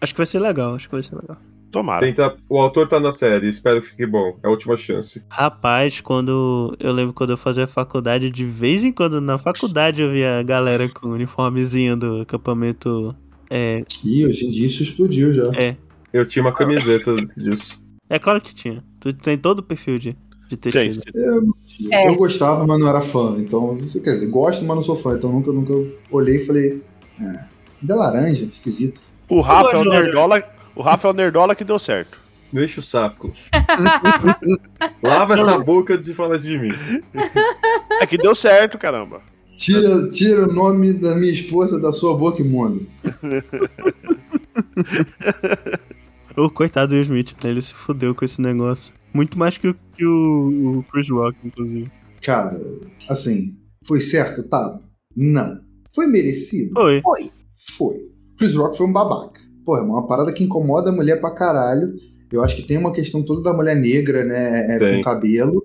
Acho 0.00 0.12
que 0.12 0.18
vai 0.18 0.26
ser 0.26 0.40
legal, 0.40 0.74
acho 0.74 0.86
que 0.88 0.92
vai 0.94 1.02
ser 1.02 1.14
legal. 1.16 1.38
Tomara. 1.70 2.00
Tenta, 2.00 2.36
o 2.48 2.58
autor 2.60 2.88
tá 2.88 2.98
na 2.98 3.12
série, 3.12 3.48
espero 3.48 3.80
que 3.80 3.88
fique 3.88 4.06
bom. 4.06 4.36
É 4.42 4.46
a 4.48 4.50
última 4.50 4.76
chance. 4.76 5.22
Rapaz, 5.28 6.00
quando. 6.00 6.76
Eu 6.80 6.92
lembro 6.92 7.12
quando 7.12 7.30
eu 7.30 7.36
fazia 7.36 7.66
faculdade, 7.66 8.28
de 8.30 8.44
vez 8.44 8.84
em 8.84 8.92
quando 8.92 9.20
na 9.20 9.38
faculdade 9.38 10.02
eu 10.02 10.10
via 10.10 10.38
a 10.40 10.42
galera 10.42 10.88
com 10.88 11.08
o 11.08 11.12
uniformezinho 11.12 11.96
do 11.96 12.20
acampamento. 12.22 13.14
É, 13.48 13.84
E 14.04 14.24
hoje 14.26 14.46
em 14.46 14.50
dia 14.50 14.66
isso 14.66 14.82
explodiu 14.82 15.32
já. 15.32 15.44
Eu 16.12 16.26
tinha 16.26 16.42
uma 16.42 16.52
camiseta 16.52 17.14
disso. 17.36 17.80
é 18.08 18.18
claro 18.18 18.40
que 18.40 18.54
tinha. 18.54 18.82
Tu 18.98 19.12
tem 19.12 19.38
todo 19.38 19.60
o 19.60 19.62
perfil 19.62 19.98
de, 19.98 20.16
de 20.48 20.56
ter 20.56 20.70
tido. 20.72 20.94
Gente, 20.94 21.92
É. 21.92 22.08
Eu 22.08 22.16
gostava, 22.16 22.66
mas 22.66 22.78
não 22.78 22.88
era 22.88 23.00
fã. 23.00 23.36
Então, 23.38 23.76
isso 23.78 24.02
quer 24.02 24.14
dizer, 24.14 24.26
gosto, 24.26 24.64
mas 24.64 24.76
não 24.76 24.82
sou 24.82 24.96
fã. 24.96 25.14
Então 25.14 25.30
nunca, 25.32 25.52
nunca 25.52 25.72
olhei 26.10 26.42
e 26.42 26.46
falei. 26.46 26.82
Ah, 27.20 27.46
da 27.82 27.94
laranja, 27.96 28.44
esquisito. 28.44 29.00
o 29.28 29.40
Rafa 29.40 29.76
é 29.76 29.82
de 29.82 29.88
Nerdola. 29.88 30.42
O 30.74 30.82
Rafa 30.82 31.08
é 31.08 31.10
o 31.10 31.14
Nerdola 31.14 31.54
que 31.54 31.64
deu 31.64 31.78
certo. 31.78 32.18
Enche 32.52 32.80
o 32.80 32.82
saco. 32.82 33.32
Lava 35.02 35.34
essa 35.34 35.58
boca 35.58 35.94
antes 35.94 36.06
de 36.06 36.14
falar 36.14 36.36
isso 36.36 36.46
de 36.46 36.58
mim. 36.58 36.70
É 38.00 38.06
que 38.06 38.18
deu 38.18 38.34
certo, 38.34 38.76
caramba. 38.76 39.22
Tira, 39.56 40.10
tira 40.10 40.48
o 40.48 40.52
nome 40.52 40.94
da 40.94 41.14
minha 41.14 41.32
esposa 41.32 41.78
da 41.78 41.92
sua 41.92 42.16
boca 42.16 42.42
imunda. 42.42 42.80
O 46.36 46.48
coitado 46.48 46.88
do 46.88 46.94
Will 46.94 47.02
Smith, 47.02 47.34
né? 47.42 47.50
Ele 47.50 47.62
se 47.62 47.74
fudeu 47.74 48.14
com 48.14 48.24
esse 48.24 48.40
negócio. 48.40 48.92
Muito 49.12 49.38
mais 49.38 49.58
que 49.58 49.68
o, 49.68 49.74
que 49.74 50.04
o, 50.04 50.78
o 50.78 50.82
Chris 50.84 51.10
Rock, 51.10 51.36
inclusive. 51.44 51.90
Cara, 52.22 52.58
assim, 53.08 53.58
foi 53.84 54.00
certo, 54.00 54.48
tá? 54.48 54.80
Não. 55.16 55.60
Foi 55.94 56.06
merecido? 56.06 56.72
Foi. 56.72 57.00
Foi. 57.02 57.30
Foi. 57.76 58.10
Chris 58.38 58.54
Rock 58.54 58.76
foi 58.76 58.86
um 58.86 58.92
babaca. 58.92 59.40
Pô, 59.64 59.76
é 59.76 59.80
uma 59.80 60.06
parada 60.06 60.32
que 60.32 60.44
incomoda 60.44 60.90
a 60.90 60.92
mulher 60.92 61.20
pra 61.20 61.34
caralho. 61.34 61.94
Eu 62.30 62.42
acho 62.42 62.56
que 62.56 62.62
tem 62.62 62.78
uma 62.78 62.92
questão 62.92 63.22
toda 63.22 63.42
da 63.42 63.52
mulher 63.52 63.76
negra, 63.76 64.24
né? 64.24 64.76
É, 64.76 64.78
Tem. 64.78 64.96
com 64.96 65.02
cabelo. 65.02 65.64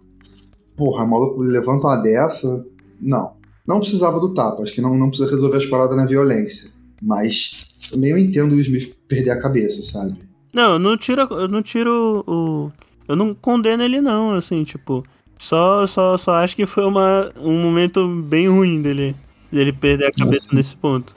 Porra, 0.75 1.05
maluco 1.05 1.41
levanta 1.41 1.87
uma 1.87 1.95
dessa. 1.97 2.65
Não. 2.99 3.33
Não 3.67 3.79
precisava 3.79 4.19
do 4.19 4.33
tapa. 4.33 4.63
Acho 4.63 4.73
que 4.73 4.81
não, 4.81 4.97
não 4.97 5.09
precisa 5.09 5.29
resolver 5.29 5.57
as 5.57 5.65
paradas 5.65 5.95
na 5.95 6.05
violência. 6.05 6.69
Mas 7.01 7.65
também 7.91 8.11
eu 8.11 8.17
entendo 8.17 8.53
o 8.53 8.59
Smith 8.59 8.95
perder 9.07 9.31
a 9.31 9.41
cabeça, 9.41 9.83
sabe? 9.83 10.17
Não, 10.53 10.73
eu 10.73 10.79
não 10.79 10.97
tiro, 10.97 11.21
eu 11.21 11.47
não 11.47 11.61
tiro 11.61 12.23
o. 12.27 12.71
Eu 13.07 13.15
não 13.15 13.35
condeno 13.35 13.83
ele, 13.83 14.01
não, 14.01 14.35
assim, 14.35 14.63
tipo. 14.63 15.03
Só, 15.37 15.85
só, 15.85 16.17
só 16.17 16.35
acho 16.35 16.55
que 16.55 16.65
foi 16.65 16.85
uma, 16.85 17.31
um 17.37 17.61
momento 17.61 18.07
bem 18.23 18.47
ruim 18.47 18.81
dele. 18.81 19.15
Dele 19.51 19.73
perder 19.73 20.07
a 20.07 20.11
cabeça 20.11 20.45
Nossa. 20.45 20.55
nesse 20.55 20.75
ponto. 20.75 21.15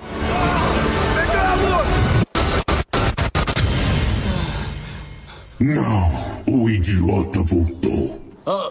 Não, 5.60 6.10
o 6.46 6.70
idiota 6.70 7.42
voltou. 7.42 8.20
Ah, 8.46 8.70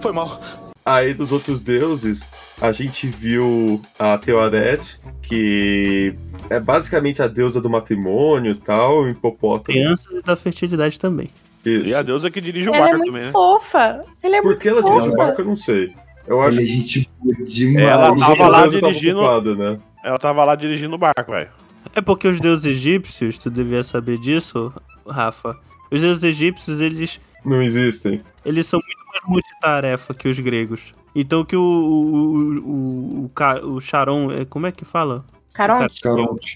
foi 0.00 0.12
mal. 0.12 0.40
Aí 0.84 1.14
dos 1.14 1.32
outros 1.32 1.60
deuses, 1.60 2.28
a 2.60 2.70
gente 2.70 3.06
viu 3.06 3.80
a 3.98 4.18
Teoret, 4.18 4.98
que 5.22 6.14
é 6.50 6.60
basicamente 6.60 7.22
a 7.22 7.26
deusa 7.26 7.60
do 7.60 7.70
matrimônio 7.70 8.50
e 8.52 8.54
tal, 8.58 9.08
em 9.08 9.12
hipopótamo. 9.12 9.64
Crianças 9.64 10.12
e 10.12 10.20
da 10.22 10.36
fertilidade 10.36 10.98
também. 10.98 11.30
Isso. 11.64 11.88
E 11.88 11.94
a 11.94 12.02
deusa 12.02 12.30
que 12.30 12.42
dirige 12.42 12.68
o 12.68 12.74
Ela 12.74 12.76
é 12.76 12.80
barco 12.90 12.96
muito 12.98 13.12
também, 13.12 13.26
né? 13.26 13.32
fofa. 13.32 14.04
Ela 14.22 14.36
é 14.36 14.40
Por 14.42 14.48
muito 14.48 14.60
que 14.60 14.68
ela 14.68 14.82
fofa. 14.82 14.92
dirige 14.94 15.14
o 15.14 15.16
barco, 15.16 15.40
eu 15.40 15.44
não 15.46 15.56
sei. 15.56 15.94
Eu 16.26 16.42
acho 16.42 16.60
é 16.60 16.64
gente 16.64 17.10
boa 17.18 17.34
demais. 17.48 17.88
Ela 17.88 18.12
que 18.14 18.20
tava 18.20 18.48
lá 18.48 18.60
deusa 18.62 18.80
tava 18.80 18.92
dirigindo- 18.92 19.20
ocupada, 19.20 19.54
né? 19.56 19.78
Ela 20.04 20.18
tava 20.18 20.44
lá 20.44 20.54
dirigindo 20.54 20.94
o 20.94 20.98
barco, 20.98 21.32
velho. 21.32 21.48
É 21.94 22.02
porque 22.02 22.28
os 22.28 22.38
deuses 22.38 22.66
egípcios, 22.66 23.38
tu 23.38 23.48
devia 23.50 23.82
saber 23.82 24.18
disso, 24.18 24.70
Rafa. 25.06 25.58
Os 25.90 26.00
deuses 26.00 26.24
egípcios, 26.24 26.80
eles, 26.80 27.20
Não 27.44 27.62
existem. 27.62 28.20
eles 28.44 28.66
são 28.66 28.80
muito 28.80 29.06
mais 29.12 29.22
multitarefa 29.28 30.14
que 30.14 30.28
os 30.28 30.38
gregos. 30.40 30.94
Então 31.14 31.44
que 31.44 31.54
o. 31.56 31.60
O, 31.60 32.58
o, 32.58 33.30
o, 33.64 33.74
o, 33.76 33.80
Charon. 33.80 34.30
é- 34.32 34.44
Como 34.44 34.66
é 34.66 34.72
que 34.72 34.84
fala? 34.84 35.24
Caronte. 35.52 36.00
Caronte. 36.02 36.54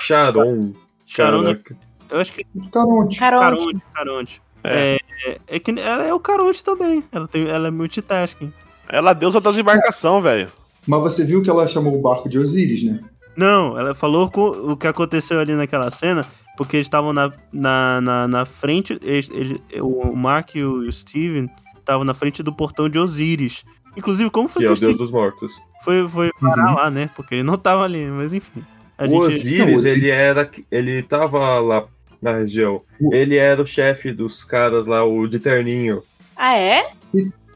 Charon. 0.00 0.72
Charon. 1.06 1.42
Caraca. 1.44 1.76
Eu 2.10 2.18
acho 2.20 2.32
que 2.32 2.44
Caronte. 2.72 3.18
Caronte. 3.18 3.18
Caronte. 3.18 3.82
Caronte. 3.94 4.42
É. 4.64 4.96
É, 5.24 5.30
é, 5.30 5.38
é 5.46 5.58
que 5.60 5.70
ela 5.78 6.04
é 6.04 6.12
o 6.12 6.18
Caronte 6.20 6.62
também. 6.64 7.04
Ela, 7.12 7.28
tem, 7.28 7.48
ela 7.48 7.68
é 7.68 7.70
multitasking. 7.70 8.52
Ela 8.88 9.12
é 9.12 9.14
deusa 9.14 9.40
das 9.40 9.56
embarcações, 9.56 10.22
velho. 10.24 10.50
Mas 10.86 11.00
você 11.00 11.24
viu 11.24 11.42
que 11.42 11.48
ela 11.48 11.68
chamou 11.68 11.96
o 11.96 12.02
barco 12.02 12.28
de 12.28 12.38
Osíris, 12.38 12.82
né? 12.82 13.00
Não, 13.36 13.78
ela 13.78 13.94
falou 13.94 14.28
com 14.28 14.42
o 14.42 14.76
que 14.76 14.86
aconteceu 14.88 15.38
ali 15.38 15.54
naquela 15.54 15.90
cena, 15.90 16.26
porque 16.60 16.76
eles 16.76 16.84
estavam 16.84 17.10
na, 17.14 17.32
na, 17.50 18.00
na, 18.02 18.28
na 18.28 18.44
frente, 18.44 18.98
eles, 19.02 19.30
ele- 19.32 19.62
o 19.80 20.14
Mark 20.14 20.54
e 20.56 20.62
o 20.62 20.92
Steven 20.92 21.48
estavam 21.78 22.04
na 22.04 22.12
frente 22.12 22.42
do 22.42 22.52
portão 22.52 22.86
de 22.86 22.98
Osíris. 22.98 23.64
Inclusive, 23.96 24.28
como 24.28 24.46
foi 24.46 24.60
Que 24.60 24.66
que, 24.66 24.68
é 24.68 24.72
o 24.72 24.76
deus 24.76 24.78
Steven 24.78 24.96
dos 24.98 25.10
mortos. 25.10 25.54
foi, 25.82 26.06
foi 26.06 26.30
parar 26.38 26.74
lá, 26.74 26.90
né? 26.90 27.08
Porque 27.16 27.36
ele 27.36 27.44
não 27.44 27.56
tava 27.56 27.84
ali, 27.84 28.04
mas 28.10 28.34
enfim. 28.34 28.62
A 28.98 29.04
O 29.04 29.08
gente... 29.08 29.36
Osíris, 29.38 29.58
Não, 29.60 29.72
o 29.72 29.74
Osíris- 29.76 29.96
ele 29.96 30.10
era. 30.10 30.50
Ele 30.70 31.02
tava 31.02 31.58
lá 31.60 31.86
na 32.20 32.34
região. 32.36 32.82
Ele 33.10 33.36
era 33.36 33.62
o 33.62 33.66
chefe 33.66 34.12
dos 34.12 34.44
caras 34.44 34.86
lá, 34.86 35.02
o 35.02 35.26
de 35.26 35.38
terninho. 35.38 36.02
Ah, 36.36 36.54
é? 36.58 36.82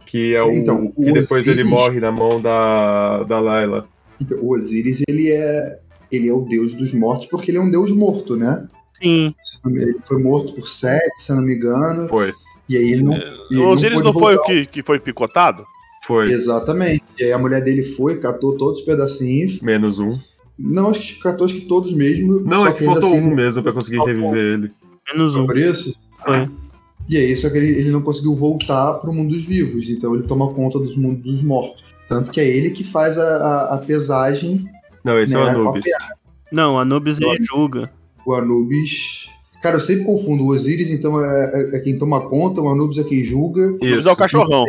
Que 0.07 0.35
é 0.35 0.43
o. 0.43 0.51
Então, 0.51 0.91
que 0.93 1.11
o 1.11 1.13
depois 1.13 1.47
ele 1.47 1.61
Osíris- 1.63 1.71
morre 1.71 2.01
na 2.01 2.11
mão 2.11 2.41
da, 2.41 3.23
da 3.25 3.39
Layla. 3.39 3.87
Então, 4.19 4.39
o 4.41 4.55
Osíris, 4.55 5.03
ele 5.07 5.31
é, 5.31 5.79
ele 6.11 6.29
é 6.31 6.33
o 6.33 6.41
deus 6.41 6.73
dos 6.75 6.95
mortos 6.95 7.27
porque 7.27 7.51
ele 7.51 7.59
é 7.59 7.61
um 7.61 7.71
deus 7.71 7.91
morto, 7.93 8.35
né? 8.35 8.67
Sim, 9.01 9.35
Ele 9.67 9.97
foi 10.05 10.23
morto 10.23 10.53
por 10.55 10.69
Sete, 10.69 11.19
se 11.21 11.33
eu 11.33 11.37
não 11.37 11.43
me 11.43 11.55
engano. 11.55 12.07
Foi. 12.07 12.33
E 12.69 12.77
aí 12.77 12.93
ele 12.93 13.03
não. 13.03 13.13
O 13.13 13.69
Osiris 13.69 14.01
pôde 14.01 14.05
não 14.05 14.13
foi 14.13 14.37
o 14.37 14.45
que, 14.45 14.67
que 14.67 14.83
foi 14.83 14.99
picotado? 14.99 15.67
Foi. 16.05 16.31
Exatamente. 16.31 17.05
E 17.19 17.25
aí 17.25 17.33
a 17.33 17.39
mulher 17.39 17.63
dele 17.63 17.83
foi, 17.83 18.19
catou 18.21 18.57
todos 18.57 18.81
os 18.81 18.87
pedacinhos. 18.87 19.61
Menos 19.61 19.99
um. 19.99 20.19
Não, 20.59 20.91
acho 20.91 21.01
que 21.01 21.21
catou 21.21 21.47
acho 21.47 21.57
que 21.57 21.67
todos 21.67 21.93
mesmo. 21.93 22.41
Não, 22.41 22.63
só 22.63 22.69
é 22.69 22.73
que 22.73 22.85
ainda 22.85 23.01
faltou 23.01 23.19
assim, 23.19 23.27
um 23.27 23.35
mesmo 23.35 23.63
pra 23.63 23.73
conseguir 23.73 23.99
reviver 23.99 24.55
ele. 24.55 24.73
menos 25.13 25.35
um. 25.35 25.47
Por 25.47 25.59
isso. 25.59 25.99
Foi. 26.19 26.49
E 27.09 27.19
aí, 27.19 27.37
só 27.37 27.51
que 27.51 27.59
ele, 27.59 27.79
ele 27.79 27.91
não 27.91 28.01
conseguiu 28.01 28.35
voltar 28.35 28.95
pro 28.95 29.13
mundo 29.13 29.35
dos 29.35 29.43
vivos. 29.43 29.89
Então 29.91 30.15
ele 30.15 30.25
toma 30.25 30.53
conta 30.55 30.79
dos 30.79 30.97
mundos 30.97 31.23
dos 31.23 31.43
mortos. 31.43 31.95
Tanto 32.09 32.31
que 32.31 32.41
é 32.41 32.49
ele 32.49 32.71
que 32.71 32.85
faz 32.85 33.19
a, 33.19 33.25
a, 33.25 33.75
a 33.75 33.79
pesagem. 33.79 34.67
Não, 35.05 35.19
esse 35.19 35.35
é 35.35 35.39
o 35.39 35.45
né, 35.45 35.51
Anubis. 35.51 35.85
Não, 36.51 36.79
Anubis 36.79 37.21
ele 37.21 37.45
julga. 37.45 37.91
O 38.27 38.35
Anubis. 38.35 39.29
Cara, 39.63 39.77
eu 39.77 39.81
sempre 39.81 40.05
confundo. 40.05 40.45
O 40.45 40.49
Osiris, 40.49 40.91
então, 40.91 41.19
é, 41.25 41.51
é- 41.73 41.77
é 41.77 41.81
quem 41.81 41.99
toma 41.99 42.21
conta, 42.29 42.61
o 42.61 42.69
Anubis 42.69 42.99
é 42.99 43.05
quem 43.05 43.23
julga. 43.25 43.77
Isso. 43.83 44.01
Isso. 44.01 44.09
é 44.09 44.13
o 44.13 44.17
cachorrão. 44.17 44.65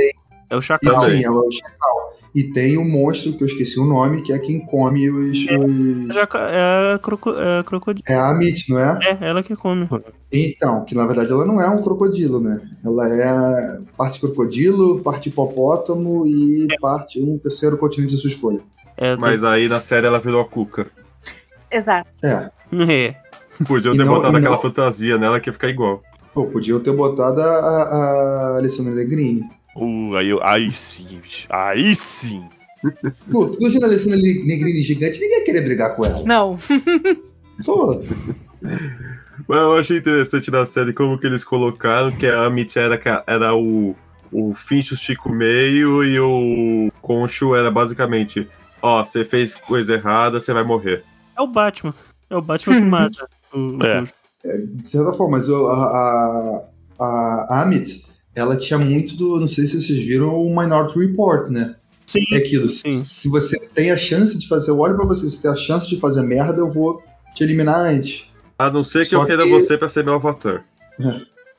É 0.49 0.55
o 0.55 0.61
Chacal. 0.61 0.93
Ela 1.09 1.13
é 1.21 1.29
o 1.29 1.51
chacal. 1.51 2.15
E 2.33 2.43
tem 2.43 2.77
um 2.77 2.83
monstro 2.87 3.31
que 3.33 3.41
eu 3.43 3.47
esqueci 3.47 3.79
o 3.79 3.85
nome, 3.85 4.21
que 4.21 4.33
é 4.33 4.37
quem 4.39 4.59
come 4.65 5.09
os. 5.09 5.37
os- 5.37 6.13
Já 6.13 6.27
ca- 6.27 6.49
É 6.51 6.93
a 6.95 6.99
croco, 6.99 7.29
é 7.31 7.59
a 7.59 7.63
crocodilo. 7.63 8.03
É 8.07 8.13
a 8.13 8.29
Amit, 8.29 8.69
não 8.69 8.77
é? 8.77 8.99
É, 9.03 9.17
ela 9.29 9.41
que 9.41 9.55
come. 9.55 9.87
Então, 10.31 10.83
que 10.83 10.93
na 10.93 11.05
verdade 11.05 11.31
ela 11.31 11.45
não 11.45 11.61
é 11.61 11.69
um 11.69 11.81
crocodilo, 11.81 12.41
né? 12.41 12.61
Ela 12.83 13.07
é 13.07 13.79
parte 13.97 14.19
crocodilo, 14.19 14.99
parte 14.99 15.29
hipopótamo 15.29 16.27
e 16.27 16.67
parte 16.81 17.21
um 17.21 17.37
terceiro 17.37 17.77
continente 17.77 18.15
de 18.15 18.21
sua 18.21 18.29
escolha. 18.29 18.59
É, 18.97 19.15
Mas 19.15 19.43
aí 19.43 19.67
na 19.69 19.79
série 19.79 20.05
ela 20.05 20.19
virou 20.19 20.41
a 20.41 20.45
Cuca. 20.45 20.87
Exato. 21.71 22.09
É. 22.23 22.49
é. 22.89 23.15
Podiam 23.67 23.95
ter 23.95 24.03
não- 24.03 24.15
botado 24.15 24.37
aquela 24.37 24.55
não- 24.55 24.61
fantasia 24.61 25.17
nela 25.17 25.39
que 25.39 25.49
ia 25.49 25.53
ficar 25.53 25.69
igual. 25.69 26.01
Pô, 26.33 26.45
podiam 26.47 26.79
ter 26.79 26.91
botado 26.91 27.39
a, 27.41 27.45
a, 27.45 27.83
a 28.53 28.57
Alessandra 28.57 28.93
Negrini. 28.93 29.41
Uh, 29.75 30.15
aí, 30.15 30.29
eu- 30.29 30.43
aí 30.43 30.73
sim, 30.73 31.19
bicho. 31.23 31.47
Aí 31.49 31.95
sim. 31.95 32.43
Pô, 33.31 33.47
tu 33.47 33.57
imagina 33.59 33.85
a 33.87 33.89
Alessandra 33.89 34.17
Negrini 34.17 34.81
gigante, 34.81 35.19
ninguém 35.19 35.39
ia 35.39 35.45
querer 35.45 35.61
brigar 35.61 35.95
com 35.95 36.05
ela. 36.05 36.23
Não. 36.23 36.57
Pô, 37.65 38.01
Mas 39.47 39.57
eu 39.57 39.77
achei 39.77 39.97
interessante 39.97 40.49
na 40.51 40.65
série 40.65 40.93
como 40.93 41.17
que 41.19 41.25
eles 41.27 41.43
colocaram 41.43 42.11
que 42.11 42.25
a 42.27 42.45
Amit 42.45 42.77
era, 42.77 42.99
era 43.27 43.53
o, 43.55 43.95
o 44.31 44.53
Fincho 44.53 44.95
Chico 44.95 45.29
Meio 45.31 46.03
e 46.03 46.19
o 46.19 46.91
Concho 47.01 47.55
era 47.55 47.69
basicamente: 47.71 48.47
ó, 48.81 49.03
você 49.03 49.23
fez 49.25 49.55
coisa 49.55 49.93
errada, 49.93 50.39
você 50.39 50.53
vai 50.53 50.63
morrer. 50.63 51.03
É 51.37 51.41
o 51.41 51.47
Batman. 51.47 51.93
É 52.29 52.35
o 52.35 52.41
Batman 52.41 52.75
que 52.75 52.81
mata. 52.85 53.29
O- 53.55 53.83
É. 53.83 54.01
o- 54.01 54.67
de 54.75 54.89
certa 54.89 55.13
forma, 55.13 55.37
mas 55.37 55.47
eu- 55.47 55.67
a, 55.67 56.67
a, 56.99 57.47
a 57.49 57.61
Amit, 57.63 58.05
ela 58.35 58.55
tinha 58.57 58.77
muito 58.79 59.15
do. 59.15 59.39
Não 59.39 59.47
sei 59.47 59.65
se 59.67 59.81
vocês 59.81 59.99
viram 59.99 60.35
o 60.35 60.49
Minority 60.49 60.99
Report, 60.99 61.49
né? 61.49 61.75
Sim. 62.05 62.19
É 62.33 62.37
aquilo. 62.37 62.69
Sim. 62.69 62.93
Se 62.93 63.27
você 63.29 63.57
tem 63.59 63.91
a 63.91 63.97
chance 63.97 64.37
de 64.37 64.47
fazer, 64.47 64.69
eu 64.71 64.79
olho 64.79 64.95
pra 64.95 65.05
você, 65.05 65.29
se 65.29 65.41
tem 65.41 65.49
a 65.51 65.55
chance 65.55 65.89
de 65.89 65.97
fazer 65.99 66.21
merda, 66.21 66.59
eu 66.59 66.69
vou 66.71 67.01
te 67.33 67.43
eliminar 67.43 67.79
antes. 67.79 68.25
A 68.57 68.69
não 68.69 68.83
ser 68.83 68.99
que 68.99 69.09
Só 69.11 69.21
eu 69.21 69.25
queira 69.25 69.43
que- 69.43 69.49
você 69.49 69.77
pra 69.77 69.89
ser 69.89 70.03
meu 70.05 70.13
avatar. 70.13 70.63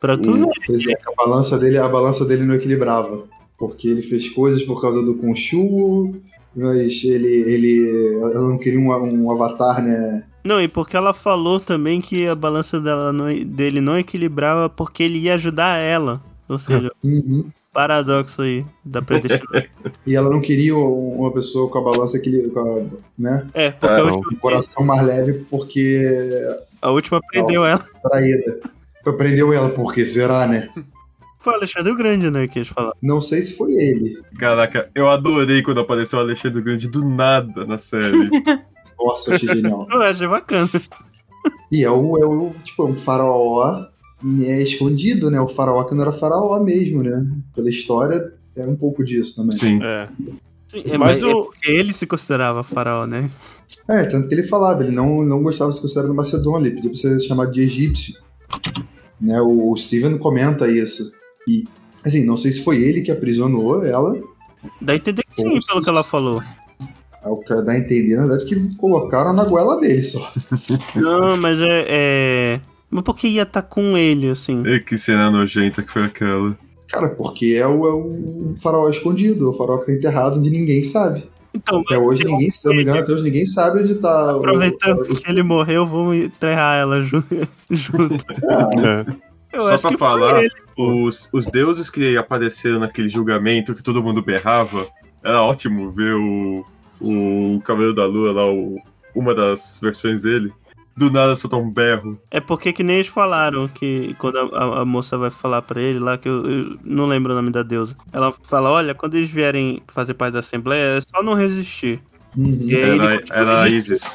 Pra 0.00 0.16
tu 0.16 0.32
ver. 0.34 0.46
Pois 0.66 0.86
é, 0.86 0.92
a 0.92 1.14
balança 1.26 1.58
dele, 1.58 1.78
a 1.78 1.88
balança 1.88 2.24
dele 2.24 2.44
não 2.44 2.54
equilibrava. 2.54 3.24
Porque 3.58 3.88
ele 3.88 4.02
fez 4.02 4.28
coisas 4.28 4.62
por 4.62 4.80
causa 4.80 5.02
do 5.02 5.14
Khonshu, 5.16 6.14
mas 6.54 7.02
ele, 7.04 7.26
ele 7.50 8.14
ela 8.20 8.48
não 8.50 8.58
queria 8.58 8.78
um, 8.78 8.90
um 9.24 9.30
avatar, 9.30 9.82
né? 9.82 10.24
Não, 10.46 10.60
e 10.60 10.68
porque 10.68 10.96
ela 10.96 11.12
falou 11.12 11.58
também 11.60 12.00
que 12.00 12.26
a 12.26 12.34
balança 12.34 12.80
dela 12.80 13.12
não- 13.12 13.26
dele 13.44 13.80
não 13.80 13.98
equilibrava 13.98 14.68
porque 14.70 15.02
ele 15.02 15.18
ia 15.18 15.34
ajudar 15.34 15.76
ela. 15.78 16.22
Ou 16.48 16.58
seja, 16.58 16.90
Uhum. 17.02 17.50
paradoxo 17.72 18.42
aí 18.42 18.64
da 18.84 19.02
predestinação. 19.02 19.68
E 20.06 20.14
ela 20.14 20.30
não 20.30 20.40
queria 20.40 20.76
uma 20.76 21.32
pessoa 21.32 21.68
com 21.68 21.78
a 21.78 21.82
balança 21.82 22.18
que 22.18 22.30
né? 23.18 23.46
é, 23.52 23.70
porque 23.72 23.94
É, 23.94 23.98
a, 24.00 24.04
não. 24.04 24.12
última, 24.14 24.32
O 24.32 24.36
coração 24.40 24.84
mais 24.86 25.04
leve 25.04 25.44
porque 25.50 26.00
a 26.80 26.90
última 26.90 27.20
prendeu 27.20 27.64
ela. 27.66 27.84
traída. 28.08 28.60
Prendeu 29.16 29.52
ela, 29.52 29.68
porque 29.68 30.04
será, 30.06 30.46
né? 30.48 30.68
Foi 31.38 31.52
o 31.52 31.56
Alexandre 31.56 31.92
o 31.92 31.96
Grande, 31.96 32.28
né, 32.28 32.48
que 32.48 32.58
eles 32.58 32.68
falaram. 32.68 32.96
Não 33.00 33.20
sei 33.20 33.40
se 33.42 33.56
foi 33.56 33.70
ele. 33.72 34.20
Caraca, 34.36 34.90
eu 34.96 35.08
adorei 35.08 35.62
quando 35.62 35.78
apareceu 35.80 36.18
o 36.18 36.22
Alexandre 36.22 36.60
Grande 36.60 36.88
do 36.88 37.08
nada 37.08 37.64
na 37.64 37.78
série. 37.78 38.28
Nossa, 38.98 39.34
achei 39.34 39.48
genial. 39.48 39.86
Eu 39.90 40.02
achei 40.02 40.26
bacana. 40.28 40.70
E 41.70 41.84
é 41.84 41.90
o, 41.90 42.16
é 42.18 42.26
o 42.26 42.50
tipo, 42.64 42.82
é 42.84 42.86
um 42.86 42.96
faraó 42.96 43.86
é 44.40 44.62
escondido, 44.62 45.30
né? 45.30 45.40
O 45.40 45.46
faraó 45.48 45.84
que 45.84 45.94
não 45.94 46.02
era 46.02 46.12
faraó 46.12 46.58
mesmo, 46.60 47.02
né? 47.02 47.26
Pela 47.54 47.68
história, 47.68 48.32
é 48.56 48.66
um 48.66 48.76
pouco 48.76 49.04
disso 49.04 49.36
também. 49.36 49.52
Sim. 49.56 49.80
É. 49.82 50.08
Sim, 50.68 50.82
é, 50.86 50.98
Mas 50.98 51.20
mas 51.20 51.22
é 51.22 51.26
o- 51.26 51.44
porque 51.44 51.70
ele 51.70 51.92
se 51.92 52.06
considerava 52.06 52.62
faraó, 52.62 53.06
né? 53.06 53.30
É, 53.88 54.04
tanto 54.04 54.28
que 54.28 54.34
ele 54.34 54.42
falava, 54.42 54.82
ele 54.82 54.92
não, 54.92 55.22
não 55.24 55.42
gostava 55.42 55.70
de 55.70 55.76
se 55.76 55.82
considerar 55.82 56.12
Macedônia, 56.12 56.66
ele 56.66 56.76
pediu 56.76 56.90
pra 56.90 56.98
ser 57.00 57.20
chamado 57.20 57.52
de 57.52 57.62
egípcio. 57.62 58.14
Né, 59.20 59.40
o 59.40 59.74
Steven 59.76 60.18
comenta 60.18 60.68
isso. 60.68 61.12
E, 61.48 61.64
assim, 62.04 62.24
não 62.24 62.36
sei 62.36 62.52
se 62.52 62.64
foi 62.64 62.82
ele 62.82 63.02
que 63.02 63.10
aprisionou 63.10 63.84
ela, 63.84 64.20
Dá 64.80 64.94
a 64.94 64.96
entender 64.96 65.22
que 65.22 65.40
sim, 65.42 65.60
pelo 65.66 65.80
que 65.82 65.88
ela 65.88 66.02
falou. 66.02 66.42
É 67.26 67.30
o 67.30 67.36
que 67.38 67.54
dá 67.62 67.72
a 67.72 67.78
entender, 67.78 68.16
na 68.16 68.26
verdade, 68.26 68.44
que 68.46 68.76
colocaram 68.76 69.32
na 69.32 69.44
goela 69.44 69.80
dele 69.80 70.04
só. 70.04 70.30
Não, 70.94 71.36
mas 71.36 71.58
é. 71.60 71.84
é... 71.88 72.60
Mas 72.90 73.02
por 73.02 73.16
que 73.16 73.26
ia 73.28 73.42
estar 73.42 73.62
com 73.62 73.96
ele, 73.98 74.30
assim? 74.30 74.62
E 74.66 74.78
que 74.80 74.96
cena 74.96 75.30
nojenta 75.30 75.82
que 75.82 75.90
foi 75.90 76.04
aquela. 76.04 76.56
Cara, 76.88 77.08
porque 77.10 77.56
é 77.58 77.66
o, 77.66 77.84
é 77.86 77.92
o 77.92 78.54
faraó 78.62 78.88
escondido, 78.88 79.44
é 79.46 79.48
o 79.48 79.52
faraó 79.52 79.78
que 79.78 79.86
tá 79.86 79.92
enterrado 79.92 80.38
onde 80.38 80.50
ninguém 80.50 80.84
sabe. 80.84 81.24
Então, 81.52 81.80
Até 81.80 81.98
hoje 81.98 82.24
ninguém, 82.24 82.50
se 82.50 82.64
eu 82.64 82.70
não 82.70 82.76
me 82.76 82.82
engano, 82.82 83.00
até 83.00 83.12
hoje 83.12 83.22
ninguém 83.24 83.44
sabe 83.46 83.80
onde 83.82 83.94
tá. 83.96 84.36
o- 84.36 84.38
aproveitando 84.38 85.00
o- 85.00 85.16
que 85.16 85.28
ele 85.28 85.42
morreu, 85.42 85.84
vamos 85.86 86.16
enterrar 86.16 86.78
ela 86.78 87.00
ju- 87.02 87.24
junto. 87.70 88.24
É. 89.52 89.58
Só 89.58 89.78
pra 89.78 89.96
falar, 89.98 90.42
os, 90.76 91.28
os 91.32 91.46
deuses 91.46 91.88
que 91.90 92.16
apareceram 92.16 92.78
naquele 92.78 93.08
julgamento 93.08 93.74
que 93.74 93.82
todo 93.82 94.02
mundo 94.02 94.22
berrava, 94.22 94.86
era 95.24 95.42
ótimo 95.42 95.90
ver 95.90 96.14
o, 96.14 96.64
o 97.00 97.60
Cavaleiro 97.64 97.94
da 97.94 98.06
Lua 98.06 98.32
lá, 98.32 98.46
o, 98.50 98.76
uma 99.14 99.34
das 99.34 99.78
versões 99.82 100.20
dele. 100.22 100.52
Do 100.96 101.10
nada 101.10 101.36
soltar 101.36 101.60
um 101.60 101.70
berro. 101.70 102.18
É 102.30 102.40
porque 102.40 102.72
que 102.72 102.82
nem 102.82 102.96
eles 102.96 103.06
falaram 103.08 103.68
que 103.68 104.14
quando 104.18 104.38
a, 104.38 104.44
a- 104.58 104.80
a 104.80 104.84
moça 104.86 105.18
vai 105.18 105.30
falar 105.30 105.60
pra 105.60 105.78
ele 105.82 105.98
lá, 105.98 106.16
que 106.16 106.26
eu, 106.26 106.42
eu 106.50 106.78
não 106.82 107.06
lembro 107.06 107.32
o 107.32 107.36
nome 107.36 107.50
da 107.50 107.62
deusa. 107.62 107.94
Ela 108.10 108.32
fala: 108.42 108.70
olha, 108.70 108.94
quando 108.94 109.14
eles 109.14 109.28
vierem 109.28 109.82
fazer 109.86 110.14
parte 110.14 110.32
da 110.32 110.38
Assembleia, 110.38 110.96
é 110.96 111.00
só 111.02 111.22
não 111.22 111.34
resistir. 111.34 112.02
Uhum. 112.34 112.60
E 112.66 112.74
aí 112.74 112.82
ele 112.82 113.04
Era, 113.04 113.24
era 113.30 113.62
a. 113.64 113.68
Isis. 113.68 114.14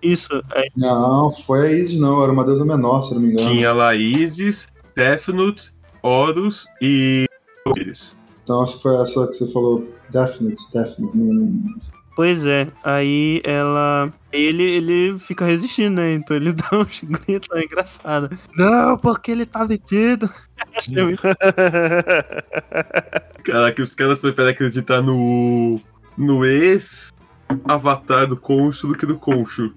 Isso, 0.00 0.32
é, 0.54 0.68
Não, 0.76 1.30
foi 1.32 1.66
a 1.66 1.72
Isis, 1.72 1.98
não, 1.98 2.22
era 2.22 2.30
uma 2.32 2.44
deusa 2.44 2.64
menor, 2.64 3.02
se 3.02 3.14
não 3.14 3.20
me 3.20 3.32
engano. 3.32 3.48
Tinha 3.50 3.72
lá 3.72 3.92
Isis, 3.94 4.68
Tefnut, 4.94 5.72
Horus 6.02 6.66
e 6.80 7.26
Osiris. 7.66 8.16
Então 8.44 8.62
acho 8.62 8.76
que 8.76 8.82
foi 8.82 8.94
essa 9.02 9.26
que 9.26 9.34
você 9.34 9.52
falou, 9.52 9.88
Definite, 10.10 10.62
Definite. 10.72 11.90
Pois 12.16 12.44
é. 12.46 12.68
Aí 12.84 13.40
ela. 13.44 14.12
Ele, 14.32 14.62
ele 14.62 15.18
fica 15.18 15.44
resistindo, 15.44 16.00
né? 16.00 16.14
Então 16.14 16.34
ele 16.36 16.52
dá 16.54 16.68
uns 16.72 17.02
gritos 17.02 17.48
é 17.54 17.64
engraçado. 17.64 18.30
Não, 18.56 18.96
porque 18.96 19.30
ele 19.30 19.44
tá 19.46 19.66
muito- 19.70 20.30
Caraca, 23.44 23.82
os 23.82 23.94
caras 23.94 24.20
preferem 24.20 24.52
acreditar 24.52 25.02
no. 25.02 25.80
no 26.16 26.44
ex-avatar 26.44 28.26
do 28.26 28.36
Concho 28.36 28.86
do 28.86 28.94
que 28.94 29.06
do 29.06 29.16
Concho. 29.16 29.72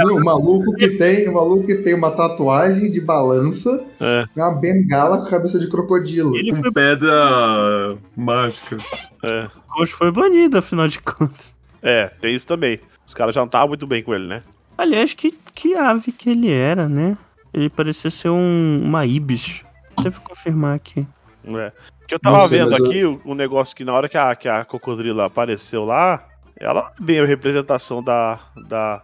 Não, 0.00 0.16
o 0.16 0.24
maluco 0.24 0.74
que 0.74 0.88
tem, 0.96 1.28
o 1.28 1.34
maluco 1.34 1.64
que 1.66 1.76
tem 1.76 1.94
uma 1.94 2.10
tatuagem 2.10 2.90
de 2.90 3.00
balança, 3.00 3.86
É. 4.00 4.24
uma 4.34 4.50
bengala 4.52 5.18
com 5.18 5.26
cabeça 5.30 5.58
de 5.60 5.68
crocodilo. 5.68 6.34
Ele 6.34 6.52
foi, 6.54 6.72
pedra 6.72 7.96
mágica. 8.16 8.78
É. 9.22 9.46
Coach 9.68 9.92
foi 9.92 10.10
banido, 10.10 10.58
afinal 10.58 10.88
de 10.88 11.00
contas. 11.00 11.52
É, 11.82 12.06
tem 12.20 12.34
isso 12.34 12.46
também. 12.46 12.80
Os 13.06 13.14
caras 13.14 13.34
já 13.34 13.40
não 13.40 13.46
estavam 13.46 13.68
muito 13.68 13.86
bem 13.86 14.02
com 14.02 14.14
ele, 14.14 14.26
né? 14.26 14.42
Aliás, 14.78 15.12
que, 15.14 15.32
que 15.54 15.74
ave 15.74 16.12
que 16.12 16.30
ele 16.30 16.50
era, 16.50 16.88
né? 16.88 17.16
Ele 17.52 17.68
parecia 17.68 18.10
ser 18.10 18.28
um, 18.30 18.80
uma 18.82 19.04
ibis. 19.04 19.64
Deixa 19.96 20.16
eu 20.16 20.22
confirmar 20.22 20.76
aqui. 20.76 21.06
É. 21.44 21.72
Que 22.06 22.14
eu 22.14 22.18
tava 22.20 22.48
sei, 22.48 22.58
vendo 22.58 22.76
eu- 22.76 22.86
aqui 22.86 23.04
o 23.04 23.20
um 23.24 23.34
negócio 23.34 23.74
que 23.74 23.84
na 23.84 23.92
hora 23.92 24.08
que 24.08 24.16
a, 24.16 24.34
que 24.34 24.48
a 24.48 24.64
cocodrila 24.64 25.26
apareceu 25.26 25.84
lá, 25.84 26.26
ela 26.58 26.92
bem 27.00 27.18
a 27.20 27.24
representação 27.26 28.02
da, 28.02 28.38
da, 28.68 29.02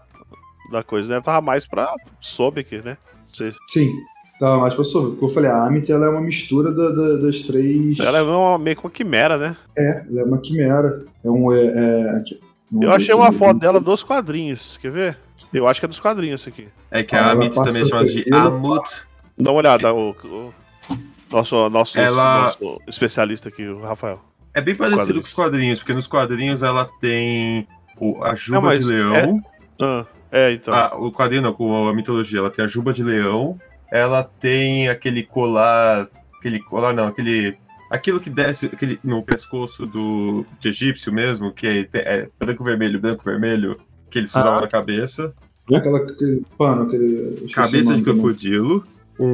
da 0.70 0.82
coisa, 0.82 1.08
né? 1.08 1.20
Tava 1.20 1.40
mais 1.40 1.66
pra 1.66 1.92
Sobek, 2.20 2.82
né? 2.84 2.96
Você- 3.26 3.52
Sim. 3.68 3.90
Tava 4.38 4.58
mais 4.60 4.74
pra 4.74 4.84
sobre. 4.84 5.12
Porque 5.12 5.24
eu 5.24 5.30
falei, 5.30 5.50
a 5.50 5.64
Amit 5.64 5.90
ela 5.90 6.06
é 6.06 6.08
uma 6.10 6.20
mistura 6.20 6.70
da- 6.70 6.90
da- 6.90 7.16
das 7.22 7.40
três. 7.40 7.98
Ela 7.98 8.18
é 8.18 8.22
uma, 8.22 8.58
meio 8.58 8.76
que 8.76 8.84
uma 8.84 8.90
quimera, 8.90 9.36
né? 9.38 9.56
É, 9.76 10.04
ela 10.10 10.20
é 10.20 10.24
uma 10.24 10.38
quimera. 10.40 11.04
É 11.24 11.30
um. 11.30 11.50
É, 11.52 11.64
é, 11.64 12.22
Eu 12.80 12.90
achei 12.92 13.14
uma 13.14 13.30
foto 13.32 13.58
dela 13.60 13.80
dos 13.80 14.02
quadrinhos, 14.02 14.78
quer 14.82 14.90
ver? 14.90 15.18
Eu 15.52 15.68
acho 15.68 15.80
que 15.80 15.86
é 15.86 15.88
dos 15.88 16.00
quadrinhos 16.00 16.40
isso 16.40 16.48
aqui. 16.48 16.68
É 16.90 17.02
que 17.02 17.14
Ah, 17.14 17.18
a 17.18 17.22
ela 17.30 17.32
Amit 17.32 17.54
também 17.54 17.82
é 17.82 17.84
chamada 17.84 18.08
de 18.08 18.24
Amut. 18.34 19.06
Dá 19.38 19.50
uma 19.50 19.58
olhada, 19.60 19.92
o, 19.94 20.10
o 20.10 20.52
nosso, 21.30 21.68
nosso, 21.70 21.98
Ela- 21.98 22.46
nosso 22.46 22.80
especialista 22.88 23.48
aqui, 23.48 23.66
o 23.66 23.80
Rafael. 23.82 24.20
É 24.54 24.60
bem 24.60 24.74
parecido 24.74 25.00
Quadrinhos. 25.02 25.20
com 25.22 25.28
os 25.28 25.34
quadrinhos, 25.34 25.78
porque 25.78 25.92
nos 25.92 26.06
quadrinhos 26.06 26.62
ela 26.62 26.88
tem 27.00 27.68
o, 28.00 28.24
a 28.24 28.34
juba 28.34 28.62
mas 28.62 28.80
de 28.80 28.86
leão. 28.86 29.42
Ah, 29.80 30.06
é, 30.32 30.52
então. 30.52 30.72
Ah, 30.74 30.92
o 30.96 31.12
quadrinho 31.12 31.42
não, 31.42 31.52
com 31.52 31.86
a 31.88 31.94
mitologia. 31.94 32.38
Ela 32.38 32.50
tem 32.50 32.64
a 32.64 32.68
juba 32.68 32.92
de 32.92 33.02
leão. 33.02 33.60
Ela 33.92 34.24
tem 34.24 34.88
aquele 34.88 35.22
colar. 35.22 36.08
Aquele 36.38 36.58
colar 36.60 36.92
não, 36.94 37.06
aquele. 37.06 37.58
Aquilo 37.90 38.18
que 38.20 38.28
desce 38.30 38.66
aquele, 38.66 38.98
no 39.04 39.22
pescoço 39.22 39.86
do 39.86 40.44
de 40.58 40.68
egípcio 40.70 41.12
mesmo, 41.12 41.52
que 41.52 41.66
é, 41.66 41.88
é 42.00 42.28
branco 42.38 42.64
vermelho, 42.64 43.00
branco 43.00 43.22
vermelho, 43.24 43.78
que 44.10 44.18
eles 44.18 44.30
usavam 44.30 44.58
Ah. 44.58 44.60
na 44.62 44.68
cabeça. 44.68 45.32
Aquela, 45.72 45.98
aquele 45.98 46.42
pano, 46.58 46.82
aquele. 46.82 47.48
Cabeça 47.52 47.94
de 47.94 48.02
crocodilo. 48.02 48.84
Um 49.18 49.24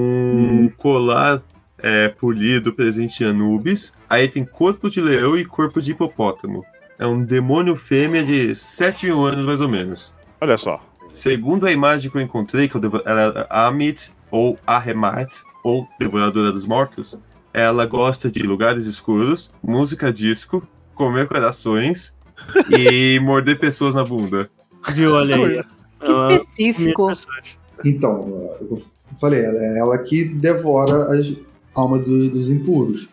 Uhum. 0.63 0.73
colar 0.77 1.43
é, 1.79 2.09
polido 2.09 2.73
presente 2.73 3.25
em 3.25 3.27
Anubis. 3.27 3.93
Aí 4.09 4.29
tem 4.29 4.45
corpo 4.45 4.89
de 4.89 5.01
leão 5.01 5.37
e 5.37 5.45
corpo 5.45 5.81
de 5.83 5.91
hipopótamo. 5.93 6.65
é 6.99 7.07
um 7.07 7.19
demônio 7.19 7.75
fêmea 7.75 8.23
de 8.23 8.55
7 8.55 9.07
mil 9.07 9.25
anos, 9.25 9.45
mais 9.45 9.61
ou 9.61 9.69
menos. 9.69 10.15
Olha 10.41 10.57
só. 10.57 10.81
Segundo 11.13 11.67
a 11.67 11.73
imagem 11.73 12.09
que 12.11 12.17
eu 12.17 12.21
encontrei, 12.23 12.69
que 12.69 12.77
eu 12.77 12.81
devo... 12.81 13.03
ela 13.05 13.41
é 13.41 13.47
Amit, 13.51 14.13
ou 14.31 14.57
Ahemat, 14.65 15.29
ou 15.65 15.89
Devoradora 15.99 16.53
dos 16.53 16.65
Mortos, 16.65 17.19
ela 17.55 17.85
gosta 17.87 18.31
de 18.31 18.43
lugares 18.43 18.87
escuros, 18.87 19.51
música 19.63 20.13
disco, 20.13 20.67
comer 20.95 21.29
corações 21.29 22.17
e 22.71 23.19
morder 23.23 23.59
pessoas 23.59 23.95
na 23.95 24.05
bunda. 24.05 24.51
Viu, 24.93 25.13
olha 25.15 25.37
aí. 25.37 25.63
Que 26.01 26.11
específico. 26.11 27.09
pessoas. 27.09 27.57
Então, 27.85 28.29
eu 28.61 28.83
falei, 29.21 29.45
ela 29.45 29.59
é 29.59 29.79
ela 29.79 29.99
que 29.99 30.25
devora 30.25 31.19
as 31.19 31.33
almas 31.75 32.05
do- 32.05 32.29
dos 32.31 32.51
impuros. 32.51 33.09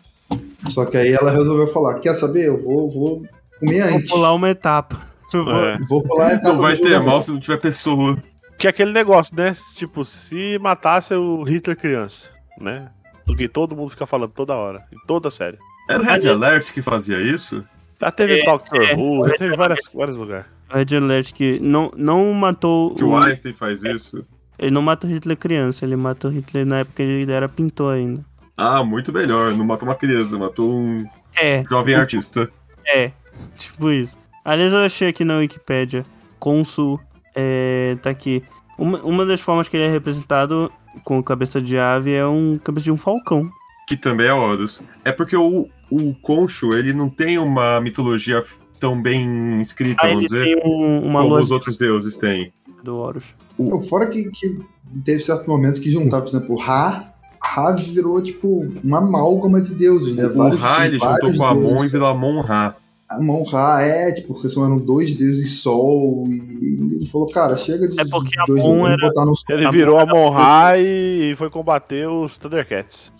Só 0.68 0.84
que 0.84 0.96
aí 0.96 1.12
ela 1.12 1.30
resolveu 1.30 1.66
falar: 1.72 1.98
Quer 2.00 2.14
saber? 2.14 2.46
Eu 2.46 2.62
vou, 2.62 2.90
vou 2.90 3.26
comer 3.58 3.88
Vou 3.88 3.96
antes. 3.98 4.10
pular 4.10 4.32
uma 4.34 4.50
etapa. 4.50 5.00
Vou- 5.32 5.48
É. 5.64 5.78
Vou 5.88 6.02
pular 6.02 6.26
a 6.26 6.32
etapa 6.34 6.48
Não 6.52 6.58
vai 6.58 6.76
ter 6.76 6.98
mal 7.00 7.22
se 7.22 7.30
não 7.30 7.38
tiver 7.40 7.56
pessoa. 7.58 8.20
Que 8.58 8.66
é 8.66 8.70
aquele 8.70 8.92
negócio, 8.92 9.34
né? 9.34 9.56
Tipo, 9.76 10.04
se 10.04 10.58
matasse 10.58 11.14
o 11.14 11.42
Hitler 11.44 11.76
criança, 11.76 12.26
né? 12.60 12.88
O 13.30 13.36
que 13.36 13.48
todo 13.48 13.76
mundo 13.76 13.90
fica 13.90 14.06
falando 14.06 14.30
toda 14.32 14.54
hora, 14.54 14.82
em 14.92 14.98
toda 15.06 15.30
série. 15.30 15.58
Era 15.88 16.00
o 16.02 16.04
Red 16.04 16.28
Alert 16.28 16.72
que 16.72 16.82
fazia 16.82 17.20
isso? 17.20 17.64
Já 18.00 18.10
teve 18.10 18.40
É, 18.40 18.44
Doctor 18.44 18.82
é. 18.82 18.94
Who, 18.94 19.28
já 19.28 19.34
teve 19.36 19.56
várias, 19.56 19.80
vários 19.92 20.16
lugares. 20.16 20.46
Red 20.70 20.96
Alert 20.96 21.32
que 21.32 21.58
não, 21.60 21.90
não 21.96 22.32
matou 22.32 22.94
Que 22.94 23.04
o 23.04 23.16
Einstein 23.16 23.52
faz 23.52 23.82
isso? 23.82 24.24
Ele 24.58 24.70
não 24.70 24.82
mata 24.82 25.06
o 25.06 25.10
Hitler 25.10 25.36
criança, 25.36 25.84
ele 25.84 25.96
mata 25.96 26.28
o 26.28 26.30
Hitler 26.30 26.66
na 26.66 26.80
época 26.80 26.96
que 26.96 27.02
ele 27.02 27.32
era 27.32 27.48
pintor 27.48 27.94
ainda. 27.94 28.24
Ah, 28.56 28.84
muito 28.84 29.10
melhor. 29.12 29.52
Não 29.54 29.64
matou 29.64 29.88
uma 29.88 29.94
criança, 29.94 30.38
matou 30.38 30.70
um 30.70 31.06
É, 31.40 31.64
jovem 31.68 31.94
artista. 31.94 32.50
é. 32.86 33.10
Tipo 33.56 33.90
isso. 33.90 34.18
Aliás, 34.44 34.72
eu 34.72 34.80
achei 34.80 35.08
aqui 35.08 35.24
na 35.24 35.38
Wikipédia, 35.38 36.04
cônsul, 36.38 37.00
é, 37.34 37.96
tá 38.02 38.10
aqui. 38.10 38.42
Uma, 38.76 38.98
uma 39.02 39.24
das 39.26 39.40
formas 39.40 39.66
que 39.68 39.76
ele 39.76 39.86
é 39.86 39.90
representado 39.90 40.70
com 41.04 41.22
cabeça 41.22 41.60
de 41.60 41.76
ave 41.78 42.12
é 42.12 42.26
um 42.26 42.58
cabeça 42.58 42.84
de 42.84 42.90
um 42.92 42.96
falcão. 42.96 43.48
Que 43.86 43.96
também 43.96 44.26
é 44.28 44.32
Horus. 44.32 44.80
É 45.04 45.10
porque 45.12 45.36
o, 45.36 45.68
o 45.90 46.14
Concho, 46.22 46.72
ele 46.74 46.92
não 46.92 47.08
tem 47.08 47.38
uma 47.38 47.80
mitologia 47.80 48.44
tão 48.78 49.00
bem 49.00 49.60
escrita, 49.60 50.06
ele 50.06 50.14
vamos 50.14 50.30
dizer, 50.30 50.44
tem 50.44 50.62
um- 50.64 51.00
uma 51.06 51.22
como 51.22 51.34
os 51.36 51.50
outros 51.50 51.76
deuses 51.76 52.16
têm. 52.16 52.52
do 52.82 52.96
Horus. 52.98 53.24
Não, 53.58 53.80
Fora 53.82 54.06
que, 54.06 54.30
que 54.30 54.58
teve 55.04 55.22
certo 55.22 55.46
momento 55.48 55.80
que 55.80 55.90
juntar, 55.90 56.20
por 56.22 56.28
exemplo, 56.28 56.56
Ra. 56.56 57.12
Ra 57.42 57.72
virou, 57.72 58.22
tipo, 58.22 58.66
uma 58.84 58.98
amálgama 58.98 59.60
de 59.60 59.74
deuses, 59.74 60.14
né? 60.14 60.26
O 60.26 60.48
Ra, 60.56 60.86
ele 60.86 60.98
juntou 60.98 61.10
vários 61.18 61.36
com 61.36 61.44
Amon 61.44 61.84
e 61.84 61.88
virou 61.88 62.08
Amon 62.08 62.40
Ra. 62.42 62.74
Amon 63.10 63.42
Ra, 63.44 63.82
é, 63.82 64.12
tipo, 64.12 64.34
porque 64.34 64.48
são 64.48 64.64
eram 64.64 64.76
dois 64.78 65.12
deuses 65.14 65.60
sol. 65.60 66.24
E 66.28 66.94
ele 66.94 67.06
falou, 67.10 67.26
cara, 67.28 67.56
chega 67.56 67.88
de. 67.88 68.00
É 68.00 68.04
porque 68.04 68.30
de 68.30 68.46
dois 68.46 68.62
deuses, 68.62 68.84
era- 68.86 68.96
botar 69.08 69.24
no. 69.24 69.34
Ele 69.48 69.64
Tá 69.64 69.70
virou 69.70 69.98
a 69.98 70.06
Monra 70.06 70.78
e 70.78 71.34
foi 71.36 71.50
combater 71.50 72.08
os 72.08 72.36
Thundercats. 72.38 73.12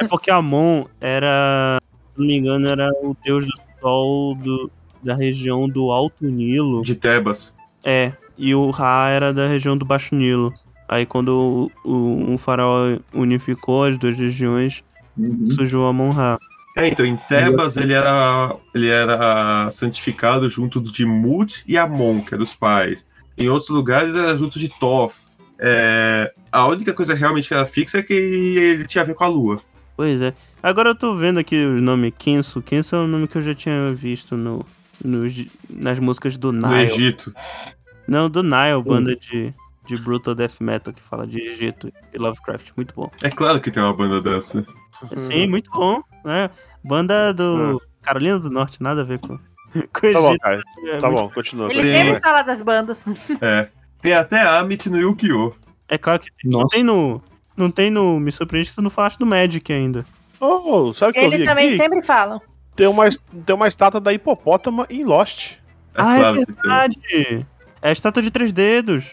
É 0.00 0.04
porque 0.06 0.30
Amon 0.30 0.84
era, 1.00 1.80
se 2.14 2.20
não 2.20 2.26
me 2.26 2.36
engano, 2.36 2.68
era 2.68 2.90
o 3.02 3.16
deus 3.24 3.46
do 3.46 3.52
sol 3.80 4.34
do, 4.34 4.70
da 5.02 5.14
região 5.14 5.68
do 5.68 5.90
Alto 5.90 6.24
Nilo. 6.26 6.82
De 6.82 6.94
Tebas. 6.94 7.54
É, 7.82 8.12
e 8.36 8.54
o 8.54 8.70
Ra 8.70 9.08
era 9.08 9.32
da 9.32 9.46
região 9.48 9.78
do 9.78 9.84
Baixo 9.86 10.14
Nilo. 10.14 10.52
Aí 10.86 11.06
quando 11.06 11.70
o, 11.84 11.90
o, 11.90 12.30
um 12.32 12.36
faraó 12.38 12.98
unificou 13.14 13.84
as 13.84 13.96
duas 13.96 14.16
regiões, 14.16 14.84
Uhum. 15.16 15.46
surgiu 15.46 15.84
Amon 15.84 16.10
Ra. 16.10 16.38
É, 16.78 16.88
então, 16.88 17.04
em 17.04 17.16
Tebas 17.16 17.76
ele 17.76 17.92
era, 17.92 18.54
ele 18.74 18.88
era 18.88 19.68
santificado 19.70 20.48
junto 20.48 20.80
de 20.80 21.04
Mut 21.04 21.64
e 21.66 21.76
Amon, 21.76 22.20
que 22.20 22.32
eram 22.34 22.44
os 22.44 22.54
pais. 22.54 23.04
Em 23.36 23.48
outros 23.48 23.68
lugares 23.70 24.14
era 24.14 24.36
junto 24.36 24.58
de 24.58 24.68
Thoth. 24.68 25.12
É, 25.58 26.32
a 26.52 26.66
única 26.68 26.92
coisa 26.92 27.14
realmente 27.14 27.48
que 27.48 27.54
era 27.54 27.66
fixa 27.66 27.98
é 27.98 28.02
que 28.02 28.12
ele 28.14 28.86
tinha 28.86 29.02
a 29.02 29.04
ver 29.04 29.14
com 29.14 29.24
a 29.24 29.28
lua. 29.28 29.60
Pois 29.96 30.22
é. 30.22 30.32
Agora 30.62 30.90
eu 30.90 30.94
tô 30.94 31.16
vendo 31.16 31.38
aqui 31.40 31.64
o 31.64 31.80
nome 31.80 32.12
Kensu. 32.12 32.62
Kensu 32.62 32.94
é 32.94 32.98
um 33.00 33.08
nome 33.08 33.26
que 33.26 33.36
eu 33.38 33.42
já 33.42 33.54
tinha 33.54 33.92
visto 33.92 34.36
no, 34.36 34.64
nos- 35.04 35.46
nas 35.68 35.98
músicas 35.98 36.36
do 36.36 36.52
No 36.52 36.68
Nile. 36.68 36.92
Egito. 36.92 37.34
Não, 38.06 38.30
do 38.30 38.42
Nile, 38.44 38.80
banda 38.84 39.16
de, 39.16 39.52
de 39.84 39.96
Brutal 39.96 40.34
Death 40.36 40.60
Metal 40.60 40.94
que 40.94 41.02
fala 41.02 41.26
de 41.26 41.40
Egito 41.40 41.92
e 42.14 42.18
Lovecraft. 42.18 42.70
Muito 42.76 42.94
bom. 42.94 43.10
É 43.20 43.28
claro 43.30 43.60
que 43.60 43.70
tem 43.72 43.82
uma 43.82 43.92
banda 43.92 44.20
dessa. 44.22 44.64
Sim, 45.16 45.46
muito 45.46 45.70
bom. 45.70 46.02
Né? 46.24 46.50
Banda 46.84 47.32
do 47.32 47.80
Carolina 48.02 48.38
do 48.38 48.50
Norte, 48.50 48.82
nada 48.82 49.02
a 49.02 49.04
ver 49.04 49.18
com, 49.18 49.38
com 49.92 50.12
Tá 50.12 50.20
bom, 50.20 50.36
cara. 50.38 50.60
É 50.86 50.98
Tá 50.98 51.10
muito- 51.10 51.22
bom, 51.22 51.30
continua. 51.34 51.70
Ele 51.70 51.82
sempre 51.82 52.20
fala 52.20 52.42
das 52.42 52.62
bandas. 52.62 53.06
É. 53.40 53.68
Tem 54.00 54.12
até 54.14 54.40
Amit 54.40 54.88
no 54.88 54.96
Yu-Gi-Oh! 54.98 55.54
É 55.88 55.98
claro 55.98 56.20
que 56.20 56.30
não 56.44 56.66
tem 56.66 56.82
no. 56.84 57.20
Não 57.56 57.70
tem 57.70 57.90
no. 57.90 58.20
Me 58.20 58.30
surpreende 58.30 58.68
que 58.68 58.74
você 58.74 58.80
não 58.80 58.90
falaste 58.90 59.18
do 59.18 59.26
Magic 59.26 59.72
ainda. 59.72 60.06
Oh, 60.40 60.92
sabe 60.92 61.14
que 61.14 61.18
eu 61.18 61.24
Ele 61.24 61.38
vi 61.38 61.44
também 61.44 61.66
aqui? 61.68 61.76
sempre 61.76 62.00
fala. 62.02 62.40
Tem, 62.76 62.86
uma, 62.86 63.06
tem 63.44 63.56
uma 63.56 63.66
estátua 63.66 64.00
da 64.00 64.12
hipopótama 64.12 64.86
em 64.88 65.02
Lost. 65.04 65.54
É 65.94 66.00
ah, 66.00 66.16
claro 66.18 66.40
é 66.40 66.44
verdade! 66.44 67.46
É 67.82 67.88
a 67.88 67.92
estátua 67.92 68.22
de 68.22 68.30
três 68.30 68.52
dedos. 68.52 69.12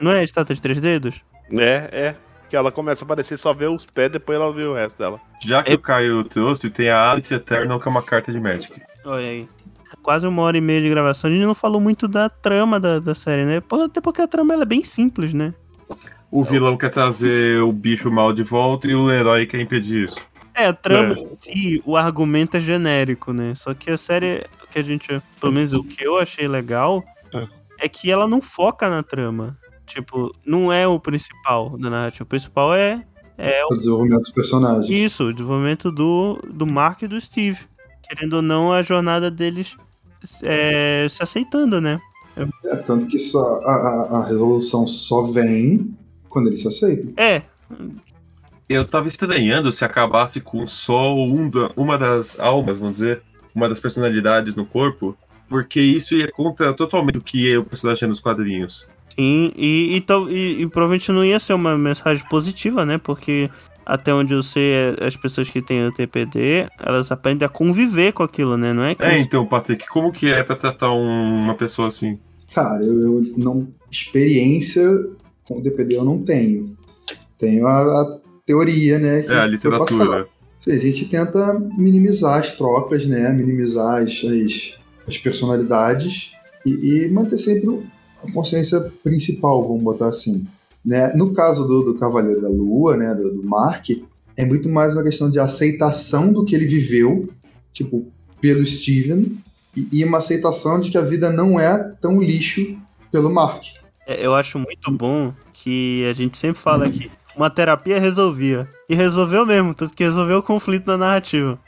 Não 0.00 0.10
é 0.10 0.20
a 0.20 0.24
estátua 0.24 0.54
de 0.56 0.60
três 0.60 0.80
dedos? 0.80 1.20
É, 1.52 1.88
é. 1.92 2.16
Que 2.50 2.56
ela 2.56 2.70
começa 2.72 3.04
a 3.04 3.06
aparecer, 3.06 3.38
só 3.38 3.54
vê 3.54 3.66
os 3.66 3.86
pés, 3.86 4.10
depois 4.10 4.36
ela 4.36 4.52
vê 4.52 4.64
o 4.64 4.74
resto 4.74 4.98
dela. 4.98 5.20
Já 5.42 5.62
que 5.62 5.70
É- 5.70 5.74
o 5.74 5.78
Caio 5.78 6.24
trouxe, 6.24 6.68
tem 6.68 6.90
a 6.90 7.12
Amit 7.12 7.32
Eternal, 7.32 7.78
que 7.78 7.86
é 7.88 7.90
uma 7.90 8.02
carta 8.02 8.32
de 8.32 8.40
Magic. 8.40 8.82
Olha 9.04 9.24
aí. 9.26 9.48
Quase 10.02 10.26
uma 10.26 10.42
hora 10.42 10.58
e 10.58 10.60
meia 10.60 10.80
de 10.82 10.88
gravação. 10.90 11.30
A 11.30 11.32
gente 11.32 11.44
não 11.44 11.54
falou 11.54 11.80
muito 11.80 12.06
da 12.08 12.28
trama 12.28 12.78
da, 12.80 12.98
da 12.98 13.14
série, 13.14 13.44
né? 13.44 13.62
Até 13.84 14.00
porque 14.00 14.20
a 14.20 14.26
trama 14.28 14.52
ela 14.52 14.64
é 14.64 14.66
bem 14.66 14.82
simples, 14.82 15.32
né? 15.32 15.54
O 16.30 16.44
vilão 16.44 16.76
quer 16.76 16.90
trazer 16.90 17.60
o 17.62 17.72
bicho 17.72 18.10
mal 18.10 18.32
de 18.32 18.42
volta 18.42 18.86
e 18.88 18.94
o 18.94 19.10
herói 19.10 19.46
quer 19.46 19.60
impedir 19.60 20.04
isso. 20.04 20.20
É, 20.54 20.66
a 20.66 20.72
trama 20.72 21.14
É. 21.14 21.18
em 21.20 21.36
si, 21.36 21.82
o 21.86 21.96
argumento 21.96 22.56
é 22.56 22.60
genérico, 22.60 23.32
né? 23.32 23.54
Só 23.56 23.74
que 23.74 23.90
a 23.90 23.96
série, 23.96 24.44
o 24.64 24.68
que 24.68 24.78
a 24.78 24.82
gente, 24.82 25.20
pelo 25.40 25.52
menos 25.52 25.72
o 25.72 25.82
que 25.84 26.04
eu 26.04 26.18
achei 26.18 26.46
legal, 26.48 27.02
É. 27.34 27.46
é 27.86 27.88
que 27.88 28.10
ela 28.10 28.26
não 28.28 28.40
foca 28.42 28.88
na 28.90 29.02
trama. 29.02 29.56
Tipo, 29.90 30.34
não 30.46 30.72
é 30.72 30.86
o 30.86 30.98
principal 31.00 31.76
da 31.78 31.90
narrativa. 31.90 32.24
O 32.24 32.26
principal 32.26 32.74
é, 32.74 33.04
é 33.36 33.64
O 33.66 33.74
desenvolvimento 33.76 34.22
dos 34.22 34.32
personagens. 34.32 34.88
isso, 34.88 35.24
o 35.24 35.32
desenvolvimento 35.32 35.90
do, 35.90 36.38
do 36.52 36.66
Mark 36.66 37.02
e 37.02 37.08
do 37.08 37.20
Steve. 37.20 37.58
Querendo 38.08 38.34
ou 38.34 38.42
não, 38.42 38.72
a 38.72 38.82
jornada 38.82 39.30
deles 39.30 39.76
é, 40.42 41.06
se 41.08 41.22
aceitando, 41.22 41.80
né? 41.80 42.00
É, 42.66 42.76
tanto 42.76 43.06
que 43.06 43.18
só 43.18 43.60
a, 43.64 43.72
a- 43.72 44.18
a 44.18 44.24
resolução 44.26 44.86
só 44.86 45.22
vem 45.22 45.94
quando 46.28 46.46
eles 46.48 46.60
se 46.60 46.68
aceitam. 46.68 47.12
É, 47.16 47.42
Eu 48.68 48.84
tava 48.84 49.08
estranhando 49.08 49.72
se 49.72 49.84
acabasse 49.84 50.40
com 50.40 50.64
só 50.66 51.12
um 51.14 51.50
da- 51.50 51.70
uma 51.76 51.98
das 51.98 52.38
almas, 52.38 52.78
vamos 52.78 52.94
dizer, 52.98 53.22
uma 53.54 53.68
das 53.68 53.80
personalidades 53.80 54.54
no 54.54 54.64
corpo, 54.64 55.16
porque 55.48 55.80
isso 55.80 56.14
ia 56.14 56.30
contra 56.30 56.72
totalmente 56.72 57.18
o 57.18 57.22
que 57.22 57.52
é 57.52 57.58
o 57.58 57.64
personagem 57.64 58.08
nos 58.08 58.20
quadrinhos. 58.20 58.88
Sim. 59.14 59.52
E, 59.56 59.96
e, 59.98 60.04
e- 60.32 60.62
e 60.62 60.66
provavelmente 60.66 61.10
não 61.12 61.24
ia 61.24 61.38
ser 61.38 61.54
uma 61.54 61.76
mensagem 61.76 62.24
positiva, 62.28 62.84
né? 62.86 62.98
Porque 62.98 63.50
até 63.84 64.14
onde 64.14 64.34
eu 64.34 64.42
sei, 64.42 64.70
é- 64.72 65.04
as 65.06 65.16
pessoas 65.16 65.50
que 65.50 65.60
têm 65.60 65.84
o 65.86 65.92
TPD, 65.92 66.68
elas 66.78 67.10
aprendem 67.10 67.44
a 67.44 67.48
conviver 67.48 68.12
com 68.12 68.22
aquilo, 68.22 68.56
né? 68.56 68.72
Não 68.72 68.82
é 68.84 68.94
que 68.94 69.02
É, 69.04 69.14
eles- 69.14 69.26
então, 69.26 69.44
Patrick, 69.46 69.86
como 69.88 70.12
que 70.12 70.26
é 70.32 70.42
pra 70.42 70.54
tratar 70.56 70.92
um- 70.92 71.36
uma 71.36 71.54
pessoa 71.54 71.88
assim? 71.88 72.18
Cara, 72.54 72.82
eu, 72.82 73.00
eu 73.02 73.22
não. 73.36 73.68
Experiência 73.90 74.82
com 75.44 75.58
o 75.58 75.62
DPD 75.62 75.96
eu 75.96 76.04
não 76.04 76.22
tenho. 76.22 76.76
Tenho 77.38 77.66
a, 77.66 77.80
a 77.80 78.18
teoria, 78.44 78.98
né? 78.98 79.22
que 79.22 79.32
É, 79.32 79.36
a 79.40 79.46
literatura. 79.46 80.28
Assim, 80.60 80.72
A 80.72 80.78
gente 80.78 81.06
tenta 81.06 81.58
minimizar 81.76 82.38
as 82.40 82.54
trocas, 82.54 83.06
né? 83.06 83.30
Minimizar 83.32 84.02
as, 84.02 84.22
as, 84.24 84.74
as 85.08 85.16
personalidades 85.18 86.32
e, 86.66 86.70
e 87.04 87.10
manter 87.10 87.38
sempre 87.38 87.68
o- 87.68 87.82
a 88.22 88.30
consciência 88.32 88.80
principal, 89.02 89.62
vamos 89.66 89.82
botar 89.82 90.08
assim. 90.08 90.46
Né? 90.84 91.12
No 91.14 91.32
caso 91.32 91.66
do, 91.66 91.82
do 91.82 91.94
Cavaleiro 91.98 92.40
da 92.40 92.48
Lua, 92.48 92.96
né? 92.96 93.14
Do, 93.14 93.34
do 93.34 93.42
Mark, 93.46 93.86
é 94.36 94.44
muito 94.44 94.68
mais 94.68 94.94
uma 94.94 95.02
questão 95.02 95.30
de 95.30 95.38
aceitação 95.38 96.32
do 96.32 96.44
que 96.44 96.54
ele 96.54 96.66
viveu, 96.66 97.28
tipo, 97.72 98.06
pelo 98.40 98.66
Steven, 98.66 99.38
e, 99.76 100.00
e 100.00 100.04
uma 100.04 100.18
aceitação 100.18 100.80
de 100.80 100.90
que 100.90 100.98
a 100.98 101.02
vida 101.02 101.30
não 101.30 101.60
é 101.60 101.92
tão 102.00 102.20
lixo 102.20 102.76
pelo 103.12 103.30
Mark. 103.32 103.62
É, 104.06 104.24
Eu 104.24 104.34
acho 104.34 104.58
muito 104.58 104.90
bom 104.90 105.32
que 105.52 106.06
a 106.08 106.12
gente 106.14 106.38
sempre 106.38 106.60
fala 106.60 106.88
que 106.90 107.10
uma 107.36 107.50
terapia 107.50 108.00
resolvia. 108.00 108.68
E 108.88 108.94
resolveu 108.94 109.44
mesmo, 109.46 109.74
tanto 109.74 109.94
que 109.94 110.02
resolveu 110.02 110.38
o 110.38 110.42
conflito 110.42 110.86
da 110.86 110.96
narrativa. 110.98 111.58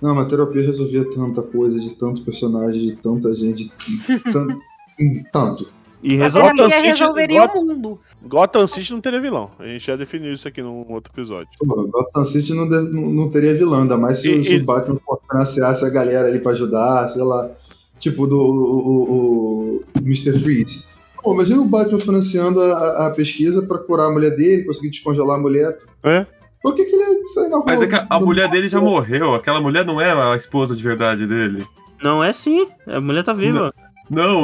Não, 0.00 0.14
mas 0.14 0.26
a 0.26 0.28
terapia 0.28 0.62
resolvia 0.62 1.04
tanta 1.12 1.42
coisa, 1.42 1.78
de 1.78 1.90
tanto 1.90 2.22
personagem, 2.22 2.80
de 2.80 2.96
tanta 2.96 3.34
gente, 3.34 3.70
de 4.06 4.20
tan- 4.32 4.58
tanto. 5.32 5.68
E 6.02 6.14
resolve. 6.16 6.50
Gotham 6.50 6.70
City- 6.70 6.86
resolveria 6.86 7.40
Gotham- 7.40 7.62
o 7.62 7.66
mundo. 7.66 8.00
Gotham 8.22 8.66
City 8.66 8.92
não 8.92 9.00
teria 9.00 9.20
vilão. 9.20 9.50
A 9.58 9.66
gente 9.66 9.84
já 9.86 9.96
definiu 9.96 10.32
isso 10.32 10.46
aqui 10.46 10.62
num 10.62 10.84
outro 10.92 11.12
episódio. 11.12 11.48
Pô, 11.58 11.86
Gotham 11.88 12.24
City 12.24 12.54
não, 12.54 12.68
de- 12.68 12.92
não, 12.92 13.10
não 13.10 13.30
teria 13.30 13.54
vilão, 13.54 13.82
ainda 13.82 13.96
mais 13.96 14.20
se, 14.20 14.30
E- 14.30 14.44
se 14.44 14.52
e- 14.54 14.58
o 14.60 14.64
Batman 14.64 14.98
financiasse 15.30 15.84
a 15.84 15.90
galera 15.90 16.28
ali 16.28 16.38
pra 16.38 16.52
ajudar, 16.52 17.08
sei 17.10 17.22
lá. 17.22 17.50
Tipo 17.98 18.26
do 18.28 18.36
o, 18.38 18.78
o, 18.78 19.76
o 19.76 19.84
Mr. 20.02 20.38
Freeze. 20.38 20.84
Pô, 21.20 21.34
imagina 21.34 21.60
o 21.60 21.64
Batman 21.64 21.98
financiando 21.98 22.60
a, 22.62 23.08
a 23.08 23.10
pesquisa 23.10 23.60
pra 23.66 23.78
curar 23.78 24.06
a 24.06 24.10
mulher 24.12 24.36
dele, 24.36 24.64
conseguir 24.64 24.90
descongelar 24.90 25.36
a 25.36 25.42
mulher. 25.42 25.76
É. 26.04 26.24
Por 26.62 26.74
que, 26.76 26.84
que 26.84 26.94
ele 26.94 27.02
ia 27.02 27.28
sair 27.34 27.48
na 27.48 27.56
rua? 27.56 27.64
Mas 27.66 27.82
é 27.82 27.86
que 27.88 27.94
a, 27.96 28.06
a 28.08 28.20
mulher 28.20 28.48
dele 28.48 28.68
já 28.68 28.80
morreu. 28.80 29.34
Aquela 29.34 29.60
mulher 29.60 29.84
não 29.84 30.00
é 30.00 30.12
a 30.12 30.36
esposa 30.36 30.76
de 30.76 30.82
verdade 30.82 31.26
dele. 31.26 31.66
Não 32.00 32.22
é 32.22 32.32
sim. 32.32 32.68
A 32.86 33.00
mulher 33.00 33.24
tá 33.24 33.32
viva. 33.32 33.74
Não, 33.76 33.87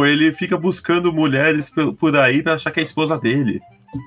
ele 0.07 0.33
fica 0.33 0.57
buscando 0.57 1.13
mulheres 1.13 1.71
por 1.99 2.17
aí 2.17 2.43
pra 2.43 2.55
achar 2.55 2.71
que 2.71 2.81
é 2.81 2.83
a 2.83 2.85
esposa 2.85 3.17
dele. 3.19 3.61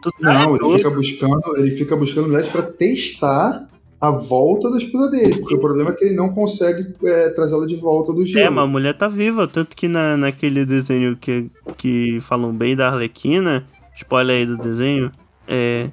Tá 0.03 0.11
Não, 0.19 0.55
ele 0.55 0.77
fica 0.77 0.89
buscando, 0.89 1.57
ele 1.57 1.71
fica 1.71 1.95
buscando 1.95 2.27
mulheres 2.27 2.49
pra 2.49 2.61
testar 2.61 3.67
a 3.99 4.11
volta 4.11 4.69
da 4.69 4.77
esposa 4.77 5.09
dele. 5.09 5.39
Porque 5.39 5.55
o 5.55 5.59
problema 5.59 5.91
é 5.91 5.93
que 5.93 6.05
ele 6.05 6.15
não 6.15 6.29
consegue 6.33 6.93
é, 7.05 7.29
trazê-la 7.29 7.65
de 7.65 7.75
volta 7.77 8.13
do 8.13 8.25
gelo. 8.25 8.45
É, 8.45 8.49
mas 8.49 8.63
a 8.63 8.67
mulher 8.67 8.93
tá 8.93 9.07
viva. 9.07 9.47
Tanto 9.47 9.75
que 9.75 9.87
na, 9.87 10.15
naquele 10.17 10.65
desenho 10.65 11.15
que, 11.15 11.49
que 11.77 12.19
falam 12.21 12.53
bem 12.53 12.75
da 12.75 12.89
Arlequina, 12.89 13.65
spoiler 13.95 14.37
aí 14.37 14.45
do 14.45 14.57
desenho, 14.57 15.11
é. 15.47 15.89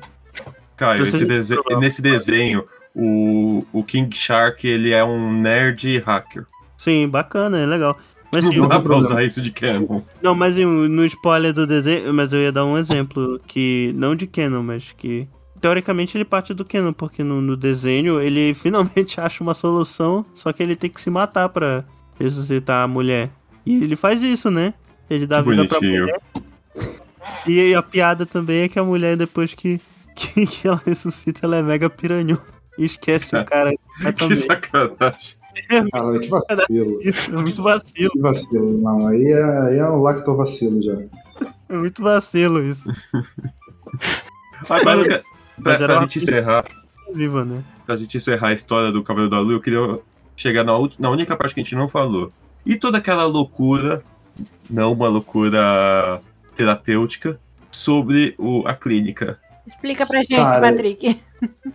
Caio, 0.76 0.96
Então, 0.96 1.06
esse 1.06 1.18
você- 1.18 1.24
dese- 1.24 1.56
nesse 1.78 2.02
desenho, 2.02 2.64
o, 2.94 3.64
o 3.72 3.84
King 3.84 4.14
Shark 4.14 4.66
ele 4.66 4.92
é 4.92 5.04
um 5.04 5.32
nerd 5.40 5.98
hacker. 6.00 6.46
Sim, 6.76 7.08
bacana, 7.08 7.58
é 7.60 7.64
legal. 7.64 7.96
Mas 8.34 8.56
Não 8.56 8.68
dá 8.68 8.80
pra 8.80 8.96
usar 8.96 9.22
isso 9.24 9.40
de 9.40 9.50
canon. 9.50 10.02
Não, 10.22 10.34
mas 10.34 10.56
no 10.56 11.04
spoiler 11.06 11.52
do 11.52 11.66
desenho, 11.66 12.12
mas 12.12 12.32
eu 12.32 12.40
ia 12.40 12.52
dar 12.52 12.64
um 12.64 12.76
exemplo 12.76 13.40
que 13.46 13.92
não 13.96 14.14
de 14.16 14.26
Canon, 14.26 14.62
mas 14.62 14.92
que 14.96 15.26
teoricamente 15.60 16.16
ele 16.16 16.24
parte 16.24 16.52
do 16.52 16.64
Canon, 16.64 16.92
porque 16.92 17.22
no, 17.22 17.40
no 17.40 17.56
desenho 17.56 18.20
ele 18.20 18.52
finalmente 18.58 19.20
acha 19.20 19.42
uma 19.42 19.54
solução, 19.54 20.24
só 20.34 20.52
que 20.52 20.62
ele 20.62 20.76
tem 20.76 20.90
que 20.90 21.00
se 21.00 21.08
matar 21.10 21.48
pra 21.48 21.84
ressuscitar 22.18 22.84
a 22.84 22.88
mulher. 22.88 23.30
E 23.64 23.82
ele 23.82 23.96
faz 23.96 24.22
isso, 24.22 24.50
né? 24.50 24.74
Ele 25.08 25.26
dá 25.26 25.42
Que 25.42 25.50
vida 25.50 25.64
pra 25.66 25.78
bonitinho. 25.78 26.02
mulher. 26.02 26.20
E 27.46 27.74
a 27.74 27.82
piada 27.82 28.26
também 28.26 28.62
é 28.62 28.68
que 28.68 28.78
a 28.78 28.84
mulher 28.84 29.16
depois 29.16 29.54
que, 29.54 29.80
que, 30.14 30.66
ela 30.66 30.80
ressuscita, 30.84 31.40
ela 31.46 31.56
é 31.56 31.62
mega 31.62 31.88
piranhão. 31.88 32.38
E 32.78 32.84
esquece 32.84 33.36
o 33.36 33.44
cara 33.46 33.72
Que 34.16 34.36
sacanagem. 34.36 35.36
Caralho, 35.92 36.20
que 36.20 36.28
vacilo. 36.28 37.00
Isso 37.02 37.34
é 37.34 37.36
muito 37.42 37.62
vacilo, 37.62 38.10
Que 38.10 38.20
vacilo. 38.20 38.78
Não, 38.80 39.06
aí 39.08 39.24
é, 39.24 39.58
aí 39.68 39.78
é 39.78 39.88
um 39.88 40.00
lactovacilo 40.02 40.82
já. 40.82 40.98
é 41.68 41.76
muito 41.76 42.02
vacilo 42.02 42.62
isso. 42.62 42.88
Agora, 44.68 45.04
pra, 45.04 45.22
Mas 45.58 45.80
era 45.80 45.86
pra 45.86 45.94
uma 45.96 46.02
gente 46.02 46.18
encerrar, 46.18 46.64
Viva, 47.12 47.44
né? 47.44 47.62
pra 47.86 47.96
gente 47.96 48.16
encerrar 48.16 48.48
a 48.48 48.52
história 48.52 48.90
do 48.90 49.02
Cavaleiro 49.02 49.30
da 49.30 49.40
Lua, 49.40 49.52
eu 49.54 49.60
queria 49.60 50.00
chegar 50.36 50.64
na, 50.64 50.72
na 50.98 51.10
única 51.10 51.36
parte 51.36 51.54
que 51.54 51.60
a 51.60 51.62
gente 51.64 51.74
não 51.74 51.88
falou. 51.88 52.32
E 52.64 52.76
toda 52.76 52.98
aquela 52.98 53.24
loucura, 53.24 54.02
não 54.70 54.92
uma 54.92 55.08
loucura 55.08 56.20
terapêutica, 56.56 57.38
sobre 57.70 58.34
o, 58.38 58.66
a 58.66 58.74
clínica. 58.74 59.38
Explica 59.66 60.06
pra 60.06 60.18
gente, 60.20 60.36
Cara, 60.36 60.60
Patrick. 60.60 61.20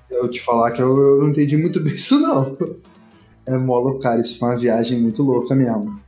Eu 0.09 0.29
te 0.29 0.39
falar 0.41 0.71
que 0.71 0.81
eu, 0.81 0.87
eu 0.97 1.21
não 1.21 1.29
entendi 1.29 1.57
muito 1.57 1.79
bem 1.83 1.93
isso, 1.93 2.19
não. 2.19 2.57
É 3.49 3.57
mó 3.57 3.97
cara, 3.99 4.21
isso 4.21 4.37
foi 4.37 4.49
uma 4.49 4.57
viagem 4.57 4.99
muito 4.99 5.23
louca 5.23 5.55
mesmo. 5.55 5.99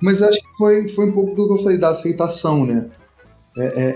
Mas 0.00 0.22
acho 0.22 0.38
que 0.38 0.56
foi, 0.56 0.88
foi 0.88 1.06
um 1.06 1.12
pouco 1.12 1.34
do 1.34 1.46
que 1.46 1.52
eu 1.54 1.62
falei 1.62 1.78
da 1.78 1.90
aceitação, 1.90 2.64
né? 2.66 2.90
É, 3.56 3.64
é, 3.64 3.94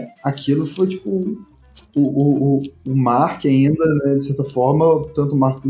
é, 0.00 0.08
aquilo 0.24 0.66
foi 0.66 0.86
tipo 0.86 1.10
o, 1.10 2.00
o, 2.00 2.56
o, 2.56 2.62
o 2.86 2.96
Mark 2.96 3.44
ainda, 3.44 3.84
né, 3.84 4.14
de 4.14 4.24
certa 4.24 4.44
forma, 4.44 5.06
tanto 5.14 5.34
o 5.34 5.38
Mark 5.38 5.62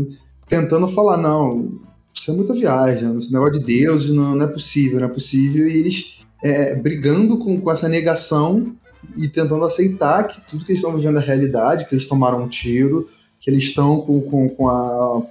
tentando 0.47 0.87
falar, 0.89 1.17
não, 1.17 1.81
isso 2.13 2.31
é 2.31 2.33
muita 2.33 2.53
viagem, 2.53 3.17
esse 3.17 3.33
negócio 3.33 3.59
de 3.59 3.65
Deus 3.65 4.09
não, 4.09 4.35
não 4.35 4.45
é 4.45 4.47
possível, 4.47 4.99
não 4.99 5.07
é 5.07 5.11
possível, 5.11 5.67
e 5.67 5.77
eles 5.77 6.19
é, 6.41 6.75
brigando 6.75 7.37
com, 7.37 7.59
com 7.59 7.71
essa 7.71 7.89
negação 7.89 8.73
e 9.17 9.27
tentando 9.27 9.65
aceitar 9.65 10.27
que 10.27 10.39
tudo 10.49 10.63
que 10.63 10.71
eles 10.71 10.81
estão 10.81 10.95
vivendo 10.95 11.19
é 11.19 11.21
realidade, 11.21 11.85
que 11.85 11.95
eles 11.95 12.07
tomaram 12.07 12.43
um 12.43 12.47
tiro, 12.47 13.09
que 13.43 13.49
eles 13.51 13.65
estão 13.65 13.99
com, 13.99 14.21
com, 14.21 14.47
com 14.49 14.69
a 14.69 15.21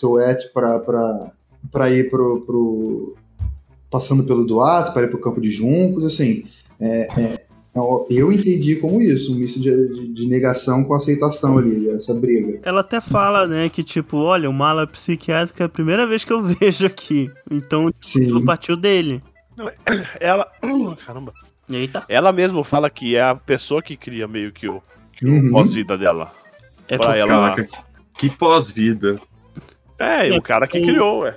Toet 0.00 0.48
para 0.52 1.90
ir 1.90 2.10
pro, 2.10 2.40
pro. 2.40 3.14
passando 3.88 4.24
pelo 4.24 4.44
Duato, 4.44 4.92
para 4.92 5.04
ir 5.04 5.08
pro 5.08 5.20
campo 5.20 5.40
de 5.40 5.50
juncos, 5.52 6.04
assim. 6.04 6.44
É, 6.80 7.20
é, 7.20 7.42
eu- 7.76 8.06
eu 8.10 8.32
entendi 8.32 8.74
como 8.76 9.00
isso, 9.00 9.32
um 9.32 9.36
misto 9.36 9.60
de, 9.60 9.70
de- 9.70 10.12
de 10.12 10.26
negação 10.26 10.82
com 10.82 10.92
aceitação 10.94 11.56
ali, 11.56 11.88
essa 11.90 12.12
briga. 12.14 12.58
Ela 12.64 12.80
até 12.80 13.00
fala, 13.00 13.46
né, 13.46 13.68
que 13.68 13.84
tipo, 13.84 14.16
olha, 14.16 14.50
o 14.50 14.52
mala 14.52 14.84
psiquiátrica 14.84 15.62
é 15.62 15.66
a 15.66 15.70
primeira 15.70 16.04
vez 16.04 16.24
que 16.24 16.32
eu 16.32 16.40
vejo 16.42 16.84
aqui. 16.84 17.30
Então, 17.48 17.88
Sim. 18.00 18.44
partiu 18.44 18.76
dele. 18.76 19.22
Ela. 20.20 20.48
Caramba. 21.06 21.32
Eita. 21.70 22.04
Ela 22.08 22.32
mesma 22.32 22.64
fala 22.64 22.90
que 22.90 23.14
é 23.14 23.22
a 23.22 23.36
pessoa 23.36 23.80
que 23.80 23.96
cria 23.96 24.26
meio 24.26 24.50
que 24.52 24.68
o, 24.68 24.82
que 25.12 25.24
o 25.24 25.30
Uhum. 25.30 25.50
pós-vida 25.52 25.96
dela. 25.96 26.32
É, 26.88 26.98
Pra 26.98 27.16
ela. 27.16 27.28
Caraca, 27.28 27.68
que 28.14 28.30
pós-vida. 28.30 29.20
É, 29.98 30.28
e 30.28 30.36
o 30.36 30.42
cara 30.42 30.66
que 30.66 30.80
criou, 30.80 31.20
ué. 31.20 31.36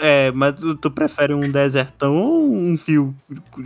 é, 0.00 0.32
mas 0.32 0.54
tu, 0.54 0.74
tu 0.74 0.90
prefere 0.90 1.34
um 1.34 1.40
desertão 1.40 2.16
ou 2.16 2.50
um 2.50 2.78
rio 2.86 3.14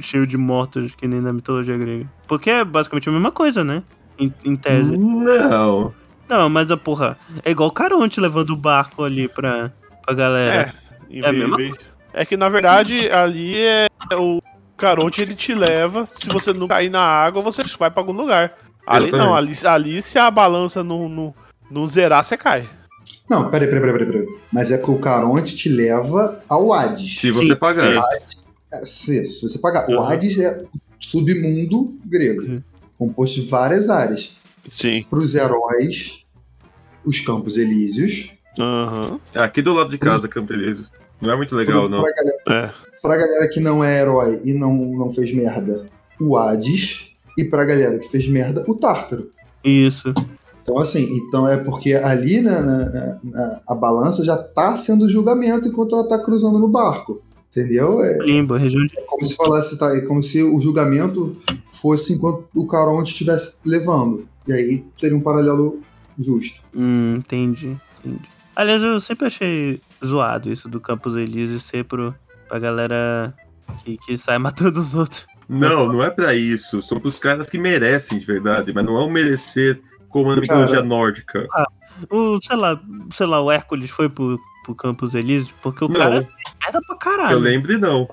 cheio 0.01 0.27
de 0.27 0.37
mortos, 0.37 0.95
que 0.95 1.07
nem 1.07 1.21
na 1.21 1.33
mitologia 1.33 1.79
grega? 1.79 2.07
Porque 2.27 2.51
é 2.51 2.65
basicamente 2.65 3.09
a 3.09 3.13
mesma 3.13 3.31
coisa, 3.31 3.63
né? 3.63 3.83
Em, 4.19 4.33
em 4.45 4.57
tese. 4.57 4.97
Não. 4.97 5.95
Não, 6.29 6.49
mas 6.49 6.71
a 6.71 6.77
porra, 6.77 7.17
é 7.45 7.51
igual 7.51 7.69
o 7.69 7.73
Caronte 7.73 8.21
levando 8.21 8.51
o 8.51 8.57
barco 8.57 9.03
ali 9.03 9.29
pra, 9.29 9.73
pra 10.05 10.15
galera. 10.15 10.75
É, 11.11 11.15
em 11.17 11.25
É 11.25 11.29
a 11.29 11.33
mesma 11.33 11.57
é 12.13 12.25
que 12.25 12.37
na 12.37 12.49
verdade 12.49 13.11
ali 13.11 13.57
é 13.57 13.87
o 14.15 14.41
Caronte 14.77 15.23
ele 15.23 15.35
te 15.35 15.55
leva, 15.55 16.07
se 16.07 16.29
você 16.29 16.53
não 16.53 16.67
cair 16.67 16.91
na 16.91 17.03
água, 17.03 17.43
você 17.43 17.63
vai 17.79 17.91
pra 17.91 18.01
algum 18.01 18.13
lugar. 18.13 18.53
Ali 18.91 19.13
não, 19.13 19.35
ali, 19.35 19.53
ali 19.65 20.03
se 20.03 20.19
a 20.19 20.31
balança 20.31 20.83
não, 20.83 21.09
não, 21.09 21.35
não 21.71 21.87
zerar, 21.87 22.25
você 22.25 22.37
cai. 22.37 22.69
Não, 23.29 23.49
peraí, 23.49 23.69
peraí, 23.69 23.83
peraí, 23.93 23.99
peraí, 24.07 24.25
peraí. 24.27 24.39
Mas 24.53 24.71
é 24.73 24.79
que 24.79 24.91
o 24.91 24.99
Caronte 24.99 25.55
te 25.55 25.69
leva 25.69 26.43
ao 26.49 26.73
Hades. 26.73 27.21
Se 27.21 27.31
você 27.31 27.53
Sim, 27.53 27.57
pagar. 27.59 28.03
É, 28.73 28.87
se, 28.87 29.41
você 29.41 29.59
pagar. 29.59 29.89
O 29.89 29.93
Uhum. 29.93 30.03
Hades 30.03 30.39
é 30.39 30.63
o 30.63 30.69
submundo 30.99 31.95
grego, 32.05 32.43
Uhum. 32.43 32.63
composto 32.99 33.41
de 33.41 33.47
várias 33.49 33.89
áreas. 33.89 34.37
Sim. 34.69 35.05
Para 35.09 35.21
os 35.21 35.35
heróis, 35.35 36.25
os 37.05 37.21
Campos 37.21 37.57
Elíseos. 37.57 38.31
Aham. 38.59 39.21
É 39.35 39.39
aqui 39.41 39.63
do 39.63 39.73
lado 39.73 39.91
de 39.91 39.99
casa, 39.99 40.27
Campo 40.29 40.53
Elíseo. 40.53 40.87
Não 41.21 41.31
é 41.31 41.37
muito 41.37 41.55
legal, 41.55 41.89
não. 41.89 42.03
Pra 42.03 42.13
galera, 42.13 42.67
É. 42.67 42.73
pra 43.01 43.17
galera 43.17 43.49
que 43.49 43.61
não 43.61 43.85
é 43.85 44.01
herói 44.01 44.41
e 44.45 44.53
não, 44.53 44.75
não 44.75 45.13
fez 45.13 45.33
merda, 45.33 45.87
o 46.21 46.37
Hades. 46.37 47.10
E 47.39 47.45
pra 47.45 47.65
galera 47.65 47.99
que 47.99 48.09
fez 48.09 48.29
merda, 48.29 48.65
o 48.69 48.75
Tártaro. 48.75 49.31
Isso. 49.65 50.13
Então, 50.63 50.79
assim, 50.79 51.09
então 51.17 51.49
é 51.49 51.57
porque 51.57 51.95
ali 51.95 52.41
na, 52.41 52.61
na- 52.63 53.19
na- 53.25 53.61
a 53.69 53.75
balança 53.75 54.25
já 54.25 54.37
tá 54.37 54.77
sendo 54.77 55.09
julgamento 55.11 55.67
enquanto 55.69 55.95
ela 55.95 56.09
tá 56.09 56.19
cruzando 56.19 56.59
no 56.59 56.69
barco. 56.69 57.23
Entendeu? 57.51 58.01
É, 58.05 58.19
Limbo, 58.19 58.55
região 58.55 58.85
de. 58.85 58.93
é 58.97 59.03
como 59.05 59.25
se 59.27 59.35
falasse, 59.35 59.77
tá? 59.79 59.95
É 59.97 60.03
como 60.03 60.23
se 60.23 60.41
o 60.43 60.61
julgamento 60.61 61.37
fosse 61.73 62.13
enquanto 62.13 62.47
o 62.55 62.67
Caronte 62.67 63.11
estivesse 63.11 63.57
levando. 63.67 64.25
E 64.47 64.53
aí 64.53 64.85
seria 64.97 65.17
um 65.17 65.21
paralelo 65.21 65.81
justo. 66.17 66.61
Hum, 66.75 67.17
entendi, 67.17 67.77
entendi. 68.05 68.29
Aliás, 68.55 68.83
eu 68.83 69.01
sempre 69.01 69.27
achei 69.27 69.81
zoado 70.05 70.53
isso 70.53 70.69
do 70.69 70.79
Campos 70.81 71.17
Elíseos 71.17 71.65
ser 71.65 71.85
pro, 71.85 72.15
pra 72.49 72.59
galera 72.61 73.35
que, 73.85 73.97
que 73.97 74.17
sai 74.17 74.39
matando 74.39 74.79
os 74.79 74.95
outros. 74.95 75.27
Não, 75.51 75.87
não 75.93 76.03
é 76.05 76.11
pra 76.11 76.35
isso. 76.35 76.81
São 76.81 77.01
pros 77.01 77.19
caras 77.19 77.51
que 77.51 77.59
merecem 77.59 78.19
de 78.19 78.25
verdade, 78.25 78.73
mas 78.73 78.85
não 78.85 78.97
é 78.99 79.05
um 79.05 79.11
merecer 79.11 79.81
como 80.09 80.35
na 80.35 80.41
mitologia 80.41 80.83
nórdica. 80.83 81.47
O, 82.11 82.41
sei 82.41 82.57
lá, 82.57 82.81
sei 83.13 83.27
lá, 83.27 83.43
o 83.43 83.51
Hércules 83.51 83.91
foi 83.91 84.09
pro, 84.09 84.39
pro 84.65 84.75
Campos 84.75 85.15
Elíseos 85.15 85.53
porque 85.61 85.85
o 85.85 85.89
Não, 85.89 85.97
cara 85.97 86.27
merda 86.63 86.81
pra 86.87 86.97
caralho. 86.97 87.33
eu 87.33 87.39
lembre, 87.39 87.77
não. 87.79 88.09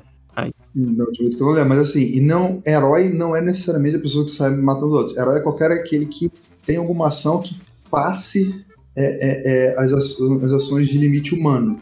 Não, 0.75 1.11
de 1.11 1.17
jeito 1.19 1.37
que 1.37 1.41
eu 1.41 1.47
não 1.47 1.53
lembro, 1.53 1.69
mas 1.69 1.79
assim, 1.89 2.01
e 2.01 2.21
não, 2.21 2.61
herói 2.65 3.09
não 3.09 3.35
é 3.35 3.41
necessariamente 3.41 3.95
a 3.95 3.99
pessoa 3.99 4.23
que 4.25 4.29
sai 4.31 4.51
matando 4.57 4.87
os 4.87 4.93
outros. 4.93 5.17
Herói 5.17 5.39
é 5.39 5.41
qualquer 5.41 5.71
aquele 5.71 6.05
que 6.05 6.29
tem 6.65 6.77
alguma 6.77 7.07
ação 7.07 7.41
que 7.41 7.59
passe 7.89 8.63
é, 8.95 9.03
é, 9.05 9.73
é, 9.73 9.79
as, 9.79 9.91
aço- 9.93 10.39
as 10.43 10.51
ações 10.51 10.87
de 10.89 10.97
limite 10.97 11.33
humano. 11.33 11.79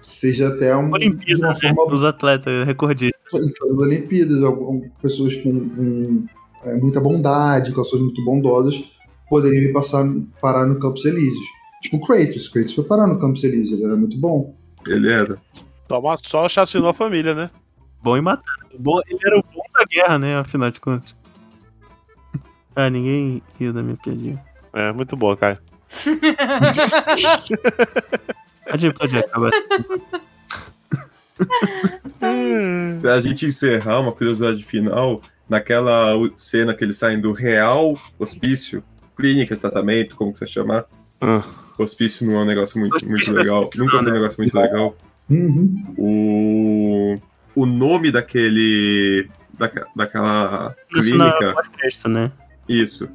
Seja 0.00 0.48
até 0.48 0.76
um, 0.76 0.92
Olimpíada, 0.92 1.40
uma 1.46 1.54
né? 1.54 1.74
forma 1.74 1.92
Os 1.94 2.04
atletas 2.04 2.64
recordistas. 2.66 3.17
Das 3.32 3.60
Olimpíadas, 3.78 4.42
algum- 4.42 4.88
pessoas 5.02 5.34
com, 5.36 5.68
com, 5.70 6.26
é, 6.64 6.74
muita 6.76 7.00
bondade, 7.00 7.72
com 7.72 7.80
ações 7.80 8.02
muito 8.02 8.24
bondosas, 8.24 8.82
poderiam 9.28 9.62
ir 9.70 9.72
passar, 9.72 10.04
parar 10.40 10.66
no 10.66 10.78
Campos 10.78 11.04
Elíseos. 11.04 11.46
Tipo 11.82 11.98
o 11.98 12.00
Kratos. 12.06 12.48
Kratos 12.48 12.74
foi 12.74 12.84
parar 12.84 13.06
no 13.06 13.18
Campos 13.18 13.44
Elíseos, 13.44 13.72
ele 13.78 13.84
era 13.84 13.96
muito 13.96 14.18
bom. 14.18 14.54
Ele 14.86 15.10
era. 15.12 15.40
Toma, 15.86 16.16
só 16.22 16.48
chacinou 16.48 16.88
a 16.88 16.94
família, 16.94 17.34
né? 17.34 17.50
Bom 18.02 18.16
em 18.16 18.20
matar. 18.22 18.54
Bom, 18.78 18.98
ele 19.08 19.18
era 19.24 19.38
o 19.38 19.42
bom 19.42 19.62
da 19.76 19.84
guerra, 19.84 20.18
né? 20.18 20.36
Afinal 20.38 20.70
de 20.70 20.80
contas. 20.80 21.14
Ah, 22.76 22.88
ninguém 22.90 23.42
riu 23.58 23.72
da 23.72 23.82
minha 23.82 23.96
piadinha. 23.96 24.40
É, 24.72 24.92
muito 24.92 25.16
boa, 25.16 25.36
Caio. 25.36 25.58
Pode, 28.70 28.92
pode 28.92 29.18
acabar. 29.18 29.50
Pra 33.00 33.20
gente 33.20 33.46
encerrar, 33.46 34.00
uma 34.00 34.12
curiosidade 34.12 34.64
final, 34.64 35.20
naquela 35.48 36.12
cena 36.36 36.74
que 36.74 36.84
eles 36.84 36.96
saem 36.98 37.20
do 37.20 37.32
real 37.32 37.98
hospício, 38.18 38.82
clínica 39.16 39.54
de 39.54 39.60
tratamento, 39.60 40.16
como 40.16 40.32
que 40.32 40.38
você 40.38 40.46
chama? 40.46 40.84
Ah. 41.20 41.44
Hospício 41.78 42.26
não 42.26 42.38
é 42.40 42.42
um 42.42 42.44
negócio 42.44 42.78
muito, 42.78 43.08
muito 43.08 43.32
legal. 43.32 43.70
Nunca 43.76 43.98
foi 44.00 44.10
um 44.10 44.14
negócio 44.14 44.40
muito 44.40 44.54
legal. 44.56 44.96
Uhum. 45.30 45.94
O, 45.96 47.16
o 47.54 47.66
nome 47.66 48.10
daquele. 48.10 49.28
daca- 49.56 49.86
daquela 49.94 50.74
Isso 50.92 51.02
clínica. 51.10 51.52
pós-crédito, 51.52 52.08
né? 52.08 52.32
Isso. 52.68 53.08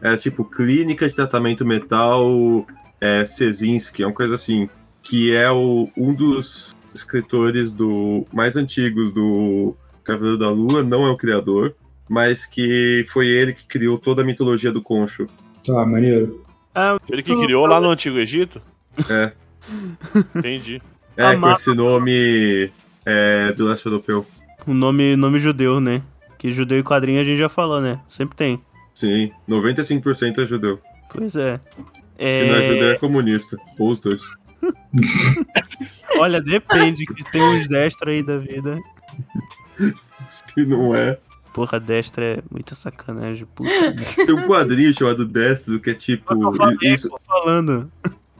É 0.00 0.16
tipo 0.16 0.44
Clínica 0.44 1.08
de 1.08 1.14
Tratamento 1.14 1.64
Metal 1.64 2.66
é, 3.00 3.24
Cezinski, 3.26 4.02
é 4.02 4.06
uma 4.06 4.12
coisa 4.12 4.34
assim. 4.36 4.68
Que 5.02 5.34
é 5.34 5.50
o, 5.50 5.88
um 5.96 6.14
dos 6.14 6.74
escritores 6.94 7.70
do 7.70 8.24
mais 8.32 8.56
antigos 8.56 9.12
do 9.12 9.74
Cavaleiro 10.04 10.38
da 10.38 10.50
Lua, 10.50 10.82
não 10.82 11.06
é 11.06 11.10
o 11.10 11.16
criador, 11.16 11.74
mas 12.08 12.46
que 12.46 13.04
foi 13.08 13.26
ele 13.26 13.52
que 13.52 13.66
criou 13.66 13.98
toda 13.98 14.22
a 14.22 14.24
mitologia 14.24 14.70
do 14.70 14.82
Concho. 14.82 15.26
Tá, 15.66 15.84
maneiro. 15.84 16.44
Ah, 16.74 16.98
Ele 17.10 17.22
que 17.22 17.34
criou 17.34 17.66
lá 17.66 17.80
no 17.80 17.88
Antigo 17.90 18.18
Egito? 18.18 18.60
É. 19.08 19.32
Entendi. 20.36 20.82
É, 21.16 21.36
com 21.36 21.50
esse 21.52 21.72
nome 21.74 22.70
é, 23.06 23.52
do 23.52 23.64
leste 23.66 23.86
europeu. 23.86 24.26
o 24.66 24.74
nome, 24.74 25.14
nome 25.16 25.38
judeu, 25.38 25.80
né? 25.80 26.02
Que 26.38 26.52
judeu 26.52 26.78
e 26.78 26.82
quadrinho 26.82 27.20
a 27.20 27.24
gente 27.24 27.38
já 27.38 27.48
falou, 27.48 27.80
né? 27.80 28.00
Sempre 28.10 28.36
tem. 28.36 28.60
Sim, 28.92 29.30
95% 29.48 30.42
é 30.42 30.46
judeu. 30.46 30.80
Pois 31.08 31.34
é. 31.36 31.60
Se 32.18 32.48
não 32.48 32.56
é 32.56 32.66
judeu, 32.66 32.88
É, 32.88 32.92
é 32.92 32.98
comunista. 32.98 33.56
Ou 33.78 33.90
os 33.90 33.98
dois. 33.98 34.22
olha, 36.18 36.40
depende, 36.40 37.06
que 37.06 37.24
tem 37.30 37.42
uns 37.42 37.68
destro 37.68 38.10
aí 38.10 38.22
da 38.22 38.38
vida. 38.38 38.78
Se 40.30 40.64
não 40.64 40.94
é. 40.94 41.18
Porra, 41.52 41.78
destra 41.78 42.24
é 42.24 42.42
muita 42.50 42.74
sacanagem, 42.74 43.46
puta. 43.54 43.70
Tem 44.26 44.34
um 44.34 44.46
quadrinho 44.46 44.92
chamado 44.92 45.24
Destro 45.24 45.78
que 45.78 45.90
é 45.90 45.94
tipo. 45.94 46.34
Eu 46.34 46.52
falei, 46.52 46.76
Isso, 46.82 47.08
tô 47.08 47.20
falando. 47.24 47.90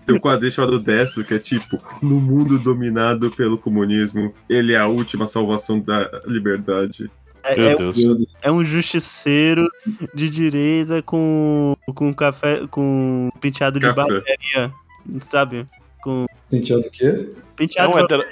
Tem 0.05 0.17
um 0.17 0.19
quadrinho 0.19 0.51
chamado 0.53 0.81
Destro, 0.81 1.25
que 1.25 1.33
é 1.33 1.39
tipo, 1.39 1.81
no 2.03 2.21
mundo 2.21 2.59
dominado 2.59 3.31
pelo 3.31 3.57
comunismo, 3.57 4.35
ele 4.49 4.73
é 4.73 4.79
a 4.79 4.87
última 4.89 5.29
salvação 5.29 5.79
da 5.81 6.11
liberdade. 6.27 7.09
É, 7.45 7.57
Meu 7.57 7.69
é- 7.69 7.77
Deus. 7.77 8.37
é 8.43 8.51
um 8.51 8.65
justiceiro 8.65 9.69
de 10.15 10.29
direita 10.29 11.01
com, 11.03 11.77
com 11.95 12.13
café, 12.13 12.67
com 12.69 13.31
penteado 13.41 13.79
de 13.79 13.87
Café. 13.87 13.95
barbearia, 13.95 14.73
sabe? 15.21 15.67
Com 16.05 16.27
Penteado 16.51 16.83
o 16.83 16.91
quê? 16.91 17.07
É 17.07 17.57
penteado 17.57 17.93
um 17.93 17.97
de 17.97 18.03
hétero, 18.03 18.25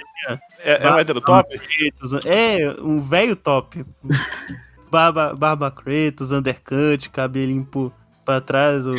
é, 0.59 0.85
é 0.85 0.91
um 0.91 0.99
hétero 0.99 1.21
top? 1.21 1.57
Cretos, 1.57 2.13
é, 2.23 2.75
um 2.79 3.01
velho 3.01 3.35
top. 3.35 3.83
Barba, 4.91 5.33
barba 5.33 5.71
Kratos, 5.71 6.31
undercut, 6.31 7.09
cabelinho 7.09 7.65
por, 7.65 7.91
pra 8.23 8.39
trás, 8.39 8.85
o, 8.85 8.93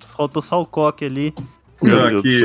faltou 0.00 0.42
só 0.42 0.60
o 0.60 0.66
coque 0.66 1.06
ali. 1.06 1.32
Aqui. 2.18 2.42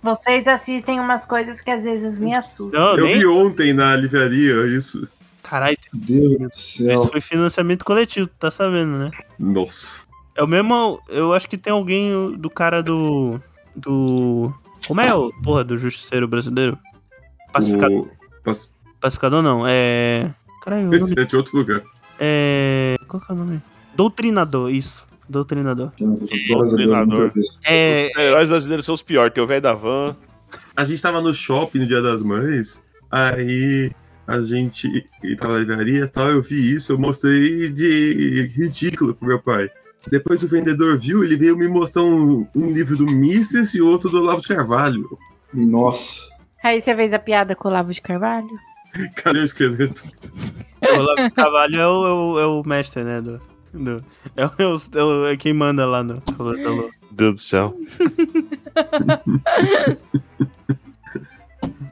Vocês 0.00 0.46
assistem 0.46 1.00
umas 1.00 1.24
coisas 1.24 1.60
que 1.60 1.72
às 1.72 1.82
vezes 1.82 2.20
me 2.20 2.32
assustam. 2.32 2.80
Não, 2.80 2.98
Eu 2.98 3.06
nem, 3.06 3.18
vi 3.18 3.26
ontem 3.26 3.72
na 3.72 3.96
livraria 3.96 4.64
isso. 4.64 5.08
caralho, 5.42 5.76
Deus 5.92 6.38
do 6.38 6.46
isso 6.46 6.84
céu. 6.84 7.08
foi 7.08 7.20
financiamento 7.20 7.84
coletivo, 7.84 8.28
tá 8.38 8.48
sabendo, 8.48 8.96
né? 8.96 9.10
Nossa. 9.36 10.04
É 10.36 10.42
o 10.44 10.46
mesmo, 10.46 11.02
eu 11.08 11.32
acho 11.32 11.48
que 11.48 11.58
tem 11.58 11.72
alguém 11.72 12.36
do 12.38 12.48
cara 12.48 12.80
do, 12.80 13.40
do, 13.74 14.54
como 14.86 15.00
é 15.00 15.14
o, 15.14 15.32
porra, 15.42 15.64
do 15.64 15.76
justiceiro 15.78 16.26
brasileiro? 16.28 16.78
Pacificador, 17.52 17.98
O... 18.02 18.10
Pas- 18.44 18.70
pacificador 19.00 19.42
não, 19.42 19.64
é, 19.66 20.32
caralho, 20.62 20.84
nome, 20.86 20.98
Esse 20.98 21.18
é 21.18 21.24
de 21.24 21.36
outro 21.36 21.56
lugar. 21.56 21.82
é, 22.18 22.96
qual 23.08 23.20
que 23.20 23.30
é 23.30 23.34
o 23.34 23.38
nome? 23.38 23.62
Doutrinador, 23.94 24.70
isso, 24.70 25.06
doutrinador. 25.28 25.92
Isso. 27.34 27.58
É, 27.64 28.10
Os 28.14 28.18
heróis 28.18 28.48
brasileiros 28.48 28.84
são 28.86 28.94
os 28.94 29.02
piores. 29.02 29.32
Tem 29.32 29.42
o 29.42 29.46
velho 29.46 29.62
da 29.62 29.72
van. 29.72 30.14
A 30.76 30.84
gente 30.84 31.00
tava 31.00 31.20
no 31.20 31.32
shopping 31.34 31.80
no 31.80 31.86
Dia 31.86 32.02
das 32.02 32.22
Mães, 32.22 32.82
aí 33.10 33.90
a 34.26 34.40
gente 34.42 35.08
tava 35.38 35.54
na 35.54 35.58
livraria 35.60 36.04
e 36.04 36.08
tal, 36.08 36.28
eu 36.30 36.42
vi 36.42 36.74
isso, 36.74 36.92
eu 36.92 36.98
mostrei 36.98 37.68
de 37.70 38.50
ridículo 38.56 39.14
pro 39.14 39.28
meu 39.28 39.40
pai. 39.40 39.68
Depois 40.10 40.42
o 40.42 40.48
vendedor 40.48 40.96
viu, 40.98 41.22
ele 41.24 41.36
veio 41.36 41.56
me 41.56 41.66
mostrar 41.68 42.02
um, 42.02 42.46
um 42.54 42.66
livro 42.70 42.96
do 42.96 43.06
Mises 43.12 43.74
e 43.74 43.80
outro 43.80 44.08
do 44.08 44.18
Olavo 44.20 44.40
de 44.40 44.48
Carvalho. 44.48 45.06
Nossa. 45.52 46.20
Aí 46.62 46.80
você 46.80 46.94
fez 46.94 47.12
a 47.12 47.18
piada 47.18 47.54
com 47.56 47.68
o 47.68 47.70
Lavo 47.70 47.92
de 47.92 48.00
Carvalho? 48.00 48.48
Cadê 49.16 49.40
o 49.40 49.44
esqueleto? 49.44 50.04
O 50.82 50.98
Olavo 50.98 51.30
Carvalho 51.34 51.76
é 51.80 51.86
o, 51.86 52.06
é 52.06 52.12
o, 52.12 52.38
é 52.40 52.46
o 52.46 52.62
mestre, 52.66 53.02
né? 53.04 53.20
Do, 53.20 53.40
do- 53.72 54.04
é, 54.36 54.46
o, 54.46 54.50
é, 54.58 54.66
o- 54.66 54.78
é 54.94 55.02
o- 55.04 55.26
é 55.26 55.36
quem 55.36 55.52
manda 55.52 55.84
lá 55.86 56.02
no. 56.02 56.22
Meu 56.38 56.90
Deus 57.10 57.34
do 57.34 57.40
céu. 57.40 57.76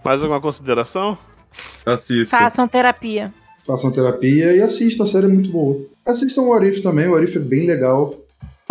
Mais 0.04 0.22
alguma 0.22 0.40
consideração? 0.40 1.16
Assista. 1.86 2.36
Façam 2.36 2.68
terapia. 2.68 3.32
Façam 3.66 3.90
terapia 3.90 4.54
e 4.54 4.60
assistam, 4.62 5.04
a 5.04 5.06
série 5.06 5.26
é 5.26 5.28
muito 5.28 5.50
boa. 5.50 5.80
Assistam 6.06 6.42
o 6.42 6.52
Arif 6.52 6.82
também, 6.82 7.08
o 7.08 7.14
Arif 7.14 7.36
é 7.36 7.40
bem 7.40 7.66
legal. 7.66 8.14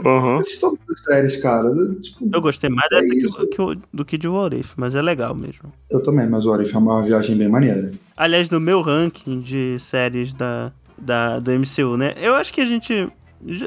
Aham. 0.05 0.35
Assistam 0.35 0.69
todas 0.69 0.99
as 0.99 1.03
séries, 1.03 1.37
cara. 1.41 1.69
Tipo, 2.01 2.29
Eu 2.31 2.41
gostei 2.41 2.69
mais 2.69 2.87
É 2.91 3.01
dessa 3.01 3.47
que, 3.47 3.61
o- 3.61 3.75
do 3.93 4.03
que 4.05 4.17
de 4.17 4.27
What 4.27 4.55
If, 4.55 4.73
mas 4.75 4.93
é 4.95 5.01
legal 5.01 5.33
mesmo. 5.35 5.71
eu 5.89 6.01
também, 6.03 6.27
mas 6.27 6.45
o 6.45 6.53
Arif 6.53 6.73
é 6.75 6.77
uma 6.77 7.01
viagem 7.01 7.35
bem 7.35 7.47
maneira. 7.49 7.91
Aliás, 8.17 8.49
no 8.49 8.59
meu 8.59 8.81
ranking 8.81 9.39
de 9.41 9.77
séries 9.79 10.33
da, 10.33 10.71
da, 10.97 11.39
do 11.39 11.51
MCU, 11.51 11.97
né? 11.97 12.13
Eu 12.17 12.35
acho 12.35 12.53
que 12.53 12.61
a 12.61 12.65
gente. 12.65 13.07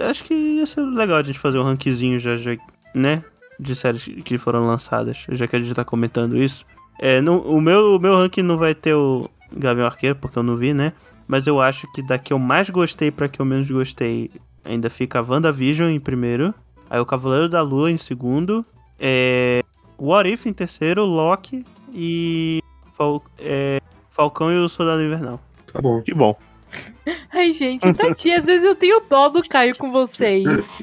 Acho 0.08 0.24
que 0.24 0.32
ia 0.34 0.66
ser 0.66 0.80
legal 0.82 1.18
a 1.18 1.22
gente 1.22 1.38
fazer 1.38 1.58
um 1.58 1.62
rankzinho 1.64 2.18
já, 2.18 2.36
já 2.36 2.56
né? 2.94 3.22
De 3.58 3.74
séries 3.74 4.04
que 4.24 4.38
foram 4.38 4.66
lançadas, 4.66 5.24
já 5.30 5.46
que 5.46 5.56
a 5.56 5.58
gente 5.58 5.74
tá 5.74 5.84
comentando 5.84 6.36
isso. 6.36 6.64
É, 7.00 7.20
no, 7.20 7.40
o, 7.40 7.60
meu, 7.60 7.96
o 7.96 7.98
meu 7.98 8.14
ranking 8.14 8.42
não 8.42 8.56
vai 8.56 8.74
ter 8.74 8.94
o 8.94 9.28
Gavião 9.52 9.86
Arqueiro, 9.86 10.16
porque 10.20 10.38
eu 10.38 10.42
não 10.42 10.56
vi, 10.56 10.72
né? 10.74 10.92
Mas 11.26 11.46
eu 11.46 11.60
acho 11.60 11.90
que 11.92 12.02
da 12.02 12.18
que 12.18 12.32
eu 12.32 12.38
mais 12.38 12.70
gostei 12.70 13.10
pra 13.10 13.28
que 13.28 13.40
eu 13.40 13.46
menos 13.46 13.70
gostei, 13.70 14.30
ainda 14.64 14.88
fica 14.88 15.18
a 15.18 15.22
WandaVision 15.22 15.90
em 15.90 16.00
primeiro. 16.00 16.54
Aí 16.88 17.00
o 17.00 17.06
Cavaleiro 17.06 17.48
da 17.48 17.62
Lua 17.62 17.90
em 17.90 17.96
segundo. 17.96 18.64
É, 18.98 19.62
What 19.98 20.30
If 20.30 20.46
em 20.46 20.52
terceiro, 20.52 21.04
Loki 21.04 21.64
e 21.92 22.62
Fal- 22.96 23.24
é, 23.38 23.80
Falcão 24.10 24.52
e 24.52 24.56
o 24.56 24.68
Soldado 24.68 25.02
Invernal. 25.02 25.40
Tá 25.72 25.80
bom. 25.80 26.00
Que 26.02 26.14
bom. 26.14 26.36
Ai, 27.32 27.52
gente, 27.52 27.92
tadinha, 27.94 28.40
às 28.40 28.46
vezes 28.46 28.64
eu 28.64 28.74
tenho 28.74 29.00
dó 29.08 29.28
do 29.28 29.42
Caio 29.48 29.76
com 29.76 29.90
vocês. 29.92 30.44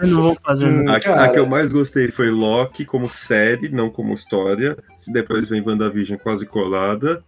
Eu 0.00 0.08
não 0.08 0.22
vou 0.22 0.34
fazer 0.44 0.70
nada. 0.70 0.98
A, 0.98 1.00
Cara. 1.00 1.24
a 1.24 1.28
que 1.30 1.38
eu 1.38 1.46
mais 1.46 1.72
gostei 1.72 2.10
foi 2.10 2.30
Loki 2.30 2.84
como 2.84 3.08
série, 3.08 3.68
não 3.70 3.88
como 3.88 4.12
história. 4.12 4.76
Se 4.94 5.10
depois 5.12 5.48
vem 5.48 5.62
WandaVision 5.66 6.18
quase 6.18 6.44
colada. 6.46 7.24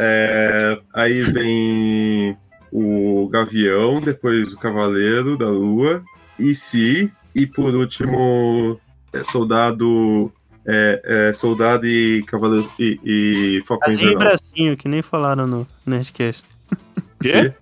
É, 0.00 0.80
aí 0.94 1.22
vem 1.22 2.36
o 2.70 3.28
Gavião, 3.28 4.00
depois 4.00 4.52
o 4.52 4.58
Cavaleiro 4.58 5.36
da 5.36 5.48
Lua, 5.48 6.04
e 6.38 6.54
Si, 6.54 7.12
e 7.34 7.46
por 7.46 7.74
último 7.74 8.80
é, 9.12 9.24
Soldado. 9.24 10.32
é, 10.64 11.28
é, 11.30 11.32
soldado 11.32 11.86
e 11.86 12.22
Cavaleiro 12.24 12.70
e, 12.78 13.00
e 13.02 13.62
Falcão 13.64 13.92
Azinho 13.92 14.10
Invernal. 14.10 14.28
bracinho, 14.28 14.76
que 14.76 14.88
nem 14.88 15.02
falaram 15.02 15.46
no 15.46 15.66
Nerdcast. 15.84 16.44
Quê? 17.20 17.52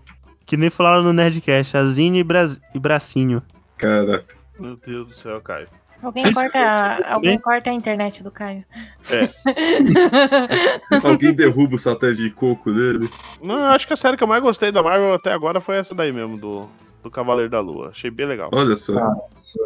Que 0.44 0.56
nem 0.56 0.68
falaram 0.68 1.02
no 1.02 1.12
Nerdcast. 1.12 1.76
Azinho 1.76 2.16
e, 2.16 2.24
bra... 2.24 2.50
e 2.74 2.78
bracinho. 2.78 3.42
Caraca. 3.78 4.34
Meu 4.58 4.76
Deus 4.76 5.08
do 5.08 5.14
céu, 5.14 5.40
Caio. 5.40 5.68
Alguém 6.06 6.22
Vocês- 6.22 6.36
corta, 6.52 7.04
alguém 7.08 7.36
corta 7.36 7.70
a 7.70 7.72
internet 7.72 8.22
do 8.22 8.30
Caio. 8.30 8.64
Alguém 11.02 11.34
derruba 11.34 11.74
o 11.74 11.78
satélite 11.78 12.22
de 12.22 12.30
coco 12.30 12.72
dele? 12.72 13.10
Não, 13.44 13.58
eu 13.58 13.64
acho 13.64 13.88
que 13.88 13.92
a 13.92 13.96
série 13.96 14.16
que 14.16 14.22
eu 14.22 14.28
mais 14.28 14.40
gostei 14.40 14.70
da 14.70 14.84
Marvel 14.84 15.12
até 15.12 15.32
agora 15.32 15.60
foi 15.60 15.76
essa 15.76 15.96
daí 15.96 16.12
mesmo, 16.12 16.36
do, 16.36 16.68
do 17.02 17.10
Cavaleiro 17.10 17.50
da 17.50 17.58
Lua. 17.58 17.88
Achei 17.88 18.08
bem 18.08 18.26
legal. 18.26 18.50
Olha 18.52 18.76
só. 18.76 18.96
Ah. 18.96 19.14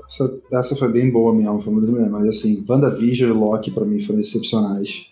Essa, 0.07 0.41
essa 0.55 0.77
foi 0.77 0.89
bem 0.89 1.11
boa 1.13 1.35
mesmo, 1.35 1.61
foi 1.61 1.73
muito 1.75 1.93
melhor. 1.93 2.09
Mas 2.09 2.27
assim, 2.29 2.65
WandaVision 2.67 3.29
e 3.29 3.33
Loki 3.33 3.71
pra 3.71 3.85
mim 3.85 4.01
foram 4.01 4.21
excepcionais. 4.21 5.11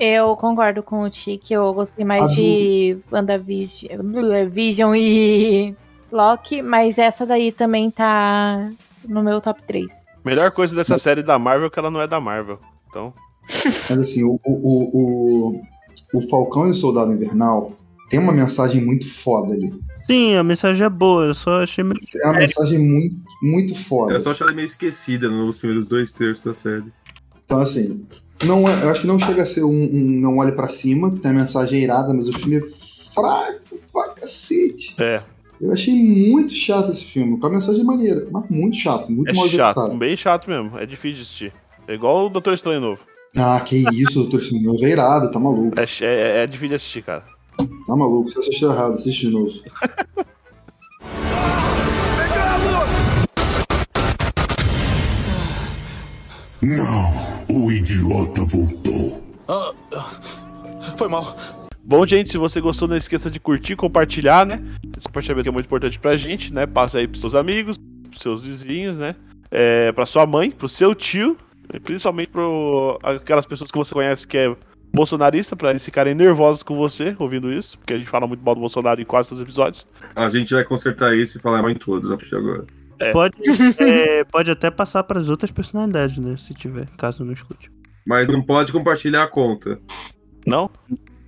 É. 0.00 0.18
Eu 0.18 0.36
concordo 0.36 0.80
com 0.82 1.02
o 1.02 1.10
Tiki, 1.10 1.54
eu 1.54 1.72
gostei 1.74 2.04
mais 2.04 2.30
A 2.30 2.34
de 2.34 2.98
WandaVision 3.10 4.48
Vision 4.50 4.94
e 4.94 5.74
Loki, 6.12 6.62
mas 6.62 6.98
essa 6.98 7.26
daí 7.26 7.50
também 7.50 7.90
tá 7.90 8.70
no 9.04 9.22
meu 9.24 9.40
top 9.40 9.60
3. 9.66 10.06
Melhor 10.28 10.50
coisa 10.50 10.76
dessa 10.76 10.98
série 10.98 11.22
da 11.22 11.38
Marvel 11.38 11.68
é 11.68 11.70
que 11.70 11.78
ela 11.78 11.90
não 11.90 12.02
é 12.02 12.06
da 12.06 12.20
Marvel. 12.20 12.58
Então, 12.90 13.14
Mas 13.88 13.98
assim, 13.98 14.22
o, 14.24 14.38
o, 14.44 15.54
o, 15.54 15.62
o, 16.12 16.28
Falcão 16.28 16.68
e 16.68 16.72
o 16.72 16.74
Soldado 16.74 17.10
Invernal, 17.10 17.72
tem 18.10 18.20
uma 18.20 18.32
mensagem 18.32 18.84
muito 18.84 19.10
foda 19.10 19.54
ali. 19.54 19.72
Sim, 20.06 20.34
a 20.34 20.44
mensagem 20.44 20.84
é 20.84 20.90
boa, 20.90 21.24
eu 21.24 21.34
só 21.34 21.62
achei 21.62 21.82
meio. 21.82 21.98
É 22.22 22.26
uma 22.26 22.40
mensagem 22.40 22.78
muito, 22.78 23.16
muito 23.42 23.74
foda. 23.74 24.12
Eu 24.12 24.20
só 24.20 24.32
achei 24.32 24.46
ela 24.46 24.54
meio 24.54 24.66
esquecida 24.66 25.30
nos 25.30 25.56
primeiros 25.56 25.86
dois 25.86 26.12
terços 26.12 26.44
da 26.44 26.54
série. 26.54 26.92
Então, 27.46 27.60
assim, 27.60 28.06
não 28.44 28.68
é- 28.68 28.84
eu 28.84 28.90
acho 28.90 29.00
que 29.00 29.06
não 29.06 29.18
chega 29.18 29.44
a 29.44 29.46
ser 29.46 29.64
um, 29.64 29.70
um 29.70 30.20
Não 30.20 30.36
Olhe 30.36 30.52
Pra 30.52 30.68
Cima, 30.68 31.10
que 31.10 31.20
tem 31.20 31.30
a 31.30 31.34
mensagem 31.34 31.82
irada, 31.82 32.12
mas 32.12 32.28
o 32.28 32.32
filme 32.34 32.56
é 32.56 32.62
fraco 33.14 33.78
pra 33.90 34.10
cacete. 34.10 34.94
É, 34.98 35.22
Eu 35.60 35.72
achei 35.72 35.94
muito 35.94 36.52
chato 36.54 36.90
esse 36.90 37.04
filme, 37.04 37.38
com 37.38 37.46
a 37.46 37.50
mensagem 37.50 37.82
maneira, 37.84 38.28
mas 38.30 38.48
muito 38.48 38.76
chato, 38.76 39.10
muito 39.10 39.28
é 39.28 39.32
mal 39.32 39.48
chato, 39.48 39.76
executado. 39.78 39.98
bem 39.98 40.16
chato 40.16 40.48
mesmo. 40.48 40.78
É 40.78 40.86
difícil 40.86 41.16
de 41.16 41.22
assistir. 41.22 41.52
É 41.88 41.94
igual 41.94 42.26
o 42.26 42.28
Doutor 42.28 42.54
Estranho 42.54 42.80
Novo. 42.80 43.00
Ah, 43.36 43.60
que 43.60 43.76
isso, 43.92 44.22
doutor 44.22 44.40
Estranho 44.40 44.84
é 44.84 44.88
irado, 44.88 45.32
tá 45.32 45.40
maluco. 45.40 45.74
É, 45.80 45.84
é, 46.04 46.42
é 46.44 46.46
difícil 46.46 46.68
de 46.68 46.74
assistir, 46.76 47.02
cara. 47.02 47.24
Tá 47.86 47.96
maluco, 47.96 48.30
você 48.30 48.38
assistiu 48.38 48.70
errado, 48.70 48.94
assiste 48.94 49.26
de 49.26 49.32
novo. 49.32 49.52
Não, 56.62 57.12
o 57.48 57.72
idiota 57.72 58.44
voltou. 58.44 59.22
Ah, 59.48 59.72
foi 60.96 61.08
mal. 61.08 61.36
Bom, 61.88 62.06
gente, 62.06 62.30
se 62.30 62.36
você 62.36 62.60
gostou, 62.60 62.86
não 62.86 62.98
esqueça 62.98 63.30
de 63.30 63.40
curtir, 63.40 63.74
compartilhar, 63.74 64.44
né? 64.44 64.62
Esse 64.94 65.06
compartilhamento 65.06 65.48
é 65.48 65.52
muito 65.52 65.64
importante 65.64 65.98
pra 65.98 66.18
gente, 66.18 66.52
né? 66.52 66.66
Passa 66.66 66.98
aí 66.98 67.08
pros 67.08 67.22
seus 67.22 67.34
amigos, 67.34 67.78
pros 68.10 68.20
seus 68.20 68.42
vizinhos, 68.42 68.98
né? 68.98 69.16
É, 69.50 69.90
pra 69.92 70.04
sua 70.04 70.26
mãe, 70.26 70.50
pro 70.50 70.68
seu 70.68 70.94
tio, 70.94 71.34
e 71.72 71.80
principalmente 71.80 72.28
pro 72.28 72.98
aquelas 73.02 73.46
pessoas 73.46 73.70
que 73.70 73.78
você 73.78 73.94
conhece 73.94 74.28
que 74.28 74.36
é 74.36 74.54
bolsonarista, 74.92 75.56
pra 75.56 75.70
eles 75.70 75.82
ficarem 75.82 76.14
nervosos 76.14 76.62
com 76.62 76.76
você 76.76 77.16
ouvindo 77.18 77.50
isso, 77.50 77.78
porque 77.78 77.94
a 77.94 77.96
gente 77.96 78.10
fala 78.10 78.26
muito 78.26 78.44
mal 78.44 78.54
do 78.54 78.60
Bolsonaro 78.60 79.00
em 79.00 79.06
quase 79.06 79.30
todos 79.30 79.40
os 79.40 79.48
episódios. 79.48 79.86
A 80.14 80.28
gente 80.28 80.52
vai 80.52 80.64
consertar 80.64 81.16
isso 81.16 81.38
e 81.38 81.40
falar 81.40 81.62
mal 81.62 81.70
em 81.70 81.74
todos 81.74 82.10
a 82.10 82.18
partir 82.18 82.28
de 82.28 82.36
agora. 82.36 82.66
É. 83.00 83.12
Pode, 83.12 83.34
é, 83.80 84.24
pode 84.24 84.50
até 84.50 84.70
passar 84.70 85.04
pras 85.04 85.30
outras 85.30 85.50
personalidades, 85.50 86.18
né? 86.18 86.36
Se 86.36 86.52
tiver, 86.52 86.86
caso 86.98 87.24
não 87.24 87.32
escute. 87.32 87.70
Mas 88.06 88.28
não 88.28 88.42
pode 88.42 88.72
compartilhar 88.72 89.22
a 89.22 89.26
conta. 89.26 89.80
Não? 90.46 90.70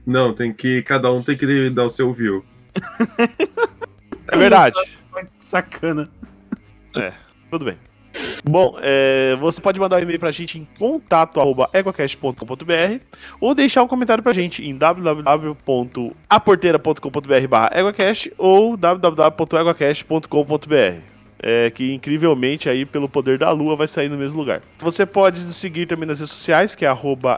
Não, 0.06 0.32
tem 0.32 0.52
que. 0.52 0.82
Cada 0.82 1.12
um 1.12 1.22
tem 1.22 1.36
que 1.36 1.70
dar 1.70 1.85
o 1.85 1.90
seu 1.90 2.12
view. 2.12 2.44
É 4.28 4.36
verdade. 4.36 4.77
Sacana. 5.40 6.09
Tudo 7.51 7.64
bem. 7.64 7.77
Bom, 8.44 8.77
é, 8.81 9.36
você 9.36 9.60
pode 9.60 9.78
mandar 9.78 9.97
um 9.97 10.01
e-mail 10.01 10.18
pra 10.18 10.31
gente 10.31 10.59
em 10.59 10.64
contato.eguacast.com.br 10.78 13.01
ou 13.40 13.55
deixar 13.55 13.82
um 13.82 13.89
comentário 13.89 14.22
pra 14.22 14.32
gente 14.32 14.66
em 14.66 14.74
www.aporteira.com.br 14.77 17.48
barra 17.48 17.70
eguacast 17.74 18.32
ou 18.36 18.77
www.eguacast.com.br 18.77 21.19
é, 21.43 21.71
que 21.71 21.93
incrivelmente 21.93 22.69
aí 22.69 22.85
pelo 22.85 23.09
poder 23.09 23.39
da 23.39 23.51
lua 23.51 23.77
vai 23.77 23.89
sair 23.89 24.09
no 24.09 24.17
mesmo 24.17 24.39
lugar. 24.39 24.62
Você 24.81 25.05
pode 25.07 25.45
nos 25.45 25.57
seguir 25.57 25.87
também 25.87 26.07
nas 26.07 26.21
redes 26.21 26.35
sociais, 26.35 26.75
que 26.75 26.85
é 26.85 26.91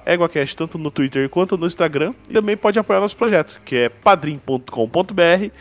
EguaCast, 0.07 0.57
tanto 0.57 0.79
no 0.79 0.91
Twitter 0.91 1.29
quanto 1.29 1.57
no 1.57 1.67
Instagram, 1.67 2.15
e 2.29 2.35
também 2.35 2.57
pode 2.57 2.79
apoiar 2.79 3.01
nosso 3.01 3.17
projeto, 3.17 3.61
que 3.65 3.77
é 3.77 3.89
padrim.com.br 3.89 5.53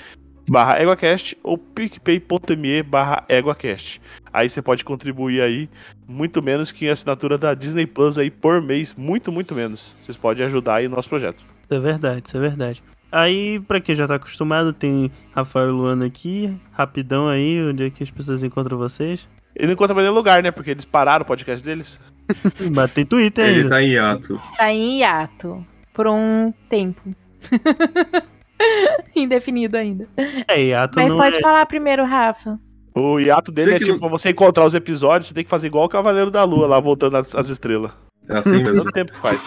barra 0.49 0.81
EguaCast 0.81 1.37
ou 1.43 1.57
picpay.me 1.57 2.83
barra 2.83 3.23
EguaCast. 3.29 4.01
Aí 4.33 4.49
você 4.49 4.61
pode 4.61 4.83
contribuir 4.83 5.41
aí 5.41 5.69
muito 6.07 6.41
menos 6.41 6.71
que 6.71 6.89
a 6.89 6.93
assinatura 6.93 7.37
da 7.37 7.53
Disney 7.53 7.85
Plus 7.85 8.17
aí 8.17 8.29
por 8.29 8.61
mês, 8.61 8.93
muito, 8.95 9.31
muito 9.31 9.55
menos. 9.55 9.93
Vocês 10.01 10.17
podem 10.17 10.45
ajudar 10.45 10.75
aí 10.75 10.87
no 10.87 10.95
nosso 10.95 11.09
projeto. 11.09 11.37
Isso 11.37 11.73
é 11.73 11.79
verdade, 11.79 12.23
isso 12.25 12.37
é 12.37 12.39
verdade. 12.39 12.83
Aí, 13.11 13.59
pra 13.61 13.81
quem 13.81 13.93
já 13.93 14.07
tá 14.07 14.15
acostumado, 14.15 14.71
tem 14.71 15.11
Rafael 15.35 15.67
e 15.67 15.71
Luana 15.71 16.05
aqui, 16.05 16.57
rapidão 16.71 17.27
aí, 17.27 17.61
onde 17.61 17.85
é 17.85 17.89
que 17.89 18.03
as 18.03 18.09
pessoas 18.11 18.41
encontram 18.43 18.77
vocês. 18.77 19.27
Ele 19.55 19.67
não 19.67 19.73
encontra 19.73 19.93
mais 19.93 20.05
nenhum 20.05 20.15
lugar, 20.15 20.41
né? 20.41 20.49
Porque 20.49 20.71
eles 20.71 20.85
pararam 20.85 21.23
o 21.23 21.27
podcast 21.27 21.63
deles. 21.65 21.99
Mas 22.73 22.93
tem 22.93 23.05
Twitter 23.05 23.45
Ele 23.45 23.57
ainda. 23.63 23.69
tá 23.69 23.83
em 23.83 23.87
hiato. 23.89 24.41
Tá 24.57 24.71
em 24.73 24.99
hiato. 24.99 25.65
Por 25.93 26.07
um 26.07 26.53
tempo. 26.69 27.13
Indefinido 29.15 29.75
ainda. 29.77 30.07
É, 30.47 30.61
hiato 30.63 30.97
Mas 30.99 31.09
não 31.09 31.17
pode 31.17 31.35
é... 31.37 31.41
falar 31.41 31.65
primeiro, 31.65 32.05
Rafa. 32.05 32.59
O 32.95 33.19
hiato 33.19 33.51
dele 33.51 33.73
é 33.75 33.79
tipo, 33.79 33.91
não- 33.93 33.99
pra 33.99 34.09
você 34.09 34.29
encontrar 34.29 34.65
os 34.65 34.73
episódios, 34.73 35.27
você 35.27 35.33
tem 35.33 35.43
que 35.43 35.49
fazer 35.49 35.67
igual 35.67 35.85
o 35.85 35.89
Cavaleiro 35.89 36.29
da 36.31 36.43
Lua, 36.43 36.67
lá 36.67 36.79
voltando 36.79 37.17
as, 37.17 37.33
as 37.35 37.49
estrelas. 37.49 37.91
É 38.27 38.37
assim 38.37 38.57
mesmo. 38.63 38.75
Tanto 38.83 38.91
tempo 38.91 39.11
que 39.13 39.19
faz. 39.21 39.41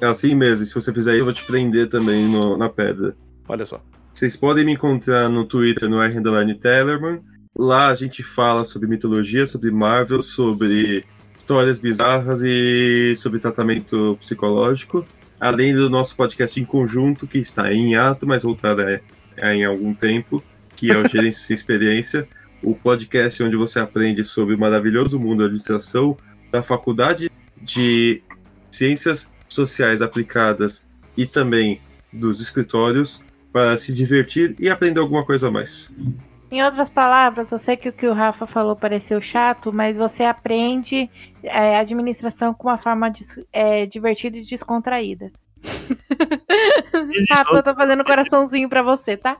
É 0.00 0.06
assim 0.06 0.34
mesmo. 0.34 0.62
E 0.64 0.66
se 0.66 0.74
você 0.74 0.92
fizer 0.92 1.12
isso, 1.12 1.20
eu 1.20 1.24
vou 1.24 1.32
te 1.34 1.44
prender 1.44 1.88
também 1.88 2.26
no- 2.28 2.56
na 2.56 2.68
pedra. 2.68 3.14
Olha 3.48 3.64
só. 3.66 3.82
Vocês 4.12 4.36
podem 4.36 4.64
me 4.64 4.72
encontrar 4.72 5.28
no 5.28 5.44
Twitter, 5.44 5.88
no 5.88 6.00
R 6.02 6.54
Tellerman. 6.54 7.20
Lá 7.56 7.88
a 7.88 7.94
gente 7.94 8.22
fala 8.22 8.64
sobre 8.64 8.88
mitologia, 8.88 9.44
sobre 9.46 9.70
Marvel, 9.70 10.22
sobre 10.22 11.04
histórias 11.38 11.78
bizarras 11.78 12.40
e 12.42 13.14
sobre 13.16 13.38
tratamento 13.40 14.16
psicológico. 14.20 15.04
Além 15.40 15.74
do 15.74 15.90
nosso 15.90 16.16
podcast 16.16 16.60
em 16.60 16.64
conjunto, 16.64 17.26
que 17.26 17.38
está 17.38 17.72
em 17.72 17.96
ato, 17.96 18.26
mas 18.26 18.42
voltará 18.44 19.00
é, 19.36 19.54
em 19.54 19.64
algum 19.64 19.92
tempo, 19.92 20.42
que 20.76 20.90
é 20.92 20.96
o 20.96 21.02
Gerência 21.08 21.46
Sem 21.48 21.54
Experiência, 21.54 22.28
o 22.62 22.74
podcast 22.76 23.42
onde 23.42 23.56
você 23.56 23.80
aprende 23.80 24.24
sobre 24.24 24.54
o 24.54 24.58
maravilhoso 24.58 25.18
mundo 25.18 25.38
da 25.38 25.44
administração 25.46 26.16
da 26.50 26.62
Faculdade 26.62 27.28
de 27.62 28.22
Ciências 28.70 29.30
Sociais 29.48 30.02
Aplicadas 30.02 30.86
e 31.16 31.26
também 31.26 31.80
dos 32.12 32.40
escritórios 32.40 33.22
para 33.52 33.76
se 33.78 33.92
divertir 33.92 34.54
e 34.58 34.68
aprender 34.68 35.00
alguma 35.00 35.24
coisa 35.24 35.48
a 35.48 35.50
mais. 35.50 35.90
Em 36.50 36.62
outras 36.62 36.88
palavras, 36.90 37.50
eu 37.50 37.58
sei 37.58 37.76
que 37.78 37.88
o 37.88 37.92
que 37.92 38.06
o 38.06 38.12
Rafa 38.12 38.46
falou 38.46 38.76
pareceu 38.76 39.20
chato, 39.22 39.72
mas 39.72 39.96
você 39.96 40.22
aprende 40.24 41.08
é, 41.42 41.78
administração 41.78 42.52
com 42.52 42.68
uma 42.68 42.76
forma 42.76 43.10
dis- 43.10 43.42
é, 43.52 43.86
divertida 43.86 44.36
e 44.36 44.44
descontraída. 44.44 45.32
Rafa, 47.30 47.56
eu 47.56 47.62
tô 47.62 47.74
fazendo 47.74 48.04
coraçãozinho 48.04 48.68
pra 48.68 48.82
você, 48.82 49.16
tá? 49.16 49.38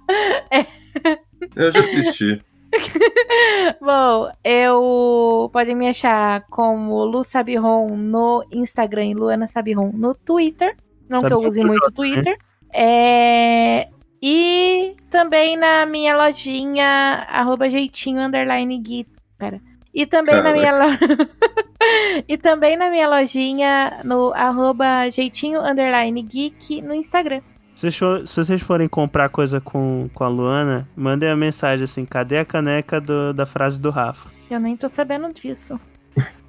Eu 1.54 1.70
já 1.70 1.80
desisti. 1.82 2.40
Bom, 3.80 4.30
eu 4.42 5.50
podem 5.52 5.74
me 5.74 5.88
achar 5.88 6.44
como 6.50 7.04
Lu 7.04 7.22
Sabiron 7.22 7.96
no 7.96 8.44
Instagram 8.50 9.06
e 9.06 9.14
Luana 9.14 9.46
Sabiron 9.46 9.90
no 9.92 10.14
Twitter. 10.14 10.76
Não 11.08 11.20
Sabe 11.20 11.28
que 11.28 11.34
eu 11.34 11.40
que 11.40 11.48
use 11.48 11.60
eu 11.60 11.66
muito 11.66 11.86
o 11.86 11.92
Twitter. 11.92 12.38
É, 12.72 13.88
E 14.22 14.96
também 15.10 15.56
na 15.56 15.84
minha 15.84 16.16
lojinha, 16.16 17.26
arroba 17.28 17.68
jeitinho 17.68 18.20
underline 18.20 18.78
gui. 18.78 19.06
Pera. 19.36 19.60
E 19.92 20.06
também 20.06 20.40
na 20.40 20.52
minha 20.52 20.72
lo... 20.72 20.86
E 22.28 22.38
também 22.38 22.76
na 22.76 22.88
minha 22.88 23.08
lojinha 23.08 24.00
no 24.04 24.32
arroba 24.32 25.10
jeitinho 25.10 25.60
underline 25.60 26.22
geek 26.22 26.80
no 26.80 26.94
Instagram. 26.94 27.42
Se 27.74 27.80
vocês 27.90 27.96
for- 27.96 28.26
se 28.28 28.36
vocês 28.44 28.60
forem 28.62 28.86
comprar 28.88 29.28
coisa 29.28 29.60
com, 29.60 30.08
com 30.14 30.24
a 30.24 30.28
Luana, 30.28 30.88
mandem 30.96 31.28
a 31.28 31.36
mensagem 31.36 31.84
assim, 31.84 32.04
cadê 32.04 32.38
a 32.38 32.44
caneca 32.44 33.00
do- 33.00 33.32
da 33.32 33.46
frase 33.46 33.80
do 33.80 33.90
Rafa? 33.90 34.28
Eu 34.50 34.60
nem 34.60 34.76
tô 34.76 34.88
sabendo 34.88 35.32
disso. 35.32 35.80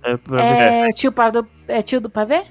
É 0.04 0.18
É 0.88 0.90
tio, 0.92 1.12
do... 1.12 1.48
é 1.68 1.82
tio 1.82 2.02
do 2.02 2.10
pavê? 2.10 2.44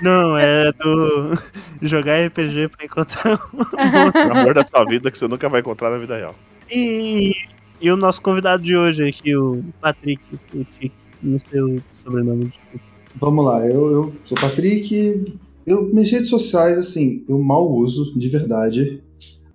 Não, 0.00 0.36
é 0.38 0.70
do 0.72 1.32
jogar 1.82 2.24
RPG 2.26 2.68
pra 2.68 2.84
encontrar. 2.86 3.32
O 3.52 4.32
amor 4.38 4.54
da 4.54 4.64
sua 4.64 4.84
vida 4.84 5.10
que 5.10 5.18
você 5.18 5.26
nunca 5.26 5.48
vai 5.48 5.60
encontrar 5.60 5.90
na 5.90 5.98
vida 5.98 6.16
real. 6.16 6.34
E, 6.70 7.34
e 7.80 7.90
o 7.90 7.96
nosso 7.96 8.22
convidado 8.22 8.62
de 8.62 8.76
hoje 8.76 9.08
aqui, 9.08 9.34
o 9.36 9.64
Patrick, 9.80 10.22
o 10.54 10.64
Tique, 10.64 10.92
não 11.22 11.38
sei 11.40 11.60
o 11.60 11.82
sobrenome. 11.96 12.44
desculpa. 12.46 12.84
Vamos 13.18 13.44
lá, 13.46 13.66
eu, 13.66 13.90
eu 13.90 14.16
sou 14.24 14.36
o 14.36 14.40
Patrick. 14.40 15.38
Eu, 15.66 15.92
minhas 15.92 16.10
redes 16.10 16.28
sociais, 16.28 16.78
assim, 16.78 17.24
eu 17.28 17.38
mal 17.38 17.68
uso, 17.68 18.16
de 18.16 18.28
verdade. 18.28 19.02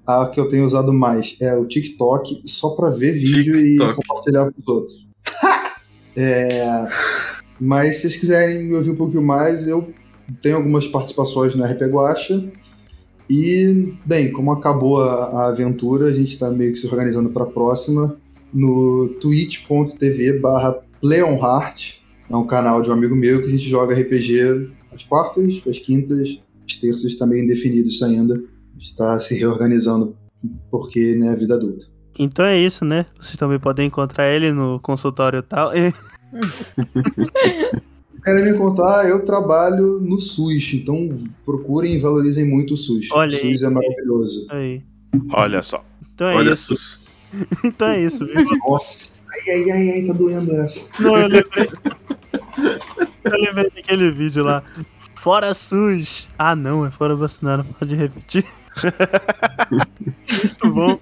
A 0.05 0.25
que 0.25 0.39
eu 0.39 0.49
tenho 0.49 0.65
usado 0.65 0.91
mais 0.91 1.37
é 1.39 1.55
o 1.55 1.65
TikTok, 1.65 2.41
só 2.45 2.71
pra 2.71 2.89
ver 2.89 3.13
vídeo 3.13 3.55
e 3.55 3.77
TikTok. 3.77 3.95
compartilhar 3.95 4.51
com 4.51 4.59
os 4.59 4.67
outros. 4.67 5.07
É, 6.13 6.89
mas 7.57 7.95
se 7.95 8.01
vocês 8.01 8.17
quiserem 8.17 8.65
me 8.65 8.75
ouvir 8.75 8.89
um 8.89 8.97
pouquinho 8.97 9.23
mais, 9.23 9.65
eu 9.65 9.93
tenho 10.41 10.57
algumas 10.57 10.85
participações 10.85 11.55
no 11.55 11.63
RP 11.63 11.83
Guacha. 11.83 12.51
E, 13.29 13.93
bem, 14.05 14.29
como 14.33 14.51
acabou 14.51 15.01
a, 15.01 15.13
a 15.27 15.47
aventura, 15.47 16.07
a 16.07 16.11
gente 16.11 16.37
tá 16.37 16.49
meio 16.49 16.73
que 16.73 16.79
se 16.79 16.85
organizando 16.85 17.29
pra 17.29 17.45
próxima 17.45 18.17
no 18.53 19.07
twitch.tv 19.21 20.39
barra 20.39 20.81
Leonhart. 21.01 22.01
É 22.29 22.35
um 22.35 22.45
canal 22.45 22.81
de 22.81 22.89
um 22.89 22.93
amigo 22.93 23.15
meu 23.15 23.41
que 23.41 23.47
a 23.47 23.51
gente 23.51 23.69
joga 23.69 23.95
RPG 23.95 24.69
às 24.91 25.03
quartas, 25.03 25.61
às 25.67 25.79
quintas, 25.79 26.39
às 26.65 26.75
terças, 26.77 27.15
também 27.15 27.43
indefinido 27.43 27.89
isso 27.89 28.03
ainda. 28.05 28.41
Está 28.77 29.19
se 29.19 29.35
reorganizando 29.35 30.15
porque, 30.69 31.15
né, 31.15 31.35
vida 31.35 31.55
adulta. 31.55 31.85
Então 32.17 32.45
é 32.45 32.57
isso, 32.57 32.83
né? 32.83 33.05
Vocês 33.17 33.37
também 33.37 33.59
podem 33.59 33.87
encontrar 33.87 34.27
ele 34.29 34.51
no 34.51 34.79
consultório 34.79 35.41
tal. 35.43 35.71
E 35.75 35.93
querem 38.23 38.51
me 38.51 38.57
contar, 38.57 39.07
eu 39.07 39.25
trabalho 39.25 39.99
no 39.99 40.17
SUS, 40.17 40.73
então 40.73 41.09
procurem 41.45 41.95
e 41.95 41.99
valorizem 41.99 42.45
muito 42.45 42.73
o 42.73 42.77
SUS. 42.77 43.07
Olha 43.11 43.37
o 43.37 43.41
SUS 43.41 43.63
aí. 43.63 43.67
é 43.67 43.69
maravilhoso. 43.69 44.47
Aí. 44.49 44.83
Olha 45.33 45.63
só. 45.63 45.83
Então 46.13 46.27
é 46.27 46.35
Olha, 46.35 46.53
isso. 46.53 46.75
sus. 46.75 47.01
Então 47.63 47.87
é 47.87 48.03
isso, 48.03 48.25
viu? 48.25 48.43
Nossa, 48.67 49.13
ai, 49.31 49.53
ai, 49.53 49.71
ai, 49.71 49.89
ai, 49.91 50.07
tá 50.07 50.13
doendo 50.13 50.51
essa. 50.51 51.01
Não, 51.01 51.17
eu 51.17 51.27
lembrei. 51.27 51.67
eu 53.23 53.41
lembrei 53.41 53.69
daquele 53.69 54.11
vídeo 54.11 54.43
lá. 54.43 54.63
Fora 55.15 55.53
SUS! 55.53 56.27
Ah, 56.37 56.55
não, 56.55 56.85
é 56.85 56.91
fora 56.91 57.15
Bolsonaro. 57.15 57.63
Pode 57.77 57.95
repetir. 57.95 58.45
Muito 59.71 60.71
bom. 60.71 60.99